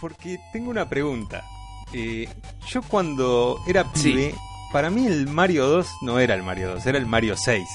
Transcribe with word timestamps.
porque 0.00 0.38
tengo 0.52 0.70
una 0.70 0.88
pregunta. 0.88 1.44
Eh, 1.92 2.28
yo 2.68 2.82
cuando 2.82 3.58
era 3.66 3.84
pibe, 3.92 4.34
para 4.72 4.90
mí 4.90 5.06
el 5.06 5.26
Mario 5.26 5.66
2 5.66 5.86
no 6.02 6.18
era 6.18 6.34
el 6.34 6.42
Mario 6.42 6.74
2, 6.74 6.86
era 6.86 6.98
el 6.98 7.06
Mario 7.06 7.36
6. 7.36 7.66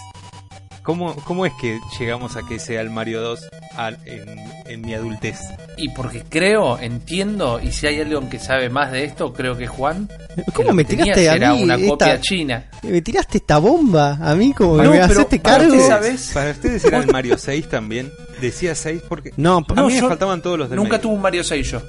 ¿Cómo, 0.83 1.15
cómo 1.23 1.45
es 1.45 1.53
que 1.53 1.79
llegamos 1.97 2.35
a 2.35 2.43
que 2.45 2.59
sea 2.59 2.81
el 2.81 2.89
Mario 2.89 3.21
2 3.21 3.39
al- 3.77 3.99
en, 4.05 4.27
en 4.65 4.81
mi 4.81 4.93
adultez? 4.93 5.39
Y 5.77 5.87
porque 5.89 6.23
creo, 6.27 6.77
entiendo, 6.77 7.61
y 7.63 7.71
si 7.71 7.87
hay 7.87 8.01
alguien 8.01 8.29
que 8.29 8.37
sabe 8.37 8.69
más 8.69 8.91
de 8.91 9.05
esto, 9.05 9.31
creo 9.31 9.57
que 9.57 9.65
Juan. 9.65 10.09
¿Cómo 10.53 10.73
me 10.73 10.83
que 10.83 10.97
tenías 10.97 11.15
tiraste 11.17 11.29
a 11.29 11.35
era 11.35 11.53
mí 11.53 11.63
una 11.63 11.75
esta- 11.75 11.87
copia 11.89 12.21
china. 12.21 12.69
Me 12.83 13.01
tiraste 13.01 13.37
esta 13.37 13.59
bomba 13.59 14.17
a 14.21 14.35
mí 14.35 14.51
como 14.53 14.75
que 14.77 14.83
No, 14.83 14.91
me 14.91 14.99
hacete 14.99 15.39
para 15.39 15.59
cargo. 15.59 15.73
usted, 15.73 15.87
¿sabes? 15.87 16.31
¿Para 16.33 16.51
ustedes 16.51 16.83
era 16.83 16.97
el 16.99 17.07
Mario 17.07 17.37
6 17.37 17.69
también? 17.69 18.11
Decía 18.41 18.75
6 18.75 19.03
porque 19.07 19.31
No, 19.37 19.59
a 19.69 19.73
no, 19.73 19.87
mí 19.87 19.93
me 19.93 20.01
faltaban 20.01 20.41
todos 20.41 20.59
los 20.59 20.69
del 20.69 20.75
Nunca 20.75 20.97
medio. 20.97 21.01
tuve 21.03 21.13
un 21.13 21.21
Mario 21.21 21.43
6 21.45 21.71
yo. 21.71 21.81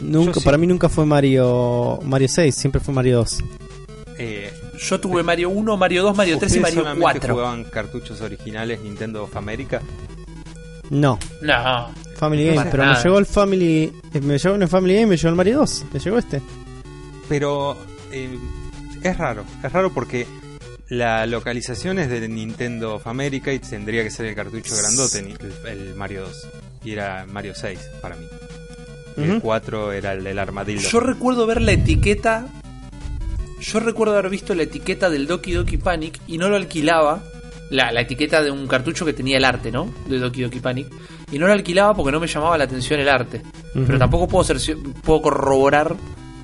Nunca, 0.00 0.32
yo 0.32 0.40
sí. 0.40 0.44
para 0.44 0.58
mí 0.58 0.66
nunca 0.66 0.88
fue 0.88 1.04
Mario 1.06 1.98
Mario 2.04 2.28
6, 2.28 2.54
siempre 2.54 2.80
fue 2.80 2.92
Mario 2.94 3.18
2. 3.18 3.38
Eh, 4.18 4.50
Yo 4.78 4.98
tuve 5.00 5.22
Mario 5.22 5.50
1, 5.50 5.76
Mario 5.76 6.02
2, 6.04 6.16
Mario 6.16 6.38
3 6.38 6.52
y 6.52 6.56
¿Ustedes 6.58 6.62
Mario 6.62 6.80
solamente 6.80 7.02
4. 7.20 7.34
jugaban 7.34 7.64
cartuchos 7.64 8.20
originales 8.22 8.80
Nintendo 8.80 9.24
of 9.24 9.36
America? 9.36 9.80
No, 10.90 11.18
No. 11.42 11.90
Family 12.16 12.44
No 12.44 12.48
Game, 12.50 12.56
para 12.56 12.70
pero 12.70 12.82
nada. 12.84 12.96
me 12.96 13.02
llegó 13.02 13.18
el 13.18 13.26
Family 13.26 13.92
eh, 14.14 14.20
me 14.20 14.38
llegó 14.38 14.54
en 14.54 14.62
el 14.62 14.68
Family 14.68 14.94
Game, 14.94 15.06
me 15.06 15.16
llegó 15.16 15.28
el 15.28 15.34
Mario 15.34 15.58
2, 15.58 15.84
me 15.92 16.00
llegó 16.00 16.18
este. 16.18 16.40
Pero 17.28 17.76
eh, 18.12 18.38
es 19.02 19.18
raro, 19.18 19.44
es 19.62 19.70
raro 19.72 19.92
porque 19.92 20.26
la 20.88 21.26
localización 21.26 21.98
es 21.98 22.08
de 22.08 22.26
Nintendo 22.28 22.94
of 22.94 23.06
America 23.06 23.52
y 23.52 23.58
tendría 23.58 24.02
que 24.02 24.10
ser 24.10 24.26
el 24.26 24.34
cartucho 24.34 24.74
grandote, 24.76 25.18
el 25.68 25.94
Mario 25.96 26.22
2. 26.22 26.48
Y 26.84 26.92
era 26.92 27.26
Mario 27.30 27.52
6 27.54 27.78
para 28.00 28.14
mí. 28.16 28.26
El 29.16 29.30
Ujú. 29.32 29.40
4 29.40 29.92
era 29.92 30.12
el 30.12 30.24
del 30.24 30.38
armadillo. 30.38 30.80
Yo 30.88 31.00
recuerdo 31.00 31.46
ver 31.46 31.62
la 31.62 31.72
etiqueta. 31.72 32.46
Yo 33.60 33.80
recuerdo 33.80 34.14
haber 34.18 34.30
visto 34.30 34.54
la 34.54 34.64
etiqueta 34.64 35.08
del 35.08 35.26
Doki 35.26 35.52
Doki 35.52 35.78
Panic 35.78 36.20
y 36.26 36.38
no 36.38 36.48
lo 36.48 36.56
alquilaba. 36.56 37.22
La, 37.70 37.90
la 37.90 38.02
etiqueta 38.02 38.42
de 38.42 38.50
un 38.52 38.68
cartucho 38.68 39.04
que 39.04 39.12
tenía 39.12 39.38
el 39.38 39.44
arte, 39.44 39.72
¿no? 39.72 39.92
De 40.08 40.18
Doki 40.18 40.42
Doki 40.42 40.60
Panic. 40.60 40.86
Y 41.32 41.38
no 41.38 41.46
lo 41.48 41.52
alquilaba 41.52 41.94
porque 41.94 42.12
no 42.12 42.20
me 42.20 42.28
llamaba 42.28 42.56
la 42.56 42.64
atención 42.64 43.00
el 43.00 43.08
arte. 43.08 43.42
Pero 43.74 43.98
tampoco 43.98 44.28
puedo, 44.28 44.44
ser, 44.44 44.76
puedo 45.02 45.22
corroborar 45.22 45.96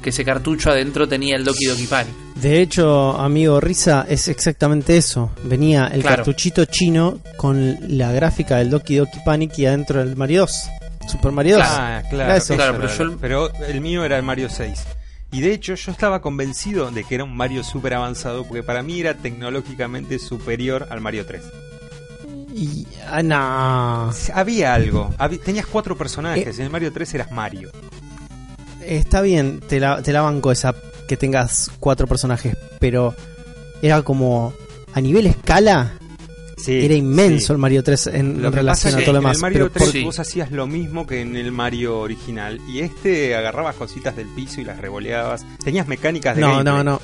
que 0.02 0.10
ese 0.10 0.24
cartucho 0.24 0.70
adentro 0.70 1.06
tenía 1.06 1.36
el 1.36 1.44
Doki 1.44 1.66
Doki 1.66 1.86
Panic. 1.86 2.12
De 2.34 2.60
hecho, 2.60 3.12
amigo 3.16 3.60
Risa, 3.60 4.04
es 4.08 4.26
exactamente 4.26 4.96
eso. 4.96 5.30
Venía 5.44 5.86
el 5.94 6.00
Claro. 6.00 6.16
cartuchito 6.16 6.64
chino 6.64 7.20
con 7.36 7.76
la 7.96 8.10
gráfica 8.10 8.56
del 8.56 8.70
Doki 8.70 8.96
Doki 8.96 9.18
Panic 9.24 9.56
y 9.58 9.66
adentro 9.66 10.02
el 10.02 10.16
Mario 10.16 10.40
2. 10.40 10.64
Super 11.08 11.32
Mario 11.32 11.56
2. 11.58 11.66
Ah, 11.68 12.02
claro. 12.08 12.34
Eso. 12.34 12.54
Claro, 12.54 12.76
pero 12.76 12.88
yo 12.94 13.02
el- 13.04 13.16
pero 13.18 13.52
el 13.68 13.80
mío 13.80 14.04
era 14.04 14.16
el 14.16 14.22
Mario 14.22 14.48
6. 14.48 14.82
Y 15.30 15.40
de 15.40 15.52
hecho 15.54 15.74
yo 15.74 15.92
estaba 15.92 16.20
convencido 16.20 16.90
de 16.90 17.04
que 17.04 17.14
era 17.14 17.24
un 17.24 17.34
Mario 17.36 17.64
super 17.64 17.94
avanzado 17.94 18.44
porque 18.44 18.62
para 18.62 18.82
mí 18.82 19.00
era 19.00 19.14
tecnológicamente 19.14 20.18
superior 20.18 20.86
al 20.90 21.00
Mario 21.00 21.24
3. 21.26 21.42
Y, 22.54 22.86
ah, 23.10 23.22
no. 23.22 24.12
Había 24.34 24.74
algo. 24.74 25.10
Tenías 25.44 25.66
cuatro 25.66 25.96
personajes. 25.96 26.46
Eh. 26.46 26.52
En 26.58 26.62
el 26.66 26.70
Mario 26.70 26.92
3 26.92 27.14
eras 27.14 27.30
Mario. 27.32 27.70
Está 28.82 29.20
bien, 29.22 29.60
te 29.60 29.80
la, 29.80 30.02
te 30.02 30.12
la 30.12 30.22
banco 30.22 30.50
esa 30.52 30.74
que 31.08 31.16
tengas 31.16 31.70
cuatro 31.80 32.06
personajes, 32.06 32.56
pero 32.78 33.14
era 33.80 34.02
como 34.02 34.52
a 34.92 35.00
nivel 35.00 35.26
escala 35.26 35.92
Sí, 36.62 36.84
era 36.84 36.94
inmenso 36.94 37.46
sí. 37.48 37.52
el 37.52 37.58
Mario 37.58 37.82
3 37.82 38.06
en, 38.08 38.40
Lo 38.42 38.48
en 38.48 38.54
relación 38.54 38.92
pasa 38.92 38.96
a 38.96 39.00
es 39.00 39.04
todo 39.06 39.12
lo 39.14 39.18
en 39.18 39.22
demás. 39.24 39.36
el 39.36 39.42
Mario 39.42 39.58
pero 39.58 39.70
3 39.72 39.90
por- 39.90 40.02
vos 40.04 40.18
hacías 40.18 40.50
lo 40.52 40.66
mismo 40.66 41.06
que 41.06 41.20
en 41.20 41.36
el 41.36 41.52
Mario 41.52 41.98
original. 42.00 42.60
Y 42.68 42.80
este 42.80 43.34
agarrabas 43.34 43.76
cositas 43.76 44.14
del 44.16 44.28
piso 44.28 44.60
y 44.60 44.64
las 44.64 44.78
revoleabas. 44.78 45.44
Tenías 45.64 45.86
mecánicas 45.88 46.36
de 46.36 46.42
no, 46.42 46.48
gameplay. 46.52 46.74
no, 46.76 46.84
no. 46.84 47.00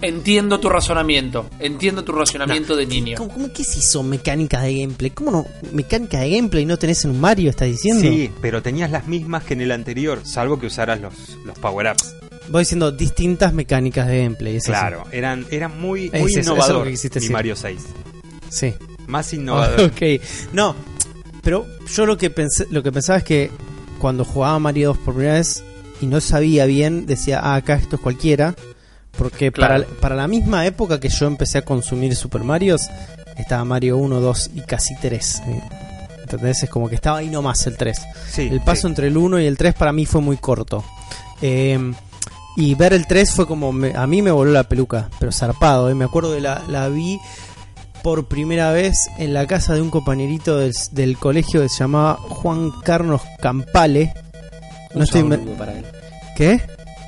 Entiendo 0.00 0.60
tu 0.60 0.68
razonamiento. 0.68 1.46
Entiendo 1.58 2.04
tu 2.04 2.12
razonamiento 2.12 2.76
de 2.76 2.86
niño. 2.86 3.16
¿Cómo, 3.18 3.30
cómo 3.32 3.52
que 3.52 3.64
se 3.64 3.80
hizo 3.80 4.04
mecánica 4.04 4.60
de 4.62 4.78
gameplay? 4.78 5.10
¿Cómo 5.10 5.30
no? 5.32 5.46
¿Mecánica 5.72 6.20
de 6.20 6.30
gameplay 6.30 6.64
no 6.66 6.76
tenés 6.76 7.04
en 7.04 7.10
un 7.10 7.20
Mario, 7.20 7.50
estás 7.50 7.66
diciendo? 7.68 8.02
Sí, 8.02 8.30
pero 8.40 8.62
tenías 8.62 8.92
las 8.92 9.08
mismas 9.08 9.42
que 9.42 9.54
en 9.54 9.62
el 9.62 9.72
anterior, 9.72 10.20
salvo 10.22 10.60
que 10.60 10.66
usaras 10.66 11.00
los, 11.00 11.36
los 11.44 11.58
power-ups. 11.58 12.14
Voy 12.48 12.60
diciendo 12.62 12.92
distintas 12.92 13.52
mecánicas 13.52 14.06
de 14.06 14.22
gameplay. 14.22 14.56
es 14.56 14.62
eso. 14.62 14.72
Claro, 14.72 15.04
eran, 15.10 15.44
eran 15.50 15.78
muy, 15.80 16.06
Es 16.12 16.12
muy 16.12 16.20
eso, 16.20 16.26
eso 16.28 16.38
es 16.40 16.46
innovador 16.46 16.84
que 16.84 16.90
quisiste 16.92 17.20
mi. 17.20 17.28
Mario 17.30 17.56
6. 17.56 17.80
Sí. 18.48 18.74
Más 19.06 19.32
innovador. 19.32 19.80
ok. 19.82 20.02
No, 20.52 20.74
pero 21.42 21.66
yo 21.94 22.06
lo 22.06 22.16
que 22.16 22.30
pensé, 22.30 22.66
lo 22.70 22.82
que 22.82 22.92
pensaba 22.92 23.18
es 23.18 23.24
que 23.24 23.50
cuando 23.98 24.24
jugaba 24.24 24.58
Mario 24.58 24.88
2 24.88 24.98
por 24.98 25.14
primera 25.14 25.34
vez 25.34 25.62
y 26.00 26.06
no 26.06 26.20
sabía 26.20 26.66
bien, 26.66 27.06
decía, 27.06 27.40
ah, 27.42 27.56
acá 27.56 27.74
esto 27.74 27.96
es 27.96 28.02
cualquiera. 28.02 28.54
Porque 29.16 29.50
Claro. 29.50 29.84
para, 29.84 30.00
para 30.00 30.14
la 30.14 30.28
misma 30.28 30.64
época 30.66 31.00
que 31.00 31.08
yo 31.08 31.26
empecé 31.26 31.58
a 31.58 31.62
consumir 31.62 32.14
Super 32.14 32.44
Marios, 32.44 32.82
estaba 33.36 33.64
Mario 33.64 33.96
1, 33.98 34.20
2 34.20 34.50
y 34.54 34.60
casi 34.60 34.94
3. 35.00 35.42
eh. 35.48 35.62
¿Entendés? 36.22 36.62
Es 36.62 36.70
como 36.70 36.88
que 36.88 36.94
estaba 36.94 37.18
ahí 37.18 37.28
nomás 37.30 37.66
el 37.66 37.76
3. 37.76 37.98
Sí, 38.30 38.42
El 38.52 38.60
paso 38.60 38.82
sí. 38.82 38.86
entre 38.88 39.08
el 39.08 39.16
1 39.16 39.40
y 39.40 39.46
el 39.46 39.56
3 39.56 39.74
para 39.74 39.92
mí 39.92 40.04
fue 40.06 40.20
muy 40.20 40.36
corto. 40.36 40.84
Eh, 41.42 41.92
y 42.56 42.74
ver 42.74 42.92
el 42.92 43.06
3 43.06 43.32
fue 43.32 43.46
como. 43.46 43.72
me- 43.72 43.94
a 43.96 44.06
mí 44.06 44.20
me 44.22 44.30
voló 44.30 44.52
la 44.52 44.64
peluca, 44.64 45.08
pero 45.18 45.32
zarpado. 45.32 45.88
eh. 45.90 45.94
Me 45.94 46.04
acuerdo 46.04 46.34
que 46.34 46.40
la, 46.40 46.62
la 46.68 46.88
vi 46.88 47.18
por 48.02 48.26
primera 48.28 48.72
vez 48.72 49.08
en 49.18 49.34
la 49.34 49.46
casa 49.46 49.74
de 49.74 49.82
un 49.82 49.90
compañerito 49.90 50.58
del, 50.58 50.72
del 50.92 51.16
colegio 51.18 51.60
que 51.62 51.68
se 51.68 51.78
llamaba 51.78 52.14
Juan 52.16 52.70
Carlos 52.84 53.20
Campale. 53.40 54.12
No 54.94 54.98
Un 54.98 55.02
estoy. 55.02 55.20
saludo 55.22 55.52
para 55.56 55.72
él. 55.78 55.84
¿Qué? 56.36 56.60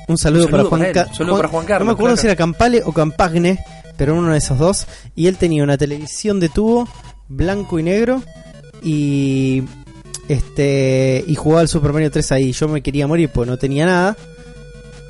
Un 0.07 0.17
saludo, 0.17 0.43
Un 0.45 0.49
saludo 0.49 0.49
para 0.49 0.63
Juan, 0.63 0.79
para 0.81 0.89
él, 0.89 1.49
Juan 1.49 1.65
Carlos, 1.65 1.79
No 1.79 1.85
me 1.85 1.91
acuerdo 1.93 2.15
claro. 2.15 2.21
si 2.21 2.27
era 2.27 2.35
Campale 2.35 2.81
o 2.85 2.91
Campagne, 2.91 3.59
pero 3.97 4.15
uno 4.15 4.31
de 4.31 4.37
esos 4.37 4.57
dos. 4.59 4.87
Y 5.15 5.27
él 5.27 5.37
tenía 5.37 5.63
una 5.63 5.77
televisión 5.77 6.39
de 6.39 6.49
tubo, 6.49 6.87
blanco 7.29 7.79
y 7.79 7.83
negro, 7.83 8.21
y 8.83 9.63
este 10.27 11.23
y 11.27 11.35
jugaba 11.35 11.61
al 11.61 11.67
Super 11.67 11.93
Mario 11.93 12.11
3 12.11 12.31
ahí. 12.33 12.51
Yo 12.51 12.67
me 12.67 12.81
quería 12.81 13.07
morir 13.07 13.29
porque 13.33 13.49
no 13.51 13.57
tenía 13.57 13.85
nada. 13.85 14.17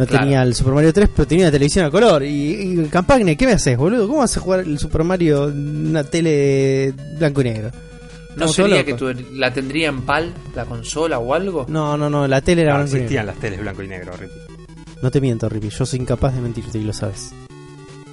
No 0.02 0.08
Claro. 0.08 0.24
tenía 0.26 0.42
el 0.42 0.56
Super 0.56 0.74
Mario 0.74 0.92
3, 0.94 1.10
pero 1.16 1.28
tenía 1.28 1.46
una 1.46 1.52
televisión 1.52 1.86
a 1.86 1.92
color. 1.92 2.24
Y, 2.24 2.28
y 2.82 2.86
Campagne, 2.90 3.38
¿qué 3.38 3.46
me 3.46 3.52
haces, 3.54 3.78
boludo? 3.78 4.08
¿Cómo 4.08 4.20
vas 4.20 4.36
a 4.36 4.40
jugar 4.40 4.62
el 4.62 4.80
Super 4.80 5.04
Mario 5.04 5.50
en 5.50 5.88
una 5.90 6.04
tele 6.04 6.92
blanco 7.20 7.42
y 7.42 7.44
negro? 7.44 7.70
¿No 8.36 8.48
sería 8.48 8.84
que 8.84 8.96
tu- 8.96 9.14
la 9.34 9.54
tendría 9.54 9.90
en 9.90 10.02
PAL, 10.02 10.34
la 10.56 10.66
consola 10.66 11.20
o 11.20 11.34
algo? 11.36 11.68
No, 11.70 11.98
no, 11.98 12.10
no, 12.10 12.28
la 12.28 12.42
tele 12.42 12.64
era 12.64 12.72
No, 12.72 12.78
blanco 12.80 12.90
y 12.92 12.94
negro. 12.94 13.04
existían 13.04 13.26
las 13.28 13.36
teles 13.38 13.60
blanco 13.62 13.84
y 13.84 13.88
negro, 13.90 14.14
Rippy. 14.18 14.34
No 15.04 15.12
te 15.12 15.22
miento, 15.22 15.48
Rippy, 15.50 15.70
yo 15.70 15.86
soy 15.86 16.00
incapaz 16.00 16.34
de 16.34 16.42
mentirte 16.42 16.80
y 16.80 16.84
lo 16.84 16.94
sabes. 16.94 17.32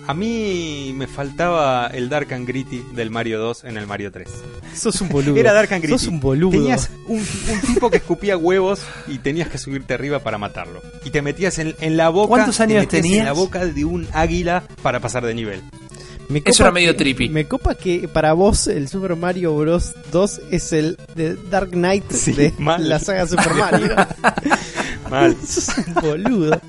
A 0.08 0.14
mí 0.14 0.92
me 0.96 1.06
faltaba 1.06 1.88
el 1.92 2.08
Dark 2.08 2.32
and 2.32 2.46
Gritty 2.48 2.82
del 2.94 3.10
Mario 3.10 3.38
2 3.40 3.64
en 3.64 3.76
el 3.76 3.86
Mario 3.86 4.10
3. 4.10 4.26
Sos 4.74 5.00
un 5.02 5.10
boludo. 5.10 5.36
Era 5.36 5.52
Dark 5.52 5.72
and 5.74 5.82
Gritty. 5.82 5.98
Sos 5.98 6.08
un 6.08 6.18
boludo. 6.18 6.52
Tenías 6.52 6.90
un, 7.06 7.18
un 7.18 7.60
tipo 7.66 7.90
que 7.90 7.98
escupía 7.98 8.38
huevos 8.38 8.80
y 9.06 9.18
tenías 9.18 9.48
que 9.48 9.58
subirte 9.58 9.92
arriba 9.92 10.20
para 10.20 10.38
matarlo. 10.38 10.80
Y 11.04 11.10
te 11.10 11.20
metías 11.20 11.58
en, 11.58 11.74
en 11.80 11.98
la 11.98 12.08
boca. 12.08 12.28
¿Cuántos 12.28 12.58
años 12.60 12.88
tenías? 12.88 13.18
En 13.20 13.24
la 13.26 13.32
boca 13.32 13.66
de 13.66 13.84
un 13.84 14.08
águila 14.14 14.64
para 14.82 14.98
pasar 15.00 15.26
de 15.26 15.34
nivel. 15.34 15.60
Me 16.30 16.42
Eso 16.44 16.62
era 16.62 16.72
medio 16.72 16.92
que- 16.92 16.98
trippy. 16.98 17.28
Me 17.28 17.46
copa 17.46 17.74
que 17.74 18.08
para 18.08 18.32
vos 18.32 18.66
el 18.66 18.88
Super 18.88 19.14
Mario 19.14 19.54
Bros. 19.56 19.92
2 20.10 20.40
es 20.50 20.72
el 20.72 20.96
de 21.16 21.36
Dark 21.50 21.70
Knight 21.70 22.10
Sí, 22.10 22.32
de 22.32 22.54
mal. 22.58 22.88
la 22.88 22.98
saga 22.98 23.26
Super 23.26 23.52
Mario. 23.54 23.94
Mal. 25.10 25.34
Sos 25.46 25.70
un 25.86 25.94
boludo. 25.94 26.60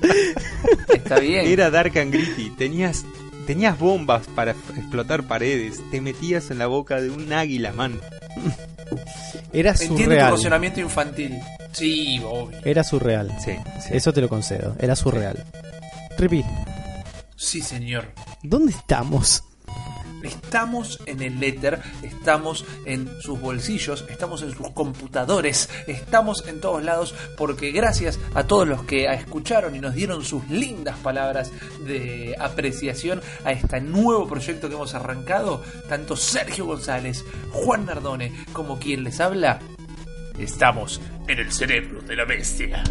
Está 0.94 1.18
bien. 1.20 1.46
Era 1.46 1.70
Dark 1.70 1.98
and 1.98 2.10
Gritty. 2.12 2.50
Tenías, 2.50 3.04
tenías 3.46 3.78
bombas 3.78 4.26
para 4.34 4.52
explotar 4.52 5.24
paredes. 5.24 5.80
Te 5.90 6.00
metías 6.00 6.50
en 6.50 6.58
la 6.58 6.66
boca 6.66 7.00
de 7.00 7.10
un 7.10 7.32
águila, 7.32 7.72
man. 7.72 8.00
Era 9.52 9.70
Entiendo 9.72 9.96
tu 9.96 10.02
surreal. 10.04 10.30
razonamiento 10.32 10.80
infantil. 10.80 11.38
Sí, 11.72 12.20
obvio. 12.24 12.58
Era 12.64 12.82
surreal. 12.84 13.32
Sí, 13.44 13.52
sí. 13.80 13.88
Eso 13.92 14.12
te 14.12 14.20
lo 14.20 14.28
concedo. 14.28 14.76
Era 14.78 14.94
surreal. 14.96 15.44
Rippy, 16.18 16.44
Sí, 17.36 17.62
señor. 17.62 18.12
¿dónde 18.42 18.72
estamos? 18.72 19.42
Estamos 20.22 21.00
en 21.06 21.22
el 21.22 21.42
éter, 21.42 21.80
estamos 22.02 22.64
en 22.84 23.08
sus 23.20 23.40
bolsillos, 23.40 24.04
estamos 24.08 24.42
en 24.42 24.52
sus 24.52 24.70
computadores, 24.70 25.68
estamos 25.86 26.46
en 26.46 26.60
todos 26.60 26.82
lados 26.82 27.14
porque 27.36 27.70
gracias 27.70 28.18
a 28.34 28.44
todos 28.44 28.68
los 28.68 28.84
que 28.84 29.06
escucharon 29.06 29.76
y 29.76 29.80
nos 29.80 29.94
dieron 29.94 30.24
sus 30.24 30.48
lindas 30.48 30.96
palabras 30.98 31.52
de 31.84 32.34
apreciación 32.38 33.20
a 33.44 33.52
este 33.52 33.80
nuevo 33.80 34.28
proyecto 34.28 34.68
que 34.68 34.74
hemos 34.74 34.94
arrancado, 34.94 35.62
tanto 35.88 36.16
Sergio 36.16 36.66
González, 36.66 37.24
Juan 37.52 37.86
Nardone 37.86 38.32
como 38.52 38.78
quien 38.78 39.04
les 39.04 39.20
habla, 39.20 39.60
estamos 40.38 41.00
en 41.28 41.38
el 41.38 41.52
cerebro 41.52 42.00
de 42.02 42.16
la 42.16 42.24
bestia. 42.24 42.82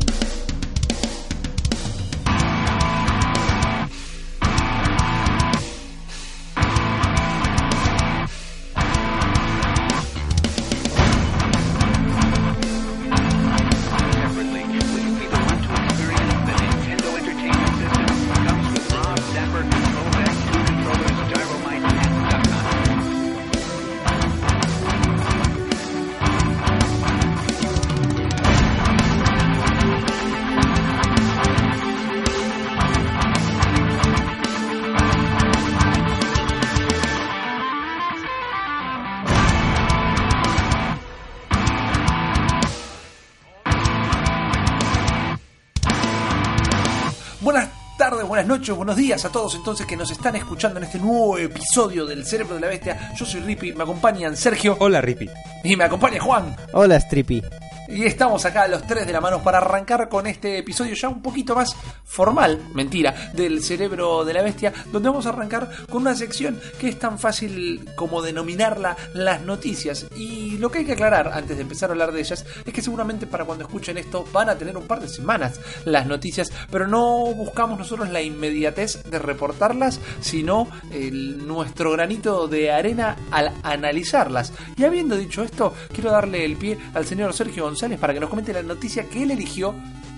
Tardes, 48.60 48.76
buenas 48.76 48.76
noches, 48.76 48.76
buenos 48.76 48.96
días 48.98 49.26
a 49.26 49.30
todos 49.32 49.56
entonces 49.56 49.86
que 49.86 49.96
nos 49.96 50.12
están 50.12 50.36
escuchando 50.36 50.80
en 50.80 50.86
este 50.86 51.00
nuevo 51.00 51.38
episodio 51.38 52.06
del 52.06 52.26
Cerebro 52.26 52.56
de 52.56 52.62
la 52.62 52.68
Bestia. 52.68 53.12
Yo 53.16 53.26
soy 53.26 53.42
Rippy, 53.42 53.74
me 53.74 53.84
acompañan 53.84 54.36
Sergio 54.36 54.76
Hola, 54.80 55.02
Rippy. 55.02 55.30
y 55.64 55.76
me 55.76 55.84
acompaña 55.86 56.20
Juan. 56.22 56.56
Hola, 56.74 57.00
Strippy. 57.00 57.42
Y 57.90 58.06
estamos 58.06 58.46
acá 58.46 58.68
los 58.68 58.86
tres 58.86 59.08
de 59.08 59.14
la 59.14 59.20
mano 59.20 59.42
para 59.42 59.58
arrancar 59.58 60.10
con 60.10 60.28
este 60.28 60.60
episodio 60.60 60.94
ya 60.94 61.10
un 61.10 61.24
poquito 61.24 61.56
más 61.56 61.76
formal, 62.04 62.62
mentira, 62.76 63.32
del 63.34 63.64
cerebro 63.64 64.24
de 64.24 64.34
la 64.34 64.44
bestia, 64.44 64.72
donde 64.92 65.10
vamos 65.10 65.26
a 65.26 65.30
arrancar 65.30 65.68
con 65.90 66.04
una 66.04 66.16
sección 66.16 66.60
que 66.80 66.90
es 66.90 67.00
tan 67.00 67.18
fácil 67.18 67.90
como 67.96 68.22
denominarla 68.22 68.96
las 69.16 69.42
noticias. 69.42 70.06
Y 70.16 70.60
lo 70.60 70.70
que 70.70 70.80
hay 70.80 70.86
que 70.86 70.94
aclarar 70.94 71.32
antes 71.34 71.58
de 71.58 71.64
empezar 71.64 71.90
a 71.90 71.94
hablar 71.94 72.12
de 72.12 72.20
ellas 72.20 72.46
es 72.64 72.72
que 72.72 72.84
seguramente 72.84 73.26
para 73.26 73.46
cuando 73.46 73.66
escuchen 73.66 73.98
esto 73.98 74.24
van 74.32 74.50
a 74.50 74.56
tener 74.56 74.78
un 74.78 74.86
par 74.86 75.00
de 75.00 75.10
semanas 75.10 75.60
las 75.86 76.06
noticias, 76.06 76.52
pero 76.70 76.88
no 76.88 77.34
buscamos 77.34 77.80
nosotros 77.80 78.10
la 78.10 78.22
inmediatez 78.22 79.02
de 79.10 79.18
reportarlas, 79.18 80.00
sino 80.22 80.68
nuestro 80.92 81.92
granito 81.94 82.48
de 82.48 82.72
arena 82.72 83.16
al 83.32 83.52
analizarlas. 83.64 84.54
Y 84.78 84.84
habiendo 84.84 85.18
dicho 85.18 85.42
esto, 85.42 85.74
quiero 85.92 86.12
darle 86.12 86.46
el 86.46 86.56
pie 86.56 86.78
al 86.94 87.08
señor 87.08 87.34
Sergio 87.34 87.64
González 87.64 87.79
para 88.00 88.14
que 88.14 88.20
nos 88.20 88.30
comente 88.30 88.52
la 88.54 88.62
noticia 88.64 89.04
que 89.06 89.24
él 89.24 89.32
eligió 89.32 89.74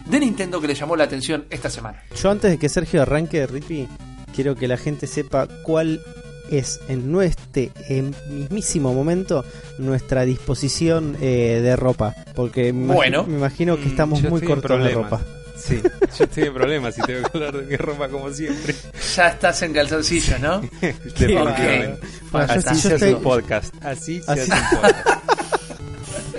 de 0.05 0.19
Nintendo 0.19 0.59
que 0.59 0.67
le 0.67 0.73
llamó 0.75 0.95
la 0.95 1.03
atención 1.03 1.45
esta 1.49 1.69
semana. 1.69 2.01
Yo 2.21 2.31
antes 2.31 2.49
de 2.51 2.57
que 2.57 2.67
Sergio 2.69 3.01
arranque, 3.03 3.45
Rippy, 3.45 3.87
quiero 4.35 4.55
que 4.55 4.67
la 4.67 4.77
gente 4.77 5.05
sepa 5.07 5.47
cuál 5.63 6.01
es 6.49 6.79
en 6.89 7.11
nuestro 7.11 7.63
en 7.87 8.13
mismísimo 8.29 8.93
momento 8.93 9.45
nuestra 9.77 10.23
disposición 10.25 11.15
eh, 11.21 11.59
de 11.63 11.75
ropa. 11.75 12.13
Porque 12.35 12.73
me, 12.73 12.93
Bueno. 12.93 13.23
me 13.25 13.37
imagino 13.37 13.77
que 13.77 13.85
Mm, 13.85 13.89
estamos 13.89 14.21
muy 14.23 14.41
cortos 14.41 14.83
de 14.83 14.89
ropa. 14.89 15.21
Sí, 15.55 15.79
yo 16.17 16.23
estoy 16.23 16.43
en 16.45 16.53
problemas 16.55 16.97
y 16.97 17.01
tengo 17.03 17.21
que 17.29 17.37
hablar 17.37 17.55
de 17.55 17.61
mi 17.67 17.75
ropa 17.75 18.09
como 18.09 18.31
siempre. 18.33 18.73
Ya 19.15 19.27
estás 19.27 19.61
en 19.61 19.73
calzoncillo, 19.73 20.39
¿no? 20.39 20.59
Definitivamente. 20.81 21.99
Bueno, 22.31 22.47
yo- 22.47 22.53
Así 22.71 22.81
se 22.81 22.93
hace 22.95 23.13
un 23.15 23.21
podcast. 23.21 23.73
Así 23.83 24.21
se 24.23 24.31
hace 24.31 24.51
un 24.51 24.59
podcast. 24.81 25.20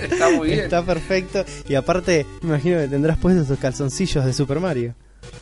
Está 0.04 0.30
muy 0.30 0.48
bien. 0.48 0.60
Está 0.60 0.82
perfecto. 0.84 1.44
Y 1.68 1.74
aparte, 1.74 2.26
me 2.42 2.48
imagino 2.50 2.78
que 2.78 2.88
tendrás 2.88 3.18
puestos 3.18 3.46
tus 3.48 3.58
calzoncillos 3.58 4.24
de 4.24 4.32
Super 4.32 4.60
Mario. 4.60 4.94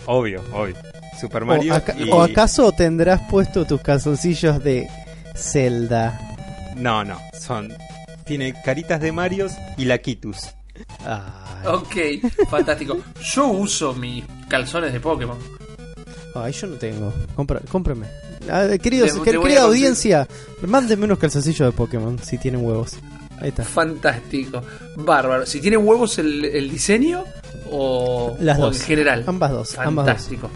Obvio, 0.06 0.42
obvio. 0.52 0.74
Super 1.20 1.44
Mario. 1.44 1.72
o, 1.72 1.76
aca- 1.76 1.94
y- 1.98 2.10
o 2.10 2.22
acaso 2.22 2.72
tendrás 2.72 3.20
puesto 3.30 3.64
tus 3.66 3.80
calzoncillos 3.82 4.62
de 4.62 4.88
Zelda. 5.36 6.18
No, 6.76 7.04
no. 7.04 7.18
Son. 7.38 7.72
Tiene 8.24 8.54
caritas 8.64 9.00
de 9.00 9.12
Marios 9.12 9.52
y 9.76 9.84
Lakitus. 9.86 10.50
Ay, 11.04 11.66
Ok, 11.66 11.96
fantástico. 12.48 12.98
Yo 13.34 13.48
uso 13.48 13.92
mis 13.94 14.24
calzones 14.48 14.92
de 14.92 15.00
Pokémon. 15.00 15.36
ay, 16.34 16.52
yo 16.52 16.66
no 16.68 16.76
tengo. 16.76 17.12
Compra, 17.34 17.60
cómprame. 17.70 18.06
Ah, 18.50 18.66
queridos, 18.82 19.12
Te- 19.22 19.30
querida 19.38 19.62
audiencia, 19.64 20.26
mándenme 20.66 21.04
unos 21.04 21.18
calzoncillos 21.18 21.70
de 21.70 21.76
Pokémon 21.76 22.18
si 22.18 22.38
tienen 22.38 22.64
huevos. 22.64 22.92
Ahí 23.40 23.48
está. 23.48 23.64
Fantástico. 23.64 24.62
Bárbaro. 24.96 25.46
Si 25.46 25.60
tiene 25.60 25.76
huevos 25.76 26.19
el, 26.19 26.44
el 26.44 26.70
diseño 26.70 27.25
o, 27.70 28.37
Las 28.40 28.58
o 28.58 28.62
dos. 28.66 28.81
en 28.81 28.87
general. 28.87 29.25
Ambas 29.26 29.50
dos, 29.50 29.78
ambas 29.78 30.06
dos. 30.06 30.14
Fantástico. 30.14 30.50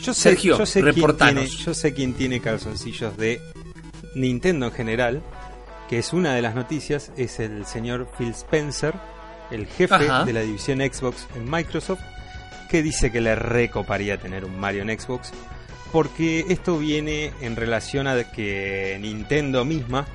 Yo 0.00 0.14
sé, 0.14 0.20
Sergio, 0.30 0.56
yo 0.58 0.64
sé 0.66 0.80
quién 0.82 0.94
reportanos. 0.94 1.44
tiene, 1.48 1.64
yo 1.64 1.74
sé 1.74 1.92
quién 1.94 2.14
tiene 2.14 2.40
calzoncillos 2.40 3.16
de 3.16 3.40
Nintendo 4.14 4.66
en 4.66 4.72
general, 4.72 5.22
que 5.88 5.98
es 5.98 6.12
una 6.12 6.34
de 6.34 6.42
las 6.42 6.54
noticias, 6.54 7.10
es 7.16 7.40
el 7.40 7.66
señor 7.66 8.08
Phil 8.16 8.30
Spencer, 8.30 8.94
el 9.50 9.66
jefe 9.66 9.94
Ajá. 9.94 10.24
de 10.24 10.32
la 10.32 10.40
división 10.42 10.78
Xbox 10.78 11.26
en 11.34 11.50
Microsoft, 11.50 12.00
que 12.70 12.82
dice 12.82 13.10
que 13.10 13.20
le 13.20 13.34
recoparía 13.34 14.18
tener 14.18 14.44
un 14.44 14.58
Mario 14.60 14.82
en 14.82 14.98
Xbox, 14.98 15.32
porque 15.90 16.44
esto 16.48 16.78
viene 16.78 17.32
en 17.40 17.56
relación 17.56 18.06
a 18.06 18.22
que 18.30 18.98
Nintendo 19.00 19.64
misma 19.64 20.06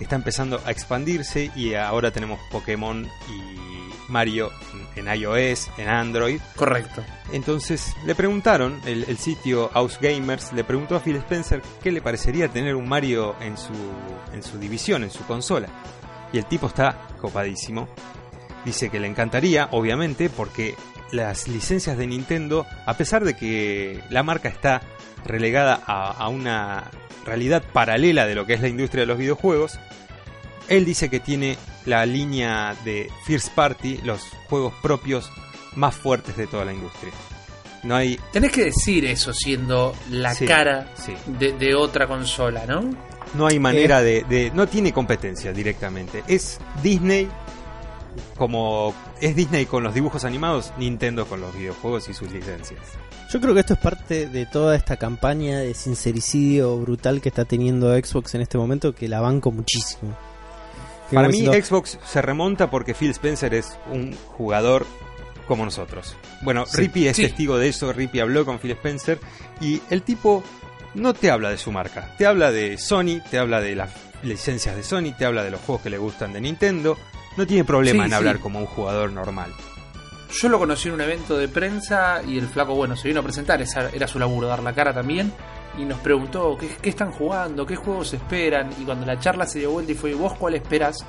está 0.00 0.16
empezando 0.16 0.60
a 0.64 0.70
expandirse 0.70 1.50
y 1.54 1.74
ahora 1.74 2.10
tenemos 2.10 2.40
Pokémon 2.50 3.08
y 3.28 4.10
Mario 4.10 4.50
en 4.96 5.06
iOS, 5.06 5.70
en 5.78 5.88
Android. 5.88 6.40
Correcto. 6.56 7.02
Entonces 7.32 7.94
le 8.04 8.14
preguntaron, 8.14 8.80
el, 8.84 9.04
el 9.08 9.18
sitio 9.18 9.68
House 9.72 9.98
Gamers 10.00 10.52
le 10.52 10.64
preguntó 10.64 10.96
a 10.96 11.00
Phil 11.00 11.16
Spencer 11.16 11.62
qué 11.82 11.90
le 11.90 12.02
parecería 12.02 12.48
tener 12.48 12.74
un 12.74 12.88
Mario 12.88 13.36
en 13.40 13.56
su, 13.56 13.72
en 14.32 14.42
su 14.42 14.58
división, 14.58 15.02
en 15.02 15.10
su 15.10 15.24
consola. 15.24 15.68
Y 16.32 16.38
el 16.38 16.46
tipo 16.46 16.66
está 16.66 17.08
copadísimo. 17.20 17.88
Dice 18.64 18.90
que 18.90 19.00
le 19.00 19.08
encantaría, 19.08 19.68
obviamente, 19.72 20.30
porque 20.30 20.76
las 21.12 21.46
licencias 21.48 21.96
de 21.96 22.06
Nintendo, 22.06 22.66
a 22.86 22.94
pesar 22.96 23.22
de 23.24 23.34
que 23.34 24.00
la 24.10 24.22
marca 24.22 24.48
está 24.48 24.82
relegada 25.24 25.80
a, 25.86 26.10
a 26.10 26.28
una 26.28 26.90
realidad 27.24 27.62
paralela 27.72 28.26
de 28.26 28.34
lo 28.34 28.46
que 28.46 28.54
es 28.54 28.60
la 28.60 28.68
industria 28.68 29.02
de 29.02 29.06
los 29.06 29.18
videojuegos, 29.18 29.78
él 30.68 30.84
dice 30.84 31.08
que 31.08 31.20
tiene 31.20 31.56
la 31.86 32.04
línea 32.06 32.74
de 32.84 33.10
First 33.24 33.50
Party, 33.54 33.98
los 34.04 34.22
juegos 34.48 34.72
propios 34.82 35.30
más 35.76 35.94
fuertes 35.94 36.36
de 36.36 36.46
toda 36.46 36.64
la 36.64 36.72
industria. 36.72 37.12
No 37.82 37.96
hay. 37.96 38.18
Tenés 38.32 38.52
que 38.52 38.64
decir 38.64 39.04
eso 39.04 39.32
siendo 39.34 39.94
la 40.10 40.34
Sí, 40.34 40.46
cara 40.46 40.86
sí. 40.94 41.14
de, 41.26 41.52
de 41.52 41.74
otra 41.74 42.06
consola, 42.06 42.64
¿no? 42.66 42.88
No 43.34 43.46
hay 43.46 43.58
manera 43.58 44.00
de, 44.02 44.22
de- 44.28 44.50
No 44.54 44.66
tiene 44.68 44.92
competencia 44.92 45.52
directamente. 45.52 46.22
Es 46.28 46.58
Disney 46.82 47.28
como. 48.36 48.94
Es 49.20 49.36
Disney 49.36 49.66
con 49.66 49.82
los 49.82 49.94
dibujos 49.94 50.24
animados, 50.24 50.72
Nintendo 50.78 51.26
con 51.26 51.40
los 51.40 51.54
videojuegos 51.56 52.08
y 52.08 52.14
sus 52.14 52.30
licencias. 52.32 52.80
Yo 53.32 53.40
creo 53.40 53.54
que 53.54 53.60
esto 53.60 53.74
es 53.74 53.80
parte 53.80 54.26
de 54.28 54.44
toda 54.46 54.76
esta 54.76 54.96
campaña 54.98 55.58
de 55.60 55.72
sincericidio 55.74 56.76
brutal 56.78 57.20
que 57.20 57.30
está 57.30 57.44
teniendo 57.46 57.94
Xbox 57.94 58.34
en 58.34 58.42
este 58.42 58.58
momento, 58.58 58.94
que 58.94 59.08
la 59.08 59.20
banco 59.20 59.50
muchísimo. 59.50 60.16
Para 61.10 61.28
mí, 61.28 61.40
diciendo, 61.40 61.66
Xbox 61.66 61.98
se 62.04 62.22
remonta 62.22 62.70
porque 62.70 62.94
Phil 62.94 63.10
Spencer 63.10 63.54
es 63.54 63.76
un 63.90 64.16
jugador 64.36 64.86
como 65.46 65.64
nosotros. 65.64 66.16
Bueno, 66.42 66.64
Sí. 66.66 66.78
Rippy 66.78 67.06
es 67.08 67.16
Sí. 67.16 67.22
testigo 67.22 67.58
de 67.58 67.68
eso. 67.68 67.92
Rippy 67.92 68.20
habló 68.20 68.44
con 68.46 68.58
Phil 68.58 68.70
Spencer 68.72 69.18
y 69.60 69.80
el 69.90 70.02
tipo 70.02 70.42
no 70.94 71.12
te 71.14 71.30
habla 71.30 71.50
de 71.50 71.58
su 71.58 71.70
marca. 71.72 72.14
Te 72.18 72.26
habla 72.26 72.50
de 72.50 72.78
Sony, 72.78 73.20
te 73.30 73.38
habla 73.38 73.60
de 73.60 73.74
las 73.76 73.90
licencias 74.22 74.74
de 74.76 74.82
Sony, 74.82 75.12
te 75.16 75.24
habla 75.26 75.42
de 75.42 75.50
los 75.50 75.60
juegos 75.60 75.82
que 75.82 75.90
le 75.90 75.98
gustan 75.98 76.32
de 76.32 76.40
Nintendo. 76.40 76.96
No 77.36 77.46
tiene 77.46 77.64
problema 77.64 77.98
Sí, 78.00 78.04
en 78.04 78.10
sí. 78.10 78.14
hablar 78.14 78.38
como 78.40 78.58
un 78.58 78.66
jugador 78.66 79.10
normal. 79.12 79.50
Yo 80.40 80.48
lo 80.48 80.58
conocí 80.58 80.88
en 80.88 80.94
un 80.94 81.00
evento 81.02 81.36
de 81.36 81.48
prensa 81.48 82.22
y 82.26 82.38
el 82.38 82.46
flaco, 82.48 82.74
bueno, 82.74 82.96
se 82.96 83.06
vino 83.08 83.20
a 83.20 83.22
presentar, 83.22 83.60
esa 83.60 83.90
era 83.90 84.06
su 84.08 84.18
laburo, 84.18 84.48
dar 84.48 84.62
la 84.62 84.72
cara 84.74 84.92
también. 84.94 85.32
Y 85.78 85.84
nos 85.84 85.98
preguntó 86.00 86.56
qué, 86.58 86.68
qué 86.80 86.90
están 86.90 87.10
jugando, 87.12 87.64
qué 87.66 87.76
juegos 87.76 88.12
esperan. 88.14 88.70
Y 88.80 88.84
cuando 88.84 89.04
la 89.06 89.18
charla 89.18 89.46
se 89.46 89.58
dio 89.58 89.70
vuelta 89.72 89.92
y 89.92 89.94
fue, 89.94 90.14
¿vos 90.14 90.34
cuál 90.38 90.54
esperas? 90.54 91.04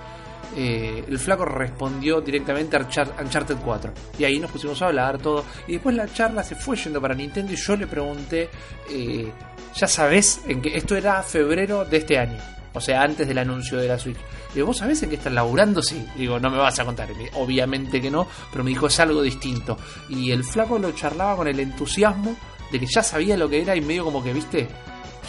Eh, 0.55 1.03
el 1.07 1.17
flaco 1.19 1.45
respondió 1.45 2.21
directamente 2.21 2.75
a 2.77 2.81
Unchar- 2.81 3.13
Uncharted 3.21 3.57
4. 3.63 3.91
Y 4.19 4.23
ahí 4.25 4.39
nos 4.39 4.51
pusimos 4.51 4.81
a 4.81 4.87
hablar 4.87 5.17
todo. 5.17 5.43
Y 5.67 5.73
después 5.73 5.95
la 5.95 6.07
charla 6.07 6.43
se 6.43 6.55
fue 6.55 6.75
yendo 6.77 7.01
para 7.01 7.15
Nintendo 7.15 7.51
y 7.51 7.55
yo 7.55 7.75
le 7.75 7.87
pregunté, 7.87 8.49
eh, 8.89 9.31
ya 9.75 9.87
sabés, 9.87 10.41
en 10.47 10.61
que 10.61 10.77
esto 10.77 10.95
era 10.95 11.23
febrero 11.23 11.85
de 11.85 11.97
este 11.97 12.17
año. 12.19 12.37
O 12.73 12.81
sea, 12.81 13.03
antes 13.03 13.27
del 13.27 13.37
anuncio 13.37 13.77
de 13.77 13.87
la 13.87 13.99
Switch. 13.99 14.17
Digo, 14.53 14.67
¿vos 14.67 14.77
sabés 14.77 15.01
en 15.03 15.09
qué 15.09 15.15
están 15.15 15.35
laburando? 15.35 15.81
Sí. 15.83 16.05
Digo, 16.15 16.39
no 16.39 16.49
me 16.49 16.57
vas 16.57 16.79
a 16.79 16.85
contar. 16.85 17.09
Obviamente 17.35 18.01
que 18.01 18.09
no, 18.11 18.27
pero 18.51 18.63
me 18.63 18.71
dijo, 18.71 18.87
es 18.87 18.99
algo 18.99 19.21
distinto. 19.21 19.77
Y 20.09 20.31
el 20.31 20.43
flaco 20.43 20.79
lo 20.79 20.91
charlaba 20.91 21.35
con 21.35 21.47
el 21.47 21.59
entusiasmo 21.59 22.35
de 22.71 22.79
que 22.79 22.87
ya 22.87 23.03
sabía 23.03 23.37
lo 23.37 23.47
que 23.47 23.61
era 23.61 23.75
y 23.75 23.81
medio 23.81 24.03
como 24.03 24.23
que, 24.23 24.33
viste, 24.33 24.67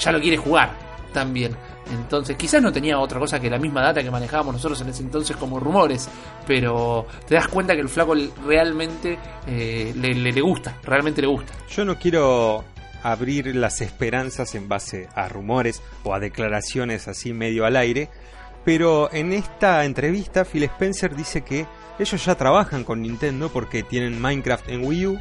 ya 0.01 0.11
lo 0.13 0.21
quiere 0.21 0.37
jugar 0.39 0.73
también. 1.13 1.55
Entonces, 1.93 2.35
quizás 2.39 2.63
no 2.63 2.73
tenía 2.73 2.99
otra 2.99 3.19
cosa 3.19 3.39
que 3.39 3.51
la 3.51 3.59
misma 3.59 3.83
data 3.83 4.03
que 4.03 4.11
manejábamos 4.11 4.55
nosotros 4.55 4.81
en 4.81 4.89
ese 4.89 5.03
entonces 5.03 5.37
como 5.37 5.61
rumores, 5.61 6.09
pero 6.47 7.07
te 7.29 7.35
das 7.35 7.47
cuenta 7.49 7.75
que 7.75 7.83
el 7.83 7.91
flaco 7.91 8.15
realmente 8.47 9.19
eh, 9.47 9.93
le- 9.95 10.15
le 10.15 10.41
gusta, 10.41 10.79
realmente 10.83 11.21
le 11.21 11.27
gusta. 11.29 11.53
Yo 11.69 11.85
no 11.85 11.99
quiero 11.99 12.65
abrir 13.05 13.55
las 13.55 13.81
esperanzas 13.81 14.55
en 14.57 14.69
base 14.69 15.09
a 15.15 15.29
rumores 15.29 15.81
o 16.03 16.15
a 16.15 16.19
declaraciones 16.21 17.07
así 17.07 17.33
medio 17.33 17.65
al 17.67 17.77
aire, 17.77 18.09
pero 18.65 19.13
en 19.13 19.33
esta 19.33 19.85
entrevista 19.85 20.45
Phil 20.45 20.65
Spencer 20.65 21.15
dice 21.15 21.43
que 21.43 21.67
ellos 21.99 22.25
ya 22.25 22.35
trabajan 22.35 22.83
con 22.83 23.03
Nintendo 23.03 23.51
porque 23.51 23.83
tienen 23.85 24.21
Minecraft 24.21 24.69
en 24.69 24.85
Wii 24.85 25.07
U 25.07 25.21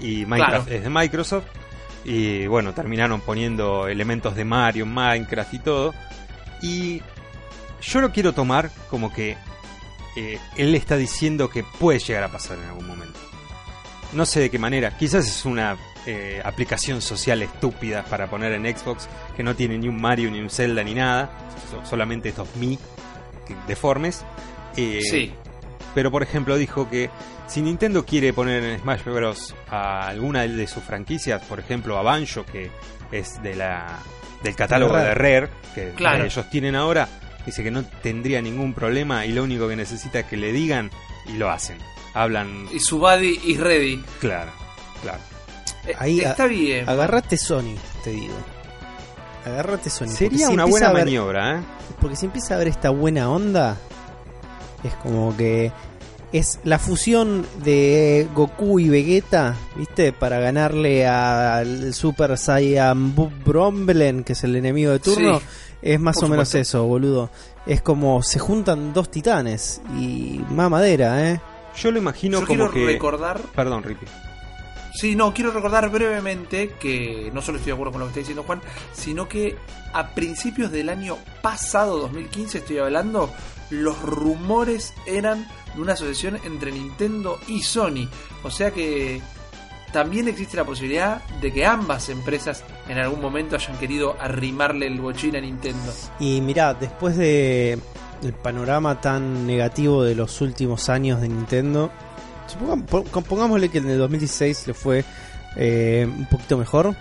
y 0.00 0.26
Minecraft 0.26 0.66
Claro. 0.66 0.76
es 0.78 0.82
de 0.82 0.90
Microsoft 0.90 1.44
y 2.04 2.46
bueno, 2.46 2.74
terminaron 2.74 3.20
poniendo 3.20 3.86
elementos 3.88 4.34
de 4.34 4.44
Mario 4.44 4.86
Minecraft 4.86 5.54
y 5.54 5.58
todo 5.60 5.94
y 6.62 7.02
yo 7.80 8.00
lo 8.00 8.10
quiero 8.12 8.32
tomar 8.32 8.70
como 8.90 9.12
que 9.12 9.36
eh, 10.16 10.38
él 10.56 10.74
está 10.74 10.96
diciendo 10.96 11.48
que 11.48 11.62
puede 11.62 11.98
llegar 12.00 12.24
a 12.24 12.28
pasar 12.28 12.58
en 12.58 12.64
algún 12.64 12.86
momento. 12.86 13.18
No 14.12 14.26
sé 14.26 14.40
de 14.40 14.50
qué 14.50 14.58
manera. 14.58 14.96
Quizás 14.98 15.26
es 15.28 15.44
una 15.44 15.76
eh, 16.06 16.40
aplicación 16.44 17.00
social 17.02 17.42
estúpida 17.42 18.04
para 18.04 18.28
poner 18.28 18.52
en 18.52 18.64
Xbox 18.76 19.08
que 19.36 19.42
no 19.42 19.54
tiene 19.54 19.78
ni 19.78 19.88
un 19.88 20.00
Mario, 20.00 20.30
ni 20.30 20.40
un 20.40 20.50
Zelda, 20.50 20.82
ni 20.82 20.94
nada. 20.94 21.30
So- 21.70 21.84
solamente 21.84 22.30
estos 22.30 22.48
Mi 22.56 22.78
deformes. 23.66 24.24
Eh, 24.76 25.00
Sí, 25.02 25.32
pero 25.94 26.10
por 26.10 26.22
ejemplo 26.22 26.56
dijo 26.56 26.88
que 26.88 27.10
si 27.48 27.62
Nintendo 27.62 28.04
quiere 28.04 28.32
poner 28.32 28.62
en 28.62 28.78
Smash 28.80 29.02
Bros. 29.04 29.54
a 29.68 30.06
alguna 30.08 30.42
de 30.42 30.66
sus 30.66 30.82
franquicias, 30.84 31.42
por 31.44 31.58
ejemplo 31.58 31.98
a 31.98 32.02
Banjo, 32.02 32.44
que 32.46 32.70
es 33.10 33.42
de 33.42 33.56
la 33.56 33.98
del 34.42 34.54
catálogo 34.56 34.96
de 34.96 35.14
Rare, 35.14 35.48
que 35.74 35.90
Claro. 35.96 36.24
ellos 36.24 36.48
tienen 36.48 36.74
ahora, 36.76 37.08
dice 37.44 37.62
que 37.62 37.70
no 37.70 37.84
tendría 37.84 38.40
ningún 38.40 38.72
problema 38.72 39.26
y 39.26 39.32
lo 39.32 39.42
único 39.42 39.68
que 39.68 39.76
necesita 39.76 40.20
es 40.20 40.26
que 40.26 40.36
le 40.38 40.52
digan 40.52 40.90
y 41.26 41.32
lo 41.36 41.50
hacen. 41.50 41.76
Hablan, 42.14 42.66
Y 42.72 42.80
su 42.80 42.98
body 42.98 43.38
is 43.44 43.58
ready. 43.60 44.02
claro, 44.20 44.50
claro. 45.02 45.18
Eh, 45.86 45.94
Ahí 45.98 46.20
está 46.20 46.46
bien. 46.46 46.88
Agarrate 46.88 47.36
Sony, 47.36 47.74
te 48.04 48.10
digo. 48.10 48.34
Agarrate 49.44 49.88
Sony. 49.90 50.06
porque 50.06 50.16
Sería 50.16 50.46
si 50.48 50.52
una 50.54 50.62
empieza 50.64 50.70
buena 50.70 50.86
a 50.86 50.90
haber- 50.90 51.04
maniobra, 51.04 51.58
¿eh? 51.58 51.62
Porque 52.00 52.16
si 52.16 52.26
empieza 52.26 52.54
a 52.54 52.58
ver 52.58 52.68
esta 52.68 52.90
buena 52.90 53.30
onda, 53.30 53.76
es 54.84 54.94
como 54.96 55.36
que 55.36 55.72
es 56.32 56.60
la 56.64 56.78
fusión 56.78 57.44
de 57.64 58.28
Goku 58.34 58.78
y 58.78 58.88
Vegeta, 58.88 59.56
¿viste? 59.76 60.12
Para 60.12 60.38
ganarle 60.38 61.06
al 61.06 61.92
Super 61.94 62.38
Saiyan 62.38 63.14
Bromblen, 63.44 64.22
que 64.24 64.34
es 64.34 64.44
el 64.44 64.54
enemigo 64.56 64.92
de 64.92 64.98
turno. 65.00 65.40
Sí, 65.40 65.46
es 65.82 65.98
más 66.00 66.16
por 66.16 66.26
o 66.26 66.28
menos 66.28 66.48
supuesto. 66.48 66.78
eso, 66.78 66.84
boludo. 66.86 67.30
Es 67.66 67.82
como 67.82 68.22
se 68.22 68.38
juntan 68.38 68.92
dos 68.92 69.10
titanes 69.10 69.80
y 69.98 70.40
mamadera, 70.50 71.30
¿eh? 71.30 71.40
Yo 71.76 71.90
lo 71.90 71.98
imagino 71.98 72.40
Yo 72.40 72.46
como 72.46 72.68
quiero 72.70 72.72
que... 72.72 72.86
recordar 72.92 73.40
Perdón, 73.54 73.82
Rippy. 73.82 74.06
Sí, 74.94 75.14
no, 75.14 75.32
quiero 75.32 75.50
recordar 75.50 75.88
brevemente 75.90 76.74
que 76.80 77.30
no 77.32 77.42
solo 77.42 77.58
estoy 77.58 77.70
de 77.70 77.74
acuerdo 77.74 77.92
con 77.92 78.00
lo 78.00 78.06
que 78.06 78.10
está 78.10 78.20
diciendo 78.20 78.42
Juan, 78.42 78.60
sino 78.92 79.28
que 79.28 79.56
a 79.92 80.08
principios 80.08 80.70
del 80.70 80.88
año 80.88 81.16
pasado, 81.42 81.98
2015, 81.98 82.58
estoy 82.58 82.78
hablando, 82.78 83.32
los 83.70 84.00
rumores 84.02 84.94
eran 85.06 85.46
de 85.74 85.80
una 85.80 85.92
asociación 85.92 86.38
entre 86.44 86.72
Nintendo 86.72 87.38
y 87.46 87.62
Sony. 87.62 88.08
O 88.42 88.50
sea 88.50 88.72
que 88.72 89.20
también 89.92 90.28
existe 90.28 90.56
la 90.56 90.64
posibilidad 90.64 91.22
de 91.40 91.52
que 91.52 91.66
ambas 91.66 92.08
empresas 92.08 92.64
en 92.88 92.98
algún 92.98 93.20
momento 93.20 93.56
hayan 93.56 93.76
querido 93.78 94.16
arrimarle 94.20 94.86
el 94.86 95.00
bochín 95.00 95.36
a 95.36 95.40
Nintendo. 95.40 95.92
Y 96.18 96.40
mirá, 96.40 96.74
después 96.74 97.16
de 97.16 97.78
el 98.22 98.32
panorama 98.34 99.00
tan 99.00 99.46
negativo 99.46 100.04
de 100.04 100.14
los 100.14 100.40
últimos 100.40 100.88
años 100.88 101.20
de 101.20 101.28
Nintendo, 101.28 101.90
supongam- 102.58 102.84
po- 102.84 103.04
pongámosle 103.04 103.68
que 103.68 103.78
en 103.78 103.90
el 103.90 103.98
2016 103.98 104.66
le 104.68 104.74
fue 104.74 105.04
eh, 105.56 106.06
un 106.08 106.26
poquito 106.26 106.56
mejor, 106.58 106.94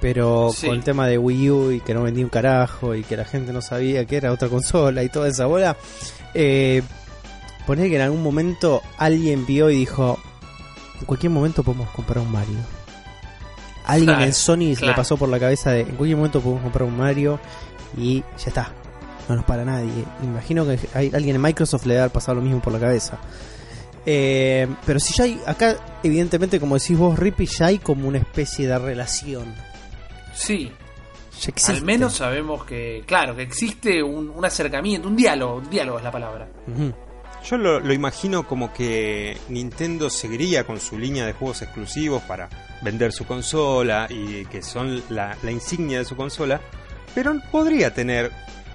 pero 0.00 0.50
Sí. 0.54 0.66
con 0.66 0.76
el 0.76 0.82
tema 0.84 1.06
de 1.06 1.18
Wii 1.18 1.50
U 1.50 1.70
y 1.72 1.80
que 1.80 1.94
no 1.94 2.02
vendía 2.02 2.24
un 2.24 2.30
carajo 2.30 2.94
y 2.94 3.02
que 3.04 3.16
la 3.16 3.24
gente 3.24 3.52
no 3.52 3.60
sabía 3.62 4.04
que 4.06 4.16
era 4.16 4.32
otra 4.32 4.48
consola 4.48 5.02
y 5.02 5.08
toda 5.08 5.28
esa 5.28 5.46
bola, 5.46 5.76
eh, 6.34 6.82
poner 7.66 7.88
que 7.90 7.96
en 7.96 8.02
algún 8.02 8.22
momento 8.22 8.82
alguien 8.98 9.44
vio 9.46 9.70
y 9.70 9.76
dijo, 9.76 10.18
en 11.00 11.06
cualquier 11.06 11.30
momento 11.30 11.62
podemos 11.62 11.90
comprar 11.90 12.18
un 12.18 12.32
Mario. 12.32 12.58
Alguien 13.84 14.10
Claro, 14.10 14.24
en 14.24 14.32
Sony 14.32 14.56
se 14.58 14.68
le 14.68 14.76
claro. 14.76 14.96
pasó 14.96 15.16
por 15.16 15.28
la 15.28 15.40
cabeza 15.40 15.72
de, 15.72 15.80
en 15.80 15.96
cualquier 15.96 16.16
momento 16.16 16.40
podemos 16.40 16.62
comprar 16.62 16.84
un 16.88 16.96
Mario 16.96 17.40
y 17.96 18.20
ya 18.38 18.46
está. 18.48 18.72
No 19.28 19.36
nos 19.36 19.44
para 19.44 19.64
nadie. 19.64 20.04
Imagino 20.22 20.64
que 20.64 20.78
hay 20.94 21.10
alguien 21.14 21.36
en 21.36 21.42
Microsoft 21.42 21.84
le 21.86 21.94
debe 21.94 22.02
haber 22.02 22.12
pasado 22.12 22.36
lo 22.36 22.42
mismo 22.42 22.60
por 22.60 22.72
la 22.72 22.78
cabeza. 22.80 23.18
Eh, 24.04 24.66
pero 24.84 24.98
si 24.98 25.14
ya 25.14 25.24
hay, 25.24 25.40
acá 25.46 25.76
evidentemente 26.02 26.58
como 26.58 26.76
decís 26.78 26.98
vos, 26.98 27.18
Rippy, 27.18 27.46
ya 27.46 27.66
hay 27.66 27.78
como 27.78 28.08
una 28.08 28.18
especie 28.18 28.66
de 28.66 28.78
relación. 28.78 29.54
Sí, 30.34 30.72
Ya 31.40 31.50
existe. 31.50 31.72
al 31.72 31.82
menos 31.82 32.14
sabemos 32.14 32.64
que, 32.64 33.04
claro, 33.06 33.36
que 33.36 33.42
existe 33.42 34.02
un, 34.02 34.30
un 34.30 34.44
acercamiento, 34.44 35.08
un 35.08 35.16
diálogo, 35.16 35.56
un 35.56 35.70
diálogo 35.70 35.98
es 35.98 36.04
la 36.04 36.10
palabra. 36.10 36.48
Yo 37.44 37.58
lo, 37.58 37.80
lo 37.80 37.92
imagino 37.92 38.46
como 38.46 38.72
que 38.72 39.36
Nintendo 39.48 40.08
seguiría 40.10 40.64
con 40.64 40.78
su 40.80 40.96
línea 40.98 41.26
de 41.26 41.32
juegos 41.32 41.62
exclusivos 41.62 42.22
para 42.22 42.48
vender 42.82 43.12
su 43.12 43.24
consola 43.26 44.06
y 44.08 44.44
que 44.46 44.62
son 44.62 45.02
la, 45.10 45.36
la 45.42 45.50
insignia 45.50 45.98
de 45.98 46.04
su 46.04 46.16
consola, 46.16 46.60
pero 47.14 47.34
podría 47.50 47.92
tener 47.94 48.30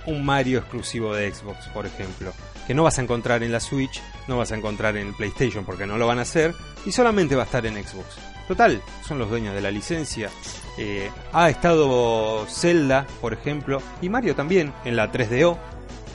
un 0.06 0.24
Mario 0.26 0.60
exclusivo 0.60 1.14
de 1.16 1.34
Xbox, 1.34 1.68
por 1.74 1.86
ejemplo, 1.86 2.34
que 2.68 2.74
no 2.74 2.84
vas 2.84 3.00
a 3.00 3.02
encontrar 3.02 3.42
en 3.44 3.52
la 3.52 3.60
Switch, 3.62 4.02
no 4.28 4.38
vas 4.38 4.52
a 4.52 4.56
encontrar 4.58 4.98
en 4.98 5.14
PlayStation 5.14 5.64
porque 5.66 5.88
no 5.88 5.98
lo 5.98 6.06
van 6.06 6.20
a 6.20 6.24
hacer 6.24 6.54
y 6.86 6.92
solamente 6.92 7.36
va 7.36 7.44
a 7.44 7.46
estar 7.46 7.66
en 7.66 7.76
Xbox. 7.76 8.18
Total, 8.48 8.82
son 9.06 9.18
los 9.20 9.30
dueños 9.30 9.56
de 9.56 9.62
la 9.62 9.72
licencia. 9.72 10.30
Eh, 10.78 11.10
ha 11.34 11.50
estado 11.50 12.46
Zelda, 12.48 13.08
por 13.22 13.34
ejemplo, 13.34 13.82
y 14.02 14.10
Mario 14.10 14.36
también 14.36 14.74
en 14.86 14.96
la 14.96 15.12
3DO, 15.12 15.58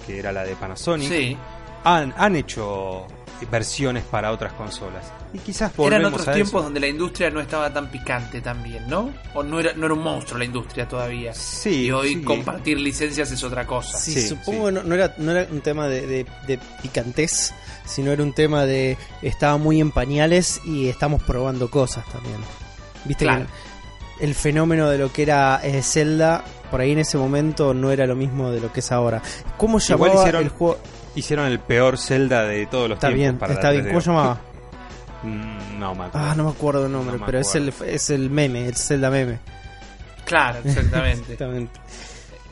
que 0.06 0.18
era 0.18 0.30
la 0.32 0.44
de 0.44 0.54
Panasonic 0.54 1.08
Sí. 1.08 1.36
han, 1.84 2.14
han 2.16 2.36
hecho 2.36 3.06
versiones 3.50 4.04
para 4.04 4.30
otras 4.32 4.52
consolas. 4.54 5.04
Y 5.34 5.38
quizás 5.38 5.72
Eran 5.78 6.04
otros 6.04 6.28
a 6.28 6.32
tiempos 6.32 6.54
eso. 6.54 6.62
donde 6.64 6.80
la 6.80 6.86
industria 6.88 7.30
no 7.30 7.40
estaba 7.40 7.72
tan 7.72 7.90
picante 7.90 8.40
también, 8.40 8.88
¿no? 8.88 9.10
O 9.34 9.42
no 9.42 9.60
era, 9.60 9.72
no 9.74 9.86
era 9.86 9.94
un 9.94 10.02
monstruo 10.02 10.38
la 10.38 10.44
industria 10.44 10.86
todavía. 10.88 11.32
Sí, 11.34 11.86
y 11.86 11.90
hoy 11.90 12.14
sí. 12.14 12.22
compartir 12.22 12.78
licencias 12.78 13.30
es 13.32 13.42
otra 13.44 13.66
cosa. 13.66 13.98
Sí, 13.98 14.12
Sí, 14.12 14.28
supongo 14.28 14.68
sí. 14.68 14.74
que 14.74 14.80
no, 14.80 14.82
no 14.84 14.94
era, 14.94 15.14
no 15.18 15.32
era 15.32 15.48
un 15.50 15.60
tema 15.60 15.88
de, 15.88 16.06
de, 16.06 16.26
de 16.46 16.58
picantez, 16.82 17.52
sino 17.84 18.12
era 18.12 18.22
un 18.22 18.32
tema 18.32 18.64
de 18.66 18.96
estaba 19.22 19.56
muy 19.56 19.80
en 19.80 19.90
pañales 19.90 20.60
y 20.64 20.88
estamos 20.88 21.22
probando 21.22 21.70
cosas 21.70 22.04
también. 22.12 22.36
Viste 23.04 23.24
Claro. 23.24 23.46
que 24.18 24.24
el 24.24 24.34
fenómeno 24.34 24.88
de 24.88 24.98
lo 24.98 25.12
que 25.12 25.22
era 25.22 25.60
eh, 25.64 25.82
Zelda, 25.82 26.44
por 26.70 26.80
ahí 26.80 26.92
en 26.92 27.00
ese 27.00 27.18
momento 27.18 27.74
no 27.74 27.90
era 27.90 28.06
lo 28.06 28.14
mismo 28.14 28.50
de 28.50 28.60
lo 28.60 28.72
que 28.72 28.80
es 28.80 28.92
ahora. 28.92 29.20
¿Cómo 29.56 29.78
llamaba 29.78 30.14
hicieron- 30.14 30.42
el 30.42 30.48
juego? 30.50 30.78
Hicieron 31.14 31.46
el 31.46 31.58
peor 31.60 31.98
Zelda 31.98 32.44
de 32.44 32.66
todos 32.66 32.88
los 32.88 32.96
Está 32.96 33.08
tiempos. 33.08 33.20
bien, 33.20 33.38
para 33.38 33.52
está 33.54 33.70
bien. 33.70 33.84
¿Cómo 33.86 33.98
3DO. 34.00 34.04
llamaba? 34.06 34.40
Mm, 35.22 35.78
No 35.78 35.94
me 35.94 36.04
acuerdo. 36.04 36.26
Ah, 36.28 36.34
no 36.36 36.44
me 36.44 36.50
acuerdo 36.50 36.86
el 36.86 36.92
nombre, 36.92 37.18
No 37.18 37.26
pero 37.26 37.38
es 37.38 37.54
el, 37.54 37.72
es 37.86 38.10
el 38.10 38.30
meme, 38.30 38.66
el 38.66 38.76
Zelda 38.76 39.10
meme. 39.10 39.38
Claro, 40.24 40.58
exactamente. 40.64 41.32
Exactamente. 41.32 41.80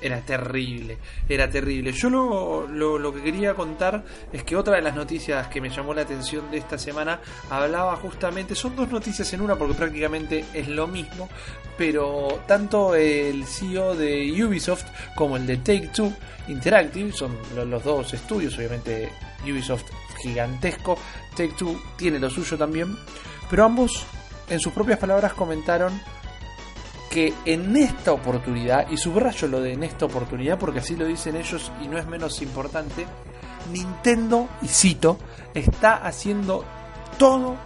Era 0.02 0.20
terrible, 0.22 0.96
era 1.28 1.50
terrible. 1.50 1.92
Yo 1.92 2.08
lo, 2.08 2.66
lo, 2.98 3.12
que 3.14 3.22
quería 3.22 3.52
contar 3.54 4.02
es 4.32 4.42
que 4.44 4.56
otra 4.56 4.76
de 4.76 4.82
las 4.82 4.94
noticias 4.94 5.48
que 5.48 5.60
me 5.60 5.68
llamó 5.68 5.92
la 5.92 6.02
atención 6.02 6.50
de 6.50 6.56
esta 6.56 6.78
semana 6.78 7.20
hablaba 7.50 7.96
justamente, 7.96 8.54
son 8.54 8.74
dos 8.76 8.88
noticias 8.90 9.30
en 9.34 9.42
una 9.42 9.56
porque 9.56 9.74
prácticamente 9.74 10.44
es 10.54 10.68
lo 10.68 10.86
mismo, 10.86 11.28
pero 11.76 12.40
tanto 12.46 12.94
el 12.94 13.44
CEO 13.44 13.94
de 13.94 14.42
Ubisoft 14.44 14.86
como 15.14 15.36
el 15.36 15.46
de 15.46 15.58
Take 15.58 15.90
Two 15.94 16.12
Interactive, 16.48 17.12
son 17.12 17.36
lo- 17.54 17.64
los 17.66 17.84
dos 17.84 18.14
estudios, 18.14 18.56
obviamente 18.56 19.10
Ubisoft 19.44 19.84
gigantesco, 20.22 20.98
Take 21.36 21.54
Two 21.58 21.78
tiene 21.96 22.18
lo 22.18 22.30
suyo 22.30 22.56
también, 22.56 22.96
pero 23.50 23.64
ambos 23.66 24.04
en 24.48 24.58
sus 24.60 24.72
propias 24.72 24.98
palabras 24.98 25.34
comentaron 25.34 25.92
que 27.10 27.34
en 27.44 27.76
esta 27.76 28.12
oportunidad, 28.12 28.88
y 28.88 28.96
subrayo 28.96 29.48
lo 29.48 29.60
de 29.60 29.72
en 29.72 29.82
esta 29.82 30.06
oportunidad 30.06 30.58
porque 30.58 30.78
así 30.78 30.96
lo 30.96 31.04
dicen 31.04 31.36
ellos 31.36 31.72
y 31.82 31.88
no 31.88 31.98
es 31.98 32.06
menos 32.06 32.40
importante, 32.40 33.04
Nintendo, 33.72 34.48
y 34.62 34.68
cito, 34.68 35.18
está 35.52 35.96
haciendo 35.96 36.64
todo 37.18 37.56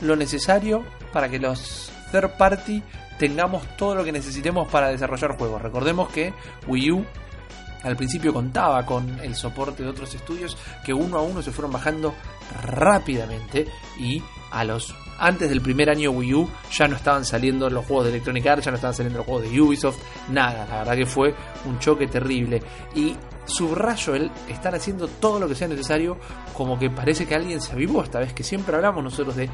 lo 0.00 0.16
necesario 0.16 0.84
para 1.12 1.28
que 1.28 1.38
los 1.38 1.92
third 2.10 2.36
party 2.36 2.82
tengamos 3.18 3.62
todo 3.76 3.94
lo 3.94 4.04
que 4.04 4.10
necesitemos 4.10 4.68
para 4.68 4.88
desarrollar 4.88 5.36
juegos. 5.36 5.62
Recordemos 5.62 6.08
que 6.08 6.32
Wii 6.66 6.90
U 6.90 7.04
al 7.82 7.96
principio 7.96 8.32
contaba 8.32 8.84
con 8.86 9.20
el 9.20 9.34
soporte 9.36 9.82
de 9.82 9.90
otros 9.90 10.14
estudios 10.14 10.56
que 10.84 10.94
uno 10.94 11.18
a 11.18 11.22
uno 11.22 11.42
se 11.42 11.52
fueron 11.52 11.72
bajando 11.72 12.14
rápidamente 12.62 13.66
y 13.98 14.22
a 14.50 14.64
los 14.64 14.94
antes 15.18 15.48
del 15.48 15.60
primer 15.60 15.90
año 15.90 16.10
Wii 16.10 16.34
U 16.34 16.50
ya 16.72 16.88
no 16.88 16.96
estaban 16.96 17.24
saliendo 17.24 17.68
los 17.70 17.84
juegos 17.84 18.06
de 18.06 18.10
Electronic 18.10 18.46
Arts, 18.46 18.64
ya 18.64 18.70
no 18.70 18.76
estaban 18.76 18.94
saliendo 18.94 19.18
los 19.18 19.26
juegos 19.26 19.50
de 19.50 19.60
Ubisoft, 19.60 19.98
nada, 20.30 20.66
la 20.66 20.78
verdad 20.78 20.96
que 20.96 21.06
fue 21.06 21.34
un 21.66 21.78
choque 21.78 22.06
terrible. 22.06 22.62
Y 22.94 23.14
subrayo 23.46 24.14
el 24.14 24.30
están 24.48 24.74
haciendo 24.74 25.06
todo 25.06 25.38
lo 25.38 25.48
que 25.48 25.54
sea 25.54 25.68
necesario 25.68 26.16
como 26.54 26.78
que 26.78 26.88
parece 26.90 27.26
que 27.26 27.34
alguien 27.34 27.60
se 27.60 27.72
avivó 27.72 28.02
esta 28.02 28.18
vez 28.18 28.32
que 28.32 28.42
siempre 28.42 28.74
hablamos 28.74 29.04
nosotros 29.04 29.36
de 29.36 29.50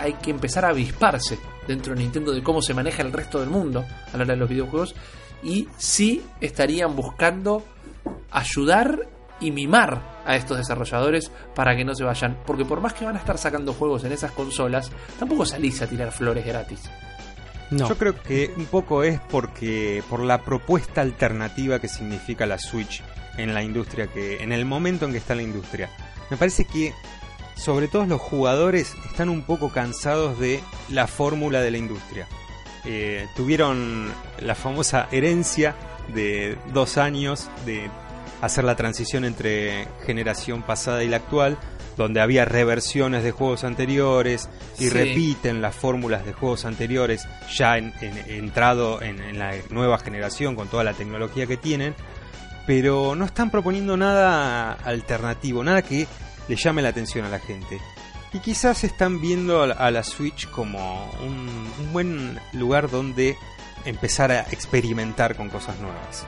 hay 0.00 0.14
que 0.14 0.30
empezar 0.32 0.64
a 0.64 0.70
avisparse 0.70 1.38
dentro 1.66 1.94
de 1.94 2.00
Nintendo 2.00 2.32
de 2.32 2.42
cómo 2.42 2.60
se 2.60 2.74
maneja 2.74 3.02
el 3.02 3.12
resto 3.12 3.38
del 3.38 3.48
mundo 3.48 3.84
a 4.12 4.16
la 4.16 4.24
hora 4.24 4.34
de 4.34 4.40
los 4.40 4.48
videojuegos 4.48 4.94
y 5.42 5.68
sí 5.76 6.22
estarían 6.40 6.96
buscando 6.96 7.62
ayudar 8.30 9.06
y 9.40 9.50
mimar 9.50 10.22
a 10.24 10.36
estos 10.36 10.58
desarrolladores 10.58 11.30
para 11.54 11.76
que 11.76 11.84
no 11.84 11.94
se 11.94 12.04
vayan. 12.04 12.38
Porque 12.46 12.64
por 12.64 12.80
más 12.80 12.94
que 12.94 13.04
van 13.04 13.16
a 13.16 13.18
estar 13.18 13.38
sacando 13.38 13.72
juegos 13.72 14.04
en 14.04 14.12
esas 14.12 14.32
consolas, 14.32 14.90
tampoco 15.18 15.46
salís 15.46 15.80
a 15.82 15.86
tirar 15.86 16.12
flores 16.12 16.44
gratis. 16.44 16.90
No. 17.70 17.88
Yo 17.88 17.96
creo 17.96 18.20
que 18.20 18.52
un 18.56 18.66
poco 18.66 19.04
es 19.04 19.20
porque 19.30 20.02
por 20.10 20.20
la 20.20 20.42
propuesta 20.42 21.00
alternativa 21.00 21.78
que 21.78 21.86
significa 21.88 22.44
la 22.44 22.58
Switch 22.58 23.02
en 23.36 23.54
la 23.54 23.62
industria 23.62 24.08
que 24.08 24.42
en 24.42 24.50
el 24.52 24.64
momento 24.64 25.06
en 25.06 25.12
que 25.12 25.18
está 25.18 25.34
la 25.34 25.42
industria. 25.42 25.88
Me 26.30 26.36
parece 26.36 26.64
que 26.64 26.92
sobre 27.54 27.88
todo 27.88 28.06
los 28.06 28.20
jugadores 28.20 28.94
están 29.10 29.28
un 29.28 29.42
poco 29.42 29.70
cansados 29.70 30.38
de 30.38 30.60
la 30.88 31.06
fórmula 31.06 31.60
de 31.60 31.70
la 31.70 31.78
industria. 31.78 32.26
Eh, 32.84 33.28
tuvieron 33.36 34.10
la 34.40 34.54
famosa 34.54 35.08
herencia 35.12 35.76
de 36.14 36.56
dos 36.72 36.96
años 36.96 37.50
de 37.66 37.90
hacer 38.40 38.64
la 38.64 38.76
transición 38.76 39.24
entre 39.24 39.86
generación 40.06 40.62
pasada 40.62 41.02
y 41.04 41.08
la 41.08 41.16
actual, 41.18 41.58
donde 41.96 42.20
había 42.20 42.44
reversiones 42.44 43.22
de 43.24 43.30
juegos 43.32 43.64
anteriores 43.64 44.48
y 44.78 44.84
Sí. 44.84 44.90
repiten 44.90 45.60
las 45.60 45.74
fórmulas 45.74 46.24
de 46.24 46.32
juegos 46.32 46.64
anteriores 46.64 47.26
ya 47.54 47.76
en, 47.76 47.92
en- 48.00 48.18
entrado 48.30 49.02
en, 49.02 49.20
en 49.20 49.38
la 49.38 49.52
nueva 49.70 49.98
generación 49.98 50.54
con 50.54 50.68
toda 50.68 50.84
la 50.84 50.94
tecnología 50.94 51.46
que 51.46 51.56
tienen, 51.58 51.94
pero 52.66 53.14
no 53.16 53.24
están 53.24 53.50
proponiendo 53.50 53.96
nada 53.96 54.72
alternativo, 54.72 55.62
nada 55.64 55.82
que 55.82 56.06
le 56.48 56.56
llame 56.56 56.82
la 56.82 56.88
atención 56.90 57.24
a 57.24 57.28
la 57.28 57.38
gente. 57.40 57.78
Y 58.32 58.38
quizás 58.38 58.84
están 58.84 59.20
viendo 59.20 59.62
a 59.62 59.90
la, 59.90 60.04
Switch 60.04 60.48
como 60.50 61.10
un, 61.26 61.68
un 61.80 61.92
buen 61.92 62.38
lugar 62.52 62.88
donde 62.88 63.36
empezar 63.84 64.30
a 64.30 64.42
experimentar 64.52 65.34
con 65.36 65.48
cosas 65.48 65.78
nuevas. 65.80 66.26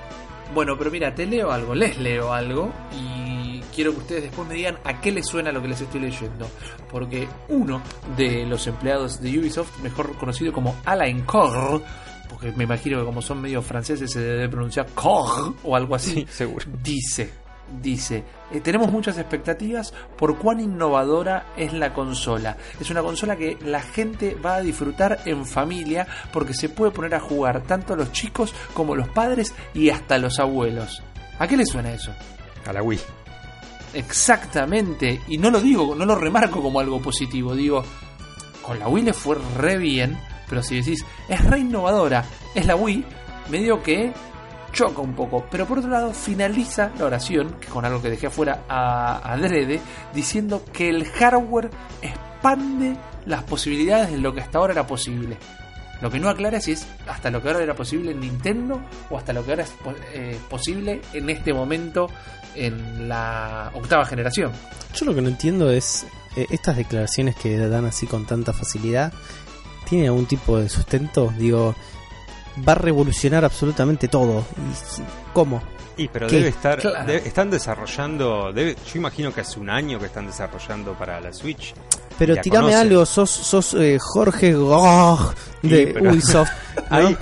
Bueno, 0.54 0.76
pero 0.76 0.90
mira, 0.90 1.14
te 1.14 1.26
leo 1.26 1.50
algo, 1.50 1.74
les 1.74 1.98
leo 1.98 2.32
algo 2.32 2.72
y 2.94 3.60
quiero 3.74 3.92
que 3.92 3.98
ustedes 3.98 4.22
después 4.24 4.46
me 4.46 4.54
digan 4.54 4.78
a 4.84 5.00
qué 5.00 5.10
les 5.12 5.26
suena 5.26 5.50
lo 5.52 5.62
que 5.62 5.68
les 5.68 5.80
estoy 5.80 6.00
leyendo. 6.00 6.46
Porque 6.90 7.26
uno 7.48 7.80
de 8.16 8.44
los 8.46 8.66
empleados 8.66 9.20
de 9.20 9.38
Ubisoft, 9.38 9.78
mejor 9.80 10.16
conocido 10.18 10.52
como 10.52 10.76
Alain 10.84 11.22
Cor, 11.22 11.82
porque 12.28 12.52
me 12.52 12.64
imagino 12.64 12.98
que 12.98 13.04
como 13.04 13.22
son 13.22 13.40
medio 13.40 13.62
franceses 13.62 14.10
se 14.12 14.20
debe 14.20 14.48
pronunciar 14.48 14.86
Cor 14.94 15.54
o 15.64 15.74
algo 15.76 15.94
así, 15.94 16.12
Sí, 16.14 16.26
seguro. 16.28 16.66
dice, 16.82 17.30
dice, 17.80 18.24
"Eh, 18.50 18.60
tenemos 18.60 18.90
muchas 18.90 19.18
expectativas 19.18 19.94
por 20.16 20.38
cuán 20.38 20.60
innovadora 20.60 21.46
es 21.56 21.72
la 21.72 21.94
consola. 21.94 22.56
Es 22.80 22.90
una 22.90 23.02
consola 23.02 23.36
que 23.36 23.56
la 23.64 23.80
gente 23.80 24.34
va 24.34 24.56
a 24.56 24.60
disfrutar 24.60 25.20
en 25.24 25.46
familia 25.46 26.06
porque 26.32 26.54
se 26.54 26.68
puede 26.68 26.92
poner 26.92 27.14
a 27.14 27.20
jugar 27.20 27.62
tanto 27.62 27.96
los 27.96 28.12
chicos 28.12 28.54
como 28.74 28.94
los 28.94 29.08
padres 29.08 29.54
y 29.74 29.90
hasta 29.90 30.18
los 30.18 30.38
abuelos. 30.38 31.02
¿A 31.38 31.46
qué 31.46 31.56
le 31.56 31.66
suena 31.66 31.92
eso? 31.92 32.12
A 32.66 32.72
la 32.72 32.82
Wii. 32.82 33.00
Exactamente, 33.94 35.20
y 35.28 35.36
no 35.36 35.50
lo 35.50 35.60
digo, 35.60 35.94
no 35.94 36.06
lo 36.06 36.14
remarco 36.14 36.62
como 36.62 36.80
algo 36.80 37.00
positivo, 37.00 37.54
digo, 37.54 37.84
con 38.62 38.78
la 38.78 38.88
Wii 38.88 39.04
le 39.04 39.12
fue 39.12 39.36
re 39.58 39.76
bien, 39.76 40.18
pero 40.48 40.62
si 40.62 40.76
decís, 40.76 41.04
es 41.28 41.44
re 41.44 41.58
innovadora, 41.58 42.24
es 42.54 42.64
la 42.64 42.74
Wii, 42.74 43.04
medio 43.50 43.82
que 43.82 44.12
choca 44.72 45.00
un 45.00 45.14
poco, 45.14 45.46
pero 45.50 45.66
por 45.66 45.78
otro 45.78 45.90
lado 45.90 46.12
finaliza 46.12 46.90
la 46.98 47.06
oración, 47.06 47.56
que 47.60 47.68
con 47.68 47.84
algo 47.84 48.00
que 48.00 48.10
dejé 48.10 48.28
afuera 48.28 48.64
a 48.68 49.32
adrede, 49.32 49.80
diciendo 50.14 50.64
que 50.72 50.88
el 50.88 51.04
hardware 51.04 51.70
expande 52.00 52.96
las 53.26 53.42
posibilidades 53.44 54.10
de 54.10 54.18
lo 54.18 54.34
que 54.34 54.40
hasta 54.40 54.58
ahora 54.58 54.72
era 54.72 54.86
posible. 54.86 55.36
Lo 56.00 56.10
que 56.10 56.18
no 56.18 56.28
aclara 56.28 56.60
si 56.60 56.72
es 56.72 56.86
hasta 57.06 57.30
lo 57.30 57.40
que 57.40 57.48
ahora 57.48 57.62
era 57.62 57.76
posible 57.76 58.10
en 58.10 58.20
Nintendo 58.20 58.80
o 59.08 59.16
hasta 59.16 59.32
lo 59.32 59.44
que 59.44 59.52
ahora 59.52 59.62
es 59.62 59.72
eh, 60.14 60.36
posible 60.50 61.00
en 61.12 61.30
este 61.30 61.54
momento 61.54 62.08
en 62.56 63.08
la 63.08 63.70
octava 63.74 64.04
generación. 64.04 64.50
Yo 64.94 65.06
lo 65.06 65.14
que 65.14 65.22
no 65.22 65.28
entiendo 65.28 65.70
es 65.70 66.04
eh, 66.36 66.46
estas 66.50 66.76
declaraciones 66.76 67.36
que 67.36 67.56
dan 67.56 67.84
así 67.84 68.08
con 68.08 68.26
tanta 68.26 68.52
facilidad. 68.52 69.12
¿Tienen 69.88 70.08
algún 70.08 70.26
tipo 70.26 70.58
de 70.58 70.68
sustento? 70.68 71.32
Digo, 71.38 71.76
va 72.66 72.72
a 72.72 72.76
revolucionar 72.76 73.44
absolutamente 73.44 74.08
todo. 74.08 74.40
¿Y 74.56 75.02
¿Cómo? 75.32 75.62
Y 75.96 76.08
pero 76.08 76.26
¿Qué? 76.26 76.36
debe 76.36 76.48
estar, 76.48 76.78
Claro. 76.80 77.06
debe- 77.06 77.26
están 77.26 77.50
desarrollando, 77.50 78.52
debe- 78.52 78.76
yo 78.86 78.98
imagino 78.98 79.32
que 79.34 79.42
hace 79.42 79.60
un 79.60 79.68
año 79.70 79.98
que 79.98 80.06
están 80.06 80.26
desarrollando 80.26 80.94
para 80.94 81.20
la 81.20 81.32
Switch. 81.32 81.74
Pero 82.18 82.34
La 82.34 82.40
tirame 82.42 82.66
conocen. 82.68 82.86
algo, 82.88 83.06
sos, 83.06 83.30
sos 83.30 83.74
eh, 83.74 83.98
Jorge 84.00 84.54
Gog 84.54 85.34
de 85.62 85.86
Sí, 85.86 85.90
pero- 85.94 86.10
Ubisoft. 86.10 86.50
¿no? 86.90 86.96
Hay, 86.96 87.16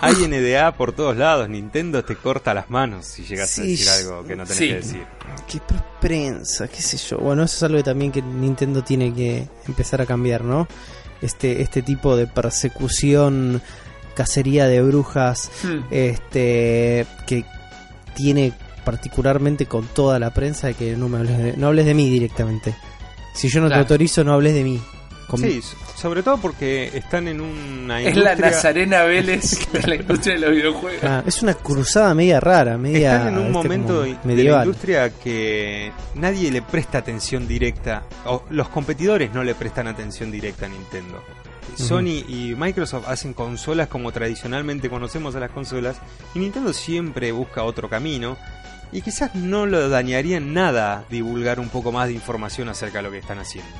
hay 0.00 0.14
NDA 0.26 0.72
por 0.76 0.92
todos 0.92 1.16
lados, 1.16 1.48
Nintendo 1.48 2.04
te 2.04 2.16
corta 2.16 2.52
las 2.54 2.68
manos 2.70 3.06
si 3.06 3.24
llegas 3.24 3.50
Sí, 3.50 3.60
a 3.60 3.64
decir 3.64 3.88
algo 3.88 4.24
que 4.26 4.34
no 4.34 4.42
tenés 4.44 4.58
sí. 4.58 4.68
que 4.68 4.74
decir. 4.74 5.06
Qué 5.48 5.60
prensa, 6.00 6.66
qué 6.66 6.82
sé 6.82 6.96
yo. 6.96 7.18
Bueno, 7.18 7.44
eso 7.44 7.56
es 7.56 7.62
algo 7.62 7.76
que 7.78 7.84
también 7.84 8.10
que 8.10 8.22
Nintendo 8.22 8.82
tiene 8.82 9.14
que 9.14 9.46
empezar 9.68 10.00
a 10.00 10.06
cambiar, 10.06 10.42
¿no? 10.42 10.66
Este, 11.22 11.62
este 11.62 11.82
tipo 11.82 12.16
de 12.16 12.26
persecución, 12.26 13.62
cacería 14.16 14.66
de 14.66 14.82
brujas, 14.82 15.50
Hmm. 15.62 15.84
este, 15.92 17.06
que 17.26 17.44
tiene 18.14 18.52
particularmente 18.84 19.66
con 19.66 19.86
toda 19.86 20.18
la 20.18 20.30
prensa 20.32 20.68
de 20.68 20.74
que 20.74 20.96
no 20.96 21.08
me 21.08 21.18
hables 21.18 21.38
de, 21.38 21.56
no 21.56 21.66
hables 21.68 21.86
de 21.86 21.94
mí 21.94 22.08
directamente. 22.10 22.74
Si 23.34 23.48
yo 23.48 23.60
no 23.60 23.66
Claro. 23.66 23.84
te 23.84 23.92
autorizo, 23.94 24.24
no 24.24 24.32
hables 24.32 24.54
de 24.54 24.64
mí. 24.64 24.80
Con- 25.28 25.40
Sí, 25.40 25.58
s- 25.58 25.76
sobre 25.96 26.22
todo 26.22 26.36
porque 26.38 26.88
están 26.94 27.26
en 27.26 27.40
una 27.40 28.00
Es 28.00 28.16
la 28.16 28.30
industria, 28.32 28.50
Nazarena 28.52 29.02
Vélez 29.02 29.58
de 29.72 29.82
la 29.82 29.94
industria 29.96 30.34
de 30.36 30.40
los 30.40 30.50
videojuegos. 30.52 31.02
Ah, 31.02 31.24
es 31.26 31.42
una 31.42 31.54
cruzada 31.54 32.14
media 32.14 32.38
rara, 32.38 32.78
media 32.78 33.16
están 33.16 33.28
en 33.28 33.34
un 33.38 33.44
¿viste? 33.46 33.52
momento 33.52 34.02
de 34.02 34.16
la 34.44 34.58
industria 34.62 35.10
que 35.10 35.90
nadie 36.14 36.52
le 36.52 36.62
presta 36.62 36.98
atención 36.98 37.48
directa, 37.48 38.04
o 38.26 38.44
los 38.50 38.68
competidores 38.68 39.34
no 39.34 39.42
le 39.42 39.56
prestan 39.56 39.88
atención 39.88 40.30
directa 40.30 40.66
a 40.66 40.68
Nintendo. 40.68 41.20
Sony 41.74 42.24
y 42.28 42.54
Microsoft 42.56 43.08
hacen 43.08 43.34
consolas 43.34 43.88
como 43.88 44.12
tradicionalmente 44.12 44.88
conocemos 44.88 45.34
a 45.34 45.40
las 45.40 45.50
consolas 45.50 45.96
y 46.34 46.38
Nintendo 46.38 46.72
siempre 46.72 47.32
busca 47.32 47.64
otro 47.64 47.88
camino 47.88 48.36
y 48.92 49.02
quizás 49.02 49.34
no 49.34 49.66
lo 49.66 49.88
dañaría 49.88 50.36
en 50.36 50.54
nada 50.54 51.04
divulgar 51.10 51.60
un 51.60 51.68
poco 51.68 51.92
más 51.92 52.08
de 52.08 52.14
información 52.14 52.68
acerca 52.68 52.98
de 52.98 53.04
lo 53.04 53.10
que 53.10 53.18
están 53.18 53.38
haciendo. 53.38 53.70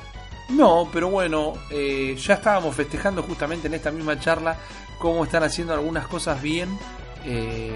No, 0.49 0.87
pero 0.91 1.09
bueno, 1.09 1.53
eh, 1.71 2.15
ya 2.17 2.35
estábamos 2.35 2.75
festejando 2.75 3.21
justamente 3.23 3.67
en 3.67 3.73
esta 3.73 3.91
misma 3.91 4.19
charla 4.19 4.57
cómo 4.97 5.25
están 5.25 5.43
haciendo 5.43 5.73
algunas 5.73 6.07
cosas 6.07 6.41
bien, 6.41 6.77
eh, 7.25 7.73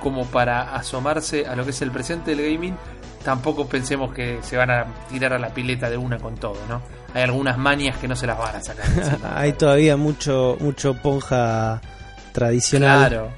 como 0.00 0.26
para 0.26 0.74
asomarse 0.74 1.46
a 1.46 1.54
lo 1.56 1.64
que 1.64 1.70
es 1.70 1.82
el 1.82 1.90
presente 1.90 2.34
del 2.34 2.52
gaming. 2.52 2.76
Tampoco 3.24 3.68
pensemos 3.68 4.12
que 4.14 4.38
se 4.42 4.56
van 4.56 4.70
a 4.70 4.86
tirar 5.10 5.32
a 5.32 5.38
la 5.38 5.48
pileta 5.48 5.90
de 5.90 5.96
una 5.96 6.18
con 6.18 6.36
todo, 6.36 6.58
¿no? 6.68 6.82
Hay 7.14 7.22
algunas 7.22 7.58
manias 7.58 7.96
que 7.98 8.08
no 8.08 8.16
se 8.16 8.26
las 8.26 8.38
van 8.38 8.56
a 8.56 8.62
sacar. 8.62 8.86
Hay 9.34 9.52
todavía 9.54 9.96
mucho 9.96 10.56
mucho 10.60 10.94
ponja 10.94 11.80
tradicional 12.32 13.08
claro, 13.08 13.30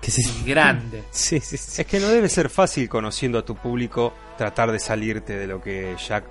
que 0.00 0.10
se 0.10 0.22
y 0.22 0.44
grande. 0.44 1.04
Sí, 1.10 1.40
sí, 1.40 1.56
sí. 1.56 1.82
Es 1.82 1.86
que 1.86 2.00
no 2.00 2.08
debe 2.08 2.28
ser 2.28 2.48
fácil 2.48 2.88
conociendo 2.88 3.38
a 3.38 3.44
tu 3.44 3.54
público 3.56 4.14
tratar 4.36 4.70
de 4.70 4.78
salirte 4.78 5.36
de 5.36 5.46
lo 5.46 5.60
que 5.60 5.96
ya 6.08 6.22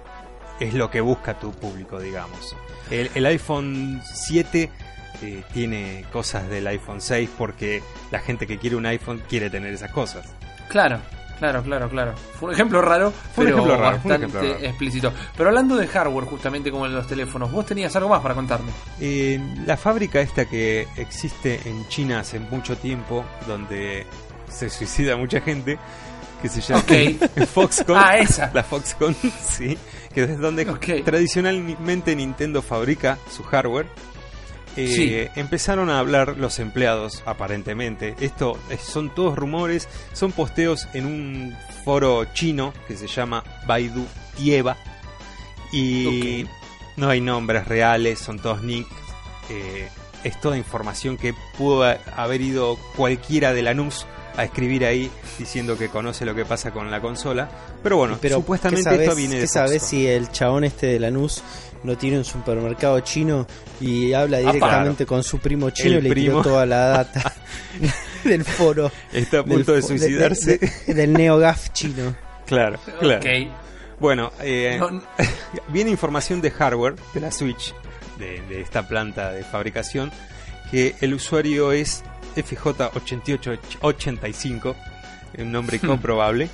es 0.60 0.74
lo 0.74 0.89
que 0.89 1.02
busca 1.02 1.38
tu 1.39 1.52
público, 1.52 2.00
digamos. 2.00 2.56
El, 2.89 3.10
el 3.16 3.26
iPhone 3.26 4.02
7 4.04 4.70
eh, 5.22 5.44
tiene 5.54 6.06
cosas 6.12 6.50
del 6.50 6.68
iPhone 6.68 7.02
6 7.02 7.30
porque 7.38 7.82
la 8.12 8.20
gente 8.20 8.46
que 8.46 8.58
quiere 8.58 8.76
un 8.76 8.86
iPhone 8.86 9.24
quiere 9.28 9.50
tener 9.50 9.74
esas 9.74 9.92
cosas. 9.92 10.26
Claro, 10.68 11.00
claro, 11.39 11.63
claro, 11.63 11.89
claro. 11.89 12.13
Fue 12.39 12.50
un 12.50 12.54
ejemplo 12.54 12.82
raro, 12.82 13.12
Fue 13.34 13.46
un 13.46 13.52
ejemplo 13.52 13.76
raro, 13.78 13.96
bastante 13.98 14.15
ejemplo 14.26 14.41
raro. 14.41 14.56
explícito. 14.65 15.13
Pero 15.36 15.50
hablando 15.50 15.76
de 15.76 15.88
hardware, 15.88 16.26
justamente 16.26 16.72
como 16.72 16.86
en 16.86 16.93
los 16.96 17.08
teléfonos, 17.08 17.52
vos 17.52 17.65
tenías 17.65 17.96
algo 17.96 18.10
más 18.10 18.22
para 18.22 18.36
contarme. 18.36 18.72
Eh, 19.00 19.39
la 19.65 19.78
fábrica 19.78 20.19
esta 20.22 20.46
que 20.46 20.88
existe 20.98 21.60
en 21.65 21.88
China 21.88 22.19
hace 22.19 22.39
mucho 22.39 22.78
tiempo, 22.78 23.26
donde 23.48 24.06
se 24.50 24.69
suicida 24.69 25.15
mucha 25.17 25.41
gente, 25.41 25.78
que 26.41 26.50
se 26.50 26.62
llama. 26.62 26.84
Foxconn. 27.54 27.98
Ah, 27.98 28.17
esa. 28.17 28.52
La 28.54 28.63
Foxconn, 28.63 29.15
sí, 29.43 29.78
que 30.13 30.24
es 30.24 30.39
donde 30.39 30.65
tradicionalmente 31.04 32.15
Nintendo 32.15 32.62
fabrica 32.62 33.17
su 33.32 33.43
hardware. 33.43 33.88
Eh, 34.76 35.30
Sí. 35.34 35.40
Empezaron 35.40 35.90
a 35.90 36.00
hablar 36.00 36.36
los 36.38 36.58
empleados, 36.60 37.22
aparentemente. 37.26 38.16
Esto 38.20 38.58
es- 38.70 38.82
son 38.82 39.14
todos 39.14 39.38
rumores, 39.38 39.88
son 40.14 40.32
posteos 40.32 40.88
en 40.94 41.06
un 41.06 41.56
foro 41.86 42.26
chino 42.34 42.74
que 42.88 42.96
se 42.98 43.08
llama 43.08 43.44
Baidu 43.68 44.06
Tieba. 44.36 44.78
Y 45.72 46.46
no 46.98 47.10
hay 47.10 47.22
nombres 47.22 47.68
reales, 47.68 48.20
son 48.20 48.40
todos 48.40 48.62
nicks. 48.64 48.90
Eh, 49.50 49.88
es 50.24 50.40
toda 50.40 50.58
información 50.58 51.18
que 51.18 51.34
pudo 51.58 51.84
ha- 51.84 51.98
haber 52.16 52.42
ido 52.42 52.78
cualquiera 52.96 53.54
de 53.54 53.62
Lanús 53.64 54.06
a 54.38 54.44
escribir 54.46 54.86
ahí 54.86 55.12
diciendo 55.38 55.78
que 55.78 55.90
conoce 55.90 56.26
lo 56.26 56.34
que 56.34 56.46
pasa 56.46 56.72
con 56.72 56.90
la 56.90 57.02
consola. 57.02 57.50
Pero 57.84 57.98
bueno, 57.98 58.18
Pero 58.22 58.38
supuestamente 58.38 58.82
¿qué 58.84 58.90
sabes, 58.96 59.02
esto 59.08 59.16
viene 59.16 59.36
de 59.36 59.42
¿qué 59.42 59.48
sabes 59.48 59.84
si 59.84 60.08
el 60.08 60.32
chabón 60.32 60.64
este 60.64 60.88
de 60.88 61.00
Lanús 61.00 61.44
no 61.84 61.98
tiene 61.98 62.17
un 62.17 62.24
supermercado 62.26 63.00
chino 63.02 63.46
y 63.82 64.13
habla 64.13 64.38
Ah, 64.38 64.41
directamente 64.52 65.06
con 65.06 65.22
su 65.24 65.39
primo 65.39 65.69
chino 65.72 65.98
El 65.98 66.06
y 66.06 66.10
le 66.10 66.15
tiró 66.15 66.32
primo. 66.32 66.41
toda 66.41 66.65
la 66.65 66.78
data 66.88 67.34
del 68.24 68.46
foro? 68.46 68.89
Está 69.12 69.39
a 69.39 69.43
del 69.43 69.56
punto 69.58 69.74
de 69.74 69.82
suicidarse. 69.82 70.60
de- 70.88 70.93
del 70.93 71.12
NeoGAF 71.13 71.72
chino. 71.74 72.15
claro, 72.46 72.80
claro. 73.00 73.22
Bueno, 74.00 74.32
eh, 74.41 74.78
No, 74.80 74.89
no- 74.91 75.04
viene 75.69 75.89
información 75.91 76.41
de 76.41 76.52
hardware 76.52 76.96
de 77.13 77.19
la 77.22 77.32
Switch, 77.32 77.74
de, 78.17 78.41
de 78.50 78.62
esta 78.62 78.88
planta 78.88 79.32
de 79.32 79.43
fabricación, 79.43 80.12
que 80.72 80.96
el 81.02 81.13
usuario 81.13 81.72
es 81.72 82.04
FJ8885, 82.36 84.76
un 85.38 85.52
nombre 85.52 85.78
Hmm. 85.82 85.88
comprobable. 85.88 86.50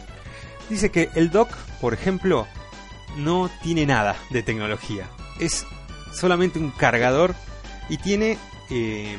Dice 0.69 0.91
que 0.91 1.09
el 1.15 1.31
dock, 1.31 1.49
por 1.81 1.93
ejemplo, 1.93 2.47
no 3.17 3.49
tiene 3.63 3.85
nada 3.85 4.15
de 4.29 4.43
tecnología. 4.43 5.07
Es 5.39 5.65
solamente 6.13 6.59
un 6.59 6.71
cargador 6.71 7.33
y 7.89 7.97
tiene 7.97 8.37
eh, 8.69 9.17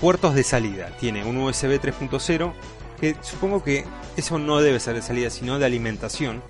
puertos 0.00 0.34
de 0.34 0.42
salida. 0.42 0.88
Tiene 1.00 1.24
un 1.24 1.36
USB 1.38 1.80
3.0, 1.80 2.52
que 3.00 3.16
supongo 3.22 3.62
que 3.62 3.84
eso 4.16 4.38
no 4.38 4.60
debe 4.60 4.80
ser 4.80 4.94
de 4.94 5.02
salida, 5.02 5.30
sino 5.30 5.58
de 5.58 5.66
alimentación. 5.66 6.42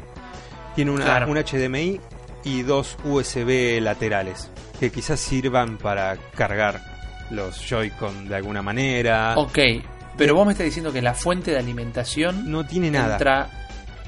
Tiene 0.74 0.90
una, 0.90 1.04
Claro. 1.04 1.30
un 1.30 1.36
HDMI 1.38 2.00
y 2.44 2.62
dos 2.62 2.96
USB 3.04 3.80
laterales 3.80 4.50
que 4.78 4.90
quizás 4.90 5.18
sirvan 5.20 5.78
para 5.78 6.16
cargar 6.34 6.80
los 7.30 7.60
Joy-Con 7.66 8.28
de 8.28 8.36
alguna 8.36 8.62
manera. 8.62 9.34
Ok, 9.36 9.58
pero 10.16 10.34
vos 10.34 10.46
me 10.46 10.52
estás 10.52 10.66
diciendo 10.66 10.92
que 10.92 11.00
la 11.02 11.14
fuente 11.14 11.50
de 11.50 11.58
alimentación 11.58 12.50
No 12.50 12.64
tiene 12.66 12.90
nada. 12.90 13.14
entra 13.14 13.50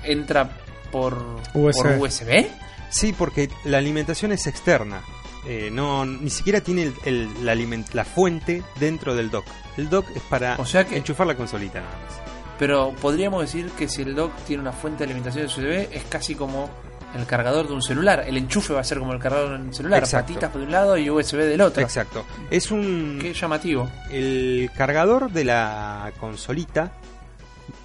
entra 0.04 0.50
por 0.92 1.14
USB. 1.54 1.82
por 1.82 1.86
USB. 1.98 2.46
Sí, 2.90 3.12
porque 3.16 3.50
la 3.64 3.78
alimentación 3.78 4.32
es 4.32 4.46
externa. 4.46 5.02
Eh, 5.46 5.70
no, 5.72 6.04
ni 6.04 6.30
siquiera 6.30 6.60
tiene 6.60 6.92
el- 7.04 7.28
el- 7.48 7.86
la, 7.94 8.04
fuente 8.04 8.62
dentro 8.80 9.14
del 9.14 9.30
dock. 9.30 9.46
El 9.76 9.88
dock 9.88 10.06
es 10.14 10.22
para 10.22 10.56
O 10.58 10.66
sea 10.66 10.84
que- 10.86 10.96
enchufar 10.96 11.26
la 11.26 11.36
consolita 11.36 11.80
nada 11.80 11.92
más. 12.04 12.20
Pero 12.58 12.92
podríamos 13.00 13.40
decir 13.42 13.70
que 13.78 13.88
si 13.88 14.02
el 14.02 14.14
dock 14.14 14.32
tiene 14.46 14.62
una 14.62 14.72
fuente 14.72 14.98
de 14.98 15.04
alimentación 15.04 15.46
de 15.46 15.52
USB 15.52 15.88
es 15.96 16.04
casi 16.04 16.34
como 16.34 16.68
el 17.16 17.24
cargador 17.24 17.68
de 17.68 17.72
un 17.74 17.82
celular. 17.82 18.24
El 18.26 18.36
enchufe 18.36 18.74
va 18.74 18.80
a 18.80 18.84
ser 18.84 18.98
como 18.98 19.12
el 19.12 19.18
cargador 19.20 19.50
de 19.58 19.64
un 19.66 19.72
celular, 19.72 20.00
Exacto. 20.02 20.26
patitas 20.34 20.52
de 20.54 20.60
un 20.64 20.72
lado 20.72 20.96
y 20.98 21.08
USB 21.08 21.38
del 21.46 21.60
otro. 21.60 21.82
Exacto. 21.82 22.26
Es 22.50 22.70
un 22.70 23.18
Qué 23.22 23.32
llamativo. 23.32 23.88
el 24.10 24.70
cargador 24.76 25.30
de 25.30 25.44
la 25.44 26.12
consolita. 26.18 26.92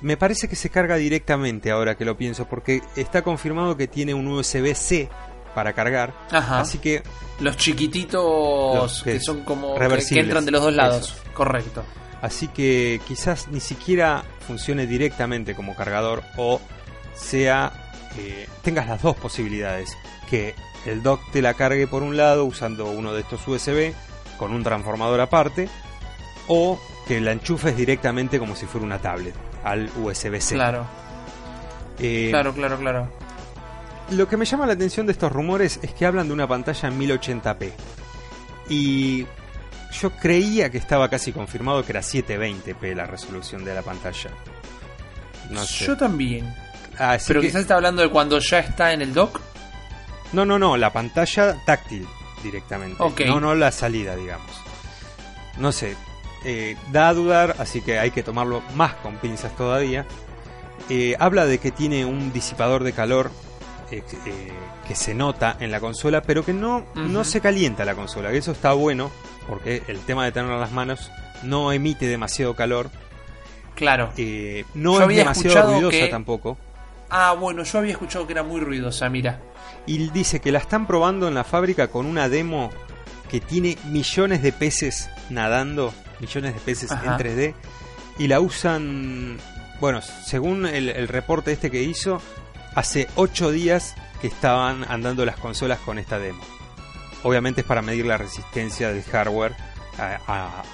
Me 0.01 0.17
parece 0.17 0.47
que 0.47 0.55
se 0.55 0.69
carga 0.69 0.95
directamente 0.95 1.71
ahora 1.71 1.95
que 1.95 2.05
lo 2.05 2.17
pienso, 2.17 2.45
porque 2.45 2.81
está 2.95 3.21
confirmado 3.21 3.75
que 3.77 3.87
tiene 3.87 4.13
un 4.13 4.27
USB-C 4.27 5.09
para 5.55 5.73
cargar. 5.73 6.13
Ajá. 6.31 6.59
Así 6.61 6.77
que 6.79 7.03
Los 7.39 7.57
chiquititos 7.57 8.75
Los 8.75 9.03
que 9.03 9.13
que 9.13 9.19
son 9.19 9.43
como 9.43 9.73
que, 9.73 9.79
reversibles. 9.79 10.23
que 10.23 10.27
entran 10.29 10.45
de 10.45 10.51
los 10.51 10.61
dos 10.63 10.73
lados. 10.73 11.15
Correcto. 11.33 11.83
Así 12.21 12.47
que 12.47 13.01
quizás 13.07 13.47
ni 13.49 13.59
siquiera 13.59 14.23
funcione 14.47 14.87
directamente 14.87 15.55
como 15.55 15.75
cargador 15.75 16.23
o 16.37 16.61
sea 17.13 17.71
eh, 18.17 18.47
tengas 18.61 18.87
las 18.87 19.01
dos 19.01 19.15
posibilidades, 19.17 19.97
que 20.29 20.55
el 20.85 21.01
dock 21.03 21.19
te 21.31 21.41
la 21.41 21.53
cargue 21.53 21.87
por 21.87 22.03
un 22.03 22.15
lado 22.15 22.45
usando 22.45 22.85
uno 22.89 23.13
de 23.13 23.21
estos 23.21 23.45
USB 23.47 23.93
con 24.37 24.53
un 24.53 24.63
transformador 24.63 25.19
aparte 25.21 25.67
o 26.47 26.79
que 27.07 27.19
la 27.21 27.31
enchufes 27.31 27.75
directamente 27.75 28.39
como 28.39 28.55
si 28.55 28.65
fuera 28.65 28.85
una 28.85 28.99
tablet 28.99 29.33
al 29.63 29.89
USB-C. 29.97 30.55
Claro, 30.55 30.85
Eh, 31.99 32.27
claro, 32.31 32.53
claro, 32.53 32.77
claro. 32.79 33.07
Lo 34.11 34.27
que 34.27 34.35
me 34.37 34.45
llama 34.45 34.65
la 34.65 34.73
atención 34.73 35.05
de 35.05 35.11
estos 35.13 35.31
rumores 35.31 35.79
es 35.81 35.93
que 35.93 36.05
hablan 36.05 36.27
de 36.27 36.33
una 36.33 36.47
pantalla 36.47 36.89
en 36.89 36.99
1080p. 36.99 37.71
Y 38.69 39.25
yo 40.01 40.09
creía 40.11 40.69
que 40.69 40.77
estaba 40.77 41.09
casi 41.09 41.31
confirmado 41.31 41.83
que 41.85 41.91
era 41.91 42.01
720p 42.01 42.95
la 42.95 43.05
resolución 43.05 43.63
de 43.63 43.73
la 43.75 43.81
pantalla. 43.81 44.31
No 45.49 45.63
sé. 45.63 45.85
Yo 45.85 45.97
también. 45.97 46.53
Así 46.97 47.25
Pero 47.27 47.41
que- 47.41 47.47
quizás 47.47 47.61
está 47.61 47.75
hablando 47.75 48.01
de 48.01 48.09
cuando 48.09 48.39
ya 48.39 48.59
está 48.59 48.91
en 48.93 49.01
el 49.01 49.13
dock. 49.13 49.39
No, 50.31 50.45
no, 50.45 50.57
no, 50.57 50.77
la 50.77 50.91
pantalla 50.91 51.55
táctil 51.65 52.07
directamente. 52.43 53.25
No, 53.25 53.39
no 53.39 53.53
la 53.55 53.71
salida, 53.71 54.15
digamos. 54.15 54.49
No 55.57 55.71
sé. 55.71 55.95
Eh, 56.45 56.75
da 56.91 57.09
a 57.09 57.13
dudar, 57.13 57.55
así 57.59 57.81
que 57.81 57.99
hay 57.99 58.11
que 58.11 58.23
tomarlo 58.23 58.61
más 58.75 58.93
con 58.95 59.17
pinzas 59.17 59.55
todavía. 59.55 60.05
Eh, 60.89 61.15
habla 61.19 61.45
de 61.45 61.59
que 61.59 61.71
tiene 61.71 62.05
un 62.05 62.33
disipador 62.33 62.83
de 62.83 62.91
calor 62.93 63.31
eh, 63.91 64.03
que 64.87 64.95
se 64.95 65.13
nota 65.13 65.55
en 65.59 65.71
la 65.71 65.79
consola, 65.79 66.21
pero 66.21 66.43
que 66.43 66.53
no, 66.53 66.85
no 66.95 67.23
se 67.23 67.39
calienta 67.41 67.85
la 67.85 67.95
consola. 67.95 68.31
Que 68.31 68.37
eso 68.37 68.51
está 68.51 68.73
bueno, 68.73 69.11
porque 69.47 69.83
el 69.87 69.99
tema 69.99 70.25
de 70.25 70.31
tenerlo 70.31 70.55
en 70.55 70.61
las 70.61 70.71
manos 70.71 71.11
no 71.43 71.71
emite 71.71 72.07
demasiado 72.07 72.55
calor. 72.55 72.89
Claro. 73.75 74.09
no 74.73 74.91
Yo 74.93 74.97
es 74.97 75.01
había 75.03 75.17
demasiado 75.19 75.73
ruidosa 75.73 75.97
que- 75.97 76.07
tampoco. 76.07 76.57
Ah, 77.09 77.33
bueno, 77.39 77.63
yo 77.63 77.77
había 77.77 77.91
escuchado 77.91 78.25
que 78.25 78.33
era 78.33 78.41
muy 78.43 78.59
ruidosa, 78.59 79.07
mira. 79.07 79.39
Y 79.85 80.09
dice 80.09 80.39
que 80.39 80.51
la 80.51 80.57
están 80.59 80.87
probando 80.87 81.27
en 81.27 81.35
la 81.35 81.43
fábrica 81.43 81.87
con 81.89 82.05
una 82.07 82.27
demo 82.27 82.71
que 83.29 83.39
tiene 83.39 83.77
millones 83.91 84.41
de 84.41 84.51
peces 84.51 85.09
nadando, 85.29 85.93
millones 86.19 86.53
de 86.53 86.59
peces 86.59 86.91
Ajá. 86.91 87.05
en 87.05 87.19
3D, 87.19 87.53
y 88.19 88.27
la 88.27 88.39
usan, 88.39 89.37
bueno, 89.79 90.01
según 90.01 90.65
el, 90.65 90.89
el 90.89 91.07
reporte 91.07 91.51
este 91.51 91.71
que 91.71 91.81
hizo, 91.83 92.21
hace 92.75 93.07
8 93.15 93.51
días 93.51 93.95
que 94.21 94.27
estaban 94.27 94.85
andando 94.89 95.25
las 95.25 95.37
consolas 95.37 95.79
con 95.79 95.97
esta 95.99 96.19
demo. 96.19 96.41
Obviamente 97.23 97.61
es 97.61 97.67
para 97.67 97.81
medir 97.81 98.05
la 98.05 98.17
resistencia 98.17 98.91
del 98.91 99.03
hardware 99.03 99.55
a, 99.97 100.19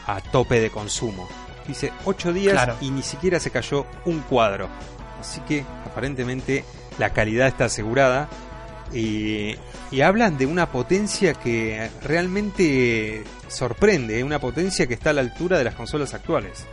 a- 0.06 0.15
a 0.15 0.21
tope 0.21 0.60
de 0.60 0.69
consumo. 0.69 1.28
Dice 1.67 1.91
8 2.06 2.34
días 2.34 2.54
Claro. 2.54 2.75
y 2.82 2.89
ni 2.89 3.04
siquiera 3.04 3.39
se 3.39 3.52
cayó 3.52 3.86
un 4.06 4.19
cuadro. 4.21 4.67
Así 5.19 5.39
que 5.41 5.63
aparentemente 5.86 6.63
la 6.97 7.12
calidad 7.12 7.47
está 7.47 7.65
asegurada. 7.65 8.30
Y, 8.93 9.56
y 9.91 10.02
hablan 10.02 10.38
de 10.38 10.45
una 10.45 10.71
potencia 10.71 11.34
que 11.36 11.89
realmente 12.04 13.23
sorprende, 13.47 14.19
¿eh? 14.19 14.23
una 14.23 14.39
potencia 14.39 14.88
que 14.88 14.93
está 14.95 15.12
a 15.12 15.13
la 15.13 15.21
altura 15.21 15.58
de 15.58 15.63
las 15.63 15.75
consolas 15.75 16.13
actuales. 16.13 16.65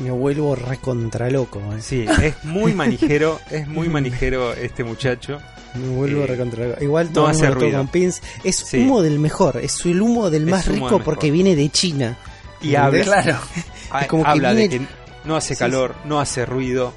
Me 0.00 0.10
vuelvo 0.10 0.54
recontra 0.54 1.28
loco. 1.30 1.60
eh. 1.76 1.80
Sí, 1.80 2.06
es 2.22 2.44
muy 2.44 2.72
manijero, 2.72 3.40
es 3.50 3.66
muy 3.68 3.88
manijero 3.88 4.52
este 4.52 4.84
muchacho. 4.84 5.40
Me 5.74 5.88
vuelvo 5.88 6.22
Eh, 6.24 6.26
recontra 6.28 6.66
loco. 6.66 6.82
Igual 6.84 7.06
no 7.08 7.12
todo 7.12 7.26
hace 7.28 7.50
ruido. 7.50 7.78
con 7.78 7.88
pins. 7.88 8.22
Es 8.44 8.56
Sí. 8.56 8.78
humo 8.78 9.02
del 9.02 9.18
mejor. 9.18 9.58
Es 9.58 9.84
el 9.84 10.00
humo 10.00 10.30
del 10.30 10.46
más 10.46 10.66
humo 10.66 10.74
rico 10.74 10.90
del 10.96 11.02
porque 11.04 11.30
viene 11.30 11.54
de 11.56 11.68
China. 11.70 12.16
Y 12.62 12.74
habla, 12.74 13.04
Claro. 13.04 13.38
ha- 13.90 14.06
como 14.06 14.22
que 14.24 14.30
habla 14.30 14.54
de 14.54 14.68
viene- 14.68 14.86
que 14.86 14.92
no 15.28 15.36
hace 15.36 15.56
calor, 15.56 15.94
no 16.04 16.20
hace 16.20 16.46
ruido, 16.46 16.92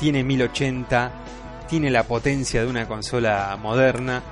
tiene 0.00 0.24
1080, 0.24 1.12
tiene 1.72 1.90
la 1.90 2.02
potencia 2.02 2.60
de 2.60 2.66
una 2.66 2.86
consola 2.86 3.56
moderna. 3.58 4.22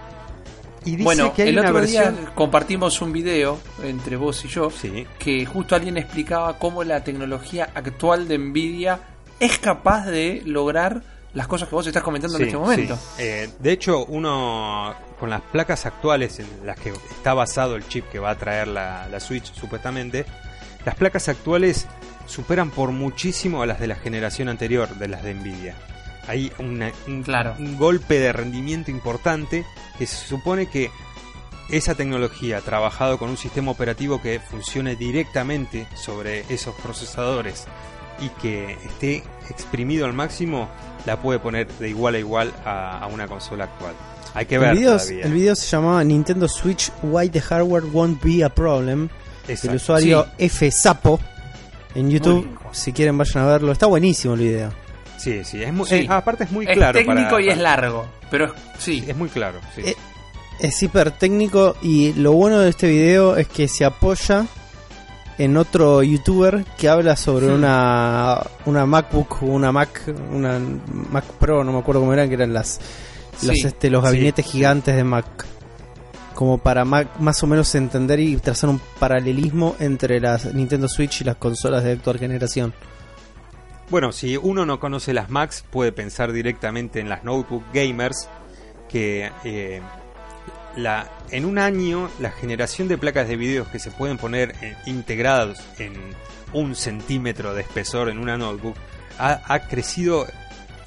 Y 0.85 0.91
dice 0.91 1.05
Bueno, 1.05 1.33
que 1.33 1.45
hay 1.45 1.49
el 1.49 1.59
una 1.59 1.69
otro 1.71 1.81
versión. 1.81 2.17
día 2.17 2.35
compartimos 2.35 3.01
un 3.01 3.13
video 3.15 3.59
entre 3.83 4.17
vos 4.17 4.45
y 4.45 4.49
yo 4.49 4.71
Sí, 4.71 5.07
que 5.19 5.47
justo 5.47 5.75
alguien 5.75 5.97
explicaba 5.97 6.59
cómo 6.59 6.85
la 6.85 7.03
tecnología 7.03 7.71
actual 7.75 8.29
de 8.29 8.37
Nvidia 8.37 9.01
es 9.41 9.59
capaz 9.59 10.05
de 10.05 10.43
lograr 10.45 11.01
las 11.33 11.47
cosas 11.47 11.71
que 11.71 11.75
vos 11.77 11.87
estás 11.87 12.03
comentando 12.03 12.37
Sí, 12.37 12.43
en 12.43 12.49
este 12.51 12.59
momento. 12.59 12.97
sí. 12.97 13.03
Eh, 13.23 13.49
de 13.59 13.73
hecho, 13.73 14.05
uno 14.05 14.95
con 15.19 15.31
las 15.31 15.41
placas 15.41 15.87
actuales 15.87 16.41
en 16.41 16.47
las 16.67 16.79
que 16.79 16.91
está 16.91 17.33
basado 17.33 17.75
el 17.75 17.89
chip 17.89 18.05
que 18.11 18.19
va 18.19 18.29
a 18.33 18.35
traer 18.37 18.69
la, 18.69 19.09
la 19.09 19.19
Switch, 19.19 19.51
supuestamente, 19.55 20.27
las 20.85 20.95
placas 20.95 21.31
actuales 21.31 21.87
superan 22.27 22.69
por 22.71 22.91
muchísimo 22.91 23.63
a 23.63 23.67
las 23.67 23.81
de 23.81 23.87
la 23.87 23.95
generación 23.97 24.51
anterior, 24.51 24.91
de 24.97 25.09
las 25.09 25.23
de 25.23 25.33
Nvidia. 25.33 25.75
Hay 26.27 26.53
una- 26.59 26.93
un, 27.07 27.23
Claro. 27.23 27.55
un 27.59 27.77
golpe 27.77 28.19
de 28.19 28.33
rendimiento 28.33 28.91
importante 28.91 29.65
que 29.99 30.07
se 30.07 30.17
supone 30.27 30.67
que 30.67 30.91
esa 31.71 31.95
tecnología 31.95 32.61
trabajado 32.61 33.19
con 33.19 33.31
un 33.31 33.37
sistema 33.37 33.71
operativo 33.71 34.21
que 34.21 34.41
funcione 34.41 34.97
directamente 34.97 35.87
sobre 35.95 36.45
esos 36.53 36.75
procesadores 36.77 37.65
y 38.21 38.29
que 38.41 38.73
esté 38.85 39.23
exprimido 39.49 40.05
al 40.05 40.13
máximo, 40.13 40.69
la 41.07 41.21
puede 41.23 41.39
poner 41.39 41.69
de 41.79 41.89
igual 41.89 42.17
a 42.17 42.19
igual 42.19 42.53
a, 42.65 42.99
a 42.99 43.07
una 43.07 43.27
consola 43.29 43.65
actual. 43.65 43.95
Hay 44.35 44.47
que 44.47 44.59
ver 44.59 44.71
El 44.71 44.79
video, 44.79 44.99
el 44.99 45.33
video 45.33 45.55
se 45.57 45.67
llamaba 45.69 46.05
Nintendo 46.05 46.47
Switch 46.49 46.93
Why 47.03 47.29
the 47.31 47.41
Hardware 47.41 47.85
Won't 47.85 48.23
Be 48.23 48.45
a 48.45 48.49
Problem. 48.49 49.09
Exacto. 49.49 49.71
El 49.71 49.77
usuario 49.77 50.27
F 50.39 50.71
Sapo 50.71 51.19
en 51.95 52.11
YouTube. 52.11 52.47
Si 52.73 52.93
quieren 52.93 53.17
vayan 53.19 53.45
a 53.45 53.47
verlo. 53.47 53.73
Está 53.73 53.87
buenísimo 53.87 54.35
el 54.35 54.41
video. 54.41 54.73
Sí, 55.21 55.45
sí, 55.45 55.63
es 55.63 55.73
muy, 55.73 55.87
Sí. 55.87 55.95
eh, 55.97 56.07
aparte 56.09 56.45
es 56.45 56.51
muy 56.53 56.67
es 56.67 56.73
claro. 56.77 56.99
técnico 56.99 57.31
para- 57.31 57.43
y 57.43 57.49
es 57.51 57.59
largo, 57.59 58.07
pero 58.31 58.47
es- 58.47 58.53
sí. 58.79 59.05
Es 59.07 59.17
muy 59.17 59.29
claro, 59.29 59.59
sí. 59.75 59.83
Eh, 59.85 59.97
Es 60.63 60.83
hiper 60.83 61.11
técnico 61.13 61.75
y 61.81 62.13
lo 62.15 62.33
bueno 62.33 62.59
de 62.59 62.69
este 62.69 62.87
video 62.89 63.37
es 63.37 63.49
que 63.49 63.67
se 63.67 63.85
apoya 63.85 64.45
en 65.39 65.57
otro 65.57 66.03
youtuber 66.03 66.65
que 66.77 66.87
habla 66.91 67.17
sobre 67.17 67.47
Hmm. 67.49 67.55
una 67.55 68.41
una 68.67 68.85
MacBook, 68.85 69.43
una 69.43 69.73
Mac, 69.73 70.03
una 70.33 70.59
Mac 71.11 71.25
Pro, 71.39 71.65
no 71.65 71.73
me 71.73 71.79
acuerdo 71.79 72.01
cómo 72.03 72.13
eran, 72.13 72.29
que 72.29 72.35
eran 72.35 72.53
las 72.53 72.79
los, 73.43 73.65
este, 73.65 73.89
los 73.89 74.03
gabinetes 74.05 74.45
sí. 74.45 74.53
gigantes 74.53 74.95
de 74.97 75.03
Mac. 75.05 75.47
Como 76.35 76.59
para 76.59 76.85
Mac- 76.85 77.19
más 77.21 77.43
o 77.43 77.47
menos 77.47 77.75
entender 77.75 78.21
y 78.21 78.37
trazar 78.37 78.69
un 78.69 78.81
paralelismo 78.99 79.77
entre 79.81 80.21
las 80.21 80.53
Nintendo 80.55 80.89
Switch 80.89 81.23
y 81.23 81.25
las 81.25 81.37
consolas 81.37 81.85
de 81.85 81.93
actual 81.93 82.19
generación. 82.19 82.75
Bueno, 83.91 84.13
si 84.13 84.37
uno 84.37 84.65
no 84.67 84.79
conoce 84.79 85.13
las 85.13 85.31
Macs, 85.31 85.65
puede 85.69 85.91
pensar 85.93 86.33
directamente 86.33 87.01
en 87.01 87.09
las 87.09 87.25
notebook 87.25 87.65
gamers, 87.73 88.29
que 88.89 89.31
eh, 89.45 89.81
la, 90.77 91.11
en 91.31 91.45
un 91.45 91.59
año 91.59 92.09
la 92.21 92.31
generación 92.31 92.87
de 92.87 92.99
placas 92.99 93.27
de 93.29 93.37
videos 93.37 93.67
que 93.69 93.81
se 93.81 93.91
pueden 93.91 94.17
poner 94.17 94.55
eh, 94.63 94.77
integradas 94.87 95.65
en 95.79 95.95
un 96.53 96.75
centímetro 96.77 97.53
de 97.55 97.63
espesor 97.63 98.09
en 98.09 98.19
una 98.19 98.37
notebook 98.37 98.77
ha, 99.19 99.41
ha 99.53 99.61
crecido 99.69 100.27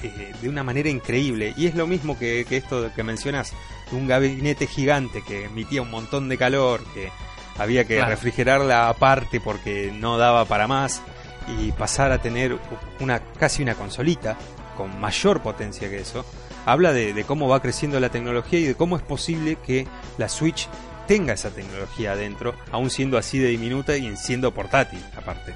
eh, 0.02 0.34
de 0.42 0.50
una 0.50 0.64
manera 0.64 0.90
increíble. 0.90 1.54
Y 1.58 1.68
es 1.68 1.76
lo 1.76 1.88
mismo 1.88 2.18
que, 2.18 2.46
que 2.48 2.56
esto 2.58 2.90
que 2.96 3.04
mencionas, 3.04 3.52
un 3.92 4.08
gabinete 4.08 4.66
gigante 4.66 5.22
que 5.28 5.46
emitía 5.46 5.82
un 5.82 5.92
montón 5.92 6.30
de 6.30 6.38
calor, 6.38 6.82
que 6.94 7.10
había 7.58 7.84
que 7.86 7.96
Claro. 7.98 8.12
refrigerarla 8.12 8.88
aparte 8.88 9.42
porque 9.42 9.92
no 9.94 10.18
daba 10.18 10.46
para 10.46 10.68
más 10.68 11.02
y 11.48 11.72
pasar 11.72 12.12
a 12.12 12.22
tener 12.22 12.58
una 13.00 13.20
casi 13.40 13.64
una 13.64 13.76
consolita 13.76 14.38
con 14.78 15.00
mayor 15.00 15.42
potencia 15.42 15.90
que 15.90 16.00
eso 16.00 16.26
habla 16.66 16.94
de, 16.94 17.14
de 17.14 17.24
cómo 17.26 17.48
va 17.48 17.62
creciendo 17.62 18.00
la 18.00 18.10
tecnología 18.10 18.60
y 18.60 18.64
de 18.66 18.76
cómo 18.76 18.96
es 18.96 19.04
posible 19.04 19.58
que 19.66 19.86
la 20.18 20.30
Switch 20.30 20.68
tenga 21.08 21.34
esa 21.34 21.50
tecnología 21.50 22.14
adentro, 22.14 22.56
aún 22.72 22.90
siendo 22.90 23.18
así 23.18 23.38
de 23.38 23.50
diminuta 23.50 23.98
y 23.98 24.16
siendo 24.16 24.54
portátil 24.54 25.04
aparte. 25.18 25.54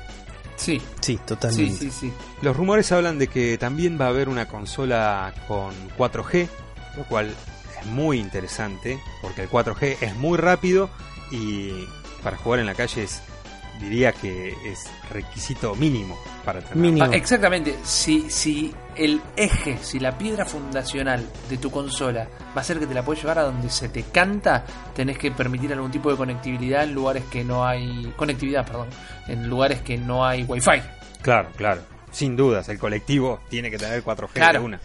Sí, 0.57 0.79
Sí, 0.79 0.81
sí, 1.01 1.19
totalmente. 1.25 1.77
sí, 1.77 1.91
sí. 1.91 2.13
Los 2.41 2.57
rumores 2.57 2.91
hablan 2.91 3.17
de 3.19 3.27
que 3.27 3.57
también 3.57 3.97
va 3.99 4.05
a 4.05 4.09
haber 4.09 4.27
una 4.27 4.47
consola 4.47 5.33
con 5.47 5.71
4G, 5.97 6.47
lo 6.97 7.03
cual 7.05 7.33
es 7.79 7.85
muy 7.85 8.19
interesante, 8.19 8.99
porque 9.21 9.43
el 9.43 9.49
4G 9.49 9.97
es 10.01 10.15
muy 10.15 10.37
rápido 10.37 10.89
y 11.31 11.85
para 12.23 12.35
jugar 12.37 12.59
en 12.59 12.65
la 12.65 12.73
calle 12.75 13.03
es, 13.03 13.21
diría 13.79 14.11
que 14.11 14.49
es 14.65 14.89
requisito 15.11 15.75
mínimo 15.75 16.17
para 16.43 16.61
tener. 16.61 16.77
Mínimo. 16.77 17.05
Ah, 17.05 17.15
exactamente, 17.15 17.75
si, 17.83 18.29
si 18.29 18.73
el 18.95 19.21
eje, 19.35 19.77
si 19.81 19.99
la 19.99 20.17
piedra 20.17 20.45
fundacional 20.45 21.25
de 21.49 21.57
tu 21.57 21.69
consola 21.71 22.27
va 22.55 22.61
a 22.61 22.63
ser 22.63 22.79
que 22.79 22.87
te 22.87 22.93
la 22.93 23.03
puedes 23.03 23.21
llevar 23.21 23.39
a 23.39 23.43
donde 23.43 23.69
se 23.69 23.89
te 23.89 24.03
canta, 24.03 24.65
tenés 24.95 25.17
que 25.17 25.31
permitir 25.31 25.71
algún 25.73 25.91
tipo 25.91 26.09
de 26.09 26.17
conectividad 26.17 26.83
en 26.83 26.93
lugares 26.93 27.23
que 27.31 27.43
no 27.43 27.65
hay... 27.65 28.13
Conectividad, 28.15 28.65
perdón. 28.65 28.87
En 29.27 29.47
lugares 29.49 29.81
que 29.81 29.97
no 29.97 30.25
hay 30.25 30.43
wifi. 30.43 30.81
Claro, 31.21 31.49
claro. 31.55 31.81
Sin 32.11 32.35
dudas, 32.35 32.69
el 32.69 32.79
colectivo 32.79 33.39
tiene 33.49 33.69
que 33.69 33.77
tener 33.77 34.03
4G 34.03 34.29
Claro. 34.33 34.63
una. 34.63 34.79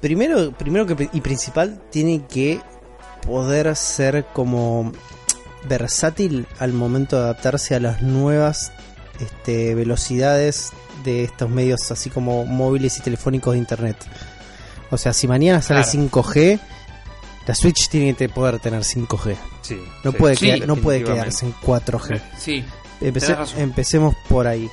Primero, 0.00 0.50
primero 0.52 0.84
que, 0.86 1.08
y 1.12 1.20
principal, 1.20 1.80
tiene 1.90 2.26
que 2.26 2.60
poder 3.24 3.76
ser 3.76 4.24
como 4.32 4.90
versátil 5.68 6.46
al 6.58 6.72
momento 6.72 7.16
de 7.16 7.22
adaptarse 7.24 7.74
a 7.74 7.80
las 7.80 8.02
nuevas 8.02 8.72
este, 9.20 9.74
velocidades 9.74 10.72
de 11.04 11.24
estos 11.24 11.48
medios, 11.50 11.90
así 11.90 12.10
como 12.10 12.44
móviles 12.44 12.98
y 12.98 13.00
telefónicos 13.02 13.52
de 13.54 13.58
internet. 13.58 13.96
O 14.90 14.98
sea, 14.98 15.12
si 15.12 15.26
mañana 15.26 15.62
sale 15.62 15.82
Claro. 15.82 15.92
5G, 16.08 16.60
la 17.46 17.54
Switch 17.54 17.88
tiene 17.88 18.14
que 18.14 18.28
poder 18.28 18.58
tener 18.58 18.82
5G. 18.84 19.36
Sí, 19.62 19.80
No 20.04 20.10
sí, 20.12 20.16
puede, 20.18 20.36
Sí, 20.36 20.46
quedar- 20.46 20.66
no 20.66 20.76
puede 20.76 21.02
quedarse 21.02 21.46
en 21.46 21.54
4G. 21.54 22.20
Sí. 22.38 22.64
Empece- 23.00 23.36
empecemos 23.58 24.14
por 24.28 24.46
ahí. 24.46 24.70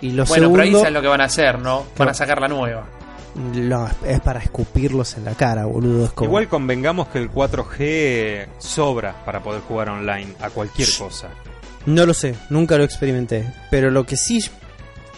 Y 0.00 0.10
lo 0.10 0.24
bueno, 0.26 0.50
pero 0.50 0.62
ahí 0.62 0.68
segundo, 0.68 0.78
sabes 0.80 0.92
lo 0.92 1.02
que 1.02 1.08
van 1.08 1.20
a 1.20 1.24
hacer, 1.24 1.58
¿no? 1.58 1.84
Van 1.96 2.08
a 2.10 2.14
sacar 2.14 2.40
la 2.40 2.48
nueva. 2.48 2.86
No, 3.34 3.88
es 4.04 4.20
para 4.20 4.40
escupirlos 4.40 5.16
en 5.16 5.24
la 5.24 5.34
cara, 5.34 5.66
boludo. 5.66 6.06
Es 6.06 6.10
como, 6.12 6.28
Igual 6.28 6.48
convengamos 6.48 7.08
que 7.08 7.18
el 7.18 7.30
4G 7.30 8.48
sobra 8.58 9.24
para 9.24 9.42
poder 9.42 9.62
jugar 9.62 9.88
online 9.88 10.34
a 10.40 10.50
cualquier 10.50 10.88
cosa. 10.96 11.30
No 11.86 12.06
lo 12.06 12.14
sé, 12.14 12.34
nunca 12.50 12.78
lo 12.78 12.84
experimenté. 12.84 13.44
Pero 13.70 13.90
lo 13.90 14.06
que 14.06 14.16
sí 14.16 14.40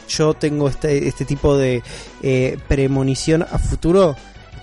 yo 0.09 0.35
tengo 0.35 0.69
este, 0.69 1.09
este 1.09 1.25
tipo 1.25 1.57
de 1.57 1.83
eh, 2.23 2.59
premonición 2.69 3.43
a 3.43 3.59
futuro, 3.59 4.17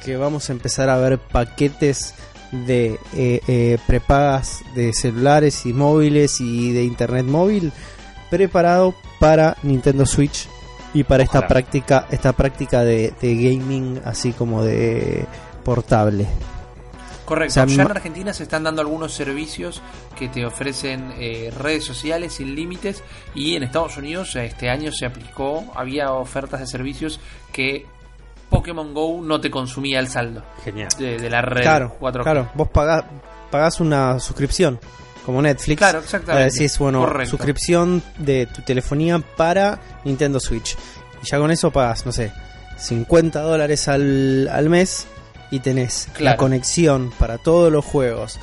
que 0.03 0.17
vamos 0.17 0.49
a 0.49 0.53
empezar 0.53 0.89
a 0.89 0.97
ver 0.97 1.17
paquetes 1.17 2.15
de 2.51 2.99
eh, 3.15 3.41
eh, 3.47 3.77
prepagas 3.87 4.63
de 4.75 4.93
celulares 4.93 5.65
y 5.65 5.73
móviles 5.73 6.39
y 6.39 6.71
de 6.71 6.83
internet 6.83 7.25
móvil 7.25 7.71
preparado 8.29 8.93
para 9.19 9.57
Nintendo 9.63 10.05
Switch 10.05 10.47
y 10.93 11.03
para 11.03 11.23
esta 11.23 11.47
práctica 11.47 12.07
esta 12.11 12.33
práctica 12.33 12.83
de, 12.83 13.13
de 13.21 13.35
gaming 13.35 14.01
así 14.05 14.31
como 14.33 14.63
de 14.63 15.25
portable. 15.63 16.27
Correcto. 17.25 17.51
O 17.51 17.53
sea, 17.53 17.65
ya 17.65 17.83
en 17.83 17.91
Argentina 17.91 18.33
se 18.33 18.43
están 18.43 18.63
dando 18.63 18.81
algunos 18.81 19.13
servicios 19.13 19.81
que 20.17 20.27
te 20.27 20.45
ofrecen 20.45 21.13
eh, 21.17 21.53
redes 21.57 21.85
sociales 21.85 22.33
sin 22.33 22.53
límites 22.53 23.01
y 23.33 23.55
en 23.55 23.63
Estados 23.63 23.97
Unidos 23.97 24.35
este 24.35 24.69
año 24.69 24.91
se 24.91 25.05
aplicó, 25.05 25.63
había 25.75 26.11
ofertas 26.11 26.59
de 26.59 26.67
servicios 26.67 27.19
que 27.53 27.85
Pokémon 28.49 28.93
Go 28.93 29.21
no 29.23 29.39
te 29.39 29.49
consumía 29.49 29.99
el 29.99 30.09
saldo 30.09 30.43
Genial. 30.63 30.89
de, 30.99 31.17
de 31.17 31.29
la 31.29 31.41
red 31.41 31.61
Claro, 31.61 31.95
4G. 31.99 32.23
claro, 32.23 32.49
vos 32.55 32.67
pagás, 32.67 33.05
pagás 33.49 33.79
una 33.79 34.19
suscripción 34.19 34.79
como 35.25 35.41
Netflix. 35.41 35.77
Claro, 35.77 35.99
exactamente. 35.99 36.31
Ahora 36.43 36.53
decís, 36.53 36.77
bueno, 36.77 36.99
Correcto. 36.99 37.31
suscripción 37.31 38.03
de 38.17 38.45
tu 38.47 38.61
telefonía 38.61 39.19
para 39.19 39.79
Nintendo 40.03 40.39
Switch. 40.39 40.75
Y 41.21 41.25
ya 41.25 41.37
con 41.37 41.51
eso 41.51 41.71
pagas, 41.71 42.05
no 42.05 42.11
sé, 42.11 42.31
50 42.77 43.39
dólares 43.41 43.87
al, 43.87 44.47
al 44.51 44.69
mes 44.69 45.07
y 45.51 45.59
tenés 45.59 46.09
la 46.19 46.35
conexión 46.35 47.11
para 47.17 47.37
todos 47.37 47.71
los 47.71 47.85
juegos 47.85 48.39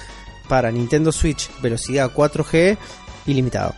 para 0.49 0.71
Nintendo 0.73 1.13
Switch, 1.13 1.51
velocidad 1.61 2.11
4G, 2.13 2.77
ilimitado. 3.27 3.75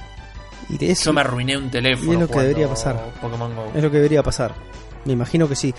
Y 0.68 0.78
de 0.78 0.92
eso 0.92 1.06
Yo 1.06 1.12
me 1.12 1.20
arruiné 1.20 1.56
un 1.56 1.70
teléfono. 1.70 2.12
Y 2.12 2.14
es 2.14 2.20
lo 2.20 2.28
que 2.28 2.40
debería 2.40 2.68
pasar. 2.68 3.12
Pokémon 3.20 3.54
Go. 3.54 3.72
es 3.74 3.82
lo 3.82 3.90
que 3.90 3.96
debería 3.98 4.22
pasar. 4.22 4.54
Me 5.04 5.12
imagino 5.12 5.48
que 5.48 5.56
sí. 5.56 5.74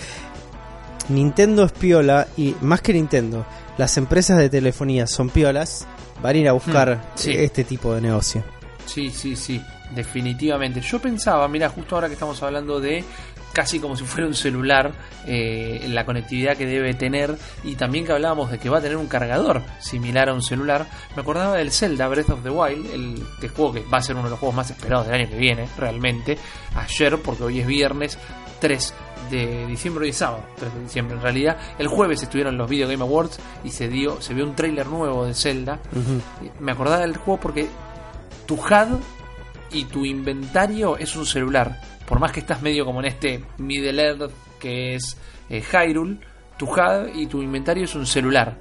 Nintendo 1.09 1.63
es 1.63 1.71
piola 1.71 2.27
y 2.37 2.55
más 2.61 2.81
que 2.81 2.93
Nintendo, 2.93 3.45
las 3.77 3.97
empresas 3.97 4.37
de 4.37 4.49
telefonía 4.49 5.07
son 5.07 5.29
piolas, 5.29 5.85
van 6.21 6.35
a 6.35 6.37
ir 6.39 6.47
a 6.47 6.53
buscar 6.53 6.95
Hmm, 6.97 7.01
sí. 7.15 7.31
este 7.31 7.63
tipo 7.63 7.93
de 7.93 8.01
negocio. 8.01 8.43
Sí, 8.85 9.09
sí, 9.11 9.35
sí, 9.35 9.61
definitivamente. 9.95 10.81
Yo 10.81 10.99
pensaba, 10.99 11.47
mira, 11.47 11.69
justo 11.69 11.95
ahora 11.95 12.07
que 12.07 12.13
estamos 12.13 12.41
hablando 12.43 12.79
de 12.79 13.03
casi 13.53 13.79
como 13.79 13.95
si 13.95 14.03
fuera 14.03 14.25
un 14.27 14.33
celular, 14.33 14.91
eh, 15.27 15.85
la 15.89 16.05
conectividad 16.05 16.57
que 16.57 16.65
debe 16.65 16.95
tener 16.95 17.37
y 17.63 17.75
también 17.75 18.03
que 18.03 18.11
hablábamos 18.11 18.49
de 18.49 18.57
que 18.57 18.67
va 18.67 18.79
a 18.79 18.81
tener 18.81 18.97
un 18.97 19.05
cargador 19.07 19.61
similar 19.79 20.27
a 20.29 20.33
un 20.33 20.41
celular, 20.41 20.87
me 21.15 21.21
acordaba 21.21 21.55
del 21.57 21.71
Zelda 21.71 22.07
Breath 22.07 22.31
of 22.31 22.41
the 22.43 22.49
Wild, 22.49 22.87
el 23.41 23.49
juego 23.49 23.73
que 23.73 23.81
va 23.81 23.99
a 23.99 24.01
ser 24.01 24.15
uno 24.15 24.23
de 24.25 24.31
los 24.31 24.39
juegos 24.39 24.55
más 24.55 24.71
esperados 24.71 25.05
del 25.05 25.15
año 25.21 25.29
que 25.29 25.37
viene, 25.37 25.67
realmente, 25.77 26.35
ayer, 26.75 27.19
porque 27.21 27.43
hoy 27.43 27.59
es 27.59 27.67
viernes 27.67 28.17
3 28.59 28.93
de 29.29 29.65
diciembre, 29.67 30.09
es 30.09 30.17
sábado, 30.17 30.43
3 30.57 30.73
de 30.73 30.81
diciembre 30.81 31.15
en 31.15 31.21
realidad, 31.21 31.57
el 31.77 31.87
jueves 31.87 32.23
estuvieron 32.23 32.57
los 32.57 32.69
Video 32.69 32.87
Game 32.87 33.03
Awards 33.03 33.39
y 33.63 33.69
se 33.69 33.87
dio, 33.87 34.21
se 34.21 34.33
vio 34.33 34.45
un 34.45 34.55
tráiler 34.55 34.87
nuevo 34.87 35.25
de 35.25 35.33
Zelda, 35.33 35.79
me 36.59 36.71
acordaba 36.71 36.99
del 36.99 37.17
juego 37.17 37.39
porque 37.39 37.67
tu 38.45 38.55
HUD 38.55 38.99
y 39.71 39.85
tu 39.85 40.05
inventario 40.05 40.97
es 40.97 41.15
un 41.15 41.25
celular. 41.25 41.81
Por 42.07 42.19
más 42.19 42.31
que 42.31 42.41
estás 42.41 42.61
medio 42.61 42.85
como 42.85 42.99
en 42.99 43.07
este 43.07 43.43
Middle 43.57 44.01
Earth 44.01 44.31
que 44.59 44.95
es 44.95 45.17
eh, 45.49 45.61
Hyrule, 45.61 46.17
tu 46.57 46.65
HUD 46.65 47.15
y 47.15 47.27
tu 47.27 47.41
inventario 47.41 47.85
es 47.85 47.95
un 47.95 48.05
celular. 48.05 48.57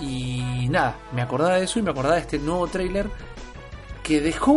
Y 0.00 0.68
nada, 0.68 0.96
me 1.14 1.22
acordaba 1.22 1.56
de 1.56 1.64
eso 1.64 1.78
y 1.78 1.82
me 1.82 1.90
acordaba 1.90 2.16
de 2.16 2.22
este 2.22 2.38
nuevo 2.38 2.66
trailer 2.66 3.06
que 4.02 4.20
dejó 4.20 4.56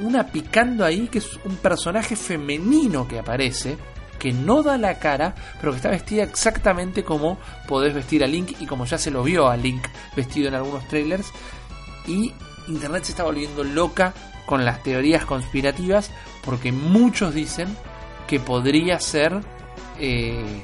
una 0.00 0.26
picando 0.26 0.84
ahí, 0.84 1.08
que 1.08 1.18
es 1.18 1.38
un 1.44 1.56
personaje 1.56 2.16
femenino 2.16 3.06
que 3.06 3.18
aparece, 3.18 3.76
que 4.18 4.32
no 4.32 4.62
da 4.62 4.76
la 4.78 4.98
cara, 4.98 5.34
pero 5.60 5.72
que 5.72 5.76
está 5.76 5.90
vestida 5.90 6.22
exactamente 6.22 7.04
como 7.04 7.38
podés 7.66 7.94
vestir 7.94 8.24
a 8.24 8.26
Link 8.26 8.52
y 8.60 8.66
como 8.66 8.84
ya 8.84 8.98
se 8.98 9.10
lo 9.10 9.22
vio 9.22 9.48
a 9.48 9.56
Link 9.56 9.86
vestido 10.16 10.48
en 10.48 10.54
algunos 10.54 10.86
trailers. 10.88 11.32
Y 12.06 12.32
Internet 12.68 13.04
se 13.04 13.12
está 13.12 13.24
volviendo 13.24 13.64
loca 13.64 14.12
con 14.46 14.64
las 14.64 14.82
teorías 14.82 15.24
conspirativas 15.24 16.10
porque 16.44 16.72
muchos 16.72 17.34
dicen 17.34 17.68
que 18.26 18.40
podría 18.40 19.00
ser 19.00 19.40
eh, 19.98 20.62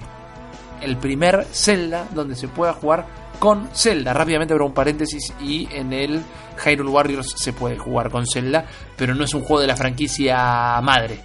el 0.81 0.97
primer 0.97 1.47
Zelda 1.53 2.09
donde 2.15 2.37
se 2.37 2.49
pueda 2.49 2.73
jugar 2.73 3.07
con 3.39 3.69
Zelda. 3.75 4.13
Rápidamente 4.13 4.55
abro 4.55 4.67
un 4.67 4.75
paréntesis 4.75 5.33
y 5.41 5.69
en 5.73 5.93
el 5.93 6.23
Hyrule 6.65 6.91
Warriors 6.91 7.35
se 7.37 7.53
puede 7.53 7.77
jugar 7.77 8.11
con 8.11 8.27
Zelda, 8.27 8.65
pero 8.97 9.15
no 9.15 9.25
es 9.25 9.35
un 9.35 9.43
juego 9.43 9.61
de 9.61 9.67
la 9.67 9.77
franquicia 9.77 10.81
madre. 10.83 11.21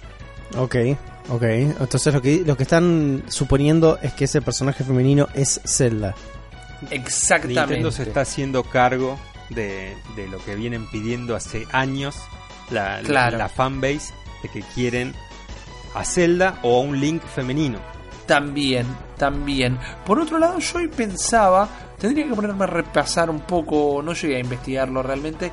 Ok, 0.56 0.76
ok. 1.30 1.42
Entonces 1.42 2.12
lo 2.12 2.20
que, 2.22 2.42
lo 2.44 2.56
que 2.56 2.64
están 2.64 3.22
suponiendo 3.28 3.98
es 4.02 4.12
que 4.12 4.24
ese 4.24 4.42
personaje 4.42 4.84
femenino 4.84 5.28
es 5.34 5.60
Zelda. 5.64 6.14
Exactamente. 6.90 7.60
Nintendo 7.60 7.90
se 7.92 8.02
está 8.04 8.22
haciendo 8.22 8.62
cargo 8.64 9.18
de, 9.50 9.94
de 10.16 10.28
lo 10.28 10.38
que 10.44 10.54
vienen 10.54 10.86
pidiendo 10.90 11.36
hace 11.36 11.66
años 11.72 12.16
la, 12.70 13.02
la- 13.02 13.08
Claro. 13.08 13.38
la 13.38 13.48
fanbase 13.48 14.12
de 14.42 14.48
que 14.48 14.62
quieren 14.74 15.14
a 15.94 16.04
Zelda 16.04 16.58
o 16.62 16.78
a 16.78 16.80
un 16.84 16.98
Link 17.00 17.22
femenino. 17.22 17.78
También, 18.26 18.86
también. 19.18 19.76
Por 20.06 20.20
otro 20.20 20.38
lado, 20.38 20.58
yo 20.60 20.78
hoy 20.78 20.86
pensaba, 20.88 21.68
tendría 21.98 22.28
que 22.28 22.34
ponerme 22.34 22.62
a 22.64 22.68
repasar 22.68 23.28
un 23.28 23.40
poco, 23.40 24.00
no 24.04 24.12
llegué 24.14 24.36
a 24.36 24.40
investigarlo 24.40 25.02
realmente, 25.02 25.50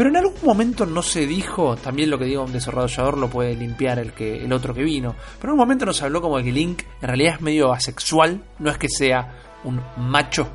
pero 0.00 0.08
en 0.08 0.16
algún 0.16 0.32
momento 0.42 0.86
no 0.86 1.02
se 1.02 1.26
dijo, 1.26 1.76
también 1.76 2.08
lo 2.08 2.18
que 2.18 2.24
diga 2.24 2.40
un 2.40 2.52
desarrollador 2.52 3.18
lo 3.18 3.28
puede 3.28 3.54
limpiar 3.54 3.98
el 3.98 4.14
que 4.14 4.42
el 4.42 4.50
otro 4.50 4.72
que 4.72 4.82
vino, 4.82 5.14
pero 5.38 5.50
en 5.50 5.52
un 5.52 5.58
momento 5.58 5.84
nos 5.84 6.00
habló 6.00 6.22
como 6.22 6.38
de 6.38 6.44
que 6.44 6.52
Link 6.52 6.84
en 7.02 7.06
realidad 7.08 7.34
es 7.34 7.40
medio 7.42 7.70
asexual, 7.70 8.42
no 8.60 8.70
es 8.70 8.78
que 8.78 8.88
sea 8.88 9.36
un 9.62 9.78
macho 9.98 10.48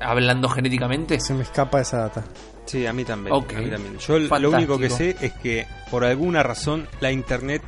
hablando 0.00 0.48
genéticamente. 0.48 1.20
Se 1.20 1.34
me 1.34 1.42
escapa 1.42 1.82
esa 1.82 1.98
data. 1.98 2.24
Sí, 2.64 2.86
a 2.86 2.94
mí 2.94 3.04
también. 3.04 3.36
Ok. 3.36 3.52
a 3.56 3.60
mí 3.60 3.68
también. 3.68 3.98
Yo 3.98 4.18
lo 4.18 4.50
único 4.52 4.78
que 4.78 4.88
sé 4.88 5.18
es 5.20 5.34
que 5.34 5.66
por 5.90 6.06
alguna 6.06 6.42
razón 6.42 6.88
la 7.00 7.12
internet 7.12 7.60